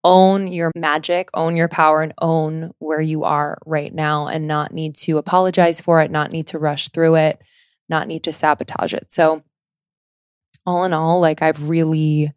own 0.02 0.48
your 0.48 0.72
magic, 0.74 1.28
own 1.34 1.54
your 1.54 1.68
power, 1.68 2.00
and 2.00 2.14
own 2.22 2.72
where 2.78 3.02
you 3.02 3.24
are 3.24 3.58
right 3.66 3.94
now 3.94 4.26
and 4.26 4.48
not 4.48 4.72
need 4.72 4.94
to 4.94 5.18
apologize 5.18 5.78
for 5.78 6.00
it, 6.00 6.11
not 6.11 6.32
need 6.32 6.46
to 6.46 6.58
rush 6.58 6.88
through 6.88 7.16
it, 7.16 7.42
not 7.90 8.08
need 8.08 8.24
to 8.24 8.32
sabotage 8.32 8.94
it. 8.94 9.12
So, 9.12 9.42
all 10.64 10.84
in 10.84 10.94
all, 10.94 11.20
like 11.20 11.42
I've 11.42 11.68
really 11.68 12.32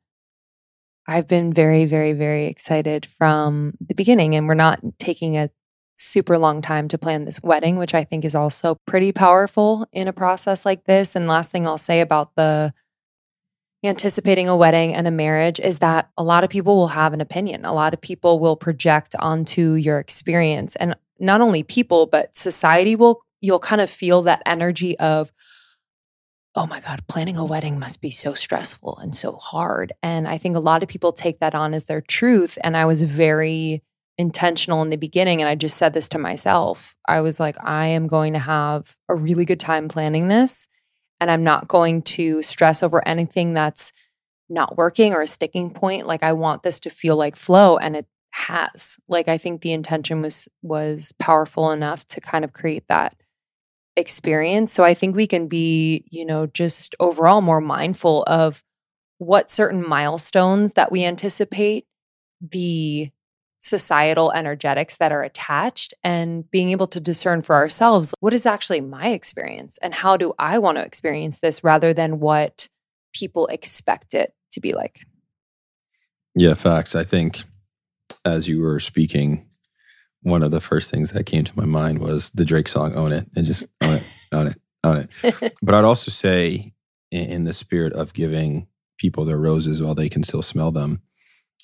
I've 1.08 1.28
been 1.30 1.54
very, 1.54 1.86
very, 1.86 2.12
very 2.12 2.48
excited 2.48 3.06
from 3.06 3.76
the 3.80 3.96
beginning. 3.96 4.36
And 4.36 4.50
we're 4.50 4.54
not 4.54 4.82
taking 5.00 5.38
a 5.38 5.50
super 5.96 6.38
long 6.38 6.62
time 6.62 6.90
to 6.90 6.98
plan 6.98 7.24
this 7.24 7.42
wedding, 7.42 7.78
which 7.78 7.94
I 7.94 8.04
think 8.04 8.26
is 8.26 8.36
also 8.36 8.78
pretty 8.86 9.14
powerful 9.14 9.88
in 9.94 10.10
a 10.10 10.14
process 10.14 10.66
like 10.66 10.84
this. 10.86 11.16
And 11.16 11.26
last 11.26 11.52
thing 11.52 11.66
I'll 11.66 11.78
say 11.78 12.02
about 12.02 12.36
the 12.36 12.74
anticipating 13.84 14.48
a 14.48 14.56
wedding 14.56 14.94
and 14.94 15.08
a 15.08 15.12
marriage 15.12 15.60
is 15.60 15.80
that 15.80 16.10
a 16.18 16.24
lot 16.24 16.44
of 16.44 16.50
people 16.50 16.76
will 16.76 16.88
have 16.90 17.14
an 17.14 17.22
opinion. 17.22 17.66
A 17.66 17.74
lot 17.74 17.94
of 17.94 18.02
people 18.02 18.40
will 18.40 18.56
project 18.56 19.16
onto 19.20 19.74
your 19.74 20.00
experience. 20.00 20.76
And 20.78 20.96
not 21.20 21.42
only 21.42 21.64
people, 21.64 22.08
but 22.08 22.36
society 22.36 22.96
will, 22.96 23.22
you'll 23.42 23.60
kind 23.60 23.82
of 23.82 23.90
feel 23.90 24.22
that 24.24 24.42
energy 24.46 24.98
of, 25.00 25.32
oh 26.56 26.68
my 26.68 26.80
God, 26.80 27.06
planning 27.08 27.38
a 27.38 27.46
wedding 27.46 27.80
must 27.80 28.00
be 28.00 28.12
so 28.12 28.34
stressful 28.34 28.98
and 29.00 29.16
so 29.16 29.34
hard. 29.34 29.92
And 30.02 30.28
I 30.28 30.38
think 30.38 30.56
a 30.56 30.62
lot 30.62 30.84
of 30.84 30.90
people 30.90 31.12
take 31.12 31.40
that 31.40 31.56
on 31.56 31.74
as 31.74 31.86
their 31.86 32.02
truth. 32.02 32.58
And 32.64 32.78
I 32.78 32.86
was 32.86 33.02
very, 33.02 33.84
intentional 34.18 34.82
in 34.82 34.90
the 34.90 34.98
beginning 34.98 35.42
and 35.42 35.50
I 35.50 35.56
just 35.56 35.78
said 35.78 35.94
this 35.94 36.10
to 36.10 36.20
myself. 36.20 36.96
I 37.08 37.22
was 37.22 37.40
like 37.40 37.56
I 37.64 37.88
am 37.88 38.08
going 38.08 38.34
to 38.34 38.40
have 38.40 38.96
a 39.10 39.16
really 39.16 39.46
good 39.46 39.60
time 39.60 39.88
planning 39.88 40.28
this 40.28 40.68
and 41.24 41.32
I'm 41.32 41.44
not 41.46 41.70
going 41.70 42.02
to 42.02 42.42
stress 42.42 42.84
over 42.84 43.02
anything 43.08 43.54
that's 43.54 43.94
not 44.50 44.76
working 44.76 45.14
or 45.14 45.22
a 45.22 45.28
sticking 45.28 45.72
point. 45.72 46.06
Like 46.06 46.22
I 46.22 46.34
want 46.34 46.64
this 46.64 46.82
to 46.82 46.90
feel 46.90 47.16
like 47.16 47.38
flow 47.38 47.78
and 47.78 47.96
it 47.96 48.06
has. 48.32 48.98
Like 49.08 49.30
I 49.30 49.38
think 49.38 49.62
the 49.62 49.72
intention 49.72 50.22
was 50.22 50.50
was 50.62 51.14
powerful 51.20 51.72
enough 51.72 52.06
to 52.08 52.20
kind 52.20 52.44
of 52.44 52.52
create 52.52 52.84
that 52.90 53.16
experience. 53.96 54.74
So 54.74 54.84
I 54.84 54.94
think 54.94 55.16
we 55.16 55.26
can 55.26 55.48
be, 55.48 56.04
you 56.12 56.26
know, 56.26 56.46
just 56.46 56.94
overall 57.00 57.40
more 57.40 57.62
mindful 57.62 58.24
of 58.28 58.62
what 59.18 59.50
certain 59.50 59.88
milestones 59.88 60.74
that 60.74 60.92
we 60.92 61.06
anticipate 61.06 61.86
the 62.42 63.12
societal 63.64 64.30
energetics 64.34 64.98
that 64.98 65.14
are 65.14 65.24
attached 65.24 65.94
and 66.04 66.50
being 66.52 66.72
able 66.72 66.86
to 66.86 67.00
discern 67.00 67.42
for 67.42 67.56
ourselves 67.56 68.14
what 68.20 68.34
is 68.34 68.46
actually 68.46 68.82
my 68.82 69.08
experience 69.10 69.80
and 69.82 69.94
how 69.94 70.18
do 70.18 70.34
I 70.38 70.60
want 70.60 70.78
to 70.78 70.84
experience 70.84 71.40
this 71.40 71.64
rather 71.64 71.94
than 71.94 72.20
what 72.20 72.68
people 73.14 73.48
expect 73.48 74.14
it 74.14 74.34
to 74.52 74.60
be 74.60 74.74
like. 74.74 75.00
Yeah, 76.36 76.56
facts. 76.56 76.94
I 76.94 77.06
think 77.06 77.44
as 78.26 78.50
you 78.50 78.62
were 78.62 78.82
speaking, 78.82 79.48
one 80.24 80.44
of 80.44 80.52
the 80.52 80.60
first 80.60 80.92
things 80.92 81.14
that 81.14 81.26
came 81.26 81.46
to 81.46 81.58
my 81.58 81.66
mind 81.66 82.00
was 82.00 82.32
the 82.32 82.44
Drake 82.44 82.68
song 82.68 82.94
Own 82.96 83.14
It 83.14 83.28
and 83.34 83.46
just 83.46 83.66
own 83.82 83.96
it, 83.96 84.04
own 84.34 84.48
it, 84.48 84.62
own 84.84 85.08
it. 85.24 85.56
but 85.62 85.74
I'd 85.74 85.86
also 85.86 86.12
say, 86.12 86.74
in, 87.12 87.26
in 87.28 87.44
the 87.46 87.54
spirit 87.54 87.94
of 87.94 88.14
giving 88.14 88.68
people 88.98 89.24
their 89.24 89.38
roses 89.38 89.82
while 89.82 89.96
they 89.96 90.10
can 90.10 90.24
still 90.24 90.42
smell 90.42 90.72
them, 90.72 91.02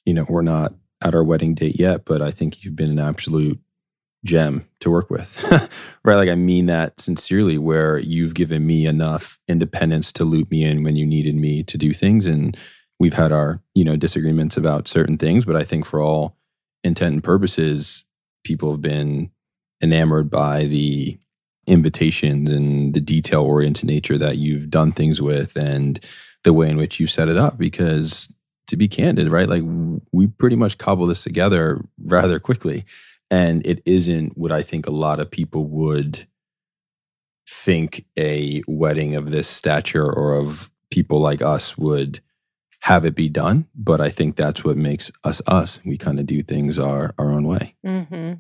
you 0.05 0.13
know, 0.13 0.25
we're 0.29 0.41
not 0.41 0.73
at 1.01 1.15
our 1.15 1.23
wedding 1.23 1.53
date 1.53 1.79
yet, 1.79 2.05
but 2.05 2.21
I 2.21 2.31
think 2.31 2.63
you've 2.63 2.75
been 2.75 2.91
an 2.91 2.99
absolute 2.99 3.59
gem 4.25 4.67
to 4.81 4.89
work 4.89 5.09
with. 5.09 5.43
right? 6.03 6.15
Like 6.15 6.29
I 6.29 6.35
mean 6.35 6.65
that 6.65 6.99
sincerely, 6.99 7.57
where 7.57 7.97
you've 7.97 8.35
given 8.35 8.65
me 8.65 8.85
enough 8.85 9.39
independence 9.47 10.11
to 10.13 10.25
loop 10.25 10.51
me 10.51 10.63
in 10.63 10.83
when 10.83 10.95
you 10.95 11.05
needed 11.05 11.35
me 11.35 11.63
to 11.63 11.77
do 11.77 11.93
things. 11.93 12.25
And 12.25 12.57
we've 12.99 13.13
had 13.13 13.31
our, 13.31 13.61
you 13.73 13.83
know, 13.83 13.95
disagreements 13.95 14.57
about 14.57 14.87
certain 14.87 15.17
things, 15.17 15.45
but 15.45 15.55
I 15.55 15.63
think 15.63 15.85
for 15.85 16.01
all 16.01 16.35
intent 16.83 17.13
and 17.13 17.23
purposes, 17.23 18.05
people 18.43 18.71
have 18.71 18.81
been 18.81 19.31
enamored 19.81 20.29
by 20.29 20.65
the 20.65 21.17
invitations 21.67 22.49
and 22.49 22.93
the 22.93 22.99
detail 22.99 23.43
oriented 23.43 23.85
nature 23.85 24.17
that 24.17 24.37
you've 24.37 24.69
done 24.69 24.91
things 24.91 25.21
with 25.21 25.55
and 25.55 26.03
the 26.43 26.53
way 26.53 26.69
in 26.69 26.77
which 26.77 26.99
you 26.99 27.07
set 27.07 27.29
it 27.29 27.37
up 27.37 27.57
because 27.57 28.33
to 28.69 28.77
be 28.77 28.87
candid, 28.87 29.29
right? 29.29 29.49
Like 29.49 29.63
we 30.11 30.27
pretty 30.27 30.55
much 30.55 30.77
cobble 30.77 31.07
this 31.07 31.23
together 31.23 31.83
rather 32.01 32.39
quickly. 32.39 32.85
And 33.29 33.65
it 33.65 33.81
isn't 33.85 34.37
what 34.37 34.51
I 34.51 34.61
think 34.61 34.87
a 34.87 34.91
lot 34.91 35.19
of 35.19 35.29
people 35.29 35.65
would 35.67 36.27
think 37.47 38.05
a 38.17 38.61
wedding 38.67 39.15
of 39.15 39.31
this 39.31 39.47
stature 39.47 40.05
or 40.05 40.35
of 40.35 40.71
people 40.89 41.19
like 41.19 41.41
us 41.41 41.77
would 41.77 42.21
have 42.81 43.05
it 43.05 43.15
be 43.15 43.29
done. 43.29 43.67
But 43.75 44.01
I 44.01 44.09
think 44.09 44.35
that's 44.35 44.63
what 44.63 44.77
makes 44.77 45.11
us 45.23 45.41
us. 45.45 45.79
We 45.85 45.97
kind 45.97 46.19
of 46.19 46.25
do 46.25 46.41
things 46.41 46.79
our, 46.79 47.13
our 47.17 47.31
own 47.31 47.47
way. 47.47 47.75
Mm-hmm. 47.85 48.33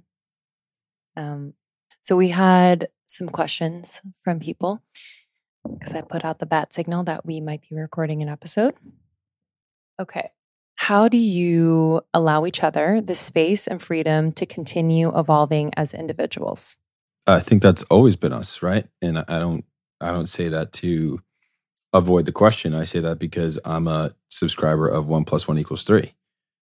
Um, 1.17 1.53
so 1.99 2.15
we 2.15 2.29
had 2.29 2.87
some 3.07 3.29
questions 3.29 4.01
from 4.23 4.39
people 4.39 4.81
because 5.63 5.93
I 5.93 6.01
put 6.01 6.23
out 6.23 6.39
the 6.39 6.45
bat 6.45 6.73
signal 6.73 7.03
that 7.03 7.25
we 7.25 7.41
might 7.41 7.61
be 7.69 7.75
recording 7.75 8.21
an 8.21 8.29
episode. 8.29 8.75
Okay. 9.99 10.31
How 10.75 11.09
do 11.09 11.17
you 11.17 12.01
allow 12.13 12.45
each 12.45 12.63
other 12.63 13.01
the 13.01 13.15
space 13.15 13.67
and 13.67 13.81
freedom 13.81 14.31
to 14.33 14.45
continue 14.45 15.11
evolving 15.17 15.71
as 15.75 15.93
individuals? 15.93 16.77
I 17.27 17.41
think 17.41 17.61
that's 17.61 17.83
always 17.83 18.15
been 18.15 18.33
us, 18.33 18.61
right? 18.61 18.87
And 19.01 19.19
I 19.19 19.39
don't 19.39 19.65
I 20.01 20.11
don't 20.11 20.29
say 20.29 20.47
that 20.47 20.71
to 20.73 21.21
avoid 21.91 22.25
the 22.25 22.31
question. 22.31 22.73
I 22.73 22.85
say 22.85 22.99
that 23.01 23.19
because 23.19 23.59
I'm 23.65 23.87
a 23.87 24.15
subscriber 24.29 24.87
of 24.87 25.07
one 25.07 25.25
plus 25.25 25.47
one 25.47 25.57
equals 25.57 25.83
three. 25.83 26.13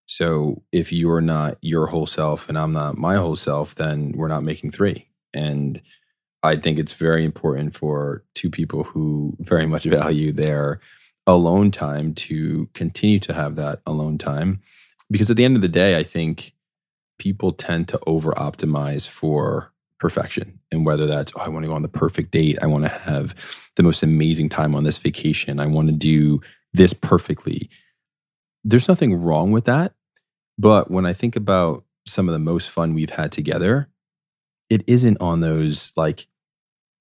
So 0.08 0.64
if 0.72 0.92
you 0.92 1.12
are 1.12 1.22
not 1.22 1.58
your 1.62 1.88
whole 1.88 2.06
self 2.08 2.50
and 2.50 2.58
I'm 2.58 2.72
not 2.72 2.98
my 2.98 3.18
whole 3.18 3.36
self, 3.36 3.76
then 3.76 4.14
we're 4.16 4.30
not 4.30 4.44
making 4.44 4.72
three. 4.72 5.10
And 5.34 5.82
I 6.42 6.56
think 6.56 6.80
it's 6.80 6.94
very 6.94 7.26
important 7.26 7.76
for 7.76 8.24
two 8.34 8.50
people 8.50 8.84
who 8.84 9.36
very 9.40 9.66
much 9.66 9.84
value 9.86 10.32
their 10.32 10.80
alone 11.28 11.70
time 11.72 12.14
to 12.14 12.68
continue 12.74 13.20
to 13.20 13.34
have 13.34 13.56
that 13.58 13.82
alone 13.86 14.18
time. 14.18 14.62
Because 15.12 15.30
at 15.30 15.38
the 15.38 15.46
end 15.46 15.56
of 15.56 15.62
the 15.62 15.68
day, 15.68 15.98
I 15.98 16.04
think 16.04 16.54
people 17.20 17.52
tend 17.52 17.88
to 17.90 18.00
over 18.08 18.32
optimize 18.32 19.08
for 19.08 19.72
perfection. 20.00 20.60
And 20.72 20.86
whether 20.86 21.06
that's, 21.06 21.32
oh, 21.36 21.42
I 21.42 21.50
want 21.50 21.64
to 21.64 21.70
go 21.70 21.76
on 21.76 21.82
the 21.82 21.88
perfect 21.88 22.32
date, 22.32 22.58
I 22.62 22.68
want 22.68 22.86
to 22.86 22.90
have 22.90 23.36
the 23.76 23.84
most 23.84 24.04
amazing 24.04 24.50
time 24.50 24.76
on 24.76 24.84
this 24.84 24.98
vacation, 24.98 25.60
I 25.60 25.68
want 25.68 25.90
to 25.90 25.96
do 25.96 26.42
this 26.74 26.94
perfectly. 26.94 27.70
There's 28.64 28.88
nothing 28.88 29.22
wrong 29.22 29.52
with 29.52 29.66
that. 29.66 29.94
But 30.58 30.90
when 30.90 31.06
I 31.06 31.14
think 31.14 31.36
about 31.36 31.84
some 32.06 32.28
of 32.28 32.34
the 32.34 32.40
most 32.40 32.70
fun 32.70 32.94
we've 32.94 33.12
had 33.12 33.32
together, 33.32 33.90
it 34.70 34.84
isn't 34.88 35.18
on 35.22 35.40
those 35.40 35.92
like 35.96 36.28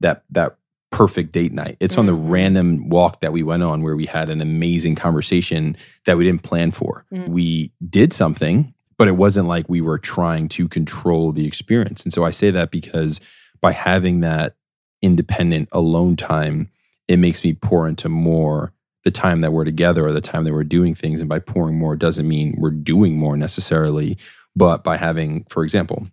that 0.01 0.24
that 0.31 0.59
perfect 0.97 1.31
date 1.32 1.52
night. 1.52 1.77
It's 1.78 1.98
on 1.98 2.06
the 2.06 2.16
Mhm. 2.16 2.31
random 2.31 2.89
walk 2.89 3.20
that 3.20 3.31
we 3.31 3.43
went 3.43 3.62
on 3.62 3.82
where 3.82 3.94
we 3.94 4.06
had 4.06 4.31
an 4.31 4.40
amazing 4.40 4.94
conversation 4.94 5.77
that 6.06 6.16
we 6.16 6.24
didn't 6.24 6.43
plan 6.43 6.70
for. 6.70 7.05
Mm. 7.12 7.28
We 7.28 7.73
did 7.86 8.14
something, 8.14 8.73
but 8.97 9.06
it 9.06 9.16
wasn't 9.16 9.47
like 9.47 9.68
we 9.68 9.82
were 9.82 9.98
trying 9.98 10.48
to 10.48 10.66
control 10.66 11.32
the 11.32 11.47
experience. 11.47 12.02
And 12.02 12.14
so 12.14 12.24
I 12.24 12.31
say 12.31 12.51
that 12.51 12.70
because 12.70 13.20
by 13.60 13.73
having 13.73 14.20
that 14.20 14.56
independent 15.02 15.68
alone 15.70 16.16
time, 16.16 16.68
it 17.09 17.18
makes 17.18 17.44
me 17.44 17.52
pour 17.52 17.86
into 17.86 18.09
more 18.09 18.73
the 19.05 19.10
time 19.10 19.43
that 19.43 19.52
we're 19.52 19.64
together 19.64 20.06
or 20.06 20.12
the 20.12 20.23
time 20.23 20.44
that 20.44 20.55
we're 20.55 20.64
doing 20.64 20.94
things. 20.94 21.20
And 21.20 21.28
by 21.28 21.40
pouring 21.40 21.78
more 21.78 21.94
doesn't 21.94 22.27
mean 22.27 22.55
we're 22.56 22.70
doing 22.70 23.18
more 23.18 23.36
necessarily, 23.36 24.16
but 24.56 24.82
by 24.82 24.97
having, 24.97 25.44
for 25.51 25.62
example, 25.62 26.09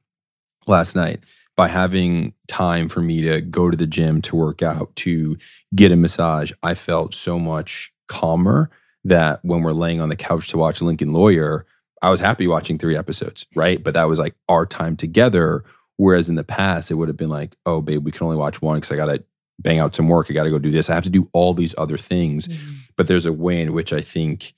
last 0.68 0.94
night, 0.94 1.22
by 1.56 1.68
having 1.68 2.34
time 2.48 2.90
for 2.90 3.02
me 3.02 3.22
to 3.22 3.42
go 3.42 3.70
to 3.70 3.78
the 3.78 3.88
gym, 3.88 4.22
to 4.24 4.36
work 4.36 4.62
out, 4.62 4.96
to 4.98 5.38
get 5.76 5.92
a 5.92 5.96
massage, 5.96 6.52
I 6.64 6.74
felt 6.74 7.14
so 7.14 7.38
much 7.38 7.94
calmer 8.08 8.72
that 9.04 9.40
when 9.44 9.62
we're 9.62 9.74
laying 9.74 10.02
on 10.02 10.10
the 10.10 10.16
couch 10.16 10.48
to 10.50 10.58
watch 10.58 10.82
Lincoln 10.82 11.14
Lawyer, 11.14 11.66
I 12.02 12.10
was 12.10 12.20
happy 12.20 12.48
watching 12.48 12.78
three 12.78 12.98
episodes, 12.98 13.46
right? 13.56 13.84
But 13.84 13.94
that 13.94 14.08
was 14.08 14.20
like 14.20 14.36
our 14.50 14.66
time 14.66 14.96
together. 14.96 15.64
Whereas 15.98 16.28
in 16.28 16.36
the 16.36 16.44
past, 16.44 16.90
it 16.90 16.96
would 16.96 17.08
have 17.08 17.18
been 17.18 17.30
like, 17.30 17.56
oh, 17.66 17.82
babe, 17.82 18.04
we 18.04 18.12
can 18.12 18.26
only 18.26 18.38
watch 18.38 18.62
one 18.62 18.78
because 18.78 18.92
I 18.92 18.96
got 18.96 19.06
to 19.06 19.24
bang 19.60 19.80
out 19.80 19.96
some 19.96 20.10
work. 20.10 20.28
I 20.30 20.34
got 20.34 20.44
to 20.44 20.50
go 20.50 20.60
do 20.60 20.72
this. 20.72 20.90
I 20.90 20.96
have 20.96 21.04
to 21.04 21.10
do 21.10 21.30
all 21.34 21.54
these 21.54 21.76
other 21.78 21.98
things. 21.98 22.48
Mm-hmm. 22.48 22.76
But 22.98 23.08
there's 23.08 23.26
a 23.26 23.34
way 23.34 23.62
in 23.62 23.74
which 23.74 23.94
I 23.94 24.02
think 24.02 24.54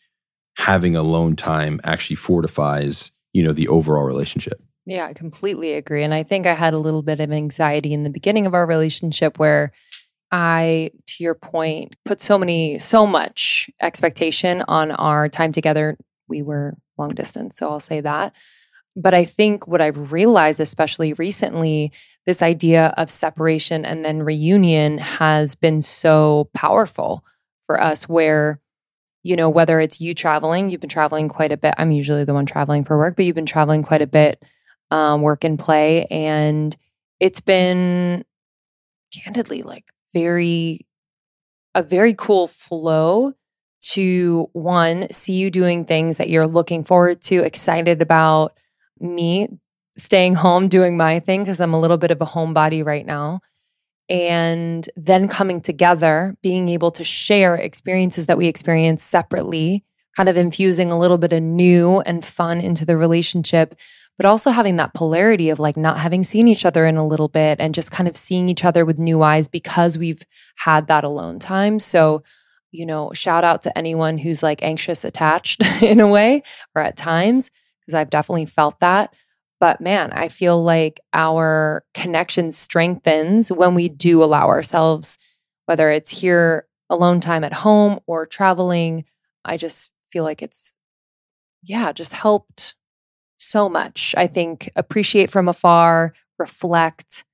having 0.58 0.96
alone 0.96 1.36
time 1.36 1.82
actually 1.84 2.16
fortifies, 2.16 3.12
you 3.34 3.44
know, 3.44 3.52
the 3.52 3.68
overall 3.68 4.04
relationship. 4.04 4.62
Yeah, 4.86 5.06
I 5.06 5.14
completely 5.14 5.74
agree. 5.74 6.04
And 6.04 6.14
I 6.14 6.24
think 6.24 6.46
I 6.46 6.54
had 6.54 6.74
a 6.74 6.80
little 6.80 7.02
bit 7.02 7.20
of 7.20 7.32
anxiety 7.32 7.94
in 7.94 8.04
the 8.04 8.10
beginning 8.10 8.46
of 8.46 8.54
our 8.54 8.68
relationship 8.68 9.40
where 9.40 9.72
I, 10.32 10.92
to 11.08 11.24
your 11.24 11.36
point, 11.36 11.96
put 12.06 12.22
so 12.22 12.38
many, 12.38 12.78
so 12.78 13.08
much 13.08 13.70
expectation 13.82 14.64
on 14.68 14.92
our 14.92 15.28
time 15.28 15.52
together. 15.52 15.98
We 16.28 16.42
were 16.44 16.76
long 16.98 17.10
distance, 17.10 17.58
so 17.58 17.70
I'll 17.70 17.80
say 17.80 18.02
that. 18.02 18.36
But 18.96 19.14
I 19.14 19.26
think 19.26 19.68
what 19.68 19.82
I've 19.82 20.12
realized, 20.12 20.60
especially 20.60 21.14
recently, 21.14 21.92
this 22.26 22.42
idea 22.42 22.94
of 22.98 23.10
separation 23.10 23.86
and 23.86 24.06
then 24.06 24.24
reunion 24.24 25.00
has 25.00 25.56
been 25.56 25.82
so 25.82 26.50
powerful 26.54 27.24
for 27.66 27.82
us 27.82 28.08
where 28.08 28.60
you 29.24 29.36
know 29.36 29.50
whether 29.50 29.80
it's 29.80 30.00
you 30.00 30.14
traveling 30.14 30.70
you've 30.70 30.82
been 30.82 30.88
traveling 30.90 31.28
quite 31.28 31.52
a 31.52 31.58
bit 31.58 31.74
i'm 31.80 31.90
usually 31.90 32.24
the 32.24 32.34
one 32.34 32.46
traveling 32.46 32.84
for 32.84 32.96
work 32.96 33.16
but 33.16 33.26
you've 33.26 33.36
been 33.36 33.46
traveling 33.46 33.82
quite 33.82 34.04
a 34.04 34.08
bit 34.08 34.44
um, 34.92 35.22
work 35.22 35.44
and 35.44 35.58
play 35.58 36.06
and 36.06 36.76
it's 37.20 37.42
been 37.42 38.24
candidly 39.14 39.62
like 39.64 39.86
very 40.14 40.86
a 41.74 41.84
very 41.84 42.14
cool 42.14 42.48
flow 42.48 43.34
to 43.82 44.50
one 44.54 45.08
see 45.12 45.34
you 45.34 45.50
doing 45.50 45.86
things 45.86 46.18
that 46.18 46.30
you're 46.30 46.48
looking 46.48 46.84
forward 46.84 47.22
to 47.22 47.44
excited 47.44 48.02
about 48.02 48.58
me 49.00 49.48
staying 49.98 50.36
home 50.36 50.68
doing 50.68 50.98
my 50.98 51.20
thing 51.20 51.42
because 51.42 51.60
i'm 51.60 51.74
a 51.74 51.80
little 51.80 51.98
bit 51.98 52.12
of 52.12 52.22
a 52.22 52.26
homebody 52.26 52.86
right 52.86 53.06
now 53.06 53.40
and 54.08 54.88
then 54.96 55.28
coming 55.28 55.62
together 55.62 56.36
being 56.42 56.70
able 56.70 56.92
to 56.92 57.04
share 57.04 57.56
experiences 57.56 58.28
that 58.28 58.38
we 58.38 58.48
experience 58.48 59.04
separately 59.04 59.84
kind 60.16 60.30
of 60.30 60.38
infusing 60.38 60.92
a 60.92 60.98
little 60.98 61.18
bit 61.18 61.34
of 61.34 61.44
new 61.44 62.00
and 62.02 62.24
fun 62.24 62.62
into 62.62 62.86
the 62.86 62.96
relationship 62.96 63.76
but 64.18 64.26
also 64.26 64.52
having 64.52 64.78
that 64.78 64.94
polarity 64.94 65.50
of 65.50 65.60
like 65.60 65.76
not 65.76 66.00
having 66.00 66.24
seen 66.24 66.48
each 66.48 66.66
other 66.66 66.86
in 66.86 66.98
a 66.98 67.06
little 67.06 67.28
bit 67.28 67.60
and 67.60 67.76
just 67.76 67.92
kind 67.92 68.08
of 68.08 68.16
seeing 68.16 68.48
each 68.48 68.64
other 68.64 68.86
with 68.86 68.98
new 68.98 69.22
eyes 69.22 69.48
because 69.48 69.98
we've 69.98 70.24
had 70.58 70.88
that 70.88 71.04
alone 71.04 71.38
time. 71.40 71.80
So, 71.80 72.24
you 72.72 72.86
know, 72.86 73.12
shout 73.14 73.44
out 73.44 73.62
to 73.64 73.78
anyone 73.78 74.18
who's 74.18 74.42
like 74.42 74.64
anxious 74.64 75.04
attached 75.04 75.62
in 75.82 76.00
a 76.00 76.08
way 76.08 76.44
or 76.76 76.82
at 76.82 76.96
times, 76.96 77.52
because 77.82 77.94
I've 77.94 78.10
definitely 78.10 78.46
felt 78.46 78.80
that. 78.80 79.14
But 79.60 79.82
man, 79.82 80.12
I 80.12 80.30
feel 80.30 80.62
like 80.62 81.00
our 81.14 81.84
connection 81.94 82.52
strengthens 82.52 83.52
when 83.52 83.74
we 83.74 83.90
do 83.90 84.24
allow 84.24 84.48
ourselves, 84.48 85.18
whether 85.66 85.90
it's 85.90 86.10
here 86.10 86.68
alone 86.90 87.20
time 87.20 87.44
at 87.44 87.54
home 87.54 88.00
or 88.06 88.26
traveling. 88.26 89.06
I 89.44 89.58
just 89.58 89.90
feel 90.10 90.24
like 90.24 90.42
it's, 90.42 90.74
yeah, 91.64 91.92
just 91.92 92.14
helped 92.14 92.76
so 93.38 93.70
much. 93.70 94.14
I 94.18 94.28
think 94.28 94.72
appreciate 94.76 95.30
from 95.32 95.48
afar, 95.48 96.14
reflect. 96.38 97.26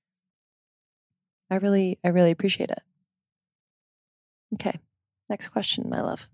I 1.49 1.55
really, 1.55 1.99
I 2.03 2.09
really 2.09 2.31
appreciate 2.31 2.69
it. 2.71 2.81
Okay. 4.55 4.79
Next 5.29 5.49
question, 5.49 5.89
my 5.89 6.01
love. 6.01 6.27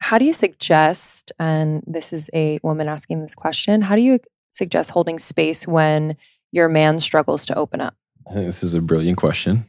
How 0.00 0.18
do 0.18 0.24
you 0.24 0.32
suggest, 0.32 1.32
and 1.38 1.82
this 1.86 2.12
is 2.12 2.30
a 2.32 2.58
woman 2.62 2.88
asking 2.88 3.20
this 3.20 3.34
question, 3.34 3.82
how 3.82 3.96
do 3.96 4.02
you 4.02 4.20
suggest 4.48 4.90
holding 4.90 5.18
space 5.18 5.66
when 5.66 6.16
your 6.52 6.68
man 6.68 6.98
struggles 7.00 7.44
to 7.46 7.54
open 7.56 7.80
up? 7.80 7.94
I 8.28 8.32
think 8.34 8.46
this 8.46 8.62
is 8.62 8.74
a 8.74 8.80
brilliant 8.80 9.18
question. 9.18 9.66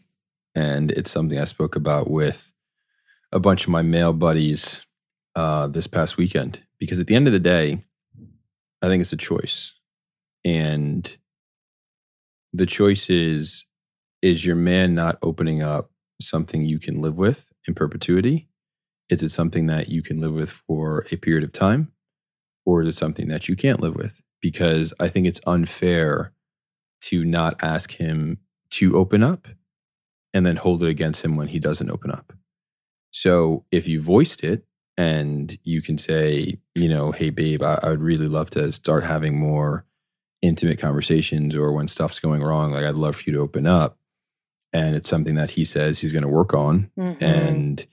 And 0.56 0.92
it's 0.92 1.12
something 1.12 1.38
I 1.38 1.46
spoke 1.46 1.76
about 1.76 2.10
with 2.10 2.52
a 3.32 3.40
bunch 3.40 3.64
of 3.64 3.70
my 3.70 3.82
male 3.82 4.14
buddies 4.14 4.86
uh, 5.36 5.68
this 5.68 5.88
past 5.88 6.18
weekend. 6.18 6.62
Because 6.80 7.00
at 7.00 7.08
the 7.08 7.16
end 7.16 7.28
of 7.28 7.34
the 7.34 7.40
day, 7.40 7.84
I 8.82 8.88
think 8.88 9.02
it's 9.02 9.14
a 9.14 9.18
choice. 9.18 9.74
And 10.46 11.18
the 12.54 12.66
choice 12.66 13.10
is 13.10 13.66
is 14.22 14.46
your 14.46 14.56
man 14.56 14.94
not 14.94 15.18
opening 15.22 15.62
up 15.62 15.92
something 16.22 16.66
you 16.66 16.80
can 16.80 17.02
live 17.02 17.18
with 17.18 17.52
in 17.68 17.74
perpetuity? 17.74 18.50
Is 19.10 19.24
it 19.24 19.30
something 19.30 19.68
that 19.68 19.90
you 19.90 20.02
can 20.02 20.20
live 20.20 20.34
with 20.34 20.50
for 20.50 21.06
a 21.12 21.16
period 21.16 21.44
of 21.44 21.54
time? 21.54 21.92
Or 22.66 22.82
is 22.82 22.90
it 22.90 23.00
something 23.00 23.28
that 23.30 23.48
you 23.48 23.56
can't 23.56 23.80
live 23.80 23.96
with? 23.96 24.22
Because 24.42 24.94
I 25.00 25.08
think 25.08 25.26
it's 25.26 25.42
unfair 25.48 26.34
to 27.02 27.24
not 27.24 27.64
ask 27.64 27.94
him 27.94 28.40
to 28.72 28.98
open 28.98 29.24
up 29.24 29.48
and 30.34 30.46
then 30.46 30.58
hold 30.58 30.84
it 30.84 30.90
against 30.90 31.24
him 31.24 31.36
when 31.36 31.48
he 31.48 31.60
doesn't 31.60 31.90
open 31.90 32.12
up. 32.12 32.34
So 33.12 33.66
if 33.72 33.88
you 33.88 34.02
voiced 34.02 34.44
it 34.44 34.66
and 35.00 35.58
you 35.64 35.82
can 35.82 35.98
say, 35.98 36.60
you 36.76 36.90
know, 36.90 37.14
hey, 37.14 37.30
babe, 37.30 37.64
I, 37.64 37.80
I 37.82 37.88
would 37.88 38.02
really 38.02 38.28
love 38.28 38.50
to 38.50 38.70
start 38.74 39.06
having 39.06 39.40
more 39.40 39.86
intimate 40.42 40.78
conversations 40.78 41.56
or 41.56 41.72
when 41.72 41.88
stuff's 41.88 42.20
going 42.20 42.44
wrong, 42.44 42.74
like 42.74 42.84
I'd 42.84 42.96
love 42.96 43.16
for 43.16 43.24
you 43.26 43.32
to 43.32 43.40
open 43.40 43.66
up. 43.66 43.98
And 44.74 44.98
it's 44.98 45.08
something 45.08 45.36
that 45.36 45.52
he 45.52 45.64
says 45.64 46.00
he's 46.00 46.12
going 46.12 46.24
to 46.24 46.28
work 46.28 46.54
on. 46.54 46.92
Mhm. 47.00 47.22
And, 47.22 47.86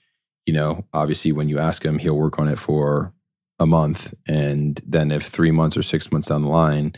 you 0.47 0.53
know, 0.53 0.85
obviously 0.93 1.31
when 1.31 1.49
you 1.49 1.61
ask 1.61 1.85
him, 1.85 2.01
he'll 2.01 2.17
work 2.19 2.41
on 2.41 2.49
it 2.49 2.59
for 2.59 3.13
a 3.61 3.67
month. 3.67 4.13
And 4.27 4.81
then 4.85 5.13
if 5.13 5.23
three 5.27 5.53
months 5.53 5.77
or 5.77 5.85
six 5.85 6.11
months 6.11 6.27
down 6.27 6.43
the 6.43 6.49
line, 6.49 6.93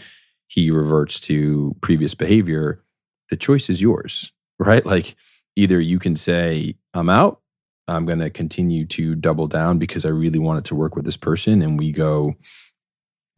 he 0.47 0.71
reverts 0.71 1.21
to 1.21 1.77
previous 1.83 2.15
behavior, 2.15 2.83
the 3.29 3.37
choice 3.37 3.69
is 3.69 3.83
yours, 3.83 4.33
right? 4.59 4.87
Like 4.87 5.17
either 5.55 5.79
you 5.79 5.99
can 5.99 6.17
say, 6.17 6.77
I'm 6.95 7.11
out, 7.11 7.43
I'm 7.89 8.07
going 8.07 8.19
to 8.19 8.31
continue 8.31 8.85
to 8.87 9.15
double 9.15 9.47
down 9.47 9.79
because 9.79 10.05
I 10.05 10.11
really 10.11 10.39
wanted 10.39 10.65
to 10.67 10.75
work 10.75 10.95
with 10.95 11.05
this 11.05 11.17
person 11.17 11.63
and 11.63 11.79
we 11.79 11.91
go, 11.91 12.35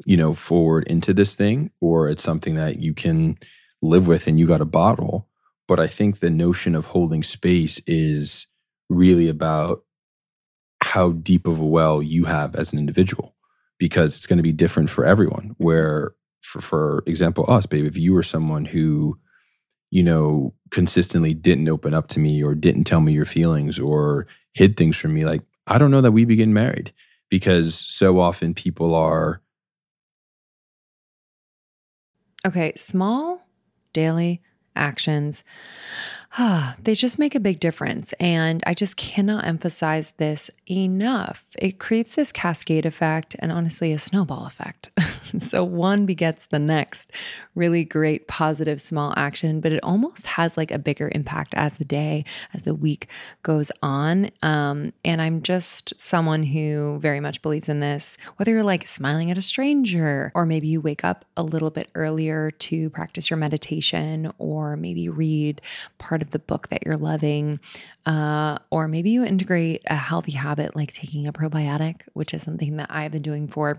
you 0.05 0.17
know, 0.17 0.35
forward 0.35 0.85
into 0.89 1.13
this 1.13 1.35
thing, 1.35 1.71
or 1.81 2.09
it's 2.09 2.23
something 2.23 2.55
that 2.55 2.79
you 2.79 2.95
can 2.95 3.39
live 3.83 4.07
with 4.09 4.27
and 4.27 4.39
you 4.39 4.47
got 4.47 4.61
a 4.61 4.67
bottle. 4.67 5.29
But 5.69 5.79
I 5.79 5.87
think 5.87 6.19
the 6.19 6.31
notion 6.31 6.75
of 6.75 6.87
holding 6.87 7.23
space 7.23 7.81
is 7.87 8.47
really 8.89 9.29
about 9.29 9.85
how 10.83 11.13
deep 11.13 11.47
of 11.47 11.61
a 11.61 11.67
well 11.67 12.03
you 12.03 12.25
have 12.25 12.57
as 12.57 12.73
an 12.73 12.79
individual 12.79 13.37
because 13.79 14.17
it's 14.17 14.27
going 14.27 14.39
to 14.39 14.43
be 14.43 14.53
different 14.53 14.91
for 14.91 15.05
everyone. 15.05 15.55
Where, 15.59 16.15
for, 16.41 16.61
for 16.61 17.03
example, 17.07 17.45
us, 17.49 17.67
babe, 17.67 17.85
if 17.85 17.97
you 17.97 18.13
were 18.15 18.23
someone 18.23 18.65
who, 18.65 19.19
you 19.91 20.03
know, 20.03 20.55
consistently 20.71 21.35
didn't 21.35 21.69
open 21.69 21.95
up 21.95 22.09
to 22.09 22.21
me 22.21 22.43
or 22.43 22.55
didn't 22.55 22.85
tell 22.85 23.01
me 23.01 23.13
your 23.13 23.27
feelings 23.27 23.79
or 23.79 24.27
hid 24.55 24.77
things 24.77 24.97
from 24.97 25.15
me, 25.15 25.25
like, 25.25 25.43
I 25.67 25.79
don't 25.79 25.91
know 25.91 26.01
that 26.01 26.13
we 26.13 26.25
begin 26.25 26.53
married 26.53 26.93
because 27.29 27.75
so 27.75 28.19
often 28.19 28.55
people 28.55 28.95
are, 28.95 29.43
Okay, 32.47 32.73
small 32.77 33.47
daily 33.93 34.41
actions. 34.75 35.45
They 36.83 36.95
just 36.95 37.19
make 37.19 37.35
a 37.35 37.41
big 37.41 37.61
difference. 37.61 38.15
And 38.15 38.63
I 38.67 38.75
just 38.75 38.97
cannot 38.97 39.47
emphasize 39.47 40.13
this 40.17 40.51
enough. 40.69 41.45
It 41.59 41.79
creates 41.79 42.15
this 42.15 42.33
cascade 42.33 42.87
effect 42.87 43.37
and 43.39 43.53
honestly 43.53 43.93
a 43.93 43.99
snowball 43.99 44.47
effect. 44.47 44.91
so 45.39 45.63
one 45.63 46.07
begets 46.07 46.47
the 46.47 46.59
next. 46.59 47.13
Really 47.55 47.85
great, 47.85 48.29
positive, 48.29 48.81
small 48.81 49.13
action, 49.17 49.61
but 49.61 49.73
it 49.73 49.83
almost 49.83 50.27
has 50.27 50.57
like 50.57 50.71
a 50.71 50.79
bigger 50.79 51.11
impact 51.15 51.53
as 51.55 51.75
the 51.75 51.85
day, 51.85 52.25
as 52.55 52.63
the 52.63 52.75
week 52.75 53.09
goes 53.43 53.71
on. 53.83 54.31
Um, 54.43 54.93
and 55.05 55.21
I'm 55.21 55.43
just 55.43 55.93
someone 56.01 56.43
who 56.43 56.99
very 57.01 57.21
much 57.21 57.43
believes 57.43 57.69
in 57.69 57.81
this, 57.81 58.17
whether 58.37 58.53
you're 58.53 58.63
like 58.63 58.87
smiling 58.87 59.31
at 59.31 59.39
a 59.39 59.43
stranger, 59.43 60.33
or 60.35 60.47
maybe 60.47 60.69
you 60.69 60.81
wake 60.81 61.05
up 61.05 61.25
a 61.37 61.43
little 61.43 61.71
bit 61.71 61.91
earlier 61.95 62.51
to 62.53 62.89
practice 62.91 63.29
your 63.29 63.37
meditation, 63.37 64.33
or 64.39 64.77
maybe 64.77 65.09
read 65.09 65.61
part 65.99 66.20
part 66.21 66.27
of 66.27 66.33
the 66.33 66.39
book 66.39 66.69
that 66.69 66.85
you're 66.85 66.97
loving, 66.97 67.61
uh, 68.07 68.59
or 68.71 68.89
maybe 68.89 69.11
you 69.11 69.25
integrate 69.25 69.83
a 69.87 69.97
healthy 69.97 70.33
habit 70.33 70.77
like 70.77 70.93
taking 70.93 71.27
a 71.27 71.33
probiotic, 71.33 72.03
which 72.13 72.35
is 72.35 72.43
something 72.43 72.77
that 72.77 72.89
I've 72.91 73.13
been 73.13 73.23
doing 73.23 73.49
for 73.49 73.79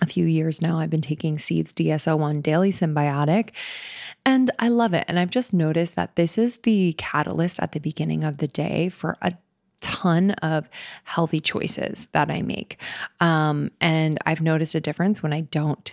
a 0.00 0.06
few 0.06 0.24
years 0.24 0.62
now. 0.62 0.78
I've 0.78 0.90
been 0.90 1.00
taking 1.00 1.38
Seeds 1.38 1.72
DS-01 1.72 2.42
Daily 2.42 2.70
Synbiotic, 2.70 3.50
and 4.24 4.50
I 4.58 4.68
love 4.68 4.94
it. 4.94 5.04
And 5.08 5.18
I've 5.18 5.30
just 5.30 5.52
noticed 5.52 5.96
that 5.96 6.14
this 6.16 6.38
is 6.38 6.58
the 6.58 6.94
catalyst 6.94 7.60
at 7.60 7.72
the 7.72 7.80
beginning 7.80 8.22
of 8.22 8.38
the 8.38 8.48
day 8.48 8.88
for 8.88 9.16
a 9.20 9.34
ton 9.80 10.30
of 10.42 10.68
healthy 11.04 11.40
choices 11.40 12.06
that 12.12 12.30
I 12.30 12.42
make. 12.42 12.80
Um, 13.20 13.70
and 13.80 14.18
I've 14.24 14.40
noticed 14.40 14.74
a 14.74 14.80
difference 14.80 15.22
when 15.22 15.32
I 15.32 15.42
don't 15.42 15.92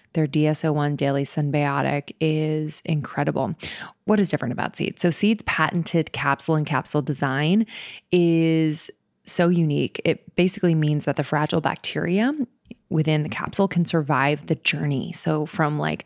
Their 0.13 0.27
DS-01 0.27 0.97
Daily 0.97 1.23
Synbiotic 1.23 2.13
is 2.19 2.81
incredible. 2.85 3.55
What 4.05 4.19
is 4.19 4.29
different 4.29 4.51
about 4.51 4.75
Seeds? 4.75 5.01
So, 5.01 5.09
Seeds' 5.09 5.43
patented 5.45 6.11
capsule 6.11 6.55
and 6.55 6.65
capsule 6.65 7.01
design 7.01 7.65
is 8.11 8.91
so 9.25 9.49
unique. 9.49 10.01
It 10.03 10.35
basically 10.35 10.75
means 10.75 11.05
that 11.05 11.15
the 11.15 11.23
fragile 11.23 11.61
bacteria 11.61 12.33
within 12.89 13.23
the 13.23 13.29
capsule 13.29 13.67
can 13.67 13.85
survive 13.85 14.47
the 14.47 14.55
journey. 14.55 15.13
So, 15.13 15.45
from 15.45 15.79
like 15.79 16.05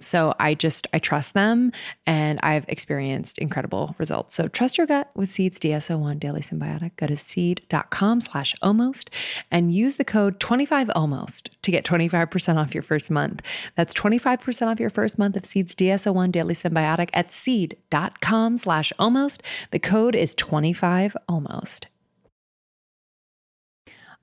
so 0.00 0.34
I 0.38 0.54
just 0.54 0.86
I 0.92 0.98
trust 0.98 1.34
them 1.34 1.72
and 2.06 2.40
I've 2.42 2.64
experienced 2.68 3.38
incredible 3.38 3.94
results. 3.98 4.34
So 4.34 4.48
trust 4.48 4.78
your 4.78 4.86
gut 4.86 5.10
with 5.14 5.30
Seeds 5.30 5.60
DS-01 5.60 6.18
Daily 6.18 6.40
Synbiotic. 6.40 6.96
Go 6.96 7.06
to 7.06 7.16
seed.com 7.16 8.20
slash 8.20 8.54
almost 8.62 9.10
and 9.50 9.72
use 9.72 9.96
the 9.96 10.04
code 10.04 10.40
25 10.40 10.90
almost 10.94 11.62
to 11.62 11.70
get 11.70 11.84
25% 11.84 12.56
off 12.56 12.74
your 12.74 12.82
first 12.82 13.10
month. 13.10 13.42
That's 13.76 13.94
25% 13.94 14.66
off 14.66 14.80
your 14.80 14.90
first 14.90 15.18
month 15.18 15.36
of 15.36 15.44
Seeds 15.44 15.74
DS-01 15.74 16.32
Daily 16.32 16.54
Synbiotic 16.54 17.10
at 17.12 17.30
seed.com 17.30 18.58
slash 18.58 18.92
almost. 18.98 19.42
The 19.70 19.78
code 19.78 20.14
is 20.14 20.34
25 20.34 21.16
almost. 21.28 21.86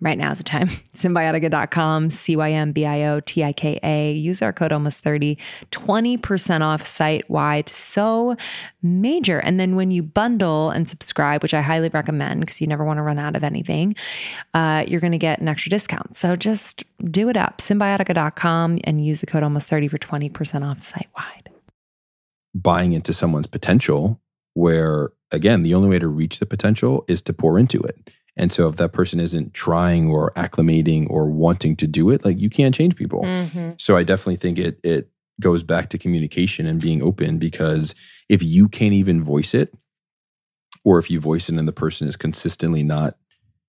right 0.00 0.18
now 0.18 0.30
is 0.30 0.38
the 0.38 0.44
time. 0.44 0.68
Cymbiotika.com, 0.94 2.10
C 2.10 2.36
Y 2.36 2.52
M 2.52 2.72
B 2.72 2.86
I 2.86 3.04
O 3.04 3.20
T 3.20 3.44
I 3.44 3.52
K 3.52 3.78
A. 3.82 4.12
Use 4.12 4.42
our 4.42 4.52
code 4.52 4.72
almost 4.72 5.00
30, 5.00 5.38
20% 5.70 6.60
off 6.60 6.86
site 6.86 7.28
wide. 7.30 7.68
So 7.68 8.36
major. 8.82 9.38
And 9.40 9.58
then 9.58 9.76
when 9.76 9.90
you 9.90 10.02
bundle 10.02 10.70
and 10.70 10.88
subscribe, 10.88 11.42
which 11.42 11.54
I 11.54 11.60
highly 11.60 11.88
recommend 11.88 12.40
because 12.40 12.60
you 12.60 12.66
never 12.66 12.84
want 12.84 12.98
to 12.98 13.02
run 13.02 13.18
out 13.18 13.36
of 13.36 13.44
anything, 13.44 13.94
uh, 14.54 14.84
you're 14.86 15.00
going 15.00 15.12
to 15.12 15.18
get 15.18 15.40
an 15.40 15.48
extra 15.48 15.70
discount. 15.70 16.16
So 16.16 16.36
just 16.36 16.84
do 17.04 17.28
it 17.28 17.36
up. 17.36 17.58
Cymbiotika.com 17.58 18.78
and 18.84 19.04
use 19.04 19.20
the 19.20 19.26
code 19.26 19.42
almost 19.42 19.68
30 19.68 19.88
for 19.88 19.98
20% 19.98 20.68
off 20.68 20.80
site 20.80 21.08
wide. 21.16 21.50
Buying 22.54 22.92
into 22.92 23.12
someone's 23.12 23.46
potential, 23.46 24.20
where 24.54 25.10
again, 25.30 25.62
the 25.62 25.74
only 25.74 25.88
way 25.88 25.98
to 25.98 26.08
reach 26.08 26.38
the 26.38 26.46
potential 26.46 27.04
is 27.08 27.22
to 27.22 27.32
pour 27.32 27.58
into 27.58 27.80
it. 27.80 28.10
And 28.38 28.52
so 28.52 28.68
if 28.68 28.76
that 28.76 28.92
person 28.92 29.18
isn't 29.20 29.52
trying 29.52 30.08
or 30.08 30.32
acclimating 30.32 31.10
or 31.10 31.28
wanting 31.28 31.76
to 31.76 31.86
do 31.86 32.10
it, 32.10 32.24
like 32.24 32.38
you 32.38 32.48
can't 32.48 32.74
change 32.74 32.96
people. 32.96 33.22
Mm-hmm. 33.22 33.70
So 33.78 33.96
I 33.96 34.04
definitely 34.04 34.36
think 34.36 34.58
it 34.58 34.80
it 34.82 35.10
goes 35.40 35.62
back 35.62 35.88
to 35.90 35.98
communication 35.98 36.66
and 36.66 36.80
being 36.80 37.02
open 37.02 37.38
because 37.38 37.94
if 38.28 38.42
you 38.42 38.68
can't 38.68 38.94
even 38.94 39.22
voice 39.22 39.54
it, 39.54 39.74
or 40.84 40.98
if 40.98 41.10
you 41.10 41.20
voice 41.20 41.48
it 41.48 41.56
and 41.56 41.68
the 41.68 41.72
person 41.72 42.08
is 42.08 42.16
consistently 42.16 42.82
not 42.82 43.16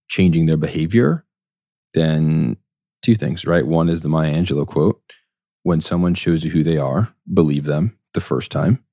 changing 0.08 0.46
their 0.46 0.58
behavior, 0.58 1.26
then 1.94 2.58
two 3.02 3.16
things, 3.16 3.46
right? 3.46 3.66
One 3.66 3.90
is 3.90 4.04
the 4.04 4.10
Maya 4.10 4.34
Angelou 4.34 4.68
quote 4.68 5.02
when 5.64 5.82
someone 5.82 6.14
shows 6.14 6.44
you 6.44 6.52
who 6.52 6.64
they 6.64 6.78
are, 6.78 7.14
believe 7.32 7.66
them 7.66 7.98
the 8.14 8.22
first 8.22 8.52
time. 8.52 8.84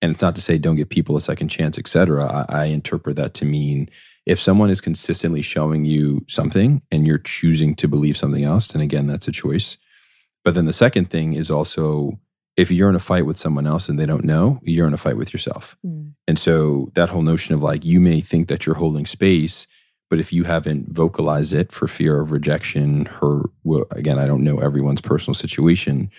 And 0.00 0.12
it's 0.12 0.22
not 0.22 0.34
to 0.36 0.42
say 0.42 0.58
don't 0.58 0.76
give 0.76 0.88
people 0.88 1.16
a 1.16 1.20
second 1.20 1.48
chance, 1.48 1.78
etc. 1.78 2.26
I, 2.26 2.62
I 2.62 2.64
interpret 2.66 3.16
that 3.16 3.34
to 3.34 3.44
mean 3.44 3.88
if 4.26 4.40
someone 4.40 4.70
is 4.70 4.80
consistently 4.80 5.42
showing 5.42 5.84
you 5.84 6.24
something 6.28 6.82
and 6.90 7.06
you're 7.06 7.18
choosing 7.18 7.74
to 7.76 7.88
believe 7.88 8.16
something 8.16 8.44
else, 8.44 8.68
then 8.68 8.82
again, 8.82 9.06
that's 9.06 9.28
a 9.28 9.32
choice. 9.32 9.76
But 10.44 10.54
then 10.54 10.64
the 10.64 10.72
second 10.72 11.10
thing 11.10 11.34
is 11.34 11.50
also 11.50 12.18
if 12.56 12.70
you're 12.70 12.88
in 12.88 12.94
a 12.94 13.00
fight 13.00 13.26
with 13.26 13.36
someone 13.36 13.66
else 13.66 13.88
and 13.88 13.98
they 13.98 14.06
don't 14.06 14.24
know, 14.24 14.60
you're 14.62 14.86
in 14.86 14.94
a 14.94 14.98
fight 14.98 15.16
with 15.16 15.32
yourself. 15.32 15.76
Mm. 15.84 16.12
And 16.28 16.38
so 16.38 16.90
that 16.94 17.08
whole 17.08 17.22
notion 17.22 17.54
of 17.54 17.62
like 17.62 17.84
you 17.84 18.00
may 18.00 18.20
think 18.20 18.48
that 18.48 18.64
you're 18.64 18.76
holding 18.76 19.06
space, 19.06 19.66
but 20.08 20.20
if 20.20 20.32
you 20.32 20.44
haven't 20.44 20.92
vocalized 20.92 21.52
it 21.52 21.72
for 21.72 21.88
fear 21.88 22.20
of 22.20 22.30
rejection, 22.30 23.06
her 23.06 23.42
well, 23.64 23.86
again, 23.90 24.18
I 24.18 24.26
don't 24.26 24.44
know 24.44 24.58
everyone's 24.58 25.00
personal 25.00 25.34
situation, 25.34 26.10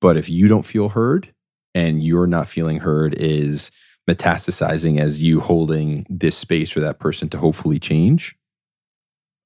but 0.00 0.16
if 0.16 0.28
you 0.28 0.46
don't 0.46 0.66
feel 0.66 0.90
heard 0.90 1.34
and 1.74 2.02
you're 2.02 2.28
not 2.28 2.48
feeling 2.48 2.78
heard 2.80 3.14
is 3.18 3.70
metastasizing 4.08 5.00
as 5.00 5.22
you 5.22 5.40
holding 5.40 6.06
this 6.08 6.36
space 6.36 6.70
for 6.70 6.80
that 6.80 6.98
person 6.98 7.28
to 7.30 7.38
hopefully 7.38 7.78
change, 7.78 8.36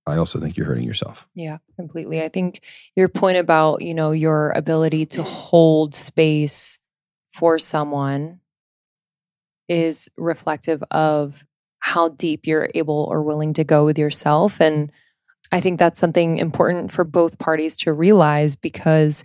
I 0.07 0.17
also 0.17 0.41
think 0.41 0.57
you're 0.57 0.67
hurting 0.67 0.85
yourself. 0.85 1.29
Yeah, 1.35 1.59
completely. 1.77 2.23
I 2.23 2.29
think 2.29 2.63
your 2.97 3.09
point 3.09 3.37
about, 3.37 3.83
you 3.83 3.95
know, 3.95 4.13
your 4.13 4.53
ability 4.57 5.07
to 5.07 5.23
hold 5.23 5.95
space 5.95 6.79
for 7.31 7.59
someone 7.59 8.41
is 9.69 10.09
reflective 10.17 10.83
of 10.91 11.45
how 11.81 12.09
deep 12.09 12.47
you're 12.47 12.71
able 12.75 13.07
or 13.11 13.23
willing 13.23 13.53
to 13.53 13.65
go 13.65 13.85
with 13.85 13.99
yourself. 13.99 14.61
And 14.61 14.91
I 15.53 15.61
think 15.61 15.79
that's 15.79 16.01
something 16.01 16.39
important 16.39 16.91
for 16.91 17.05
both 17.05 17.39
parties 17.39 17.77
to 17.77 17.93
realize 17.93 18.57
because, 18.57 19.23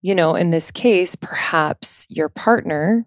you 0.00 0.14
know, 0.14 0.36
in 0.36 0.50
this 0.50 0.70
case, 0.70 1.16
perhaps 1.16 2.06
your 2.08 2.28
partner 2.28 3.04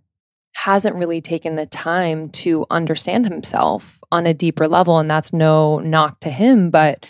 hasn't 0.63 0.95
really 0.95 1.21
taken 1.21 1.55
the 1.55 1.65
time 1.65 2.29
to 2.29 2.65
understand 2.69 3.25
himself 3.25 3.99
on 4.11 4.25
a 4.25 4.33
deeper 4.33 4.67
level. 4.67 4.99
And 4.99 5.09
that's 5.09 5.31
no 5.31 5.79
knock 5.79 6.19
to 6.21 6.29
him, 6.29 6.69
but 6.69 7.05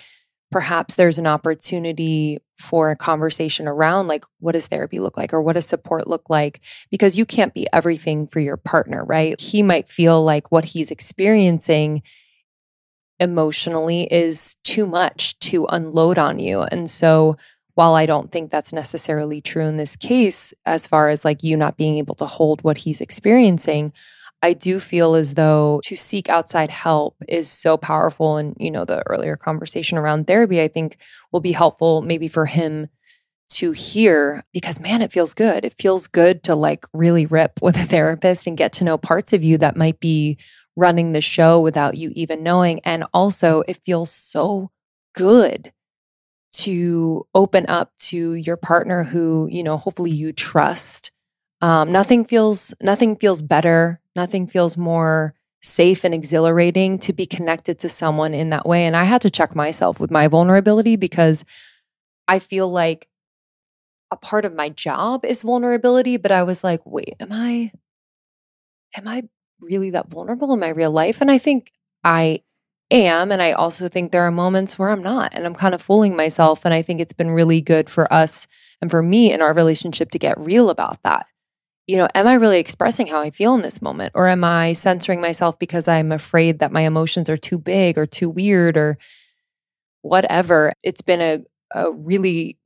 perhaps 0.52 0.94
there's 0.94 1.18
an 1.18 1.26
opportunity 1.26 2.40
for 2.60 2.92
a 2.92 2.96
conversation 2.96 3.68
around 3.68 4.08
like, 4.08 4.24
what 4.40 4.52
does 4.52 4.68
therapy 4.68 5.00
look 5.00 5.18
like 5.18 5.34
or 5.34 5.42
what 5.42 5.54
does 5.54 5.66
support 5.66 6.08
look 6.08 6.30
like? 6.30 6.62
Because 6.92 7.18
you 7.18 7.26
can't 7.26 7.56
be 7.56 7.66
everything 7.74 8.28
for 8.28 8.40
your 8.40 8.58
partner, 8.58 9.04
right? 9.04 9.40
He 9.40 9.64
might 9.64 9.90
feel 9.90 10.24
like 10.24 10.52
what 10.52 10.66
he's 10.66 10.92
experiencing 10.92 12.04
emotionally 13.20 14.04
is 14.14 14.58
too 14.64 14.86
much 14.86 15.40
to 15.40 15.66
unload 15.70 16.20
on 16.20 16.38
you. 16.38 16.62
And 16.62 16.90
so, 16.90 17.36
while 17.80 17.96
I 17.96 18.06
don't 18.06 18.30
think 18.30 18.52
that's 18.52 18.74
necessarily 18.74 19.40
true 19.40 19.66
in 19.66 19.78
this 19.78 19.96
case, 19.96 20.54
as 20.66 20.86
far 20.86 21.08
as 21.08 21.24
like 21.24 21.44
you 21.44 21.56
not 21.56 21.78
being 21.78 21.96
able 21.96 22.16
to 22.16 22.26
hold 22.26 22.62
what 22.62 22.80
he's 22.80 23.00
experiencing, 23.00 23.94
I 24.42 24.52
do 24.52 24.82
feel 24.82 25.16
as 25.16 25.36
though 25.36 25.80
to 25.86 25.96
seek 25.96 26.28
outside 26.28 26.72
help 26.72 27.16
is 27.30 27.50
so 27.50 27.78
powerful. 27.78 28.36
And, 28.36 28.54
you 28.60 28.70
know, 28.70 28.84
the 28.84 29.02
earlier 29.08 29.38
conversation 29.38 29.98
around 29.98 30.28
therapy, 30.28 30.62
I 30.62 30.68
think 30.68 30.98
will 31.32 31.40
be 31.40 31.54
helpful 31.54 32.02
maybe 32.02 32.28
for 32.28 32.48
him 32.48 32.90
to 33.52 33.72
hear 33.72 34.44
because, 34.52 34.82
man, 34.82 35.02
it 35.02 35.14
feels 35.14 35.34
good. 35.34 35.64
It 35.64 35.76
feels 35.80 36.08
good 36.08 36.44
to 36.44 36.56
like 36.56 36.84
really 36.94 37.28
rip 37.28 37.62
with 37.62 37.78
a 37.78 37.86
therapist 37.86 38.46
and 38.46 38.58
get 38.58 38.74
to 38.74 38.84
know 38.84 38.98
parts 38.98 39.32
of 39.32 39.42
you 39.42 39.58
that 39.58 39.78
might 39.78 40.02
be 40.02 40.38
running 40.76 41.14
the 41.14 41.22
show 41.22 41.62
without 41.62 41.96
you 41.96 42.12
even 42.14 42.44
knowing. 42.44 42.82
And 42.84 43.06
also, 43.14 43.64
it 43.70 43.80
feels 43.86 44.12
so 44.12 44.70
good 45.16 45.72
to 46.52 47.28
open 47.36 47.66
up 47.68 47.96
to 47.98 48.34
your 48.34 48.58
partner 48.58 49.04
who, 49.04 49.48
you 49.52 49.64
know, 49.64 49.78
hopefully 49.78 50.12
you 50.12 50.34
trust. 50.34 51.12
Um, 51.62 51.92
nothing 51.92 52.26
feels 52.26 52.74
nothing 52.82 53.16
feels 53.16 53.42
better. 53.42 54.00
Nothing 54.16 54.48
feels 54.48 54.78
more 54.78 55.36
safe 55.62 56.04
and 56.04 56.14
exhilarating 56.14 56.98
to 57.00 57.14
be 57.14 57.26
connected 57.26 57.80
to 57.80 57.90
someone 57.90 58.34
in 58.34 58.50
that 58.50 58.66
way. 58.66 58.86
And 58.86 58.96
I 58.96 59.04
had 59.04 59.22
to 59.24 59.30
check 59.30 59.56
myself 59.56 60.00
with 60.00 60.10
my 60.10 60.28
vulnerability 60.28 60.96
because 60.96 61.44
I 62.28 62.40
feel 62.40 62.72
like 62.72 63.10
a 64.12 64.18
part 64.18 64.46
of 64.46 64.56
my 64.56 64.70
job 64.70 65.26
is 65.26 65.42
vulnerability, 65.44 66.18
but 66.18 66.32
I 66.32 66.44
was 66.44 66.64
like, 66.64 66.82
wait, 66.86 67.16
am 67.20 67.30
I 67.32 67.72
am 68.96 69.08
I 69.08 69.24
really 69.62 69.92
that 69.92 70.10
vulnerable 70.10 70.54
in 70.54 70.60
my 70.60 70.70
real 70.70 70.92
life? 70.92 71.22
And 71.22 71.30
I 71.30 71.38
think 71.38 71.72
I 72.04 72.44
am. 72.92 73.32
And 73.32 73.42
I 73.42 73.52
also 73.52 73.88
think 73.88 74.12
there 74.12 74.24
are 74.24 74.32
moments 74.32 74.78
where 74.78 74.90
I'm 74.90 75.04
not, 75.04 75.34
and 75.34 75.46
I'm 75.46 75.56
kind 75.56 75.74
of 75.76 75.82
fooling 75.82 76.16
myself. 76.16 76.66
And 76.66 76.74
I 76.74 76.82
think 76.82 77.00
it's 77.00 77.14
been 77.14 77.32
really 77.32 77.62
good 77.62 77.90
for 77.90 78.12
us 78.12 78.48
and 78.82 78.90
for 78.90 79.02
me 79.02 79.32
in 79.32 79.42
our 79.42 79.54
relationship 79.54 80.12
to 80.12 80.20
get 80.20 80.40
real 80.40 80.70
about 80.70 81.02
that. 81.04 81.28
You 81.88 81.98
know, 81.98 82.08
am 82.14 82.28
I 82.28 82.36
really 82.36 82.60
expressing 82.60 83.08
how 83.08 83.20
I 83.20 83.32
feel 83.32 83.56
in 83.56 83.62
this 83.62 83.82
moment? 83.82 84.12
Or 84.14 84.28
am 84.28 84.44
I 84.44 84.74
censoring 84.74 85.22
myself 85.22 85.58
because 85.58 85.88
I'm 85.88 86.12
afraid 86.12 86.60
that 86.60 86.72
my 86.72 86.82
emotions 86.82 87.30
are 87.30 87.38
too 87.38 87.58
big 87.58 87.98
or 87.98 88.06
too 88.06 88.30
weird 88.30 88.78
or 88.78 88.98
whatever? 90.02 90.74
It's 90.84 91.02
been 91.02 91.22
a, 91.22 91.40
a 91.74 91.92
really 91.92 92.60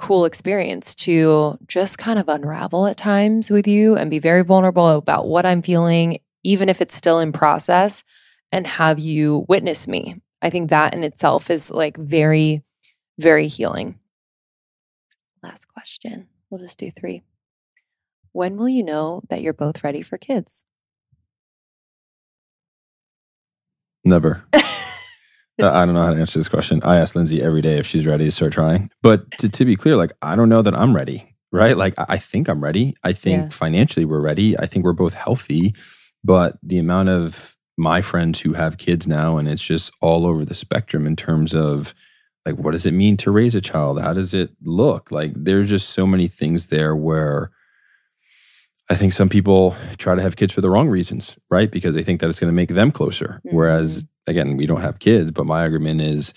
cool 0.00 0.24
experience 0.24 0.94
to 0.94 1.58
just 1.68 1.98
kind 1.98 2.18
of 2.18 2.28
unravel 2.28 2.86
at 2.86 2.96
times 2.96 3.50
with 3.50 3.68
you 3.68 3.96
and 3.96 4.10
be 4.10 4.18
very 4.18 4.42
vulnerable 4.42 4.88
about 4.88 5.28
what 5.28 5.44
I'm 5.44 5.60
feeling, 5.60 6.18
even 6.42 6.70
if 6.70 6.80
it's 6.80 6.96
still 6.96 7.20
in 7.20 7.32
process, 7.32 8.02
and 8.52 8.66
have 8.66 8.98
you 8.98 9.44
witness 9.48 9.86
me. 9.88 10.20
I 10.42 10.50
think 10.50 10.70
that 10.70 10.94
in 10.94 11.04
itself 11.04 11.50
is 11.50 11.70
like 11.70 11.96
very, 11.96 12.62
very 13.18 13.46
healing. 13.48 13.98
Last 15.42 15.68
question. 15.68 16.28
We'll 16.50 16.60
just 16.60 16.78
do 16.78 16.90
three. 16.90 17.22
When 18.32 18.56
will 18.56 18.68
you 18.68 18.82
know 18.82 19.22
that 19.28 19.42
you're 19.42 19.52
both 19.52 19.82
ready 19.84 20.02
for 20.02 20.18
kids? 20.18 20.64
Never. 24.04 24.44
I 24.52 25.84
don't 25.84 25.94
know 25.94 26.02
how 26.02 26.10
to 26.14 26.18
answer 26.20 26.38
this 26.38 26.48
question. 26.48 26.80
I 26.84 26.96
ask 26.96 27.14
Lindsey 27.14 27.42
every 27.42 27.60
day 27.60 27.78
if 27.78 27.86
she's 27.86 28.06
ready 28.06 28.24
to 28.24 28.30
start 28.32 28.52
trying. 28.52 28.90
But 29.02 29.30
to, 29.38 29.48
to 29.50 29.64
be 29.66 29.76
clear, 29.76 29.94
like, 29.96 30.12
I 30.22 30.34
don't 30.34 30.48
know 30.48 30.62
that 30.62 30.74
I'm 30.74 30.96
ready, 30.96 31.36
right? 31.52 31.76
Like, 31.76 31.94
I, 31.98 32.06
I 32.10 32.16
think 32.18 32.48
I'm 32.48 32.62
ready. 32.64 32.94
I 33.04 33.12
think 33.12 33.44
Yeah. 33.44 33.48
financially 33.50 34.06
we're 34.06 34.20
ready. 34.22 34.58
I 34.58 34.64
think 34.66 34.84
we're 34.86 34.94
both 34.94 35.12
healthy. 35.14 35.74
But 36.24 36.56
the 36.62 36.78
amount 36.78 37.10
of 37.10 37.56
my 37.80 38.02
friends 38.02 38.42
who 38.42 38.52
have 38.52 38.76
kids 38.76 39.06
now, 39.06 39.38
and 39.38 39.48
it's 39.48 39.64
just 39.64 39.90
all 40.02 40.26
over 40.26 40.44
the 40.44 40.54
spectrum 40.54 41.06
in 41.06 41.16
terms 41.16 41.54
of 41.54 41.94
like, 42.44 42.56
what 42.56 42.72
does 42.72 42.86
it 42.86 42.92
mean 42.92 43.16
to 43.18 43.30
raise 43.30 43.54
a 43.54 43.60
child? 43.60 44.00
How 44.00 44.12
does 44.12 44.34
it 44.34 44.50
look? 44.62 45.10
Like, 45.10 45.32
there's 45.34 45.70
just 45.70 45.90
so 45.90 46.06
many 46.06 46.28
things 46.28 46.66
there 46.66 46.94
where 46.94 47.50
I 48.90 48.96
think 48.96 49.12
some 49.12 49.28
people 49.28 49.76
try 49.98 50.14
to 50.14 50.22
have 50.22 50.36
kids 50.36 50.52
for 50.52 50.60
the 50.60 50.70
wrong 50.70 50.88
reasons, 50.88 51.36
right? 51.50 51.70
Because 51.70 51.94
they 51.94 52.02
think 52.02 52.20
that 52.20 52.28
it's 52.28 52.40
going 52.40 52.52
to 52.52 52.56
make 52.56 52.70
them 52.70 52.90
closer. 52.90 53.40
Mm-hmm. 53.46 53.56
Whereas, 53.56 54.04
again, 54.26 54.56
we 54.56 54.66
don't 54.66 54.80
have 54.80 54.98
kids, 54.98 55.30
but 55.30 55.46
my 55.46 55.60
argument 55.60 56.00
is 56.00 56.34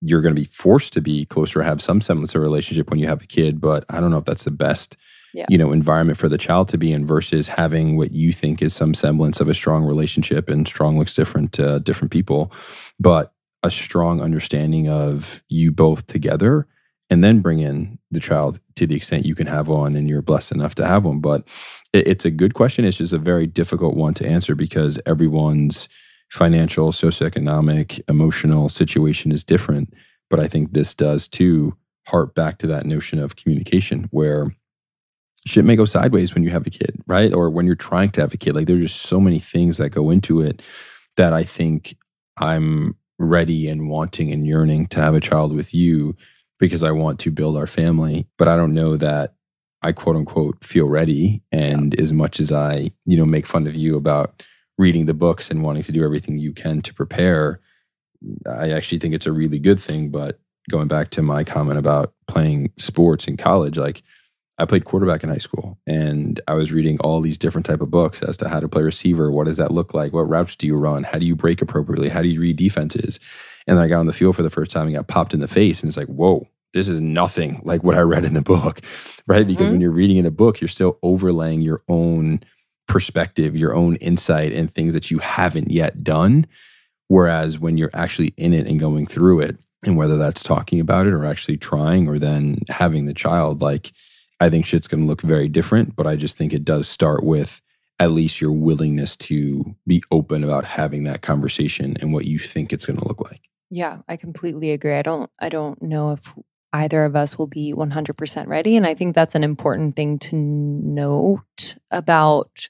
you're 0.00 0.22
going 0.22 0.34
to 0.34 0.40
be 0.40 0.46
forced 0.46 0.92
to 0.94 1.00
be 1.00 1.24
closer 1.24 1.62
have 1.62 1.80
some 1.80 2.00
semblance 2.00 2.34
of 2.34 2.42
relationship 2.42 2.90
when 2.90 2.98
you 2.98 3.06
have 3.06 3.22
a 3.22 3.26
kid. 3.26 3.60
But 3.60 3.84
I 3.88 4.00
don't 4.00 4.10
know 4.10 4.18
if 4.18 4.24
that's 4.24 4.44
the 4.44 4.50
best, 4.50 4.96
Yeah. 5.34 5.46
you 5.48 5.56
know, 5.56 5.72
environment 5.72 6.18
for 6.18 6.28
the 6.28 6.38
child 6.38 6.68
to 6.68 6.78
be 6.78 6.92
in 6.92 7.06
versus 7.06 7.48
having 7.48 7.96
what 7.96 8.10
you 8.12 8.32
think 8.32 8.60
is 8.60 8.74
some 8.74 8.92
semblance 8.92 9.40
of 9.40 9.48
a 9.48 9.54
strong 9.54 9.84
relationship. 9.84 10.48
And 10.48 10.68
strong 10.68 10.98
looks 10.98 11.14
different 11.14 11.52
to 11.54 11.80
different 11.80 12.10
people, 12.10 12.52
but 13.00 13.32
a 13.62 13.70
strong 13.70 14.20
understanding 14.20 14.88
of 14.88 15.42
you 15.48 15.72
both 15.72 16.06
together 16.06 16.66
and 17.12 17.22
then 17.22 17.40
bring 17.40 17.60
in 17.60 17.98
the 18.10 18.20
child 18.20 18.58
to 18.74 18.86
the 18.86 18.96
extent 18.96 19.26
you 19.26 19.34
can 19.34 19.46
have 19.46 19.68
one 19.68 19.96
and 19.96 20.08
you're 20.08 20.22
blessed 20.22 20.52
enough 20.52 20.74
to 20.76 20.86
have 20.86 21.04
one. 21.04 21.20
But 21.20 21.46
it, 21.92 22.08
it's 22.08 22.24
a 22.24 22.30
good 22.30 22.54
question. 22.54 22.84
It's 22.84 22.96
just 22.96 23.12
a 23.12 23.18
very 23.18 23.46
difficult 23.46 23.96
one 23.96 24.14
to 24.14 24.26
answer 24.26 24.54
because 24.54 24.98
everyone's 25.04 25.88
financial, 26.30 26.90
socioeconomic, 26.90 28.00
emotional 28.08 28.70
situation 28.70 29.30
is 29.30 29.44
different. 29.44 29.92
But 30.30 30.40
I 30.40 30.48
think 30.48 30.72
this 30.72 30.94
does 30.94 31.28
too 31.28 31.76
harp 32.08 32.34
back 32.34 32.58
to 32.58 32.66
that 32.68 32.86
notion 32.86 33.18
of 33.18 33.36
communication 33.36 34.08
where 34.10 34.56
shit 35.46 35.64
may 35.64 35.76
go 35.76 35.84
sideways 35.84 36.34
when 36.34 36.44
you 36.44 36.50
have 36.50 36.66
a 36.66 36.70
kid, 36.70 37.02
right? 37.06 37.32
Or 37.32 37.50
when 37.50 37.66
you're 37.66 37.74
trying 37.74 38.10
to 38.10 38.20
have 38.20 38.34
a 38.34 38.36
kid. 38.36 38.54
Like 38.54 38.66
there's 38.66 38.92
just 38.92 39.02
so 39.02 39.20
many 39.20 39.38
things 39.38 39.78
that 39.78 39.90
go 39.90 40.10
into 40.10 40.40
it 40.40 40.62
that 41.16 41.32
I 41.32 41.42
think 41.42 41.96
I'm 42.38 42.96
ready 43.18 43.68
and 43.68 43.88
wanting 43.88 44.32
and 44.32 44.46
yearning 44.46 44.86
to 44.88 45.00
have 45.00 45.14
a 45.14 45.20
child 45.20 45.54
with 45.54 45.74
you 45.74 46.16
because 46.58 46.82
I 46.82 46.92
want 46.92 47.18
to 47.20 47.30
build 47.30 47.56
our 47.56 47.66
family. 47.66 48.28
But 48.38 48.48
I 48.48 48.56
don't 48.56 48.74
know 48.74 48.96
that 48.96 49.34
I 49.82 49.92
quote 49.92 50.16
unquote 50.16 50.64
feel 50.64 50.88
ready. 50.88 51.42
And 51.50 51.98
as 51.98 52.12
much 52.12 52.38
as 52.40 52.52
I, 52.52 52.92
you 53.04 53.16
know, 53.16 53.26
make 53.26 53.46
fun 53.46 53.66
of 53.66 53.74
you 53.74 53.96
about 53.96 54.42
reading 54.78 55.06
the 55.06 55.14
books 55.14 55.50
and 55.50 55.62
wanting 55.62 55.82
to 55.82 55.92
do 55.92 56.04
everything 56.04 56.38
you 56.38 56.52
can 56.52 56.82
to 56.82 56.94
prepare, 56.94 57.60
I 58.48 58.70
actually 58.70 58.98
think 58.98 59.14
it's 59.14 59.26
a 59.26 59.32
really 59.32 59.58
good 59.58 59.80
thing. 59.80 60.10
But 60.10 60.38
going 60.70 60.88
back 60.88 61.10
to 61.10 61.22
my 61.22 61.42
comment 61.42 61.78
about 61.78 62.14
playing 62.28 62.72
sports 62.78 63.26
in 63.26 63.36
college, 63.36 63.76
like 63.76 64.02
I 64.62 64.66
played 64.66 64.84
quarterback 64.84 65.22
in 65.24 65.28
high 65.28 65.38
school 65.38 65.78
and 65.86 66.40
I 66.46 66.54
was 66.54 66.72
reading 66.72 66.98
all 67.00 67.20
these 67.20 67.36
different 67.36 67.66
type 67.66 67.80
of 67.80 67.90
books 67.90 68.22
as 68.22 68.36
to 68.38 68.48
how 68.48 68.60
to 68.60 68.68
play 68.68 68.82
receiver. 68.82 69.30
What 69.30 69.46
does 69.46 69.56
that 69.56 69.70
look 69.72 69.92
like? 69.92 70.12
What 70.12 70.28
routes 70.28 70.56
do 70.56 70.66
you 70.66 70.76
run? 70.76 71.02
How 71.04 71.18
do 71.18 71.26
you 71.26 71.34
break 71.36 71.60
appropriately? 71.60 72.08
How 72.08 72.22
do 72.22 72.28
you 72.28 72.40
read 72.40 72.56
defenses? 72.56 73.18
And 73.66 73.76
then 73.76 73.84
I 73.84 73.88
got 73.88 73.98
on 74.00 74.06
the 74.06 74.12
field 74.12 74.36
for 74.36 74.42
the 74.42 74.50
first 74.50 74.70
time 74.70 74.86
and 74.86 74.94
got 74.94 75.08
popped 75.08 75.34
in 75.34 75.40
the 75.40 75.48
face. 75.48 75.80
And 75.80 75.88
it's 75.88 75.96
like, 75.96 76.06
whoa, 76.08 76.46
this 76.72 76.88
is 76.88 77.00
nothing 77.00 77.60
like 77.64 77.82
what 77.84 77.96
I 77.96 78.00
read 78.00 78.24
in 78.24 78.34
the 78.34 78.40
book, 78.42 78.80
right? 79.26 79.46
Because 79.46 79.68
Mhm. 79.68 79.72
when 79.72 79.80
you're 79.80 79.90
reading 79.90 80.16
in 80.16 80.26
a 80.26 80.30
book, 80.30 80.60
you're 80.60 80.68
still 80.68 80.98
overlaying 81.02 81.60
your 81.62 81.82
own 81.88 82.40
perspective, 82.88 83.56
your 83.56 83.74
own 83.74 83.96
insight, 83.96 84.52
and 84.52 84.72
things 84.72 84.92
that 84.94 85.10
you 85.10 85.18
haven't 85.18 85.70
yet 85.70 86.02
done. 86.04 86.46
Whereas 87.08 87.58
when 87.58 87.76
you're 87.78 87.90
actually 87.94 88.32
in 88.36 88.52
it 88.52 88.66
and 88.66 88.78
going 88.80 89.06
through 89.06 89.40
it, 89.40 89.58
and 89.84 89.96
whether 89.96 90.16
that's 90.16 90.42
talking 90.44 90.78
about 90.78 91.06
it 91.08 91.12
or 91.12 91.24
actually 91.24 91.56
trying 91.56 92.06
or 92.08 92.16
then 92.18 92.58
having 92.68 93.06
the 93.06 93.14
child, 93.14 93.60
like 93.60 93.92
I 94.42 94.50
think 94.50 94.66
shit's 94.66 94.88
going 94.88 95.02
to 95.02 95.06
look 95.06 95.22
very 95.22 95.48
different. 95.48 95.94
But 95.94 96.08
I 96.08 96.16
just 96.16 96.36
think 96.36 96.52
it 96.52 96.64
does 96.64 96.88
start 96.88 97.22
with 97.22 97.62
at 98.00 98.10
least 98.10 98.40
your 98.40 98.50
willingness 98.50 99.16
to 99.16 99.76
be 99.86 100.02
open 100.10 100.42
about 100.42 100.64
having 100.64 101.04
that 101.04 101.22
conversation 101.22 101.96
and 102.00 102.12
what 102.12 102.24
you 102.24 102.38
think 102.38 102.72
it's 102.72 102.86
going 102.86 102.98
to 102.98 103.06
look 103.06 103.20
like. 103.20 103.48
Yeah, 103.70 103.98
I 104.08 104.16
completely 104.16 104.72
agree. 104.72 104.94
I 104.94 105.02
don't 105.02 105.30
I 105.38 105.48
don't 105.48 105.80
know 105.80 106.12
if 106.12 106.34
either 106.72 107.04
of 107.04 107.14
us 107.14 107.38
will 107.38 107.46
be 107.46 107.72
100% 107.72 108.46
ready 108.46 108.76
and 108.76 108.86
I 108.86 108.94
think 108.94 109.14
that's 109.14 109.34
an 109.34 109.44
important 109.44 109.94
thing 109.94 110.18
to 110.18 110.36
note 110.36 111.76
about 111.90 112.68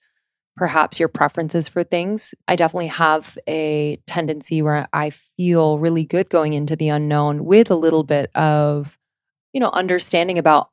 perhaps 0.56 1.00
your 1.00 1.08
preferences 1.08 1.68
for 1.68 1.82
things. 1.84 2.34
I 2.46 2.56
definitely 2.56 2.88
have 2.88 3.38
a 3.48 3.96
tendency 4.06 4.60
where 4.60 4.88
I 4.92 5.10
feel 5.10 5.78
really 5.78 6.04
good 6.04 6.28
going 6.28 6.52
into 6.52 6.76
the 6.76 6.88
unknown 6.88 7.44
with 7.44 7.70
a 7.70 7.76
little 7.76 8.02
bit 8.02 8.30
of 8.36 8.98
you 9.52 9.60
know 9.60 9.70
understanding 9.70 10.38
about 10.38 10.71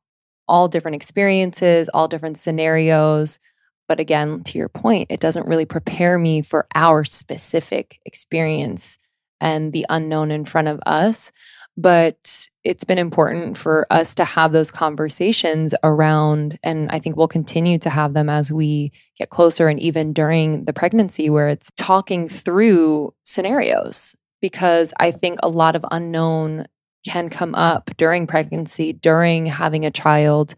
all 0.50 0.68
different 0.68 0.96
experiences, 0.96 1.90
all 1.94 2.08
different 2.08 2.38
scenarios. 2.38 3.40
But 3.88 4.00
again, 4.00 4.44
to 4.44 4.58
your 4.58 4.70
point, 4.70 5.08
it 5.10 5.20
doesn't 5.20 5.48
really 5.48 5.66
prepare 5.66 6.18
me 6.18 6.42
for 6.42 6.68
our 6.76 7.04
specific 7.04 8.00
experience 8.06 8.98
and 9.40 9.72
the 9.72 9.86
unknown 9.90 10.32
in 10.32 10.46
front 10.46 10.68
of 10.68 10.80
us. 10.86 11.32
But 11.78 12.50
it's 12.66 12.84
been 12.84 12.98
important 12.98 13.58
for 13.58 13.88
us 13.90 14.14
to 14.16 14.26
have 14.26 14.52
those 14.52 14.70
conversations 14.70 15.74
around, 15.82 16.60
and 16.62 16.90
I 16.92 17.00
think 17.00 17.16
we'll 17.16 17.30
continue 17.30 17.78
to 17.80 17.90
have 17.90 18.14
them 18.14 18.28
as 18.28 18.52
we 18.52 18.92
get 19.18 19.30
closer 19.30 19.70
and 19.70 19.80
even 19.80 20.12
during 20.12 20.66
the 20.66 20.74
pregnancy, 20.74 21.30
where 21.30 21.48
it's 21.48 21.72
talking 21.78 22.28
through 22.28 23.14
scenarios. 23.24 24.16
Because 24.42 24.94
I 25.00 25.12
think 25.12 25.40
a 25.42 25.50
lot 25.50 25.76
of 25.76 25.86
unknown 25.90 26.66
can 27.06 27.30
come 27.30 27.56
up 27.56 27.90
during 27.98 28.28
pregnancy, 28.28 28.94
during 28.94 29.46
having 29.46 29.86
a 29.86 29.92
child, 29.92 30.56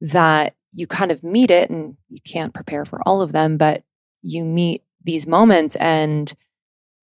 that 0.00 0.54
you 0.72 0.86
kind 0.86 1.12
of 1.12 1.22
meet 1.22 1.50
it 1.50 1.70
and 1.70 1.96
you 2.08 2.18
can't 2.24 2.54
prepare 2.54 2.84
for 2.84 3.00
all 3.06 3.22
of 3.22 3.32
them, 3.32 3.56
but 3.56 3.84
you 4.22 4.44
meet 4.44 4.82
these 5.04 5.26
moments 5.26 5.76
and 5.76 6.34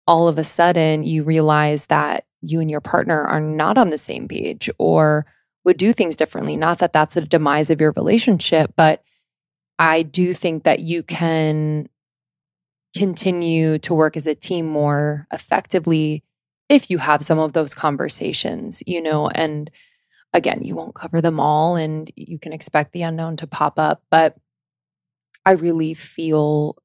all 0.07 0.29
of 0.29 0.39
a 0.39 0.45
sudden 0.45 1.05
you 1.05 1.23
realize 1.23 1.87
that 1.87 2.25
you 2.41 2.61
and 2.61 2.71
your 2.71 2.81
partner 2.81 3.23
are 3.25 3.41
not 3.41 3.77
on 3.77 3.91
the 3.91 3.99
same 3.99 4.27
page 4.29 4.71
or 4.79 5.27
would 5.65 5.77
do 5.77 5.93
things 5.93 6.17
differently. 6.17 6.57
Not 6.57 6.79
that 6.79 6.93
that's 6.93 7.15
the 7.15 7.23
demise 7.23 7.69
of 7.69 7.81
your 7.81 7.93
relationship, 7.93 8.73
but 8.77 9.03
I 9.79 10.03
do 10.03 10.33
think 10.33 10.65
that 10.65 10.81
you 10.81 11.03
can 11.03 11.89
continue 12.97 13.79
to 13.81 13.95
work 13.95 14.17
as 14.17 14.27
a 14.27 14.35
team 14.35 14.67
more 14.67 15.27
effectively 15.33 16.25
if 16.69 16.91
you 16.91 16.99
have 16.99 17.25
some 17.25 17.39
of 17.39 17.53
those 17.53 17.75
conversations, 17.75 18.83
you 18.87 19.01
know, 19.01 19.29
and 19.29 19.71
again, 20.33 20.63
you 20.63 20.75
won't 20.75 20.95
cover 20.95 21.21
them 21.21 21.41
all 21.41 21.77
and 21.77 22.11
you 22.17 22.39
can 22.39 22.53
expect 22.53 22.93
the 22.93 23.03
unknown 23.03 23.37
to 23.37 23.47
pop 23.47 23.79
up, 23.79 24.03
but 24.11 24.37
I 25.47 25.53
really 25.53 25.95
feel 25.95 26.77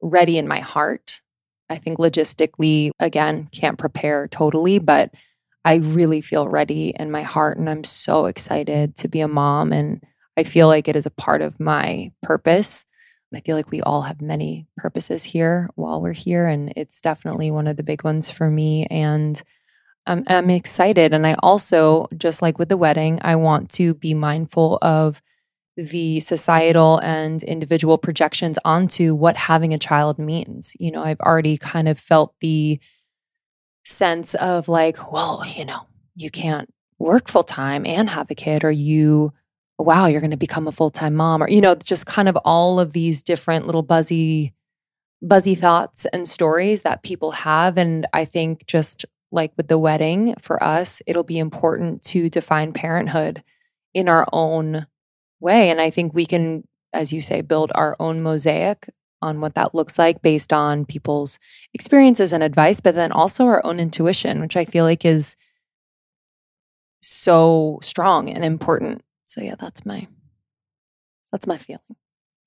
ready 0.00 0.38
in 0.38 0.48
my 0.48 0.60
heart. 0.60 1.20
I 1.68 1.76
think 1.76 1.98
logistically, 1.98 2.90
again, 2.98 3.48
can't 3.52 3.78
prepare 3.78 4.28
totally, 4.28 4.78
but 4.78 5.12
I 5.64 5.76
really 5.76 6.20
feel 6.20 6.48
ready 6.48 6.94
in 6.98 7.10
my 7.10 7.22
heart 7.22 7.58
and 7.58 7.68
I'm 7.68 7.84
so 7.84 8.26
excited 8.26 8.96
to 8.96 9.08
be 9.08 9.20
a 9.20 9.28
mom 9.28 9.72
and 9.72 10.02
I 10.36 10.44
feel 10.44 10.68
like 10.68 10.86
it 10.86 10.96
is 10.96 11.06
a 11.06 11.10
part 11.10 11.42
of 11.42 11.58
my 11.58 12.12
purpose. 12.22 12.84
I 13.36 13.40
feel 13.40 13.56
like 13.56 13.70
we 13.70 13.82
all 13.82 14.02
have 14.02 14.20
many 14.22 14.66
purposes 14.76 15.22
here 15.22 15.68
while 15.74 16.00
we're 16.00 16.12
here 16.12 16.46
and 16.46 16.72
it's 16.74 17.00
definitely 17.00 17.50
one 17.50 17.66
of 17.66 17.76
the 17.76 17.82
big 17.82 18.02
ones 18.02 18.30
for 18.30 18.50
me 18.50 18.86
and 18.86 19.40
I'm, 20.06 20.24
I'm 20.28 20.50
excited. 20.50 21.12
And 21.12 21.26
I 21.26 21.36
also, 21.42 22.06
just 22.16 22.40
like 22.40 22.58
with 22.58 22.68
the 22.68 22.76
wedding, 22.76 23.18
I 23.22 23.36
want 23.36 23.70
to 23.72 23.94
be 23.94 24.14
mindful 24.14 24.78
of 24.80 25.20
the 25.76 26.20
societal 26.20 26.98
and 27.02 27.42
individual 27.42 27.98
projections 27.98 28.58
onto 28.64 29.14
what 29.14 29.36
having 29.36 29.74
a 29.74 29.78
child 29.78 30.18
means. 30.18 30.74
You 30.78 30.90
know, 30.90 31.02
I've 31.02 31.20
already 31.20 31.58
kind 31.58 31.88
of 31.88 31.98
felt 31.98 32.34
the 32.40 32.80
sense 33.84 34.34
of 34.36 34.68
like, 34.68 35.12
well, 35.12 35.44
you 35.44 35.64
know, 35.64 35.86
you 36.14 36.30
can't 36.30 36.72
work 36.98 37.28
full 37.28 37.44
time 37.44 37.84
and 37.84 38.08
have 38.08 38.30
a 38.30 38.34
kid, 38.34 38.64
or 38.64 38.70
you, 38.70 39.32
wow, 39.78 40.06
you're 40.06 40.20
going 40.20 40.30
to 40.30 40.36
become 40.36 40.66
a 40.66 40.72
full 40.72 40.90
time 40.90 41.14
mom, 41.14 41.42
or, 41.42 41.48
you 41.48 41.60
know, 41.60 41.74
just 41.74 42.06
kind 42.06 42.28
of 42.28 42.36
all 42.44 42.80
of 42.80 42.92
these 42.92 43.22
different 43.22 43.66
little 43.66 43.82
buzzy, 43.82 44.54
buzzy 45.22 45.54
thoughts 45.54 46.06
and 46.12 46.28
stories 46.28 46.82
that 46.82 47.02
people 47.02 47.32
have. 47.32 47.76
And 47.76 48.06
I 48.12 48.24
think 48.24 48.66
just 48.66 49.04
like 49.32 49.52
with 49.56 49.68
the 49.68 49.78
wedding 49.78 50.34
for 50.40 50.62
us, 50.62 51.02
it'll 51.06 51.24
be 51.24 51.38
important 51.38 52.02
to 52.04 52.30
define 52.30 52.72
parenthood 52.72 53.42
in 53.92 54.08
our 54.08 54.26
own 54.32 54.86
way. 55.40 55.70
And 55.70 55.80
I 55.80 55.90
think 55.90 56.14
we 56.14 56.26
can, 56.26 56.66
as 56.92 57.12
you 57.12 57.20
say, 57.20 57.42
build 57.42 57.72
our 57.74 57.96
own 58.00 58.22
mosaic 58.22 58.88
on 59.22 59.40
what 59.40 59.54
that 59.54 59.74
looks 59.74 59.98
like 59.98 60.22
based 60.22 60.52
on 60.52 60.84
people's 60.84 61.38
experiences 61.74 62.32
and 62.32 62.42
advice, 62.42 62.80
but 62.80 62.94
then 62.94 63.12
also 63.12 63.46
our 63.46 63.64
own 63.64 63.80
intuition, 63.80 64.40
which 64.40 64.56
I 64.56 64.64
feel 64.64 64.84
like 64.84 65.04
is 65.04 65.36
so 67.02 67.78
strong 67.82 68.28
and 68.30 68.44
important. 68.44 69.02
So 69.26 69.40
yeah, 69.42 69.54
that's 69.58 69.84
my 69.84 70.06
that's 71.32 71.46
my 71.46 71.58
feeling. 71.58 71.80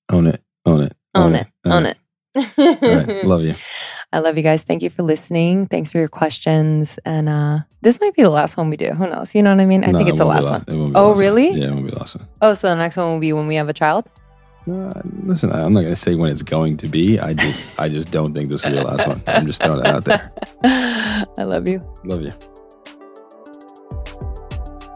Own 0.10 0.28
it. 0.28 0.42
Own 0.66 0.82
it. 0.82 0.96
Own 1.14 1.36
it. 1.36 1.48
Own 1.66 1.86
it. 1.86 1.98
Right. 2.36 3.26
Love 3.26 3.44
you. 3.44 3.56
I 4.14 4.20
love 4.20 4.38
you 4.38 4.44
guys. 4.44 4.64
Thank 4.64 4.82
you 4.82 4.90
for 4.90 5.04
listening. 5.04 5.68
Thanks 5.68 5.92
for 5.92 6.00
your 6.00 6.08
questions. 6.08 6.98
And 7.06 7.30
uh 7.30 7.60
this 7.82 8.00
might 8.02 8.14
be 8.16 8.24
the 8.24 8.30
last 8.30 8.58
one 8.58 8.70
we 8.70 8.78
do. 8.78 8.92
Who 8.92 9.08
knows? 9.08 9.36
You 9.36 9.44
know 9.44 9.52
what 9.56 9.62
I 9.62 9.66
mean? 9.66 9.84
I 9.84 9.92
No, 9.92 10.00
think 10.00 10.08
it 10.10 10.12
it's 10.12 10.20
the 10.20 10.26
last 10.26 10.44
la- 10.44 10.52
one. 10.52 10.64
it 10.68 10.74
won't 10.74 10.88
be 10.90 10.94
the 10.94 11.00
Oh, 11.00 11.08
last 11.10 11.16
one. 11.16 11.22
really? 11.22 11.50
Yeah, 11.52 11.68
it 11.68 11.72
won't 11.72 11.86
be 11.86 11.92
the 11.92 12.00
last 12.00 12.16
one. 12.16 12.28
Oh, 12.42 12.54
so 12.54 12.70
the 12.70 12.76
next 12.76 12.98
one 12.98 13.12
will 13.14 13.20
be 13.20 13.34
when 13.34 13.48
we 13.48 13.56
have 13.56 13.70
a 13.70 13.74
child? 13.74 14.08
Uh, 14.70 15.02
listen, 15.24 15.52
I'm 15.52 15.74
not 15.74 15.82
going 15.82 15.94
to 15.94 16.00
say 16.00 16.14
when 16.16 16.32
it's 16.32 16.44
going 16.44 16.78
to 16.78 16.88
be. 16.88 17.18
I 17.20 17.34
just, 17.34 17.80
I 17.80 17.90
just 17.90 18.12
don't 18.12 18.34
think 18.36 18.50
this 18.50 18.64
will 18.64 18.72
be 18.72 18.78
the 18.78 18.84
last 18.84 19.08
one. 19.08 19.24
I'm 19.26 19.48
just 19.48 19.64
throwing 19.64 19.80
it 19.80 19.88
out 19.88 20.06
there. 20.06 20.32
I 20.64 21.44
love 21.44 21.68
you. 21.68 21.82
Love 22.04 22.22
you. 22.22 22.34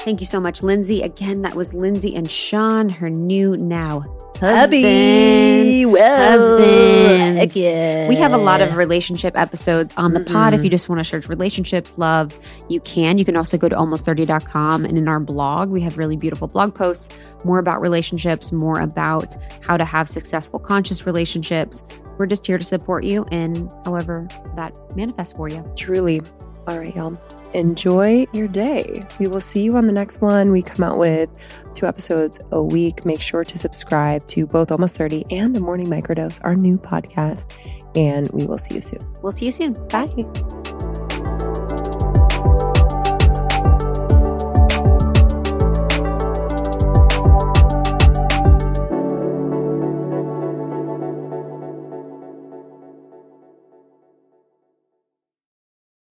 Thank 0.04 0.20
you 0.20 0.26
so 0.26 0.40
much, 0.40 0.62
Lindsey. 0.62 1.02
Again, 1.02 1.44
that 1.44 1.56
was 1.56 1.74
Lindsey 1.74 2.14
and 2.14 2.30
Sean, 2.30 2.90
her 2.90 3.10
new 3.10 3.56
now 3.56 4.02
husband. 4.36 4.60
Hubby, 4.60 5.86
well, 5.86 6.60
Husband. 6.60 7.56
yeah. 7.56 8.10
We 8.10 8.16
have 8.16 8.34
a 8.34 8.38
lot 8.38 8.60
of 8.60 8.76
relationship 8.76 9.38
episodes 9.38 9.94
on 9.96 10.14
the 10.14 10.20
pod. 10.20 10.54
If 10.54 10.64
you 10.64 10.70
just 10.70 10.90
want 10.90 11.00
to 11.00 11.06
search 11.06 11.30
relationships, 11.30 11.98
love, 11.98 12.38
you 12.68 12.82
can. 12.82 13.18
You 13.18 13.24
can 13.24 13.38
also 13.38 13.58
go 13.58 13.70
to 13.70 13.76
almost30.com. 13.76 14.84
And 14.84 14.98
in 14.98 15.08
our 15.08 15.22
blog, 15.22 15.70
we 15.70 15.80
have 15.82 15.98
really 15.98 16.18
beautiful 16.18 16.48
blog 16.50 16.76
posts, 16.76 17.16
more 17.46 17.60
about 17.60 17.80
relationships, 17.80 18.52
more 18.52 18.82
about 18.82 19.34
how 19.66 19.78
to 19.78 19.86
have 19.86 20.10
successful, 20.10 20.60
conscious 20.60 21.06
relationships. 21.06 21.84
We're 22.18 22.28
just 22.28 22.46
here 22.46 22.58
to 22.58 22.64
support 22.64 23.06
you 23.06 23.26
in 23.32 23.70
however 23.86 24.28
that 24.58 24.76
manifests 24.96 25.34
for 25.34 25.48
you. 25.48 25.64
Truly. 25.78 26.22
All 26.68 26.80
right, 26.80 26.96
y'all. 26.96 27.20
Enjoy 27.54 28.26
your 28.32 28.48
day. 28.48 29.06
We 29.20 29.28
will 29.28 29.42
see 29.42 29.64
you 29.64 29.76
on 29.76 29.86
the 29.86 29.94
next 29.94 30.22
one. 30.22 30.52
We 30.52 30.62
come 30.62 30.84
out 30.84 30.98
with 30.98 31.30
two 31.74 31.86
episodes 31.86 32.40
a 32.52 32.64
week. 32.64 33.06
Make 33.06 33.22
sure 33.22 33.44
to 33.44 33.58
subscribe 33.58 34.26
to 34.28 34.46
both 34.46 34.72
Almost 34.72 34.96
30 34.96 35.26
and 35.30 35.56
The 35.56 35.60
Morning 35.60 35.88
Microdose, 35.88 36.40
our 36.44 36.56
new 36.56 36.78
podcast. 36.78 37.54
And 37.96 38.30
we 38.32 38.46
will 38.46 38.58
see 38.58 38.76
you 38.76 38.82
soon. 38.82 39.00
We'll 39.22 39.34
see 39.34 39.46
you 39.46 39.52
soon. 39.52 39.74
Bye. 39.90 40.73